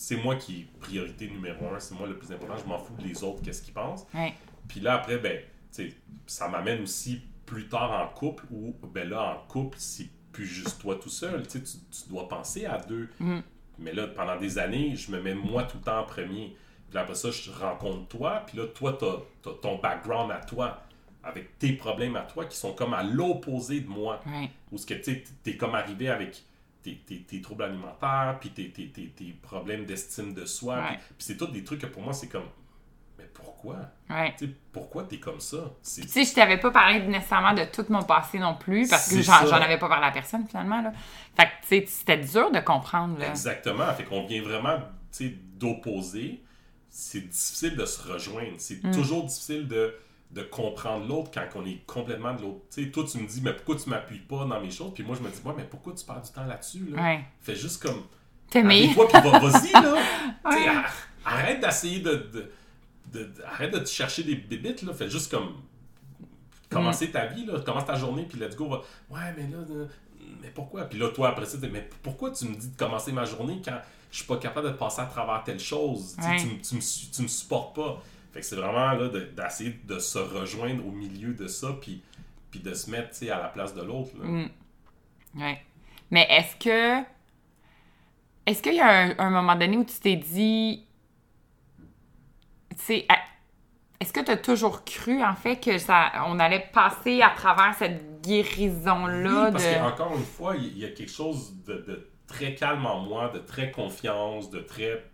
c'est 0.00 0.16
moi 0.16 0.36
qui 0.36 0.60
est 0.60 0.78
priorité 0.80 1.28
numéro 1.28 1.66
un 1.74 1.78
c'est 1.78 1.94
moi 1.94 2.06
le 2.08 2.16
plus 2.16 2.32
important 2.32 2.56
je 2.56 2.66
m'en 2.66 2.78
fous 2.78 2.94
de 2.98 3.06
les 3.06 3.22
autres 3.22 3.42
qu'est-ce 3.42 3.60
qu'ils 3.60 3.74
pensent 3.74 4.06
Ouais. 4.14 4.32
puis 4.66 4.80
là, 4.80 4.94
après, 4.94 5.18
ben, 5.18 5.40
ça 6.26 6.48
m'amène 6.48 6.82
aussi 6.82 7.20
plus 7.44 7.68
tard 7.68 7.92
en 7.92 8.08
couple 8.16 8.44
où, 8.50 8.74
ben 8.94 9.08
là, 9.08 9.22
en 9.34 9.46
couple, 9.46 9.76
c'est 9.78 10.08
plus 10.32 10.46
juste 10.46 10.80
toi 10.80 10.94
tout 10.96 11.10
seul. 11.10 11.46
Tu, 11.46 11.60
tu 11.62 12.08
dois 12.08 12.28
penser 12.28 12.64
à 12.64 12.78
deux. 12.78 13.08
Mm. 13.18 13.40
Mais 13.78 13.92
là, 13.92 14.06
pendant 14.06 14.36
des 14.36 14.58
années, 14.58 14.94
je 14.94 15.10
me 15.10 15.20
mets 15.20 15.34
moi 15.34 15.64
tout 15.64 15.78
le 15.78 15.82
temps 15.82 15.98
en 16.00 16.04
premier. 16.04 16.56
Puis 16.88 16.94
là, 16.94 17.00
après 17.02 17.14
ça, 17.16 17.30
je 17.30 17.50
rencontre 17.50 18.06
toi. 18.08 18.44
Puis 18.46 18.56
là, 18.56 18.66
toi, 18.66 18.96
tu 18.98 19.04
as, 19.04 19.52
ton 19.60 19.78
background 19.78 20.30
à 20.30 20.38
toi, 20.38 20.82
avec 21.24 21.58
tes 21.58 21.72
problèmes 21.72 22.16
à 22.16 22.22
toi 22.22 22.44
qui 22.46 22.56
sont 22.56 22.72
comme 22.72 22.94
à 22.94 23.02
l'opposé 23.02 23.80
de 23.80 23.88
moi. 23.88 24.20
Ou 24.70 24.78
ce 24.78 24.86
que 24.86 24.94
tu 24.94 25.24
es 25.46 25.56
comme 25.56 25.74
arrivé 25.74 26.08
avec 26.08 26.44
tes, 26.82 26.96
tes- 26.96 27.22
tes 27.22 27.40
troubles 27.40 27.64
alimentaires, 27.64 28.36
puis 28.40 28.50
tes, 28.50 28.70
tes- 28.70 28.88
tes- 28.88 29.08
tes 29.10 29.32
problèmes 29.42 29.84
d'estime 29.84 30.34
de 30.34 30.44
soi. 30.44 30.76
Ouais. 30.76 30.96
Puis, 30.98 31.14
c'est 31.18 31.36
tous 31.36 31.46
des 31.48 31.62
trucs 31.64 31.80
que 31.80 31.86
pour 31.86 32.02
moi, 32.02 32.12
c'est 32.12 32.28
comme, 32.28 32.48
mais 33.18 33.28
pourquoi? 33.34 33.76
Ouais. 34.08 34.34
Pourquoi 34.72 35.04
t'es 35.04 35.18
comme 35.18 35.40
ça? 35.40 35.58
Tu 35.84 36.08
sais, 36.08 36.24
je 36.24 36.34
t'avais 36.34 36.58
pas 36.58 36.70
parlé 36.70 37.00
nécessairement 37.06 37.52
de 37.54 37.64
tout 37.64 37.84
mon 37.90 38.02
passé 38.02 38.38
non 38.38 38.54
plus, 38.54 38.88
parce 38.88 39.10
que 39.12 39.20
j'en 39.22 39.52
avais 39.52 39.78
pas 39.78 39.88
parlé 39.88 40.06
à 40.06 40.10
personne 40.10 40.46
finalement. 40.46 40.80
Là. 40.82 40.92
Fait 41.36 41.44
que, 41.46 41.50
tu 41.62 41.68
sais, 41.68 41.84
c'était 41.86 42.18
dur 42.18 42.50
de 42.50 42.60
comprendre. 42.60 43.18
Là. 43.18 43.28
exactement. 43.28 43.92
Fait 43.94 44.04
qu'on 44.04 44.26
vient 44.26 44.42
vraiment, 44.42 44.78
tu 45.12 45.28
sais, 45.28 45.34
d'opposer. 45.56 46.42
C'est 46.88 47.20
difficile 47.28 47.76
de 47.76 47.84
se 47.84 48.02
rejoindre. 48.02 48.54
C'est 48.58 48.82
Mm. 48.82 48.90
toujours 48.92 49.24
difficile 49.24 49.68
de, 49.68 49.94
de 50.32 50.42
comprendre 50.42 51.06
l'autre 51.08 51.30
quand 51.34 51.46
on 51.56 51.66
est 51.66 51.84
complètement 51.86 52.34
de 52.34 52.42
l'autre. 52.42 52.60
Tu 52.72 52.84
sais, 52.84 52.90
toi, 52.90 53.04
tu 53.10 53.18
me 53.18 53.26
dis, 53.26 53.40
mais 53.42 53.52
pourquoi 53.52 53.76
tu 53.76 53.90
m'appuies 53.90 54.20
pas 54.20 54.44
dans 54.44 54.60
mes 54.60 54.70
choses? 54.70 54.92
Puis 54.94 55.02
moi, 55.02 55.16
je 55.16 55.22
me 55.26 55.28
dis, 55.30 55.40
ouais, 55.44 55.54
mais 55.56 55.64
pourquoi 55.64 55.92
tu 55.94 56.04
perds 56.04 56.22
du 56.22 56.30
temps 56.30 56.44
là-dessus? 56.46 56.86
Là? 56.90 57.02
Ouais. 57.02 57.24
Fais 57.40 57.56
juste 57.56 57.82
comme. 57.82 58.02
T'aimer. 58.48 58.92
Toi, 58.94 59.08
puis 59.08 59.20
va- 59.30 59.38
vas-y, 59.38 59.72
là. 59.72 59.96
Ouais. 60.44 60.66
Arrête 61.24 61.60
d'essayer 61.60 62.00
de, 62.00 62.10
de, 62.14 62.50
de- 63.12 63.24
de- 63.24 63.42
Arrête 63.44 63.72
de 63.72 63.78
te 63.80 63.88
chercher 63.88 64.22
des 64.22 64.36
bébites, 64.36 64.82
là. 64.82 64.92
Fais 64.94 65.10
juste 65.10 65.30
comme. 65.30 65.54
Commencer 66.70 67.08
Mm. 67.08 67.12
ta 67.12 67.26
vie, 67.26 67.44
là. 67.46 67.60
Commence 67.60 67.84
ta 67.84 67.96
journée, 67.96 68.24
puis 68.28 68.38
let's 68.38 68.54
go. 68.56 68.68
va- 68.68 68.82
Ouais, 69.10 69.34
mais 69.36 69.48
là. 69.48 69.58
euh, 69.70 69.86
Mais 70.42 70.50
pourquoi? 70.54 70.84
Puis 70.84 70.98
là, 70.98 71.08
toi, 71.08 71.30
après 71.30 71.44
ça, 71.46 71.58
mais 71.72 71.88
pourquoi 72.02 72.30
tu 72.30 72.44
me 72.46 72.54
dis 72.54 72.68
de 72.68 72.76
commencer 72.76 73.10
ma 73.10 73.24
journée 73.24 73.60
quand 73.64 73.78
je 74.12 74.18
suis 74.18 74.26
pas 74.26 74.36
capable 74.36 74.68
de 74.68 74.72
passer 74.74 75.00
à 75.00 75.06
travers 75.06 75.42
telle 75.44 75.58
chose? 75.58 76.14
Tu 76.20 76.24
Ouais. 76.24 76.36
Tu, 76.36 76.46
me, 76.76 76.80
tu 77.12 77.22
me 77.22 77.28
supportes 77.28 77.74
pas. 77.74 78.00
Fait 78.32 78.40
que 78.40 78.46
c'est 78.46 78.56
vraiment 78.56 78.92
là 78.92 79.08
de- 79.08 79.30
d'essayer 79.36 79.80
de 79.84 79.98
se 79.98 80.18
rejoindre 80.18 80.86
au 80.86 80.92
milieu 80.92 81.32
de 81.34 81.46
ça, 81.48 81.76
puis, 81.80 82.02
puis 82.50 82.60
de 82.60 82.74
se 82.74 82.90
mettre 82.90 83.16
à 83.24 83.38
la 83.42 83.48
place 83.48 83.74
de 83.74 83.82
l'autre. 83.82 84.10
Mm. 84.16 84.46
Ouais. 85.36 85.62
Mais 86.10 86.26
est-ce 86.30 86.56
que. 86.56 87.04
Est-ce 88.46 88.62
qu'il 88.62 88.74
y 88.74 88.80
a 88.80 88.88
un, 88.88 89.18
un 89.18 89.30
moment 89.30 89.54
donné 89.56 89.76
où 89.76 89.84
tu 89.84 89.98
t'es 90.00 90.16
dit. 90.16 90.84
Tu 92.86 93.02
est-ce 94.02 94.14
que 94.14 94.20
tu 94.20 94.30
as 94.30 94.38
toujours 94.38 94.82
cru, 94.86 95.22
en 95.22 95.34
fait, 95.34 95.56
que 95.62 95.76
ça, 95.76 96.10
on 96.26 96.38
allait 96.38 96.70
passer 96.72 97.20
à 97.20 97.28
travers 97.36 97.74
cette 97.74 98.22
guérison-là 98.22 99.44
Oui, 99.46 99.52
parce 99.52 99.64
de. 99.66 99.74
qu'encore 99.74 100.16
une 100.16 100.24
fois, 100.24 100.56
il 100.56 100.78
y 100.78 100.86
a 100.86 100.88
quelque 100.88 101.12
chose 101.12 101.54
de, 101.66 101.74
de 101.74 102.08
très 102.26 102.54
calme 102.54 102.86
en 102.86 103.00
moi, 103.00 103.28
de 103.28 103.38
très 103.40 103.70
confiance, 103.70 104.48
de 104.50 104.60
très. 104.60 105.04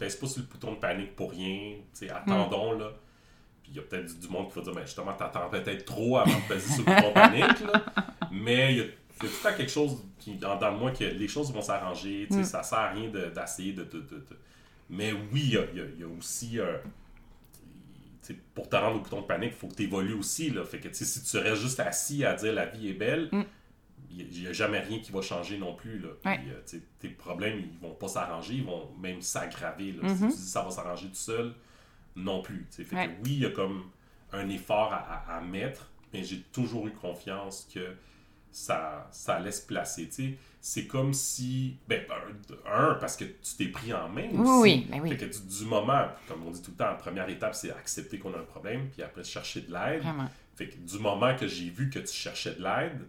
Pèse 0.00 0.16
pas 0.16 0.26
sur 0.26 0.40
le 0.42 0.46
bouton 0.48 0.72
de 0.72 0.78
panique 0.78 1.14
pour 1.14 1.30
rien. 1.30 1.74
attendons, 2.10 2.72
là. 2.72 2.90
Puis 3.62 3.72
il 3.72 3.76
y 3.76 3.78
a 3.78 3.82
peut-être 3.82 4.18
du, 4.18 4.28
monde 4.28 4.48
qui 4.48 4.56
va 4.56 4.62
dire, 4.62 4.74
ben 4.74 4.84
justement, 4.86 5.12
t'attends 5.12 5.48
peut-être 5.50 5.84
trop 5.84 6.16
avant 6.18 6.34
de 6.34 6.48
peser 6.48 6.72
sur 6.72 6.84
le 6.84 6.92
bouton 6.96 7.08
de 7.10 7.14
panique, 7.14 7.60
là. 7.60 7.84
Mais 8.32 8.72
il 8.72 8.78
y 8.78 8.80
a, 8.80 8.84
il 8.84 8.88
y 8.88 8.90
a 8.90 8.92
tout 9.20 9.26
le 9.26 9.42
temps 9.50 9.56
quelque 9.56 9.70
chose 9.70 10.02
qui, 10.18 10.34
dans, 10.36 10.56
dans 10.56 10.72
moi 10.72 10.90
que 10.90 11.04
les 11.04 11.28
choses 11.28 11.52
vont 11.52 11.60
s'arranger. 11.62 12.26
Mm. 12.30 12.42
Ça 12.44 12.62
sert 12.62 12.78
à 12.78 12.88
rien 12.90 13.08
de- 13.10 13.28
d'essayer 13.28 13.72
de, 13.74 13.84
de, 13.84 13.98
de- 14.00 14.16
de- 14.16 14.38
Mais 14.88 15.12
oui, 15.12 15.42
il 15.44 15.48
y 15.50 15.52
y 15.52 15.58
a- 15.58 15.66
il 15.72 16.00
y 16.00 16.02
a 16.02 16.08
aussi. 16.18 16.58
euh, 16.58 16.78
pour 18.54 18.68
te 18.68 18.76
rendre 18.76 18.96
au 18.96 19.00
bouton 19.00 19.22
de 19.22 19.26
panique, 19.26 19.52
il 19.54 19.58
faut 19.58 19.66
que 19.66 19.74
tu 19.74 19.82
évolues 19.84 20.14
aussi. 20.14 20.50
Là. 20.50 20.64
Fait 20.64 20.78
que 20.78 20.88
si 20.92 21.22
tu 21.22 21.36
restes 21.38 21.62
juste 21.62 21.80
assis 21.80 22.24
à 22.24 22.34
dire 22.34 22.52
la 22.52 22.66
vie 22.66 22.88
est 22.88 22.94
belle, 22.94 23.28
Mm. 23.32 23.42
Il 24.10 24.40
n'y 24.42 24.46
a, 24.46 24.52
jamais 24.52 24.80
rien 24.80 24.98
qui 24.98 25.12
va 25.12 25.22
changer 25.22 25.56
non 25.58 25.74
plus. 25.74 25.98
Là. 26.00 26.08
Puis, 26.22 26.30
Ouais. 26.32 26.40
euh, 26.48 26.78
tes 26.98 27.08
problèmes, 27.08 27.58
ils 27.60 27.78
vont 27.80 27.94
pas 27.94 28.08
s'arranger, 28.08 28.54
ils 28.54 28.64
vont 28.64 28.90
même 29.00 29.20
s'aggraver. 29.22 29.92
Mhm. 30.02 30.14
Si 30.30 30.36
tu 30.36 30.42
dis 30.42 30.48
ça 30.48 30.62
va 30.62 30.70
s'arranger 30.70 31.08
tout 31.08 31.14
seul, 31.14 31.54
non 32.16 32.42
plus. 32.42 32.66
Fait 32.70 32.82
Ouais. 32.94 33.06
que 33.08 33.12
oui, 33.24 33.32
il 33.34 33.38
y 33.40 33.46
a 33.46 33.50
comme 33.50 33.84
un 34.32 34.48
effort 34.48 34.92
à, 34.92 34.98
à- 34.98 35.36
à 35.38 35.40
mettre, 35.40 35.90
mais 36.12 36.24
j'ai 36.24 36.40
toujours 36.52 36.86
eu 36.88 36.92
confiance 36.92 37.68
que 37.72 37.94
ça, 38.52 39.08
ça 39.12 39.38
laisse 39.38 39.60
placer. 39.60 40.08
C'est 40.60 40.86
comme 40.86 41.14
si, 41.14 41.76
ben, 41.88 42.02
un, 42.66 42.90
un, 42.90 42.94
parce 42.94 43.16
que 43.16 43.24
tu 43.24 43.54
t'es 43.56 43.68
pris 43.68 43.94
en 43.94 44.08
main 44.08 44.28
Oui, 44.32 44.38
aussi. 44.40 44.60
oui, 44.60 44.86
ben 44.90 45.00
oui. 45.00 45.10
Fait 45.10 45.16
que 45.16 45.24
du, 45.26 45.58
du 45.58 45.64
moment, 45.64 46.08
comme 46.28 46.44
on 46.46 46.50
dit 46.50 46.60
tout 46.60 46.72
le 46.72 46.76
temps, 46.76 46.88
la 46.88 46.94
première 46.96 47.28
étape, 47.28 47.54
c'est 47.54 47.70
accepter 47.70 48.18
qu'on 48.18 48.34
a 48.34 48.38
un 48.38 48.42
problème, 48.44 48.88
puis 48.90 49.02
après 49.02 49.22
chercher 49.24 49.60
de 49.62 49.72
l'aide. 49.72 50.02
Vraiment. 50.02 50.28
Fait 50.56 50.68
que 50.68 50.76
du 50.76 50.98
moment 50.98 51.34
que 51.36 51.46
j'ai 51.46 51.70
vu 51.70 51.88
que 51.88 52.00
tu 52.00 52.12
cherchais 52.12 52.54
de 52.56 52.62
l'aide, 52.62 53.00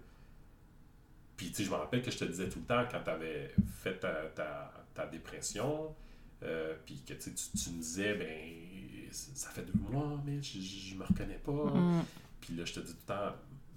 puis 1.41 1.49
tu 1.49 1.55
sais, 1.55 1.63
je 1.63 1.71
me 1.71 1.75
rappelle 1.75 2.03
que 2.03 2.11
je 2.11 2.19
te 2.19 2.25
disais 2.25 2.47
tout 2.49 2.59
le 2.59 2.65
temps 2.65 2.83
quand 2.91 3.01
tu 3.03 3.09
avais 3.09 3.51
fait 3.81 3.97
ta, 3.99 4.11
ta- 4.35 4.71
ta 4.93 5.07
dépression, 5.07 5.95
euh, 6.43 6.75
puis 6.85 7.01
que 7.03 7.13
tu, 7.15 7.33
tu, 7.33 7.69
me 7.71 7.77
disais, 7.81 8.13
ben, 8.13 9.09
ça 9.11 9.49
fait 9.49 9.63
deux 9.63 9.73
mois, 9.89 10.21
mais 10.23 10.39
je, 10.39 10.59
je, 10.59 10.93
me 10.93 11.03
reconnais 11.03 11.39
pas. 11.43 11.51
Mm. 11.51 12.03
Puis 12.39 12.55
là, 12.55 12.63
je 12.63 12.73
te 12.73 12.79
dis 12.81 12.91
tout 12.93 12.99
le 13.07 13.13
temps, 13.15 13.31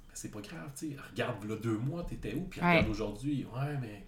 mais 0.08 0.12
c'est 0.12 0.30
pas 0.30 0.42
grave, 0.42 0.72
tu 0.76 0.90
sais, 0.90 0.96
regarde, 1.10 1.42
là, 1.46 1.56
deux 1.56 1.78
mois, 1.78 2.04
t'étais 2.04 2.34
où, 2.34 2.42
puis 2.42 2.60
Ouais. 2.60 2.68
regarde 2.72 2.90
aujourd'hui, 2.90 3.46
ouais, 3.46 3.78
mais. 3.80 4.04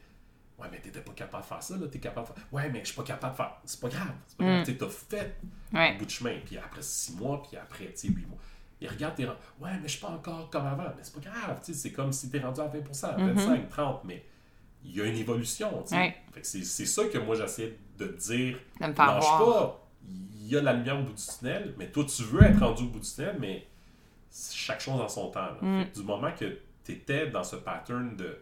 Ouais, 0.59 0.68
mais 0.70 0.80
t'étais 0.80 1.00
pas 1.00 1.12
capable 1.12 1.42
de 1.44 1.48
faire 1.48 1.62
ça, 1.62 1.76
là, 1.78 1.86
t'es 1.86 1.98
capable 1.98 2.28
de 2.28 2.34
faire. 2.34 2.46
Ouais, 2.52 2.68
mais 2.70 2.80
je 2.80 2.86
suis 2.86 2.96
pas 2.96 3.02
capable 3.04 3.32
de 3.32 3.36
faire. 3.38 3.57
C'est 3.64 3.80
pas 3.80 3.88
grave, 3.88 4.14
c'est 4.26 4.36
pas 4.36 4.44
grave, 4.44 4.61
Mm. 4.61 4.64
tu 4.64 4.76
t'as 4.76 4.88
fait 4.88 5.36
Ouais. 5.72 5.96
bout 5.96 6.04
de 6.04 6.11
chemin. 6.11 6.38
Puis 6.44 6.59
après 6.59 6.82
six 6.82 7.14
mois, 7.16 7.42
puis 7.42 7.57
après, 7.57 7.86
tu 7.86 7.92
sais, 7.96 8.09
huit 8.09 8.26
mois. 8.26 8.38
Et 8.81 8.89
regarde, 8.89 9.14
t'es. 9.14 9.27
Ouais, 9.27 9.70
mais 9.81 9.89
je 9.89 9.93
suis 9.93 10.01
pas 10.01 10.09
encore 10.09 10.51
comme 10.51 10.66
avant. 10.66 10.85
Mais 10.97 11.03
c'est 11.03 11.14
pas 11.14 11.31
grave, 11.31 11.61
tu 11.64 11.72
sais, 11.72 11.79
c'est 11.79 11.93
comme 11.93 12.12
si 12.12 12.31
t'es 12.31 12.41
rendu 12.41 12.61
à 12.61 12.68
20%, 12.68 13.35
25, 13.35 13.70
30%, 13.70 14.01
mais 14.05 14.24
il 14.85 14.97
y 14.97 15.01
a 15.01 15.05
une 15.07 15.16
évolution, 15.16 15.83
tu 15.83 15.91
sais. 15.91 15.97
Ouais. 15.97 16.16
C'est 16.43 16.64
ça 16.64 17.05
que 17.07 17.18
moi 17.18 17.35
j'essaie 17.35 17.79
de 17.99 18.07
te 18.07 18.33
dire. 18.33 18.59
Faire 18.79 18.89
Lâche 18.95 19.24
pas. 19.24 19.83
Il 20.09 20.53
y 20.53 20.57
a 20.57 20.62
la 20.62 20.74
lumière 20.74 21.01
au 21.01 21.03
bout 21.03 21.12
du 21.12 21.22
tunnel, 21.39 21.74
mais 21.77 21.91
toi, 21.91 22.05
tu 22.05 22.22
veux 22.22 22.45
être 22.45 22.61
rendu 22.61 22.85
au 22.85 22.87
bout 22.87 23.01
du 23.01 23.09
tunnel, 23.09 23.37
mais 23.41 23.66
chaque 24.53 24.81
chose 24.81 25.01
en 25.01 25.09
son 25.09 25.31
temps. 25.31 25.55
Mm. 25.61 25.83
Fait 25.83 25.99
du 25.99 26.03
moment 26.05 26.31
que 26.33 26.59
tu 26.85 26.93
étais 26.93 27.29
dans 27.29 27.43
ce 27.43 27.57
pattern 27.57 28.16
de 28.16 28.39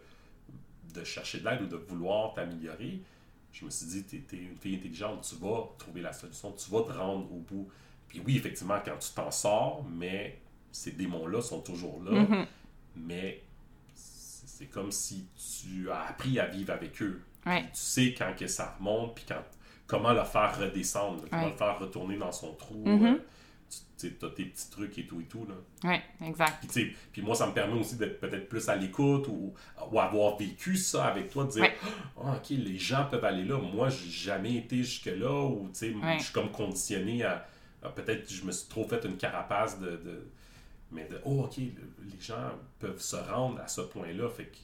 de 0.95 1.03
chercher 1.03 1.39
de 1.39 1.45
l'aide 1.45 1.61
ou 1.61 1.67
de 1.67 1.75
vouloir 1.75 2.33
t'améliorer, 2.33 3.01
je 3.51 3.65
me 3.65 3.69
suis 3.69 3.85
dit, 3.85 4.03
tu 4.03 4.35
es, 4.35 4.39
une 4.39 4.57
fille 4.57 4.75
intelligente, 4.75 5.27
tu 5.27 5.35
vas 5.43 5.69
trouver 5.77 6.01
la 6.01 6.13
solution, 6.13 6.51
tu 6.53 6.69
vas 6.71 6.81
te 6.81 6.91
rendre 6.91 7.31
au 7.31 7.39
bout. 7.39 7.69
Puis 8.15 8.23
oui, 8.25 8.37
effectivement, 8.37 8.77
quand 8.83 8.97
tu 8.97 9.11
t'en 9.13 9.29
sors, 9.29 9.83
mais 9.89 10.39
ces 10.71 10.91
démons-là 10.91 11.41
sont 11.41 11.59
toujours 11.59 12.01
là. 12.01 12.11
Mhm. 12.11 12.45
Mais 12.95 13.43
c'est 13.93 14.67
comme 14.67 14.89
si 14.89 15.27
tu 15.35 15.91
as 15.91 16.05
appris 16.05 16.39
à 16.39 16.45
vivre 16.45 16.71
avec 16.71 17.01
eux. 17.01 17.21
Ouais. 17.45 17.63
Tu 17.63 17.69
sais 17.73 18.15
quand 18.17 18.33
que 18.33 18.47
ça 18.47 18.73
remonte, 18.79 19.15
puis 19.15 19.25
quand, 19.27 19.43
comment 19.85 20.13
le 20.13 20.23
faire 20.23 20.57
redescendre, 20.57 21.25
comment 21.29 21.47
le 21.47 21.57
faire 21.57 21.77
retourner 21.77 22.17
dans 22.17 22.31
son 22.31 22.53
trou. 22.53 22.83
Mhm. 22.85 23.05
euh, 23.05 23.17
tu 23.97 24.07
as 24.25 24.29
tes 24.29 24.45
petits 24.45 24.69
trucs 24.69 24.97
et 24.97 25.05
tout 25.05 25.19
et 25.19 25.25
tout. 25.25 25.45
Oui, 25.83 25.95
exact. 26.25 26.65
Puis, 26.71 26.95
puis 27.11 27.21
moi, 27.21 27.35
ça 27.35 27.47
me 27.47 27.53
permet 27.53 27.77
aussi 27.77 27.97
d'être 27.97 28.21
peut-être 28.21 28.47
plus 28.47 28.69
à 28.69 28.77
l'écoute 28.77 29.27
ou, 29.27 29.53
ou 29.91 29.99
avoir 29.99 30.37
vécu 30.37 30.77
ça 30.77 31.05
avec 31.05 31.31
toi, 31.31 31.43
de 31.43 31.49
dire 31.49 31.63
Ouais. 31.63 31.75
Ah, 32.23 32.37
OK, 32.37 32.49
les 32.51 32.77
gens 32.77 33.07
peuvent 33.11 33.25
aller 33.25 33.43
là. 33.43 33.57
Moi, 33.57 33.89
j'ai 33.89 34.09
jamais 34.09 34.55
été 34.55 34.77
jusque-là 34.77 35.47
ou 35.47 35.69
tu 35.73 35.79
sais, 35.79 35.95
je 36.17 36.23
suis 36.23 36.33
comme 36.33 36.51
conditionné 36.51 37.23
à 37.23 37.45
peut-être 37.95 38.31
je 38.31 38.43
me 38.43 38.51
suis 38.51 38.67
trop 38.69 38.87
fait 38.87 39.03
une 39.05 39.17
carapace 39.17 39.79
de. 39.79 39.91
de- 39.91 40.27
mais 40.91 41.05
de 41.09 41.19
Oh, 41.25 41.43
OK, 41.43 41.57
le- 41.57 41.65
les 42.11 42.19
gens 42.21 42.51
peuvent 42.79 42.99
se 43.01 43.15
rendre 43.15 43.59
à 43.61 43.67
ce 43.67 43.81
point-là. 43.81 44.29
Fait 44.29 44.45
que 44.45 44.55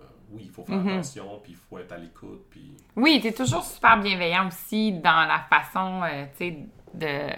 euh, 0.00 0.04
oui, 0.30 0.42
il 0.44 0.50
faut 0.50 0.62
faire 0.64 0.76
Mhm. 0.76 0.88
attention, 0.88 1.40
puis 1.42 1.52
il 1.52 1.56
faut 1.58 1.78
être 1.78 1.92
à 1.92 1.96
l'écoute. 1.98 2.44
Puis... 2.50 2.76
Oui, 2.96 3.18
tu 3.20 3.28
es 3.28 3.32
toujours 3.32 3.64
super 3.64 4.00
bienveillant 4.00 4.46
aussi 4.48 4.92
dans 4.92 5.26
la 5.26 5.40
façon, 5.50 6.02
euh, 6.04 6.26
tu 6.36 6.50
sais, 6.50 6.58
de, 6.94 7.30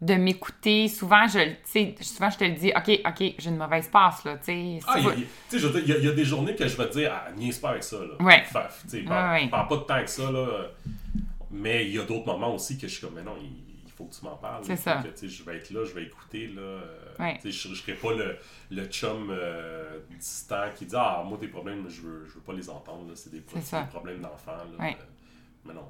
de 0.00 0.14
m'écouter. 0.14 0.88
Souvent, 0.88 1.26
je, 1.26 1.40
souvent, 2.02 2.30
je 2.30 2.38
te 2.38 2.44
le 2.44 2.52
dis, 2.52 2.72
OK, 2.76 3.00
OK, 3.06 3.34
j'ai 3.38 3.50
une 3.50 3.56
mauvaise 3.56 3.88
passe, 3.88 4.24
là, 4.24 4.36
tu 4.38 4.44
sais. 4.44 4.78
Ah, 4.86 4.94
tu 5.50 5.58
sais, 5.58 5.68
il 5.82 5.88
y, 5.88 5.92
a- 5.92 5.98
il 5.98 6.04
y 6.04 6.08
a 6.08 6.12
des 6.12 6.24
journées 6.24 6.54
que 6.54 6.66
je 6.68 6.76
vais 6.76 6.88
te 6.88 6.92
dire, 6.98 7.12
ah, 7.12 7.30
niaise 7.32 7.58
pas 7.58 7.70
avec 7.70 7.82
ça, 7.82 7.98
là. 7.98 8.14
Ouais. 8.24 8.44
Tu 8.44 8.88
sais, 8.88 8.98
Ouais, 9.02 9.08
ouais. 9.08 9.48
pas 9.48 9.66
de 9.68 9.76
temps 9.82 10.00
que 10.00 10.10
ça, 10.10 10.30
là. 10.30 10.68
Mais 11.50 11.86
il 11.86 11.94
y 11.94 11.98
a 11.98 12.04
d'autres 12.04 12.26
moments 12.26 12.54
aussi 12.54 12.78
que 12.78 12.86
je 12.88 12.92
suis 12.92 13.00
comme, 13.04 13.14
mais 13.16 13.22
non, 13.22 13.36
il 13.40 13.73
faut 13.96 14.04
que 14.04 14.14
tu 14.14 14.24
m'en 14.24 14.36
parles. 14.36 14.64
C'est 14.64 14.76
ça. 14.76 15.02
que, 15.02 15.26
je 15.28 15.42
vais 15.44 15.56
être 15.56 15.70
là, 15.70 15.84
je 15.84 15.92
vais 15.92 16.04
écouter, 16.04 16.48
là. 16.48 16.62
euh, 16.62 17.14
Ouais. 17.18 17.38
je, 17.44 17.50
je 17.50 17.74
serai 17.74 17.94
pas 17.94 18.12
le, 18.12 18.36
le 18.70 18.84
chum 18.86 19.28
euh, 19.30 20.00
distant 20.18 20.64
qui 20.74 20.86
dit, 20.86 20.96
ah, 20.96 21.24
moi, 21.26 21.38
tes 21.38 21.48
problèmes, 21.48 21.88
je 21.88 22.00
veux, 22.02 22.26
je 22.26 22.34
veux 22.34 22.40
pas 22.40 22.52
les 22.52 22.68
entendre, 22.68 23.08
là. 23.08 23.14
C'est 23.14 23.30
des, 23.30 23.40
problèmes 23.40 24.20
d'enfants. 24.20 24.52
Ouais. 24.80 24.96
Euh, 25.00 25.04
mais 25.64 25.74
non, 25.74 25.88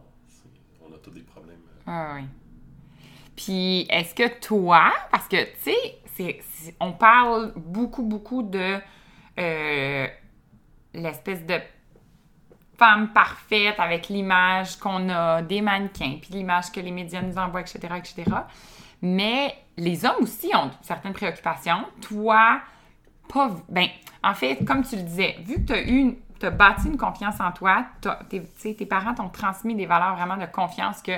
on 0.87 0.93
a 0.95 0.99
tous 0.99 1.11
des 1.11 1.23
problèmes. 1.23 1.61
Ah 1.87 2.17
oui. 2.17 2.25
Puis, 3.37 3.87
est-ce 3.91 4.15
que 4.15 4.39
toi, 4.41 4.93
parce 5.11 5.27
que, 5.29 5.45
tu 5.65 5.73
sais, 6.15 6.41
on 6.81 6.93
parle 6.93 7.53
beaucoup, 7.57 8.03
beaucoup 8.03 8.43
de 8.43 8.79
euh, 9.39 10.07
l'espèce 10.93 11.45
de 11.45 11.59
femme 12.79 13.13
parfaite 13.13 13.79
avec 13.79 14.09
l'image 14.09 14.77
qu'on 14.79 15.09
a 15.09 15.43
des 15.43 15.61
mannequins, 15.61 16.19
puis 16.21 16.31
l'image 16.33 16.73
que 16.73 16.81
les 16.81 16.91
médias 16.91 17.23
nous 17.23 17.39
envoient, 17.39 17.61
etc., 17.61 17.79
etc. 17.97 18.25
Mais 19.03 19.55
les 19.77 20.05
hommes 20.05 20.23
aussi 20.23 20.51
ont 20.55 20.71
certaines 20.83 21.13
préoccupations. 21.13 21.85
Toi, 22.01 22.61
pas... 23.33 23.51
Ben, 23.69 23.89
en 24.23 24.35
fait, 24.35 24.65
comme 24.65 24.83
tu 24.83 24.97
le 24.97 25.03
disais, 25.03 25.37
vu 25.45 25.57
que 25.57 25.67
tu 25.67 25.73
as 25.73 25.83
eu 25.83 25.99
une- 25.99 26.17
bâti 26.51 26.89
une 26.89 26.99
confiance 26.99 27.41
en 27.41 27.53
toi, 27.53 27.87
tes, 28.29 28.43
tes 28.75 28.87
parents 28.87 29.15
t'ont 29.15 29.31
transmis 29.31 29.75
des 29.75 29.87
valeurs 29.87 30.15
vraiment 30.15 30.37
de 30.37 30.45
confiance 30.47 31.01
que 31.01 31.13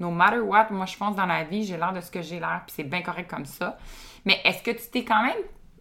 no 0.00 0.10
matter 0.10 0.40
what, 0.40 0.68
moi 0.70 0.86
je 0.86 0.96
fonce 0.96 1.14
dans 1.14 1.26
la 1.26 1.44
vie, 1.44 1.64
j'ai 1.64 1.76
l'air 1.76 1.92
de 1.92 2.00
ce 2.00 2.10
que 2.10 2.20
j'ai 2.22 2.40
l'air, 2.40 2.62
puis 2.66 2.74
c'est 2.76 2.84
bien 2.84 3.02
correct 3.02 3.30
comme 3.30 3.44
ça. 3.44 3.78
Mais 4.24 4.40
est-ce 4.44 4.62
que 4.62 4.72
tu 4.72 4.90
t'es 4.90 5.04
quand 5.04 5.22
même 5.22 5.36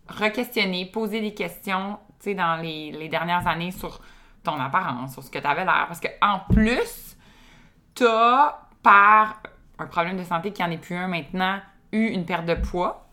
re-questionné, 0.08 0.86
posé 0.86 1.22
des 1.22 1.34
questions, 1.34 1.98
tu 2.20 2.26
sais, 2.26 2.34
dans 2.36 2.58
les, 2.62 2.92
les 2.92 3.08
dernières 3.10 3.48
années 3.48 3.72
sur 3.72 4.02
ton 4.44 4.60
apparence, 4.60 5.14
sur 5.14 5.24
ce 5.24 5.30
que 5.30 5.40
tu 5.40 5.48
avais 5.48 5.66
l'air? 5.66 5.86
Parce 5.88 6.00
que 6.00 6.08
en 6.22 6.40
plus, 6.54 7.18
t'as, 7.96 8.60
par 8.84 9.42
un 9.80 9.86
problème 9.86 10.18
de 10.18 10.24
santé 10.24 10.52
qui 10.52 10.64
en 10.64 10.72
est 10.72 10.78
plus 10.78 10.96
un 10.96 11.08
maintenant, 11.08 11.60
eu 11.92 12.08
une 12.08 12.26
perte 12.26 12.46
de 12.46 12.56
poids 12.56 13.08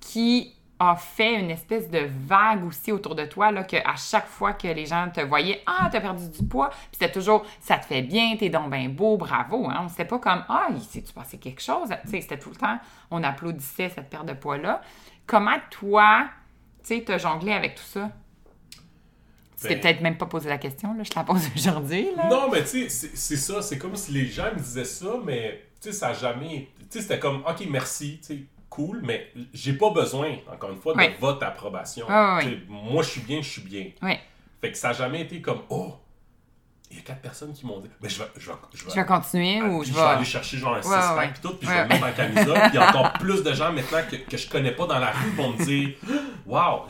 qui 0.00 0.54
a 0.78 0.96
fait 0.96 1.38
une 1.38 1.50
espèce 1.50 1.88
de 1.88 2.08
vague 2.26 2.64
aussi 2.64 2.90
autour 2.90 3.14
de 3.14 3.24
toi, 3.24 3.52
là, 3.52 3.64
chaque 3.96 4.26
fois 4.26 4.52
que 4.52 4.66
les 4.66 4.84
gens 4.84 5.08
te 5.14 5.20
voyaient, 5.20 5.62
ah, 5.64 5.88
t'as 5.92 6.00
perdu 6.00 6.28
du 6.28 6.44
poids, 6.44 6.70
puis 6.70 6.88
c'était 6.94 7.12
toujours, 7.12 7.44
ça 7.60 7.78
te 7.78 7.86
fait 7.86 8.02
bien, 8.02 8.36
t'es 8.36 8.48
donc 8.48 8.68
bien 8.68 8.88
beau, 8.88 9.16
bravo, 9.16 9.68
hein. 9.70 9.86
C'était 9.88 10.06
pas 10.06 10.18
comme, 10.18 10.44
ah, 10.48 10.66
s'est-tu 10.80 11.12
passé 11.12 11.38
quelque 11.38 11.62
chose? 11.62 11.88
Tu 12.04 12.10
sais, 12.10 12.20
c'était 12.20 12.38
tout 12.38 12.50
le 12.50 12.56
temps, 12.56 12.80
on 13.12 13.22
applaudissait 13.22 13.90
cette 13.90 14.10
perte 14.10 14.26
de 14.26 14.32
poids-là. 14.32 14.80
Comment 15.24 15.58
toi, 15.70 16.24
tu 16.82 16.96
sais, 16.96 17.04
t'as 17.06 17.18
jonglé 17.18 17.52
avec 17.52 17.76
tout 17.76 17.84
ça? 17.84 18.10
Tu 19.62 19.68
t'es 19.68 19.74
Ben- 19.74 19.80
peut-être 19.80 20.00
même 20.02 20.16
pas 20.18 20.26
posé 20.26 20.48
la 20.48 20.58
question, 20.58 20.94
là, 20.94 21.02
je 21.04 21.10
te 21.10 21.16
la 21.18 21.24
pose 21.24 21.48
aujourd'hui. 21.56 22.08
Non, 22.30 22.50
mais 22.50 22.62
tu 22.62 22.88
sais, 22.88 23.10
c'est 23.14 23.36
ça. 23.36 23.62
C'est 23.62 23.78
comme 23.78 23.96
si 23.96 24.12
les 24.12 24.26
gens 24.26 24.52
me 24.54 24.58
disaient 24.58 24.84
ça, 24.84 25.14
mais 25.24 25.62
tu 25.80 25.88
sais, 25.90 25.92
ça 25.92 26.08
a 26.08 26.12
jamais. 26.14 26.68
Tu 26.78 26.98
sais, 26.98 27.00
c'était 27.02 27.18
comme, 27.18 27.42
OK, 27.48 27.66
merci, 27.70 28.18
tu 28.20 28.26
sais, 28.34 28.38
cool, 28.68 29.00
mais 29.04 29.28
j'ai 29.52 29.74
pas 29.74 29.90
besoin, 29.90 30.36
encore 30.52 30.70
une 30.70 30.78
fois, 30.80 30.94
de 30.94 31.20
votre 31.20 31.44
approbation. 31.44 32.06
Tu 32.42 32.62
Moi, 32.68 33.02
je 33.02 33.08
suis 33.10 33.20
bien, 33.20 33.40
je 33.42 33.48
suis 33.48 33.62
bien. 33.62 33.86
Oui, 34.02 34.14
Fait 34.60 34.70
que 34.72 34.78
ça 34.78 34.90
a 34.90 34.92
jamais 34.92 35.22
été 35.22 35.40
comme, 35.40 35.60
oh, 35.70 35.94
il 36.92 36.96
y 36.98 37.00
a 37.00 37.02
quatre 37.02 37.20
personnes 37.22 37.52
qui 37.52 37.66
m'ont 37.66 37.80
dit, 37.80 37.88
mais 38.00 38.08
je 38.08 38.18
vais. 38.22 38.28
Je 38.36 38.50
vais, 38.50 38.56
je 38.74 38.84
vais, 38.84 38.90
je 38.90 38.94
vais 39.00 39.04
continuer 39.06 39.60
ah, 39.60 39.68
ou 39.68 39.82
je 39.82 39.88
je 39.88 39.94
vais 39.94 40.00
aller 40.00 40.18
vais... 40.20 40.24
chercher 40.24 40.58
genre 40.58 40.74
un 40.74 40.76
Ouais, 40.76 40.82
six-pack 40.82 41.18
ouais. 41.18 41.32
puis 41.32 41.40
tout, 41.42 41.54
puis 41.56 41.66
je 41.66 41.72
Ouais. 41.72 41.78
vais 41.78 41.84
me 41.84 41.88
mettre 41.88 42.06
en 42.06 42.12
camisole, 42.12 42.54
puis 42.60 42.70
il 42.72 42.74
y 42.74 42.78
a 42.78 42.88
encore 42.88 43.12
plus 43.14 43.42
de 43.42 43.52
gens 43.52 43.72
maintenant 43.72 44.00
que, 44.10 44.16
que 44.16 44.36
je 44.36 44.48
connais 44.48 44.72
pas 44.72 44.86
dans 44.86 44.98
la 44.98 45.10
rue 45.10 45.30
vont 45.30 45.52
me 45.52 45.64
dire 45.64 45.90
Waouh, 46.46 46.82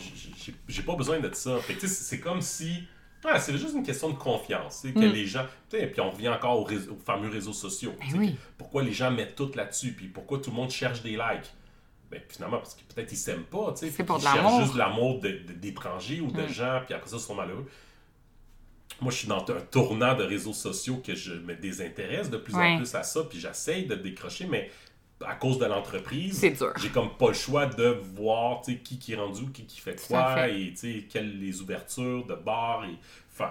j'ai- 0.68 0.82
pas 0.82 0.96
besoin 0.96 1.20
de 1.20 1.32
ça. 1.34 1.56
Fait 1.58 1.74
que 1.74 1.86
c'est 1.86 2.20
comme 2.20 2.40
si. 2.40 2.84
Ouais, 3.24 3.38
c'est 3.38 3.56
juste 3.56 3.74
une 3.74 3.84
question 3.84 4.10
de 4.10 4.16
confiance. 4.18 4.78
sais, 4.78 4.92
Que 4.92 4.98
Mm. 4.98 5.12
les 5.12 5.26
gens. 5.26 5.46
sais, 5.70 5.86
Puis 5.86 6.00
on 6.00 6.10
revient 6.10 6.28
encore 6.30 6.58
aux, 6.58 6.64
réseaux- 6.64 6.92
aux 6.92 6.96
fameux 7.04 7.28
réseaux 7.28 7.52
sociaux. 7.52 7.94
Ben 8.00 8.18
oui. 8.18 8.36
pourquoi 8.58 8.82
les 8.82 8.92
gens 8.92 9.12
mettent 9.12 9.36
tout 9.36 9.50
là-dessus, 9.54 9.92
puis 9.92 10.08
pourquoi 10.08 10.38
tout 10.40 10.50
le 10.50 10.56
monde 10.56 10.70
cherche 10.70 11.02
des 11.02 11.10
likes? 11.12 11.54
Ben, 12.10 12.20
finalement, 12.28 12.58
parce 12.58 12.74
que 12.74 12.80
peut-être 12.92 13.10
ils 13.12 13.16
s'aiment 13.16 13.44
pas, 13.44 13.72
tu 13.72 13.86
sais. 13.86 13.92
C'est 13.96 14.04
pour 14.04 14.18
de 14.18 14.24
l'amour. 14.24 14.60
juste 14.60 14.74
de 14.74 14.78
l'amour 14.78 15.20
de- 15.20 15.28
de- 15.28 15.52
d'étrangers 15.52 16.20
ou 16.20 16.30
de 16.32 16.42
Mm. 16.42 16.48
gens, 16.48 16.80
puis 16.84 16.94
après 16.94 17.08
ça, 17.08 17.16
ils 17.16 17.20
sont 17.20 17.34
malheureux. 17.36 17.70
Moi, 19.02 19.10
je 19.12 19.18
suis 19.18 19.28
dans 19.28 19.40
un 19.40 19.60
tournant 19.70 20.14
de 20.14 20.22
réseaux 20.24 20.52
sociaux 20.52 21.02
que 21.04 21.14
je 21.14 21.34
me 21.34 21.54
désintéresse 21.54 22.30
de 22.30 22.36
plus 22.38 22.54
Ouais. 22.54 22.72
en 22.74 22.76
plus 22.78 22.94
à 22.94 23.02
ça, 23.02 23.24
puis 23.24 23.38
j'essaye 23.40 23.86
de 23.86 23.94
décrocher, 23.96 24.46
mais 24.46 24.70
à 25.24 25.34
cause 25.34 25.58
de 25.58 25.66
l'entreprise, 25.66 26.44
j'ai 26.80 26.88
comme 26.88 27.16
pas 27.16 27.28
le 27.28 27.34
choix 27.34 27.66
de 27.66 27.96
voir 28.16 28.62
qui 28.62 28.98
qui 28.98 29.12
est 29.12 29.16
rendu, 29.16 29.50
qui 29.52 29.64
qui 29.66 29.80
fait 29.80 30.00
quoi, 30.08 30.34
fait. 30.34 30.56
et 30.84 31.02
quelles 31.08 31.38
les 31.38 31.60
ouvertures 31.60 32.26
de 32.26 32.34
bars, 32.34 32.84
et 32.84 32.96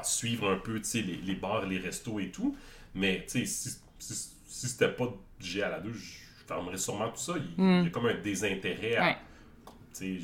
suivre 0.03 0.49
un 0.49 0.57
peu 0.57 0.81
les, 0.93 1.01
les 1.01 1.35
bars, 1.35 1.65
les 1.65 1.77
restos 1.77 2.19
et 2.19 2.29
tout. 2.31 2.55
Mais 2.93 3.23
si, 3.27 3.45
si, 3.47 3.69
si 3.99 4.67
c'était 4.67 4.89
pas 4.91 5.13
G 5.39 5.61
à 5.63 5.69
la 5.69 5.79
2, 5.79 5.91
je 5.93 6.13
fermerais 6.47 6.77
sûrement 6.77 7.09
tout 7.09 7.19
ça. 7.19 7.33
Il, 7.57 7.83
y 7.83 7.87
a 7.87 7.89
comme 7.89 8.05
un 8.05 8.15
désintérêt 8.15 8.95
à, 8.95 9.03
Mm. 9.03 10.07
Ouais. 10.07 10.19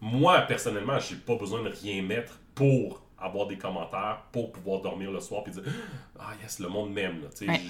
moi, 0.00 0.40
personnellement, 0.42 0.98
j'ai 1.00 1.16
pas 1.16 1.34
besoin 1.36 1.62
de 1.62 1.68
rien 1.68 2.02
mettre 2.02 2.38
pour 2.54 3.02
avoir 3.20 3.46
des 3.46 3.56
commentaires, 3.58 4.18
pour 4.32 4.52
pouvoir 4.52 4.80
dormir 4.80 5.10
le 5.10 5.20
soir 5.20 5.42
et 5.46 5.50
dire 5.50 5.62
Ah, 6.18 6.30
yes, 6.42 6.58
le 6.60 6.68
monde 6.68 6.92
m'aime. 6.92 7.22
Ouais. 7.40 7.60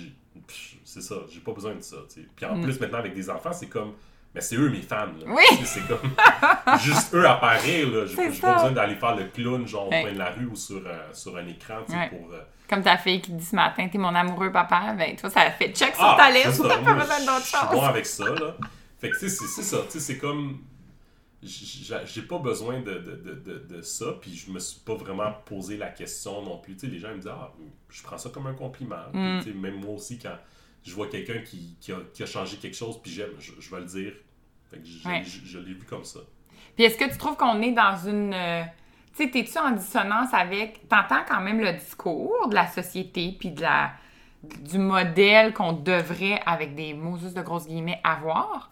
C'est 0.85 1.03
ça, 1.03 1.17
j'ai 1.33 1.41
pas 1.41 1.53
besoin 1.53 1.75
de 1.75 1.81
ça. 1.83 1.97
Puis 2.37 2.47
en 2.47 2.57
Mm. 2.57 2.63
plus, 2.63 2.81
maintenant, 2.81 2.99
avec 2.99 3.15
des 3.15 3.29
enfants, 3.31 3.53
c'est 3.53 3.69
comme 3.69 3.95
Mais 4.35 4.43
c'est 4.43 4.57
eux 4.57 4.69
mes 4.69 4.83
fans. 4.83 5.07
là. 5.07 5.25
Oui. 5.27 5.43
C'est 5.65 5.87
comme 5.89 5.99
juste 6.81 7.15
eux 7.15 7.27
apparaître. 7.27 7.91
là. 7.91 8.05
J'ai 8.07 8.15
pas 8.41 8.55
besoin 8.55 8.73
d'aller 8.73 8.95
faire 8.97 9.17
le 9.17 9.25
clown, 9.25 9.67
genre 9.67 9.89
Ouais. 9.89 10.01
au 10.01 10.03
coin 10.05 10.13
de 10.13 10.19
la 10.19 10.31
rue 10.31 10.45
ou 10.47 10.55
sur, 10.55 10.83
euh, 10.87 11.09
sur 11.15 11.35
un 11.39 11.47
écran 11.47 11.79
Ouais. 11.89 12.11
pour. 12.11 12.33
euh, 12.33 12.41
Comme 12.69 12.83
ta 12.83 12.99
fille 12.99 13.23
qui 13.23 13.33
dit 13.33 13.45
ce 13.45 13.57
matin, 13.57 13.89
t'es 13.91 13.97
mon 13.97 14.15
amoureux 14.15 14.53
papa, 14.53 14.95
ben 14.99 15.17
toi, 15.17 15.31
ça 15.31 15.51
fait 15.53 15.73
check 15.75 15.95
sur 15.95 16.05
Ah, 16.05 16.17
ta 16.19 16.31
liste, 16.31 16.63
t'as 16.63 16.77
pas 16.77 16.81
Moi, 16.83 16.93
besoin 17.05 17.21
d'autre 17.21 17.47
chose. 17.47 17.71
bon 17.73 17.83
avec 17.83 18.05
ça, 18.07 18.25
là. 18.27 18.55
Fait 19.01 19.09
que, 19.11 19.15
tu 19.19 19.21
sais, 19.21 19.29
c'est 19.31 19.47
c'est 19.47 19.63
ça. 19.63 19.79
Tu 19.87 19.93
sais, 19.93 20.01
c'est 20.01 20.19
comme. 20.19 20.59
J'ai 21.43 22.23
pas 22.23 22.39
besoin 22.39 22.81
de, 22.81 22.95
de, 22.99 23.15
de, 23.35 23.59
de, 23.69 23.83
ça, 23.83 24.07
puis 24.21 24.35
je 24.35 24.51
me 24.51 24.59
suis 24.59 24.81
pas 24.81 24.95
vraiment 24.95 25.33
posé 25.45 25.77
la 25.77 25.89
question 25.89 26.43
non 26.43 26.59
plus. 26.59 26.75
Tu 26.75 26.81
sais, 26.81 26.87
les 26.89 26.99
gens 26.99 27.09
ils 27.11 27.17
me 27.17 27.21
disent, 27.21 27.31
ah, 27.33 27.53
je 27.91 28.03
prends 28.03 28.19
ça 28.19 28.31
comme 28.31 28.47
un 28.49 28.55
compliment. 28.55 28.97
Puis, 29.13 29.21
Mm. 29.21 29.39
tu 29.45 29.53
sais, 29.53 29.57
même 29.57 29.77
moi 29.81 29.95
aussi, 29.95 30.19
quand 30.19 30.37
je 30.85 30.93
vois 30.95 31.07
quelqu'un 31.09 31.39
qui, 31.41 31.77
qui, 31.81 31.93
a, 31.93 31.99
qui 32.13 32.23
a 32.23 32.27
changé 32.27 32.57
quelque 32.57 32.77
chose, 32.77 33.01
puis 33.01 33.13
j'aime, 33.13 33.31
je, 33.39 33.53
je 33.59 33.71
vais 33.71 33.81
le 33.81 33.87
dire. 33.87 34.13
Fait 34.71 34.79
que 34.79 34.85
je, 34.87 35.09
Ouais. 35.09 35.23
je- 35.25 35.47
je 35.47 35.59
l'ai 35.59 35.75
vu 35.75 35.85
comme 35.85 36.05
ça. 36.05 36.21
Puis 36.75 36.85
est-ce 36.85 36.99
que 36.99 37.09
tu 37.11 37.17
trouves 37.19 37.37
qu'on 37.37 37.63
est 37.63 37.73
dans 37.73 37.97
une. 38.07 38.35
euh, 38.35 38.63
tu 39.17 39.25
sais, 39.25 39.31
t'es-tu 39.31 39.59
en 39.59 39.71
dissonance 39.71 40.33
avec. 40.35 40.89
T'entends 40.89 41.23
quand 41.27 41.41
même 41.41 41.61
le 41.61 41.73
discours 41.73 42.49
de 42.49 42.55
la 42.55 42.67
société, 42.67 43.35
puis 43.39 43.51
de 43.53 43.63
la 43.63 43.93
du 44.43 44.79
modèle 44.79 45.53
qu'on 45.53 45.73
devrait, 45.73 46.41
avec 46.47 46.75
des 46.77 46.95
mots 46.95 47.17
juste 47.17 47.37
de 47.37 47.43
grosses 47.43 47.67
guillemets, 47.67 48.01
avoir? 48.05 48.71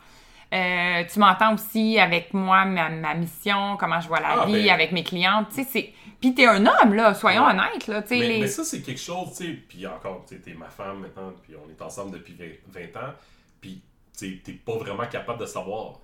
Euh, 0.55 1.03
tu 1.13 1.19
m'entends 1.19 1.55
aussi 1.55 1.99
avec 1.99 2.33
moi, 2.33 2.65
ma, 2.65 2.89
ma 2.89 3.15
mission, 3.15 3.77
comment 3.79 4.01
je 4.01 4.09
vois 4.09 4.21
la 4.21 4.43
Ah, 4.43 4.47
vie, 4.47 4.53
ben- 4.65 4.71
avec 4.71 4.93
mes 4.93 5.03
clientes. 5.03 5.49
Tu 5.51 5.57
sais, 5.57 5.69
c'est. 5.71 5.93
Puis 6.21 6.35
t'es 6.35 6.47
un 6.47 6.65
homme, 6.65 6.95
là, 6.95 7.15
soyons 7.15 7.45
Ouais. 7.45 7.51
honnêtes, 7.53 7.87
là. 7.89 8.03
Mais, 8.11 8.19
les- 8.21 8.41
mais 8.41 8.47
ça, 8.47 8.65
c'est 8.65 8.81
quelque 8.81 9.01
chose, 9.01 9.37
tu 9.37 9.45
sais, 9.45 9.53
puis 9.69 9.87
encore, 9.87 10.25
tu 10.29 10.41
t'es 10.41 10.55
ma 10.55 10.69
femme 10.69 11.01
maintenant, 11.01 11.33
puis 11.43 11.55
on 11.57 11.69
est 11.71 11.83
ensemble 11.83 12.13
depuis 12.13 12.35
20, 12.35 12.47
20 12.73 12.97
ans, 13.01 13.13
puis 13.61 13.83
tu 14.17 14.39
t'es 14.41 14.53
pas 14.53 14.77
vraiment 14.77 15.07
capable 15.07 15.41
de 15.41 15.47
savoir 15.47 15.95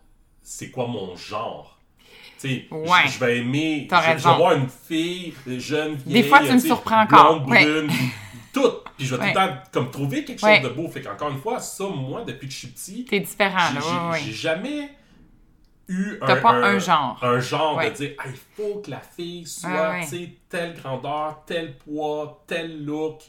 c'est 0.43 0.71
quoi 0.71 0.87
mon 0.89 1.15
genre. 1.17 1.79
Tu 2.41 2.49
Tu 2.49 2.49
sais, 2.49 2.67
je- 2.71 2.75
Ouais. 2.77 3.07
je 3.09 3.19
vais 3.21 3.39
aimer. 3.39 3.89
Je, 3.89 3.97
vais 4.29 4.35
voir 4.37 4.53
une 4.55 4.69
fille, 4.69 5.33
jeune, 5.47 5.95
vieille. 5.95 6.29
fois, 6.29 6.41
tu 6.41 6.53
me 6.53 6.59
surprends 6.59 7.03
encore. 7.03 7.41
Blonde, 7.43 7.49
Ouais. 7.51 7.65
tout. 8.53 8.71
Puis 8.97 9.07
je 9.07 9.15
vais 9.15 9.23
Ouais. 9.23 9.33
tout 9.33 9.39
le 9.41 9.47
temps 9.49 9.57
comme 9.73 9.91
trouver 9.91 10.25
quelque 10.25 10.41
chose 10.41 10.49
Ouais. 10.49 10.61
de 10.61 10.69
beau. 10.69 10.89
Fait 10.89 11.01
qu'encore 11.03 11.31
une 11.31 11.39
fois, 11.41 11.59
ça, 11.61 11.87
moi, 11.89 12.23
depuis 12.25 12.47
que 12.49 12.53
je 12.53 12.59
suis 12.59 12.69
petit, 12.69 13.05
T'es 13.05 13.21
différent, 13.21 13.59
j'ai 13.71 13.75
là. 13.79 14.13
j'ai- 14.19 14.25
j'ai 14.27 14.33
jamais 14.33 14.91
eu 15.89 16.19
un. 16.21 16.27
T'as 16.27 16.37
pas 16.37 16.53
un 16.53 16.79
genre. 16.79 17.19
Un 17.23 17.41
genre 17.41 17.81
de 17.83 17.89
dire, 17.91 18.13
Ah, 18.19 18.25
il 18.29 18.37
faut 18.57 18.81
que 18.81 18.91
la 18.91 19.01
fille 19.01 19.47
soit, 19.47 20.01
tu 20.03 20.07
sais, 20.09 20.31
telle 20.49 20.75
grandeur, 20.75 21.43
tel 21.47 21.77
poids, 21.79 22.45
tel 22.47 22.85
look. 22.85 23.21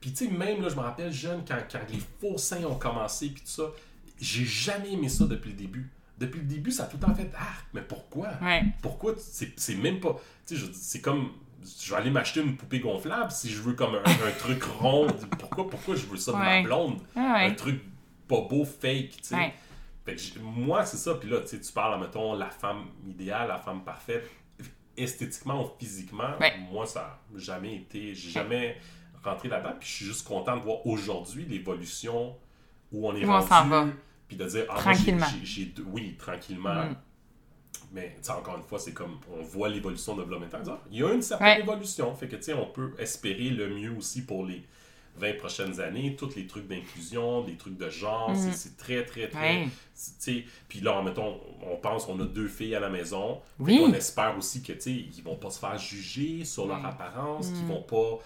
Puis 0.00 0.12
tu 0.12 0.26
sais, 0.26 0.30
même 0.32 0.60
là, 0.62 0.68
je 0.68 0.74
me 0.74 0.80
rappelle 0.80 1.12
jeune, 1.12 1.44
quand, 1.46 1.56
quand 1.70 1.78
les 1.92 2.00
faux 2.20 2.36
seins 2.38 2.64
ont 2.64 2.74
commencé, 2.74 3.28
puis 3.28 3.42
tout 3.42 3.48
ça, 3.50 3.64
j'ai 4.20 4.44
jamais 4.44 4.92
aimé 4.92 5.08
ça 5.08 5.26
depuis 5.26 5.50
le 5.50 5.56
début. 5.56 5.90
Depuis 6.18 6.40
le 6.40 6.46
début, 6.46 6.70
ça 6.70 6.84
a 6.84 6.86
tout 6.86 6.96
le 7.00 7.06
temps 7.06 7.14
fait 7.14 7.30
Ah, 7.36 7.42
mais 7.72 7.80
pourquoi? 7.82 8.28
Ouais. 8.42 8.62
Pourquoi 8.82 9.14
C'est 9.18 9.52
c'est 9.56 9.74
même 9.76 10.00
pas. 10.00 10.16
Tu 10.46 10.56
sais, 10.56 10.60
je- 10.66 10.72
c'est 10.72 11.00
comme. 11.00 11.30
Je 11.64 11.90
vais 11.90 11.96
aller 12.00 12.10
m'acheter 12.10 12.40
une 12.40 12.56
poupée 12.56 12.80
gonflable 12.80 13.30
si 13.30 13.50
je 13.50 13.60
veux 13.62 13.74
comme 13.74 13.94
un, 13.94 14.02
un 14.04 14.30
truc 14.38 14.62
rond. 14.64 15.06
Pourquoi, 15.38 15.68
pourquoi 15.70 15.94
je 15.96 16.06
veux 16.06 16.16
ça 16.16 16.32
de 16.32 16.36
ma 16.38 16.62
blonde? 16.62 16.98
Ouais, 17.16 17.22
Un 17.46 17.50
truc 17.54 17.80
pas 18.28 18.40
beau, 18.40 18.64
fake, 18.64 19.10
tu 19.10 19.18
sais. 19.22 19.34
Ouais. 19.36 19.54
Fait 20.04 20.14
que 20.16 20.20
j'ai- 20.20 20.40
moi, 20.40 20.84
c'est 20.84 20.96
ça. 20.96 21.14
Puis 21.14 21.28
là, 21.28 21.38
tu 21.40 21.56
parles, 21.72 22.00
mettons, 22.00 22.34
la 22.34 22.48
femme 22.50 22.86
idéale, 23.06 23.48
la 23.48 23.58
femme 23.58 23.84
parfaite, 23.84 24.28
esthétiquement 24.96 25.64
ou 25.64 25.70
physiquement, 25.78 26.30
moi, 26.70 26.86
ça 26.86 27.18
n'a 27.32 27.38
jamais 27.38 27.76
été. 27.76 28.14
J'ai 28.14 28.30
jamais 28.30 28.76
rentré 29.22 29.48
là-dedans. 29.48 29.74
Puis 29.78 29.88
je 29.88 29.94
suis 29.94 30.04
juste 30.06 30.26
content 30.26 30.56
de 30.56 30.62
voir 30.62 30.84
aujourd'hui 30.86 31.44
l'évolution 31.44 32.36
où 32.90 33.08
on 33.08 33.14
est 33.14 33.24
Où 33.24 33.30
on 33.30 33.40
s'en 33.46 33.66
va. 33.68 33.86
Puis 34.28 34.36
de 34.36 34.44
dire, 34.46 34.64
ah, 34.68 34.74
moi, 34.74 34.82
Tranquillement. 34.82 35.26
deux- 35.76 35.86
oui, 35.92 36.16
tranquillement. 36.18 36.86
Mm. 36.86 36.96
Mais 37.92 38.16
encore 38.28 38.56
une 38.56 38.62
fois, 38.62 38.78
c'est 38.78 38.92
comme 38.94 39.18
on 39.38 39.42
voit 39.42 39.68
l'évolution 39.68 40.16
de 40.16 40.22
Bloomington. 40.24 40.78
Il 40.90 40.98
y 40.98 41.04
a 41.04 41.12
une 41.12 41.20
certaine 41.22 41.46
Ouais. 41.58 41.60
évolution. 41.60 42.14
Fait 42.14 42.26
que 42.28 42.36
tu 42.36 42.44
sais, 42.44 42.54
on 42.54 42.66
peut 42.66 42.92
espérer 42.98 43.50
le 43.50 43.68
mieux 43.68 43.90
aussi 43.96 44.22
pour 44.22 44.46
les 44.46 44.62
20 45.16 45.36
prochaines 45.36 45.78
années. 45.78 46.16
Tous 46.16 46.34
les 46.34 46.46
trucs 46.46 46.66
d'inclusion, 46.66 47.44
les 47.46 47.56
trucs 47.56 47.76
de 47.76 47.90
genre, 47.90 48.30
Mhm. 48.30 48.36
c'est- 48.36 48.52
c'est 48.52 48.76
très, 48.78 49.04
très, 49.04 49.28
très. 49.28 49.66
Ouais. 50.26 50.44
Puis 50.68 50.80
là, 50.80 51.02
mettons, 51.02 51.38
on 51.70 51.76
pense 51.76 52.06
qu'on 52.06 52.18
a 52.20 52.24
deux 52.24 52.48
filles 52.48 52.74
à 52.74 52.80
la 52.80 52.88
maison. 52.88 53.40
Oui. 53.58 53.78
On 53.82 53.92
espère 53.92 54.36
aussi 54.38 54.62
que 54.62 54.72
tu 54.72 54.80
sais, 54.80 54.90
ils 54.92 55.22
vont 55.22 55.36
pas 55.36 55.50
se 55.50 55.58
faire 55.58 55.76
juger 55.78 56.44
sur 56.46 56.66
leur 56.66 56.80
Ouais. 56.80 56.86
apparence, 56.88 57.48
qu'ils 57.48 57.56
Mhm. 57.64 57.68
vont 57.68 57.82
pas. 57.82 58.18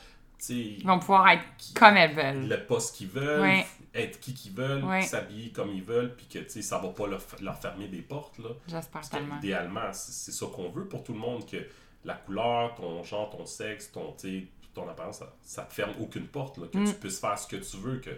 Ils 0.48 0.84
vont 0.86 0.98
pouvoir 0.98 1.28
être 1.28 1.44
comme 1.74 1.96
elles 1.96 2.14
veulent. 2.14 2.48
le 2.48 2.66
pas 2.66 2.78
ce 2.80 2.92
qu'ils 2.92 3.08
veulent, 3.08 3.64
être 3.94 4.20
qui 4.20 4.34
qu'ils 4.34 4.52
veulent, 4.52 4.84
s'habiller 5.02 5.50
comme 5.52 5.70
ils 5.70 5.82
veulent, 5.82 6.14
puis 6.14 6.26
que 6.26 6.48
ça 6.62 6.78
va 6.78 6.88
pas 6.88 7.06
leur, 7.06 7.22
leur 7.40 7.58
fermer 7.58 7.88
des 7.88 8.02
portes. 8.02 8.38
J'espère 8.68 9.08
tellement. 9.08 9.36
qu'idéalement, 9.36 9.92
c'est 9.92 10.12
c'est 10.12 10.32
ça 10.32 10.46
qu'on 10.54 10.68
veut 10.70 10.86
pour 10.86 11.02
tout 11.04 11.12
le 11.14 11.18
monde, 11.18 11.46
que 11.48 11.56
la 12.04 12.14
couleur, 12.14 12.74
ton 12.74 13.02
genre, 13.02 13.30
ton 13.30 13.46
sexe, 13.46 13.90
ton, 13.90 14.14
ton 14.74 14.88
apparence, 14.88 15.18
ça, 15.18 15.34
ça 15.42 15.62
te 15.62 15.72
ferme 15.72 15.92
aucune 16.00 16.26
porte, 16.28 16.58
là, 16.58 16.66
que 16.70 16.78
Mm. 16.78 16.84
tu 16.86 16.94
puisses 16.94 17.18
faire 17.18 17.38
ce 17.38 17.46
que 17.48 17.56
tu 17.56 17.76
veux, 17.78 17.98
que 17.98 18.10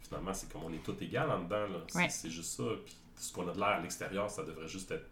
finalement, 0.00 0.32
c'est 0.32 0.50
comme 0.52 0.62
on 0.64 0.72
est 0.72 0.82
tous 0.82 0.96
égaux 1.02 1.18
en 1.18 1.40
dedans. 1.40 1.66
C'est 2.08 2.30
juste 2.30 2.52
ça. 2.56 2.62
Puis 2.84 2.94
ce 3.16 3.32
qu'on 3.32 3.48
a 3.48 3.52
de 3.52 3.58
l'air 3.58 3.68
à 3.68 3.80
l'extérieur, 3.80 4.30
ça 4.30 4.44
devrait 4.44 4.68
juste 4.68 4.90
être. 4.92 5.08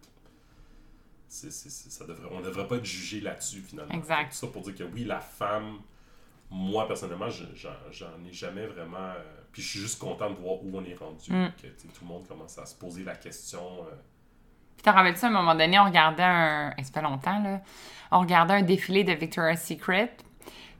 ça 1.27 2.05
devrait, 2.05 2.27
on 2.31 2.39
ne 2.39 2.45
devrait 2.45 2.67
pas 2.67 2.75
être 2.75 2.85
jugé 2.85 3.19
là-dessus, 3.19 3.61
finalement. 3.61 3.93
Exact. 3.93 4.29
Tout 4.31 4.37
ça 4.37 4.47
pour 4.47 4.61
dire 4.61 4.75
que 4.75 4.83
oui, 4.83 5.03
la 5.03 5.19
femme, 5.19 5.79
moi, 6.55 6.87
personnellement, 6.87 7.29
je- 7.29 7.43
j'en 7.55 8.05
ai 8.29 8.31
jamais 8.31 8.67
vraiment. 8.67 8.97
euh, 8.99 9.23
puis 9.51 9.61
je 9.63 9.69
suis 9.69 9.79
juste 9.79 9.99
content 9.99 10.29
de 10.29 10.35
voir 10.35 10.55
où 10.63 10.69
on 10.73 10.83
est 10.85 10.93
rendu. 10.95 11.31
Mm. 11.31 11.51
Que 11.61 11.67
tout 11.67 11.87
le 12.03 12.07
monde 12.07 12.27
commence 12.27 12.57
à 12.59 12.65
se 12.65 12.75
poser 12.75 13.03
la 13.03 13.15
question. 13.15 13.59
euh, 13.81 13.95
Puis 14.75 14.83
t'en 14.83 14.91
rappelles-tu, 14.93 15.25
à 15.25 15.29
un 15.29 15.31
moment 15.31 15.55
donné, 15.55 15.79
on 15.79 15.85
regardait 15.85 16.23
un... 16.23 16.73
eh, 16.77 16.83
Ça 16.83 16.91
fait 16.91 17.01
longtemps, 17.01 17.39
là. 17.41 17.61
On 18.11 18.19
regardait 18.19 18.53
un 18.53 18.61
défilé 18.61 19.03
de 19.03 19.13
Victoria's 19.13 19.65
Secret. 19.65 20.15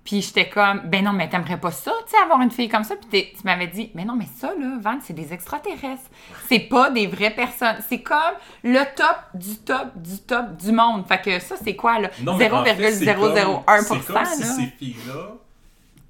Puis 0.04 0.22
j'étais 0.22 0.50
comme, 0.50 0.82
ben 0.90 1.04
non, 1.06 1.14
mais 1.14 1.30
t'aimerais 1.30 1.58
pas 1.60 1.72
ça, 1.72 1.94
tu 2.06 2.12
sais, 2.12 2.18
avoir 2.22 2.42
une 2.42 2.52
fille 2.52 2.68
comme 2.68 2.84
ça. 2.84 2.96
Puis 2.98 3.32
tu 3.32 3.44
m'avais 3.46 3.68
dit, 3.68 3.90
mais 3.96 4.04
non, 4.04 4.16
mais 4.18 4.26
ça, 4.26 4.54
là, 4.60 4.78
Van, 4.82 5.00
c'est 5.02 5.14
des 5.14 5.32
extraterrestres. 5.32 6.10
C'est 6.50 6.60
pas 6.60 6.92
des 6.92 7.08
vraies 7.08 7.34
personnes. 7.34 7.78
C'est 7.88 8.02
comme 8.02 8.18
le 8.64 8.84
top 8.96 9.16
du 9.34 9.56
top 9.60 9.96
du 9.96 10.18
top 10.20 10.58
du 10.58 10.72
monde. 10.74 11.08
Fait 11.08 11.22
que 11.22 11.40
ça, 11.40 11.56
c'est 11.56 11.76
quoi, 11.78 12.00
là? 12.00 12.10
Non, 12.22 12.36
mais 12.38 12.52
en 12.52 12.66
fait, 12.66 12.92
c'est 12.92 13.06
0,001%, 13.06 13.64
comme- 13.66 13.86
C'est 14.02 14.14
comme 14.14 14.26
si 14.26 14.42
là. 14.42 14.48
ces 14.48 14.66
filles-là, 14.78 15.30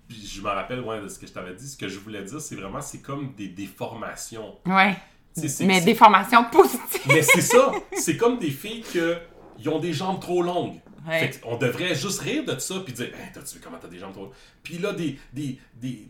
puis 0.07 0.25
je 0.25 0.41
me 0.41 0.47
rappelle 0.49 0.81
ouais, 0.81 1.01
de 1.01 1.07
ce 1.07 1.19
que 1.19 1.27
je 1.27 1.31
t'avais 1.31 1.53
dit, 1.53 1.67
ce 1.67 1.77
que 1.77 1.87
je 1.87 1.99
voulais 1.99 2.23
dire, 2.23 2.41
c'est 2.41 2.55
vraiment, 2.55 2.81
c'est 2.81 3.01
comme 3.01 3.33
des 3.35 3.47
déformations. 3.47 4.57
Ouais. 4.65 4.95
Mais 5.61 5.81
des 5.81 5.95
formations 5.95 6.45
positives. 6.51 7.01
Mais 7.07 7.21
c'est 7.23 7.41
ça, 7.41 7.71
c'est 7.93 8.17
comme 8.17 8.37
des 8.37 8.51
filles 8.51 8.83
que 8.93 9.17
ils 9.57 9.67
ont 9.69 9.79
des 9.79 9.93
jambes 9.93 10.19
trop 10.19 10.41
longues. 10.43 10.79
Ouais. 11.07 11.19
Fait 11.19 11.41
on 11.43 11.57
devrait 11.57 11.95
juste 11.95 12.19
rire 12.21 12.45
de 12.45 12.57
ça 12.59 12.75
puis 12.83 12.93
dire 12.93 13.07
hey, 13.07 13.31
t'as-tu 13.33 13.55
vu 13.55 13.61
comment 13.61 13.77
t'as 13.77 13.87
des 13.87 13.99
jambes 13.99 14.13
trop 14.13 14.23
longues? 14.25 14.33
Puis 14.61 14.77
là 14.77 14.93
des 14.93 15.17
des 15.33 15.59
des 15.75 16.07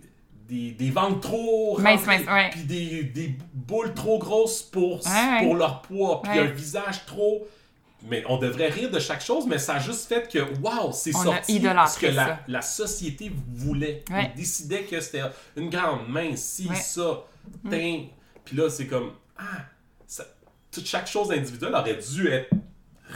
des, 0.48 0.72
des 0.72 0.90
ventres 0.91 1.22
trop 1.22 1.80
Mince, 1.80 2.06
mince, 2.06 2.26
ouais. 2.28 2.49
puis 2.52 2.64
des, 2.64 3.03
des 3.03 3.38
boules 3.53 3.94
trop 3.94 4.20
grosses 4.20 4.61
pour, 4.61 5.06
Ouais, 5.06 5.40
pour 5.41 5.56
leur 5.56 5.82
poids, 5.82 6.22
puis 6.22 6.38
un 6.38 6.45
visage 6.45 7.06
trop 7.06 7.48
mais 8.05 8.23
on 8.27 8.38
devrait 8.38 8.69
rire 8.69 8.91
de 8.91 8.99
chaque 8.99 9.21
chose, 9.23 9.45
mais 9.47 9.57
ça 9.57 9.75
a 9.75 9.80
juste 9.80 10.07
fait 10.07 10.30
que, 10.31 10.39
waouh, 10.61 10.91
c'est 10.93 11.11
sorti 11.13 11.61
ce 11.61 11.99
que 11.99 12.07
la, 12.07 12.39
la 12.47 12.61
société 12.61 13.31
voulait. 13.53 14.03
Ouais. 14.11 14.31
Ils 14.35 14.39
décidaient 14.39 14.84
que 14.84 14.99
c'était 14.99 15.23
une 15.55 15.69
grande 15.69 16.07
main, 16.09 16.31
Ouais. 16.31 16.75
ça, 16.75 17.23
Mm. 17.63 17.69
teint. 17.69 18.05
Puis 18.45 18.55
là, 18.57 18.69
c'est 18.69 18.88
comme, 18.88 19.11
ah, 19.38 19.43
ça- 20.07 20.25
toute 20.71 20.85
chaque 20.85 21.07
chose 21.07 21.31
individuelle 21.31 21.73
aurait 21.75 21.97
dû 21.97 22.27
être 22.27 22.49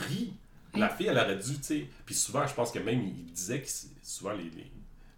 ri. 0.08 0.34
La 0.76 0.90
fille, 0.90 1.08
elle 1.08 1.18
aurait 1.18 1.38
dû, 1.38 1.58
tu 1.58 1.64
sais. 1.64 1.86
Puis 2.06 2.14
souvent, 2.14 2.46
je 2.46 2.54
pense 2.54 2.72
que 2.72 2.80
même, 2.80 3.02
il 3.02 3.32
disait 3.34 3.62
que 3.62 3.68
souvent, 4.04 4.34
les, 4.34 4.44
les, 4.44 4.72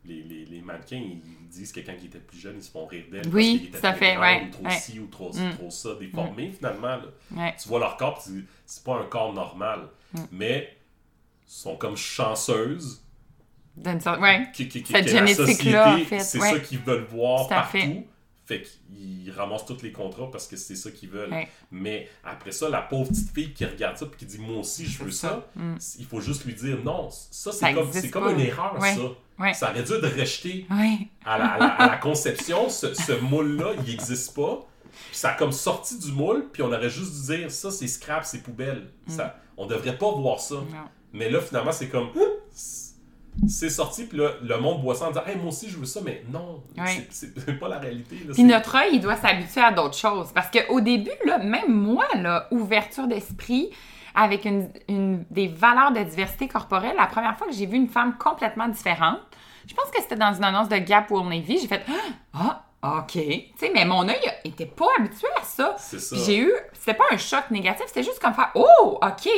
les, 0.05 0.23
les, 0.23 0.45
les 0.45 0.61
mannequins, 0.61 0.97
ils 0.97 1.21
disent 1.49 1.71
que 1.71 1.81
quand 1.81 1.93
ils 1.99 2.05
étaient 2.05 2.19
plus 2.19 2.38
jeunes, 2.39 2.55
ils 2.57 2.63
se 2.63 2.71
font 2.71 2.85
rire 2.85 3.05
d'elles. 3.11 3.27
Oui, 3.34 3.57
parce 3.57 3.59
qu'ils 3.59 3.67
étaient 3.67 3.80
trop 3.89 3.97
fait, 3.97 4.15
grands, 4.15 4.21
ouais, 4.23 4.43
Ou 4.47 4.51
trop 4.51 4.63
ouais. 4.65 4.77
ci, 4.80 4.99
ou 4.99 5.07
trop, 5.07 5.31
Mm. 5.34 5.53
trop 5.55 5.69
ça, 5.69 5.89
déformés, 5.99 6.51
finalement. 6.51 6.88
là 6.88 7.01
Ouais. 7.35 7.55
tu 7.61 7.67
vois 7.69 7.80
leur 7.80 7.97
corps, 7.97 8.26
c'est 8.65 8.84
pas 8.84 8.95
un 8.99 9.05
corps 9.05 9.34
normal. 9.34 9.89
Mm. 10.13 10.19
Mais 10.31 10.77
ils 11.47 11.51
sont 11.51 11.76
comme 11.76 11.97
chanceuses 11.97 13.03
D'une 13.77 14.01
sorte- 14.01 14.19
Ouais. 14.19 14.47
que, 14.57 14.63
que- 14.63 14.80
que- 14.80 14.88
Cette 14.88 15.07
génétique-là, 15.07 15.45
société, 15.45 15.77
en 15.77 15.97
fait, 16.05 16.19
c'est 16.19 16.39
ça 16.39 16.59
qu'ils 16.59 16.80
veulent 16.80 17.05
voir 17.05 17.47
partout. 17.47 17.77
fait. 17.77 18.07
Fait, 18.49 18.63
qu'ils 18.63 19.31
ramassent 19.31 19.65
tous 19.67 19.84
les 19.84 19.91
contrats 19.91 20.31
parce 20.31 20.47
que 20.47 20.55
c'est 20.57 20.76
ça 20.76 20.89
qu'ils 20.89 21.09
veulent. 21.09 21.30
Ouais. 21.31 21.47
Mais 21.71 22.09
après 22.23 22.51
ça, 22.51 22.67
la 22.67 22.81
pauvre 22.81 23.07
petite 23.09 23.31
fille 23.31 23.53
qui 23.53 23.63
regarde 23.63 23.95
ça 23.95 24.05
et 24.11 24.15
qui 24.17 24.26
dit 24.26 24.39
Moi 24.39 24.57
aussi, 24.57 24.88
je 24.88 25.03
veux 25.03 25.11
ça, 25.11 25.47
Mm. 25.55 25.76
il 25.99 26.05
faut 26.05 26.19
juste 26.19 26.45
lui 26.45 26.55
dire 26.55 26.80
non. 26.84 27.09
Ça, 27.11 27.51
c'est 27.51 27.73
comme, 27.76 27.91
comme 28.11 28.34
une 28.34 28.39
erreur, 28.41 28.76
Ouais. 28.81 28.95
ça. 28.95 29.01
Ouais. 29.38 29.53
Ça 29.53 29.69
aurait 29.69 29.84
dû 29.84 29.93
être 29.93 30.19
rejeté 30.19 30.65
Ouais. 30.71 31.07
à 31.23 31.38
la, 31.38 31.45
à 31.45 31.57
la- 31.59 31.65
à 31.76 31.88
la 31.91 31.97
conception, 31.97 32.69
ce, 32.69 32.93
ce 32.95 33.11
moule-là, 33.21 33.73
il 33.85 33.91
n'existe 33.91 34.35
pas. 34.35 34.65
Puis 35.11 35.17
ça 35.17 35.30
a 35.30 35.34
comme 35.35 35.51
sorti 35.51 35.99
du 35.99 36.11
moule, 36.11 36.47
puis 36.51 36.63
on 36.63 36.67
aurait 36.73 36.89
juste 36.89 37.13
dû 37.13 37.38
dire 37.38 37.51
ça, 37.51 37.69
c'est 37.71 37.88
scrap, 37.88 38.26
c'est 38.26 38.41
poubelle. 38.41 38.89
Ça, 39.07 39.38
on 39.57 39.67
devrait 39.67 39.97
pas 39.97 40.11
voir 40.11 40.39
ça. 40.39 40.55
Non. 40.55 40.65
Mais 41.13 41.30
là, 41.30 41.39
finalement, 41.39 41.71
c'est 41.71 41.88
comme. 41.89 42.09
C'est 43.48 43.70
sorti, 43.70 44.06
puis 44.06 44.18
là, 44.18 44.32
le 44.44 44.57
monde 44.60 44.82
voit 44.82 44.95
ça 44.95 45.06
en 45.06 45.10
disant 45.10 45.26
Hey, 45.26 45.38
moi 45.38 45.48
aussi, 45.48 45.70
je 45.70 45.78
veux 45.78 45.86
ça, 45.86 46.02
mais 46.03 46.24
non, 46.32 46.64
Ouais. 46.78 47.07
c'est- 47.10 47.60
pas 47.60 47.68
la 47.68 47.80
réalité. 47.80 48.16
là, 48.28 48.34
Puis 48.34 48.44
notre 48.44 48.76
œil, 48.76 48.90
il 48.94 49.02
doit 49.02 49.16
s'habituer 49.16 49.61
à 49.61 49.72
d'autres 49.72 49.98
choses. 49.98 50.32
Parce 50.34 50.49
qu'au 50.52 50.82
début, 50.82 51.11
là, 51.26 51.38
même 51.40 51.72
moi, 51.74 52.06
là, 52.16 52.48
ouverture 52.52 53.07
d'esprit, 53.07 53.70
avec 54.16 54.45
une, 54.45 54.70
une- 54.88 55.24
des 55.30 55.48
valeurs 55.48 55.91
de 55.91 55.99
diversité 56.03 56.48
corporelle, 56.48 56.95
la 56.98 57.06
première 57.07 57.38
fois 57.38 57.48
que 57.48 57.53
j'ai 57.53 57.66
vu 57.68 57.78
une 57.78 57.88
femme 57.88 58.16
complètement 58.18 58.68
différente, 58.68 59.20
je 59.68 59.74
pense 59.76 59.86
que 59.91 60.02
c'était 60.02 60.16
dans 60.16 60.34
une 60.34 60.44
annonce 60.44 60.68
de 60.68 60.78
Gap 60.78 61.10
World 61.11 61.30
Navy, 61.30 61.60
j'ai 61.61 61.68
fait 61.68 61.84
Ah, 62.34 62.64
OK. 62.81 63.11
Tu 63.11 63.51
sais, 63.57 63.72
mais 63.73 63.84
mon 63.84 64.07
œil 64.07 64.15
était 64.45 64.65
pas 64.65 64.85
habitué 64.97 65.27
à 65.39 65.43
ça. 65.43 65.76
C'est 65.77 65.99
ça. 65.99 66.15
Puis 66.15 66.26
j'ai 66.26 66.38
eu, 66.39 66.53
c'était 66.73 66.93
pas 66.93 67.03
un 67.11 67.18
choc 67.18 67.51
négatif, 67.51 67.84
c'était 67.88 68.03
juste 68.03 68.19
comme 68.19 68.34
faire 68.34 68.51
Oh, 68.56 68.97
OK. 69.03 69.30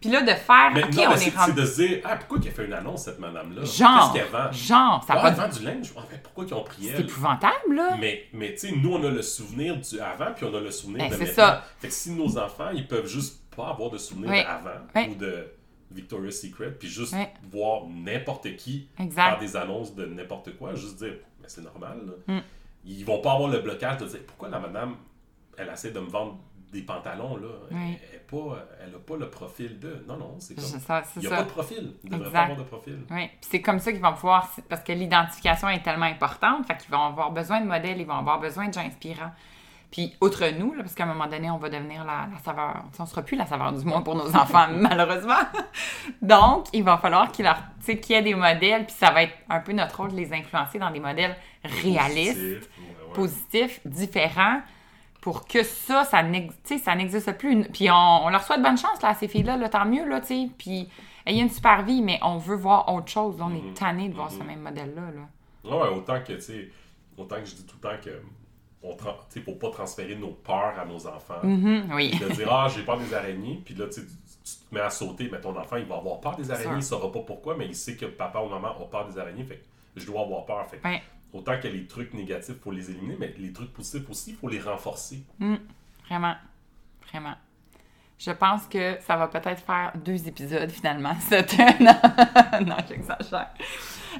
Puis 0.00 0.10
là, 0.10 0.20
de 0.22 0.32
faire 0.32 0.70
Mais 0.74 0.84
OK, 0.84 0.94
non, 0.96 1.02
on 1.08 1.10
est 1.12 1.16
c'est 1.16 1.30
c'est 1.30 1.36
rendu. 1.36 1.52
de 1.54 1.64
se 1.66 1.76
dire 1.82 2.00
Ah, 2.04 2.16
pourquoi 2.16 2.40
qu'elle 2.40 2.52
fait 2.52 2.64
une 2.66 2.72
annonce, 2.74 3.04
cette 3.04 3.18
madame-là? 3.18 3.64
Genre, 3.64 4.12
Qu'est-ce 4.12 4.22
qu'elle 4.24 4.32
vend 4.32 4.52
genre, 4.52 5.04
ça 5.06 5.14
Ah, 5.16 5.22
va 5.22 5.28
elle 5.28 5.34
vend 5.34 5.48
du 5.48 5.64
linge. 5.64 5.92
Ah, 5.96 6.02
ben, 6.10 6.20
pourquoi 6.22 6.44
qu'ils 6.44 6.54
ont 6.54 6.62
pris 6.64 6.84
C'est 6.84 6.90
elle? 6.94 7.00
épouvantable, 7.00 7.74
là. 7.74 7.96
Mais, 7.98 8.24
mais 8.34 8.52
tu 8.52 8.68
sais, 8.68 8.72
nous, 8.72 8.92
on 8.92 9.02
a 9.02 9.08
le 9.10 9.22
souvenir 9.22 9.76
du 9.78 9.98
avant, 10.00 10.32
puis 10.36 10.44
on 10.44 10.54
a 10.54 10.60
le 10.60 10.70
souvenir 10.70 10.98
Ben, 11.04 11.08
de 11.10 11.12
c'est 11.14 11.20
maintenant. 11.20 11.34
ça. 11.44 11.64
Fait 11.78 11.88
que 11.88 11.94
si 11.94 12.10
nos 12.12 12.36
enfants, 12.38 12.68
ils 12.74 12.86
peuvent 12.86 13.06
juste 13.06 13.40
pas 13.56 13.68
avoir 13.68 13.90
de 13.90 13.98
souvenir 13.98 14.30
Oui. 14.30 14.42
d'avant 14.42 14.78
Oui. 14.94 15.08
ou 15.10 15.14
de 15.14 15.46
Victoria's 15.90 16.38
Secret, 16.40 16.70
puis 16.78 16.88
juste 16.88 17.14
Oui. 17.14 17.24
voir 17.50 17.82
n'importe 17.88 18.56
qui 18.56 18.88
Exact. 18.98 19.22
faire 19.30 19.38
des 19.38 19.56
annonces 19.56 19.94
de 19.94 20.04
n'importe 20.06 20.56
quoi, 20.58 20.74
juste 20.74 20.96
dire, 20.98 21.14
mais 21.40 21.48
c'est 21.48 21.62
normal. 21.62 21.98
là. 22.28 22.34
Mm. 22.36 22.42
Ils 22.84 23.04
vont 23.04 23.20
pas 23.20 23.32
avoir 23.32 23.48
le 23.50 23.58
blocage 23.60 23.98
de 23.98 24.06
dire, 24.06 24.20
pourquoi 24.26 24.48
la 24.48 24.58
madame, 24.58 24.96
elle 25.58 25.68
essaie 25.68 25.90
de 25.90 26.00
me 26.00 26.08
vendre 26.08 26.38
des 26.72 26.82
pantalons, 26.82 27.36
là? 27.36 27.48
Oui. 27.72 27.98
Elle, 28.10 28.16
est 28.16 28.20
pas, 28.20 28.66
elle 28.80 28.94
a 28.94 28.98
pas 28.98 29.16
le 29.16 29.28
profil 29.28 29.78
de... 29.80 30.04
Non, 30.06 30.16
non, 30.16 30.36
c'est 30.38 30.54
comme... 30.54 30.64
Ça, 30.64 31.02
c'est 31.04 31.20
Il 31.20 31.20
n'y 31.22 31.26
a 31.26 31.30
ça. 31.30 31.36
pas 31.38 31.42
de 31.42 31.50
profil. 31.50 31.94
Il 32.04 32.10
ne 32.12 32.16
devrait 32.18 32.30
pas 32.32 32.42
avoir 32.42 32.58
de 32.58 32.62
profil. 32.62 32.98
Oui, 33.10 33.26
puis 33.26 33.48
c'est 33.50 33.60
comme 33.60 33.80
ça 33.80 33.92
qu'ils 33.92 34.00
vont 34.00 34.14
pouvoir, 34.14 34.48
parce 34.68 34.82
que 34.82 34.92
l'identification 34.92 35.68
est 35.68 35.82
tellement 35.82 36.06
importante, 36.06 36.66
fait 36.66 36.76
qu'ils 36.78 36.90
vont 36.92 37.02
avoir 37.02 37.32
besoin 37.32 37.60
de 37.60 37.66
modèles, 37.66 38.00
ils 38.00 38.06
vont 38.06 38.18
avoir 38.18 38.38
besoin 38.38 38.68
de 38.68 38.72
gens 38.72 38.82
inspirants. 38.86 39.32
Puis, 39.90 40.14
outre 40.20 40.46
nous, 40.56 40.72
là, 40.74 40.82
parce 40.84 40.94
qu'à 40.94 41.02
un 41.02 41.06
moment 41.06 41.26
donné, 41.26 41.50
on 41.50 41.58
va 41.58 41.68
devenir 41.68 42.04
la, 42.04 42.28
la 42.32 42.38
saveur. 42.44 42.84
On 42.98 43.02
ne 43.02 43.08
sera 43.08 43.22
plus 43.22 43.36
la 43.36 43.44
saveur 43.46 43.72
du 43.72 43.84
mois 43.84 44.02
pour 44.04 44.14
nos 44.14 44.28
enfants, 44.36 44.68
malheureusement. 44.72 45.34
Donc, 46.22 46.66
il 46.72 46.84
va 46.84 46.96
falloir 46.98 47.32
qu'il 47.32 47.44
y 47.44 48.12
ait 48.12 48.22
des 48.22 48.34
modèles, 48.34 48.86
puis 48.86 48.94
ça 48.96 49.10
va 49.10 49.24
être 49.24 49.34
un 49.48 49.60
peu 49.60 49.72
notre 49.72 49.96
rôle 49.96 50.12
de 50.12 50.16
les 50.16 50.32
influencer 50.32 50.78
dans 50.78 50.90
des 50.90 51.00
modèles 51.00 51.36
réalistes, 51.64 52.38
Positif, 52.38 52.68
ouais, 52.78 53.06
ouais. 53.06 53.12
positifs, 53.14 53.80
différents, 53.84 54.60
pour 55.20 55.46
que 55.46 55.62
ça, 55.62 56.04
ça 56.04 56.22
n'existe 56.22 57.32
plus. 57.36 57.64
Puis, 57.64 57.90
on, 57.90 57.94
on 58.26 58.28
leur 58.30 58.42
souhaite 58.42 58.62
bonne 58.62 58.78
chance, 58.78 59.02
là, 59.02 59.10
à 59.10 59.14
ces 59.14 59.28
filles-là, 59.28 59.56
là, 59.56 59.68
tant 59.68 59.84
mieux, 59.84 60.08
là, 60.08 60.20
tu 60.20 60.26
sais. 60.28 60.48
Puis, 60.56 60.88
ayez 61.26 61.42
une 61.42 61.50
super 61.50 61.82
vie, 61.82 62.00
mais 62.00 62.18
on 62.22 62.38
veut 62.38 62.56
voir 62.56 62.92
autre 62.94 63.08
chose. 63.10 63.38
là. 63.38 63.46
on 63.48 63.54
est 63.54 63.60
Mhm. 63.62 63.74
tanné 63.74 64.08
de 64.08 64.14
voir 64.14 64.30
Mhm. 64.30 64.38
ce 64.38 64.44
même 64.44 64.60
modèle-là, 64.60 65.02
là. 65.14 65.76
Ouais, 65.76 65.88
autant 65.88 66.20
que, 66.20 66.32
tu 66.34 66.40
sais, 66.40 66.68
autant 67.18 67.36
que 67.36 67.44
je 67.44 67.54
dis 67.56 67.66
tout 67.66 67.76
le 67.82 67.88
temps 67.88 67.96
que, 68.02 68.10
on 68.82 68.96
faut 69.44 69.52
pas 69.54 69.70
transférer 69.70 70.16
nos 70.16 70.30
peurs 70.32 70.78
à 70.78 70.84
nos 70.84 71.06
enfants. 71.06 71.40
Mhm, 71.42 71.90
oui. 71.94 72.18
De 72.18 72.28
dire, 72.32 72.50
ah, 72.52 72.68
j'ai 72.74 72.82
peur 72.82 72.98
des 72.98 73.12
araignées, 73.12 73.60
puis 73.64 73.74
là, 73.74 73.86
tu 73.92 74.00
te 74.02 74.74
mets 74.74 74.80
à 74.80 74.90
sauter, 74.90 75.28
mais 75.30 75.40
ton 75.40 75.56
enfant, 75.56 75.76
il 75.76 75.84
va 75.84 75.96
avoir 75.96 76.20
peur 76.20 76.36
des 76.36 76.50
araignées, 76.50 76.76
il 76.76 76.82
Sûr. 76.82 76.98
saura 76.98 77.12
pas 77.12 77.20
pourquoi, 77.20 77.56
mais 77.56 77.66
il 77.66 77.74
sait 77.76 77.96
que 77.96 78.06
papa 78.06 78.38
ou 78.40 78.48
maman 78.48 78.68
a 78.68 78.84
peur 78.86 79.06
des 79.06 79.18
araignées, 79.18 79.44
fait 79.44 79.62
que 79.94 80.00
je 80.00 80.06
dois 80.06 80.22
avoir 80.22 80.46
peur. 80.46 80.66
Fait 80.66 80.78
que 80.78 80.86
Ouais. 80.88 81.02
autant 81.32 81.58
que 81.60 81.68
les 81.68 81.86
trucs 81.86 82.14
négatifs, 82.14 82.56
faut 82.62 82.70
les 82.72 82.90
éliminer, 82.90 83.16
mais 83.18 83.34
les 83.38 83.52
trucs 83.52 83.72
positifs 83.72 84.08
aussi, 84.08 84.30
il 84.30 84.36
faut 84.36 84.48
les 84.48 84.60
renforcer. 84.60 85.22
Vraiment. 86.08 86.34
Vraiment. 87.10 87.34
Je 88.18 88.30
pense 88.32 88.66
que 88.66 88.98
ça 89.00 89.16
va 89.16 89.28
peut-être 89.28 89.62
faire 89.62 89.92
deux 89.96 90.28
épisodes 90.28 90.70
finalement. 90.70 91.14
Cette... 91.20 91.56
non, 91.80 91.94
non 92.66 92.76
j'exagère. 92.88 93.50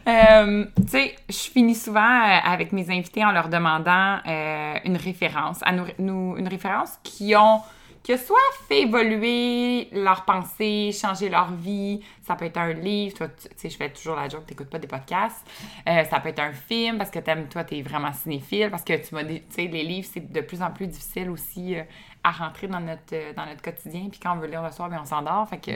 Euh, 0.06 0.64
tu 0.76 0.88
sais, 0.88 1.16
je 1.28 1.50
finis 1.50 1.74
souvent 1.74 2.00
euh, 2.00 2.38
avec 2.44 2.72
mes 2.72 2.90
invités 2.90 3.24
en 3.24 3.32
leur 3.32 3.48
demandant 3.48 4.18
euh, 4.26 4.74
une 4.84 4.96
référence, 4.96 5.58
à 5.62 5.72
nous, 5.72 6.36
une 6.36 6.48
référence 6.48 6.98
qui 7.02 7.34
ont 7.36 7.60
qui 8.02 8.14
a 8.14 8.16
soit 8.16 8.38
fait 8.66 8.84
évoluer 8.84 9.88
leur 9.92 10.24
pensée, 10.24 10.90
changer 10.90 11.28
leur 11.28 11.52
vie. 11.52 12.00
Ça 12.22 12.34
peut 12.34 12.46
être 12.46 12.56
un 12.56 12.72
livre. 12.72 13.14
Toi, 13.14 13.28
tu 13.28 13.48
sais, 13.54 13.68
je 13.68 13.76
fais 13.76 13.90
toujours 13.90 14.16
la 14.16 14.26
joke, 14.26 14.46
t'écoutes 14.46 14.70
pas 14.70 14.78
des 14.78 14.86
podcasts. 14.86 15.46
Ça 15.84 16.18
peut 16.20 16.30
être 16.30 16.38
un 16.38 16.54
film 16.54 16.96
parce 16.96 17.10
que 17.10 17.18
t'aimes, 17.18 17.46
toi, 17.48 17.62
t'es 17.62 17.82
vraiment 17.82 18.10
cinéphile. 18.14 18.70
Parce 18.70 18.84
que 18.84 18.94
tu 18.94 19.14
m'as 19.14 19.22
tu 19.24 19.42
sais, 19.50 19.66
les 19.66 19.82
livres, 19.82 20.08
c'est 20.10 20.32
de 20.32 20.40
plus 20.40 20.62
en 20.62 20.70
plus 20.70 20.86
difficile 20.86 21.28
aussi 21.28 21.76
à 22.24 22.30
rentrer 22.30 22.68
dans 22.68 22.80
notre, 22.80 23.34
dans 23.36 23.44
notre 23.44 23.60
quotidien. 23.60 24.08
Puis 24.10 24.18
quand 24.18 24.32
on 24.34 24.40
veut 24.40 24.48
lire 24.48 24.62
le 24.62 24.70
soir, 24.70 24.88
bien, 24.88 25.00
on 25.02 25.04
s'endort. 25.04 25.46
Fait 25.50 25.58
que, 25.58 25.70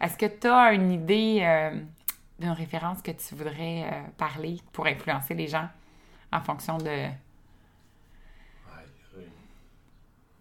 est-ce 0.00 0.16
que 0.16 0.26
t'as 0.26 0.72
une 0.72 0.92
idée 0.92 1.42
d'une 2.38 2.50
référence 2.50 3.00
que 3.02 3.10
tu 3.12 3.34
voudrais 3.34 3.84
euh, 3.84 4.02
parler 4.18 4.58
pour 4.72 4.86
influencer 4.86 5.34
les 5.34 5.48
gens 5.48 5.68
en 6.32 6.40
fonction 6.40 6.78
de. 6.78 7.08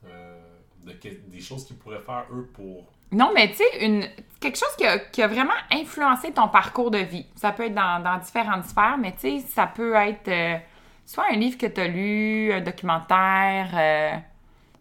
Euh, 0.05 0.39
de 0.85 0.91
que- 0.93 1.27
des 1.31 1.41
choses 1.41 1.65
qu'ils 1.65 1.77
pourraient 1.77 1.99
faire, 1.99 2.25
eux, 2.31 2.49
pour. 2.53 2.83
Non, 3.11 3.31
mais 3.33 3.49
tu 3.49 3.57
sais, 3.57 3.85
une 3.85 4.07
quelque 4.39 4.57
chose 4.57 4.75
qui 4.77 4.85
a, 4.85 4.99
qui 4.99 5.23
a 5.23 5.27
vraiment 5.27 5.53
influencé 5.71 6.31
ton 6.31 6.47
parcours 6.49 6.91
de 6.91 6.99
vie. 6.99 7.25
Ça 7.35 7.51
peut 7.51 7.65
être 7.65 7.73
dans, 7.73 8.03
dans 8.03 8.17
différentes 8.17 8.65
sphères, 8.65 8.97
mais 8.99 9.13
tu 9.13 9.19
sais, 9.21 9.39
ça 9.39 9.65
peut 9.67 9.95
être 9.95 10.27
euh, 10.27 10.57
soit 11.05 11.25
un 11.31 11.35
livre 11.35 11.57
que 11.57 11.65
tu 11.65 11.81
as 11.81 11.87
lu, 11.87 12.51
un 12.53 12.61
documentaire, 12.61 13.69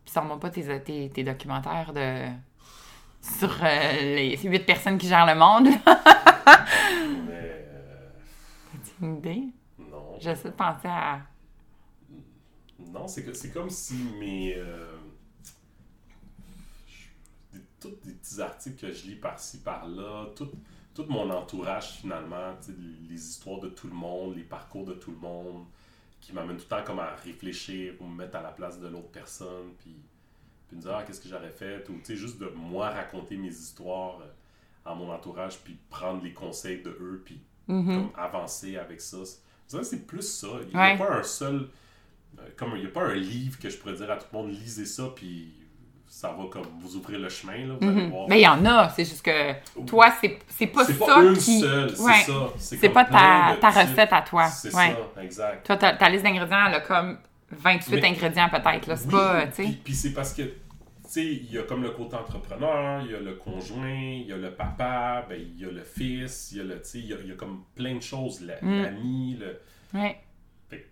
puis 0.04 0.12
ça 0.12 0.20
remonte 0.20 0.40
pas 0.40 0.50
tes, 0.50 0.80
tes, 0.80 1.08
tes 1.10 1.22
documentaires 1.24 1.92
de 1.94 2.26
sur 3.22 3.50
euh, 3.62 3.92
les 4.00 4.36
huit 4.42 4.66
personnes 4.66 4.98
qui 4.98 5.08
gèrent 5.08 5.24
le 5.26 5.34
monde. 5.34 5.68
Mais. 7.26 7.66
idée? 9.02 9.44
non. 9.78 10.16
J'essaie 10.20 10.50
de 10.50 10.54
penser 10.54 10.88
à. 10.88 11.20
Non, 12.78 13.06
c'est 13.08 13.24
que- 13.24 13.32
c'est 13.32 13.50
comme 13.50 13.70
si 13.70 13.94
mes. 14.18 14.54
euh, 14.56 14.96
je- 16.86 17.58
des- 17.58 17.64
tous 17.80 17.90
des 18.06 18.12
petits 18.14 18.40
articles 18.40 18.76
que 18.88 18.92
je 18.92 19.06
lis 19.06 19.16
par-ci, 19.16 19.58
par-là, 19.58 20.26
tout, 20.36 20.50
tout 20.94 21.06
mon 21.08 21.28
entourage 21.30 21.92
finalement, 21.98 22.54
les 23.08 23.14
histoires 23.14 23.60
de 23.60 23.68
tout 23.68 23.86
le 23.88 23.94
monde, 23.94 24.36
les 24.36 24.42
parcours 24.44 24.84
de 24.84 24.94
tout 24.94 25.10
le 25.12 25.18
monde, 25.18 25.64
qui 26.20 26.32
m'amènent 26.32 26.56
tout 26.56 26.64
le 26.70 26.76
temps 26.76 26.84
comme 26.84 27.00
à 27.00 27.14
réfléchir 27.16 27.94
ou 28.00 28.06
me 28.06 28.16
mettre 28.16 28.36
à 28.36 28.42
la 28.42 28.50
place 28.52 28.78
de 28.80 28.88
l'autre 28.88 29.10
personne, 29.10 29.72
puis, 29.78 29.94
puis 30.68 30.76
me 30.76 30.82
dire, 30.82 30.94
ah, 30.96 31.02
qu'est-ce 31.04 31.20
que 31.20 31.28
j'aurais 31.28 31.50
fait, 31.50 31.88
ou 31.90 32.00
juste 32.04 32.38
de 32.38 32.48
moi 32.48 32.90
raconter 32.90 33.36
mes 33.36 33.48
histoires 33.48 34.20
euh, 34.20 34.26
à 34.84 34.94
mon 34.94 35.10
entourage, 35.12 35.58
puis 35.64 35.76
prendre 35.88 36.22
les 36.22 36.32
conseils 36.32 36.82
de 36.82 36.90
eux, 36.90 37.22
puis 37.24 37.40
Mhm. 37.68 37.86
comme 37.86 38.10
avancer 38.16 38.76
avec 38.76 39.00
ça. 39.00 39.18
C'est 39.82 40.06
plus 40.06 40.22
ça. 40.22 40.48
Il 40.62 40.68
n'y 40.68 40.74
Ouais. 40.80 40.92
a 40.92 40.96
pas 40.96 41.18
un 41.18 41.22
seul. 41.22 41.68
euh, 42.38 42.42
Comme 42.56 42.72
il 42.74 42.80
n'y 42.82 42.86
a 42.86 42.90
pas 42.90 43.02
un 43.04 43.14
livre 43.14 43.58
que 43.60 43.70
je 43.70 43.76
pourrais 43.78 43.94
dire 43.94 44.10
à 44.10 44.16
tout 44.16 44.26
le 44.32 44.38
monde, 44.38 44.50
lisez 44.50 44.84
ça, 44.86 45.04
puis 45.14 45.54
ça 46.08 46.28
va 46.36 46.44
comme 46.50 46.66
vous 46.80 46.96
ouvrir 46.96 47.18
le 47.20 47.28
chemin. 47.28 47.66
Là, 47.66 47.74
vous 47.80 47.88
allez 47.88 48.02
Mhm. 48.02 48.10
voir. 48.10 48.28
Mais 48.28 48.40
il 48.40 48.44
y 48.44 48.48
en 48.48 48.64
a, 48.66 48.88
c'est 48.90 49.04
juste 49.04 49.24
que 49.24 49.52
toi, 49.86 50.12
c'est 50.20 50.66
pas 50.66 50.84
c'est 50.84 50.92
ça 50.94 51.06
pas 51.06 51.22
une 51.22 51.36
qui. 51.36 51.60
seule, 51.60 51.86
Ouais. 52.00 52.12
c'est 52.24 52.32
ça. 52.32 52.52
C'est 52.58 52.88
pas 52.90 53.04
ta, 53.04 53.56
ta 53.60 53.70
recette 53.70 54.12
à 54.12 54.22
toi. 54.22 54.46
C'est 54.48 54.74
Ouais. 54.74 54.96
ça, 55.14 55.22
exact. 55.22 55.64
Toi, 55.66 55.76
ta, 55.76 55.92
ta 55.94 56.08
liste 56.08 56.24
d'ingrédients, 56.24 56.66
elle 56.66 56.74
a 56.74 56.80
comme 56.80 57.18
28 57.50 58.00
Mais- 58.00 58.08
ingrédients 58.08 58.48
peut-être. 58.50 58.96
C'est 58.98 59.06
Oui, 59.06 59.12
pas, 59.12 59.40
euh, 59.42 59.46
puis, 59.84 59.94
c'est 59.94 60.12
parce 60.12 60.34
que, 60.34 60.42
il 61.22 61.52
y 61.52 61.58
a 61.58 61.62
comme 61.62 61.82
le 61.82 61.90
côté 61.90 62.16
entrepreneur, 62.16 63.02
il 63.04 63.10
y 63.12 63.14
a 63.14 63.20
le 63.20 63.34
conjoint, 63.34 63.90
il 63.94 64.26
y 64.26 64.32
a 64.32 64.36
le 64.36 64.50
papa, 64.54 65.24
ben, 65.28 65.40
il 65.40 65.58
y 65.60 65.64
a 65.64 65.70
le 65.70 65.82
fils, 65.84 66.50
il 66.52 66.58
y 66.58 66.60
a 66.60 66.64
le, 66.64 66.80
tu 66.80 66.88
sais, 66.88 66.98
il 66.98 67.06
y 67.06 67.12
a, 67.12 67.16
il 67.20 67.28
y 67.28 67.32
a 67.32 67.36
comme 67.36 67.64
plein 67.74 67.94
de 67.96 68.02
choses, 68.02 68.40
la- 68.40 68.60
Mm. 68.62 68.82
l'ami, 68.82 69.36
le... 69.40 69.60
Ouais. 69.98 70.20
Fait 70.68 70.86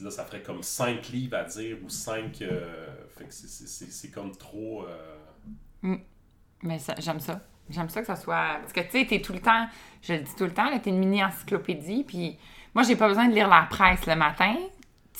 là, 0.00 0.10
ça 0.10 0.24
ferait 0.24 0.42
comme 0.42 0.62
cinq 0.62 1.08
livres 1.08 1.36
à 1.36 1.44
dire 1.44 1.76
ou 1.84 1.88
cinq. 1.88 2.42
euh, 2.42 2.86
fait 3.16 3.24
que 3.24 3.32
c'est- 3.32 4.10
comme 4.10 4.32
trop. 4.36 4.84
euh, 4.86 5.96
Mais 6.62 6.78
ça- 6.78 6.94
j'aime 6.98 7.20
ça. 7.20 7.40
J'aime 7.70 7.88
ça 7.88 8.00
que 8.00 8.06
ça 8.06 8.16
soit. 8.16 8.58
Parce 8.60 8.72
que 8.72 8.80
tu 8.80 8.90
sais, 8.92 9.06
t'es 9.06 9.20
tout 9.20 9.32
le 9.34 9.40
temps, 9.40 9.66
je 10.02 10.14
le 10.14 10.20
dis 10.20 10.34
tout 10.36 10.44
le 10.44 10.52
temps, 10.54 10.76
t'es 10.78 10.90
une 10.90 10.98
mini 10.98 11.22
encyclopédie. 11.22 12.02
Puis 12.04 12.36
moi, 12.74 12.82
j'ai 12.82 12.96
pas 12.96 13.06
besoin 13.08 13.28
de 13.28 13.34
lire 13.34 13.48
la 13.48 13.66
presse 13.70 14.06
le 14.06 14.16
matin. 14.16 14.56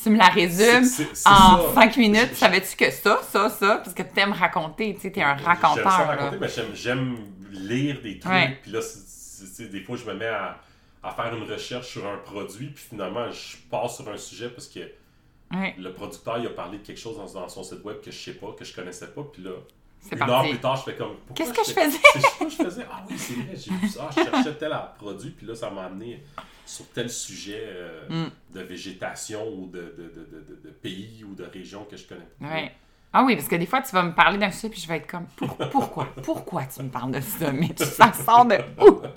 Tu 0.03 0.11
me 0.11 0.17
la 0.19 0.29
résumes 0.29 0.85
C'est- 0.85 1.05
c'est- 1.05 1.15
c'est 1.15 1.29
en 1.29 1.59
ça. 1.59 1.75
cinq 1.75 1.97
minutes. 1.97 2.29
Je- 2.33 2.37
Savais-tu 2.37 2.77
que 2.77 2.91
ça, 2.91 3.21
ça, 3.29 3.49
ça? 3.51 3.77
Parce 3.79 3.95
que 3.95 4.03
t'aimes 4.03 4.33
raconter. 4.33 4.95
Tu 4.95 5.01
sais, 5.01 5.11
t'es 5.11 5.23
un 5.23 5.37
J'aime 5.37 5.47
raconteur. 5.47 5.85
là. 5.85 6.05
raconter, 6.07 6.37
mais 6.41 6.49
j'aime- 6.49 6.75
j'aime 6.75 7.17
lire 7.51 8.01
des 8.03 8.19
trucs. 8.19 8.33
Ouais. 8.33 8.59
Puis 8.63 8.71
là, 8.71 8.81
c'est- 8.81 9.69
des 9.69 9.81
fois, 9.81 9.97
je 9.97 10.05
me 10.05 10.15
mets 10.15 10.27
à, 10.27 10.61
à 11.03 11.11
faire 11.13 11.35
une 11.35 11.51
recherche 11.51 11.89
sur 11.89 12.07
un 12.07 12.19
produit. 12.19 12.69
Puis 12.69 12.85
finalement, 12.91 13.31
je 13.31 13.57
passe 13.71 13.97
sur 13.97 14.09
un 14.09 14.17
sujet 14.17 14.49
parce 14.51 14.69
que 14.69 14.81
Ouais, 15.51 15.75
le 15.79 15.93
producteur, 15.95 16.39
il 16.39 16.47
a 16.47 16.51
parlé 16.51 16.77
de 16.79 16.87
quelque 16.87 17.01
chose 17.01 17.17
dans, 17.17 17.41
dans 17.41 17.49
son 17.49 17.63
site 17.63 17.83
web 17.83 18.01
que 18.03 18.11
je 18.11 18.19
sais 18.19 18.35
pas, 18.35 18.49
que 18.59 18.65
je 18.67 18.75
connaissais 18.75 19.07
pas. 19.09 19.23
Puis 19.33 19.43
là, 19.43 19.53
une 20.13 20.23
heure 20.31 20.43
plus 20.43 20.59
tard, 20.59 20.77
je 20.77 20.83
fais 20.91 20.95
comme. 20.97 21.17
Qu'est-ce 21.35 21.53
que 21.55 21.65
je 21.67 21.73
fais- 21.73 21.87
faisais? 21.91 21.99
Que 22.39 22.51
je 22.51 22.57
faisais. 22.57 22.87
Ah 22.93 23.03
oui, 23.09 23.17
c'est 23.19 23.33
vrai, 23.35 23.55
j'ai 23.57 23.73
vu 23.73 23.89
ça. 23.89 24.11
Je 24.17 24.23
cherchais 24.23 24.55
tel 24.55 24.77
produit, 24.99 25.31
puis 25.31 25.47
là, 25.47 25.55
ça 25.55 25.71
m'a 25.71 25.85
amené 25.85 26.23
sur 26.69 26.87
tel 26.91 27.09
sujet 27.11 27.63
euh, 27.67 28.09
Mm. 28.09 28.31
de 28.55 28.61
végétation 28.63 29.47
ou 29.49 29.67
de, 29.67 29.79
de, 29.79 30.13
de, 30.15 30.61
de, 30.65 30.71
pays 30.71 31.25
ou 31.29 31.35
de 31.35 31.45
région 31.45 31.87
que 31.91 31.97
je 31.97 32.07
connais 32.07 32.29
pas. 32.41 32.47
Ouais. 32.47 32.73
Ah 33.13 33.25
oui, 33.25 33.37
parce 33.37 33.49
que 33.49 33.57
des 33.57 33.65
fois, 33.65 33.81
tu 33.81 33.91
vas 33.93 34.03
me 34.03 34.13
parler 34.13 34.37
d'un 34.37 34.51
sujet, 34.51 34.69
puis 34.69 34.81
je 34.83 34.87
vais 34.87 34.97
être 34.99 35.07
comme, 35.07 35.25
Pour- 35.37 35.57
pourquoi? 35.71 36.09
Pourquoi 36.23 36.65
tu 36.65 36.83
me 36.83 36.91
parles 36.91 37.13
de 37.13 37.21
ça? 37.21 37.51
Mais 37.53 37.69
tu- 37.71 37.85
ça 37.85 38.13
sort 38.13 38.45
de 38.45 38.57
où? 38.81 39.01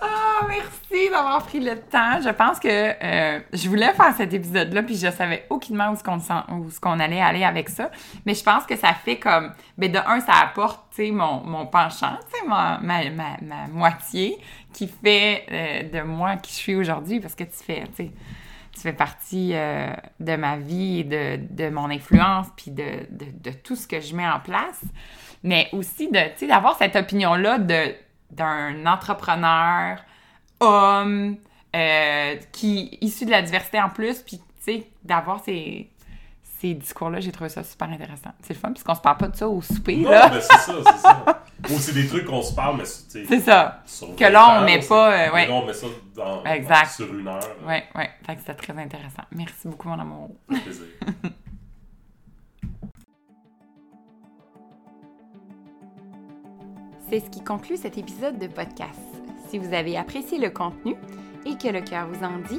Ah, 0.00 0.46
merci 0.48 1.08
d'avoir 1.10 1.44
pris 1.46 1.60
le 1.60 1.78
temps. 1.78 2.20
Je 2.20 2.30
pense 2.30 2.58
que 2.58 2.68
euh, 2.68 3.40
je 3.52 3.68
voulais 3.68 3.92
faire 3.94 4.12
cet 4.16 4.32
épisode-là, 4.32 4.82
puis 4.82 4.96
je 4.96 5.08
savais 5.10 5.46
aucunement 5.48 5.90
où 5.92 5.96
ce 6.70 6.80
qu'on 6.80 6.98
allait 6.98 7.20
aller 7.20 7.44
avec 7.44 7.68
ça. 7.68 7.90
Mais 8.26 8.34
je 8.34 8.42
pense 8.42 8.64
que 8.66 8.74
ça 8.76 8.92
fait 8.94 9.18
comme, 9.18 9.52
ben 9.78 9.92
de 9.92 9.98
un, 9.98 10.18
ça 10.20 10.32
apporte, 10.42 10.80
tu 10.90 11.06
sais, 11.06 11.10
mon, 11.12 11.44
mon 11.44 11.66
penchant, 11.66 12.18
tu 12.32 12.40
sais, 12.40 12.46
ma, 12.48 12.78
ma, 12.82 13.08
ma, 13.10 13.36
ma 13.42 13.66
moitié 13.68 14.38
qui 14.72 14.88
fait 14.88 15.44
euh, 15.50 15.82
de 16.00 16.06
moi 16.06 16.36
qui 16.36 16.52
je 16.52 16.56
suis 16.56 16.74
aujourd'hui, 16.74 17.20
parce 17.20 17.34
que 17.34 17.44
tu 17.44 17.62
fais, 17.64 17.84
tu 17.96 18.10
fais 18.80 18.92
partie 18.92 19.50
euh, 19.54 19.92
de 20.20 20.36
ma 20.36 20.56
vie 20.56 21.04
de, 21.04 21.38
de 21.50 21.68
mon 21.68 21.90
influence, 21.90 22.46
puis 22.56 22.70
de, 22.70 23.06
de, 23.10 23.50
tout 23.50 23.76
ce 23.76 23.86
que 23.86 24.00
je 24.00 24.14
mets 24.14 24.28
en 24.28 24.40
place. 24.40 24.82
Mais 25.42 25.68
aussi 25.72 26.08
de, 26.08 26.46
d'avoir 26.46 26.76
cette 26.76 26.96
opinion-là 26.96 27.58
de, 27.58 27.94
d'un 28.30 28.86
entrepreneur, 28.86 29.98
homme, 30.60 31.36
euh, 31.74 32.36
qui 32.52 32.98
issu 33.00 33.24
de 33.24 33.30
la 33.30 33.42
diversité 33.42 33.80
en 33.80 33.88
plus, 33.88 34.18
puis 34.20 34.38
tu 34.38 34.44
sais, 34.60 34.86
d'avoir 35.04 35.42
ces, 35.44 35.91
ces 36.62 36.74
discours-là, 36.74 37.18
j'ai 37.18 37.32
trouvé 37.32 37.50
ça 37.50 37.64
super 37.64 37.88
intéressant. 37.90 38.30
C'est 38.40 38.54
le 38.54 38.58
fun, 38.60 38.70
puisqu'on 38.70 38.94
se 38.94 39.00
parle 39.00 39.16
pas 39.16 39.26
de 39.26 39.36
ça 39.36 39.48
au 39.48 39.60
souper, 39.60 39.96
Non, 39.96 40.10
là. 40.10 40.30
mais 40.32 40.40
c'est 40.40 40.56
ça, 40.58 40.74
c'est 40.86 40.98
ça. 40.98 41.24
Ou 41.70 41.78
c'est 41.78 41.92
des 41.92 42.06
trucs 42.06 42.24
qu'on 42.24 42.40
se 42.42 42.54
parle, 42.54 42.76
mais 42.78 42.84
sais, 42.84 43.24
C'est 43.28 43.40
ça. 43.40 43.82
Que 44.16 44.22
20 44.24 44.30
là, 44.30 44.60
on 44.60 44.64
met 44.64 44.80
c'est- 44.80 44.88
pas, 44.88 45.12
euh, 45.12 45.32
ouais. 45.32 45.48
on 45.50 45.66
met 45.66 45.72
ça 45.74 45.86
dans, 46.14 46.44
Exact. 46.44 46.86
sur 46.92 47.12
une 47.12 47.26
heure. 47.26 47.40
euh, 47.64 47.66
Ouais, 47.66 47.84
ouais. 47.96 48.10
Fait 48.24 48.34
que 48.36 48.40
c'était 48.42 48.54
très 48.54 48.78
intéressant. 48.80 49.22
Merci 49.32 49.66
beaucoup, 49.66 49.88
mon 49.88 49.98
amour. 49.98 50.30
plaisir. 50.48 50.84
C'est 57.08 57.20
ce 57.20 57.30
qui 57.30 57.42
conclut 57.44 57.76
cet 57.76 57.98
épisode 57.98 58.38
de 58.38 58.46
podcast. 58.46 58.98
Si 59.48 59.58
vous 59.58 59.74
avez 59.74 59.98
apprécié 59.98 60.38
le 60.38 60.50
contenu 60.50 60.94
et 61.44 61.56
que 61.58 61.68
le 61.68 61.80
cœur 61.82 62.06
vous 62.08 62.24
en 62.24 62.38
dit, 62.48 62.58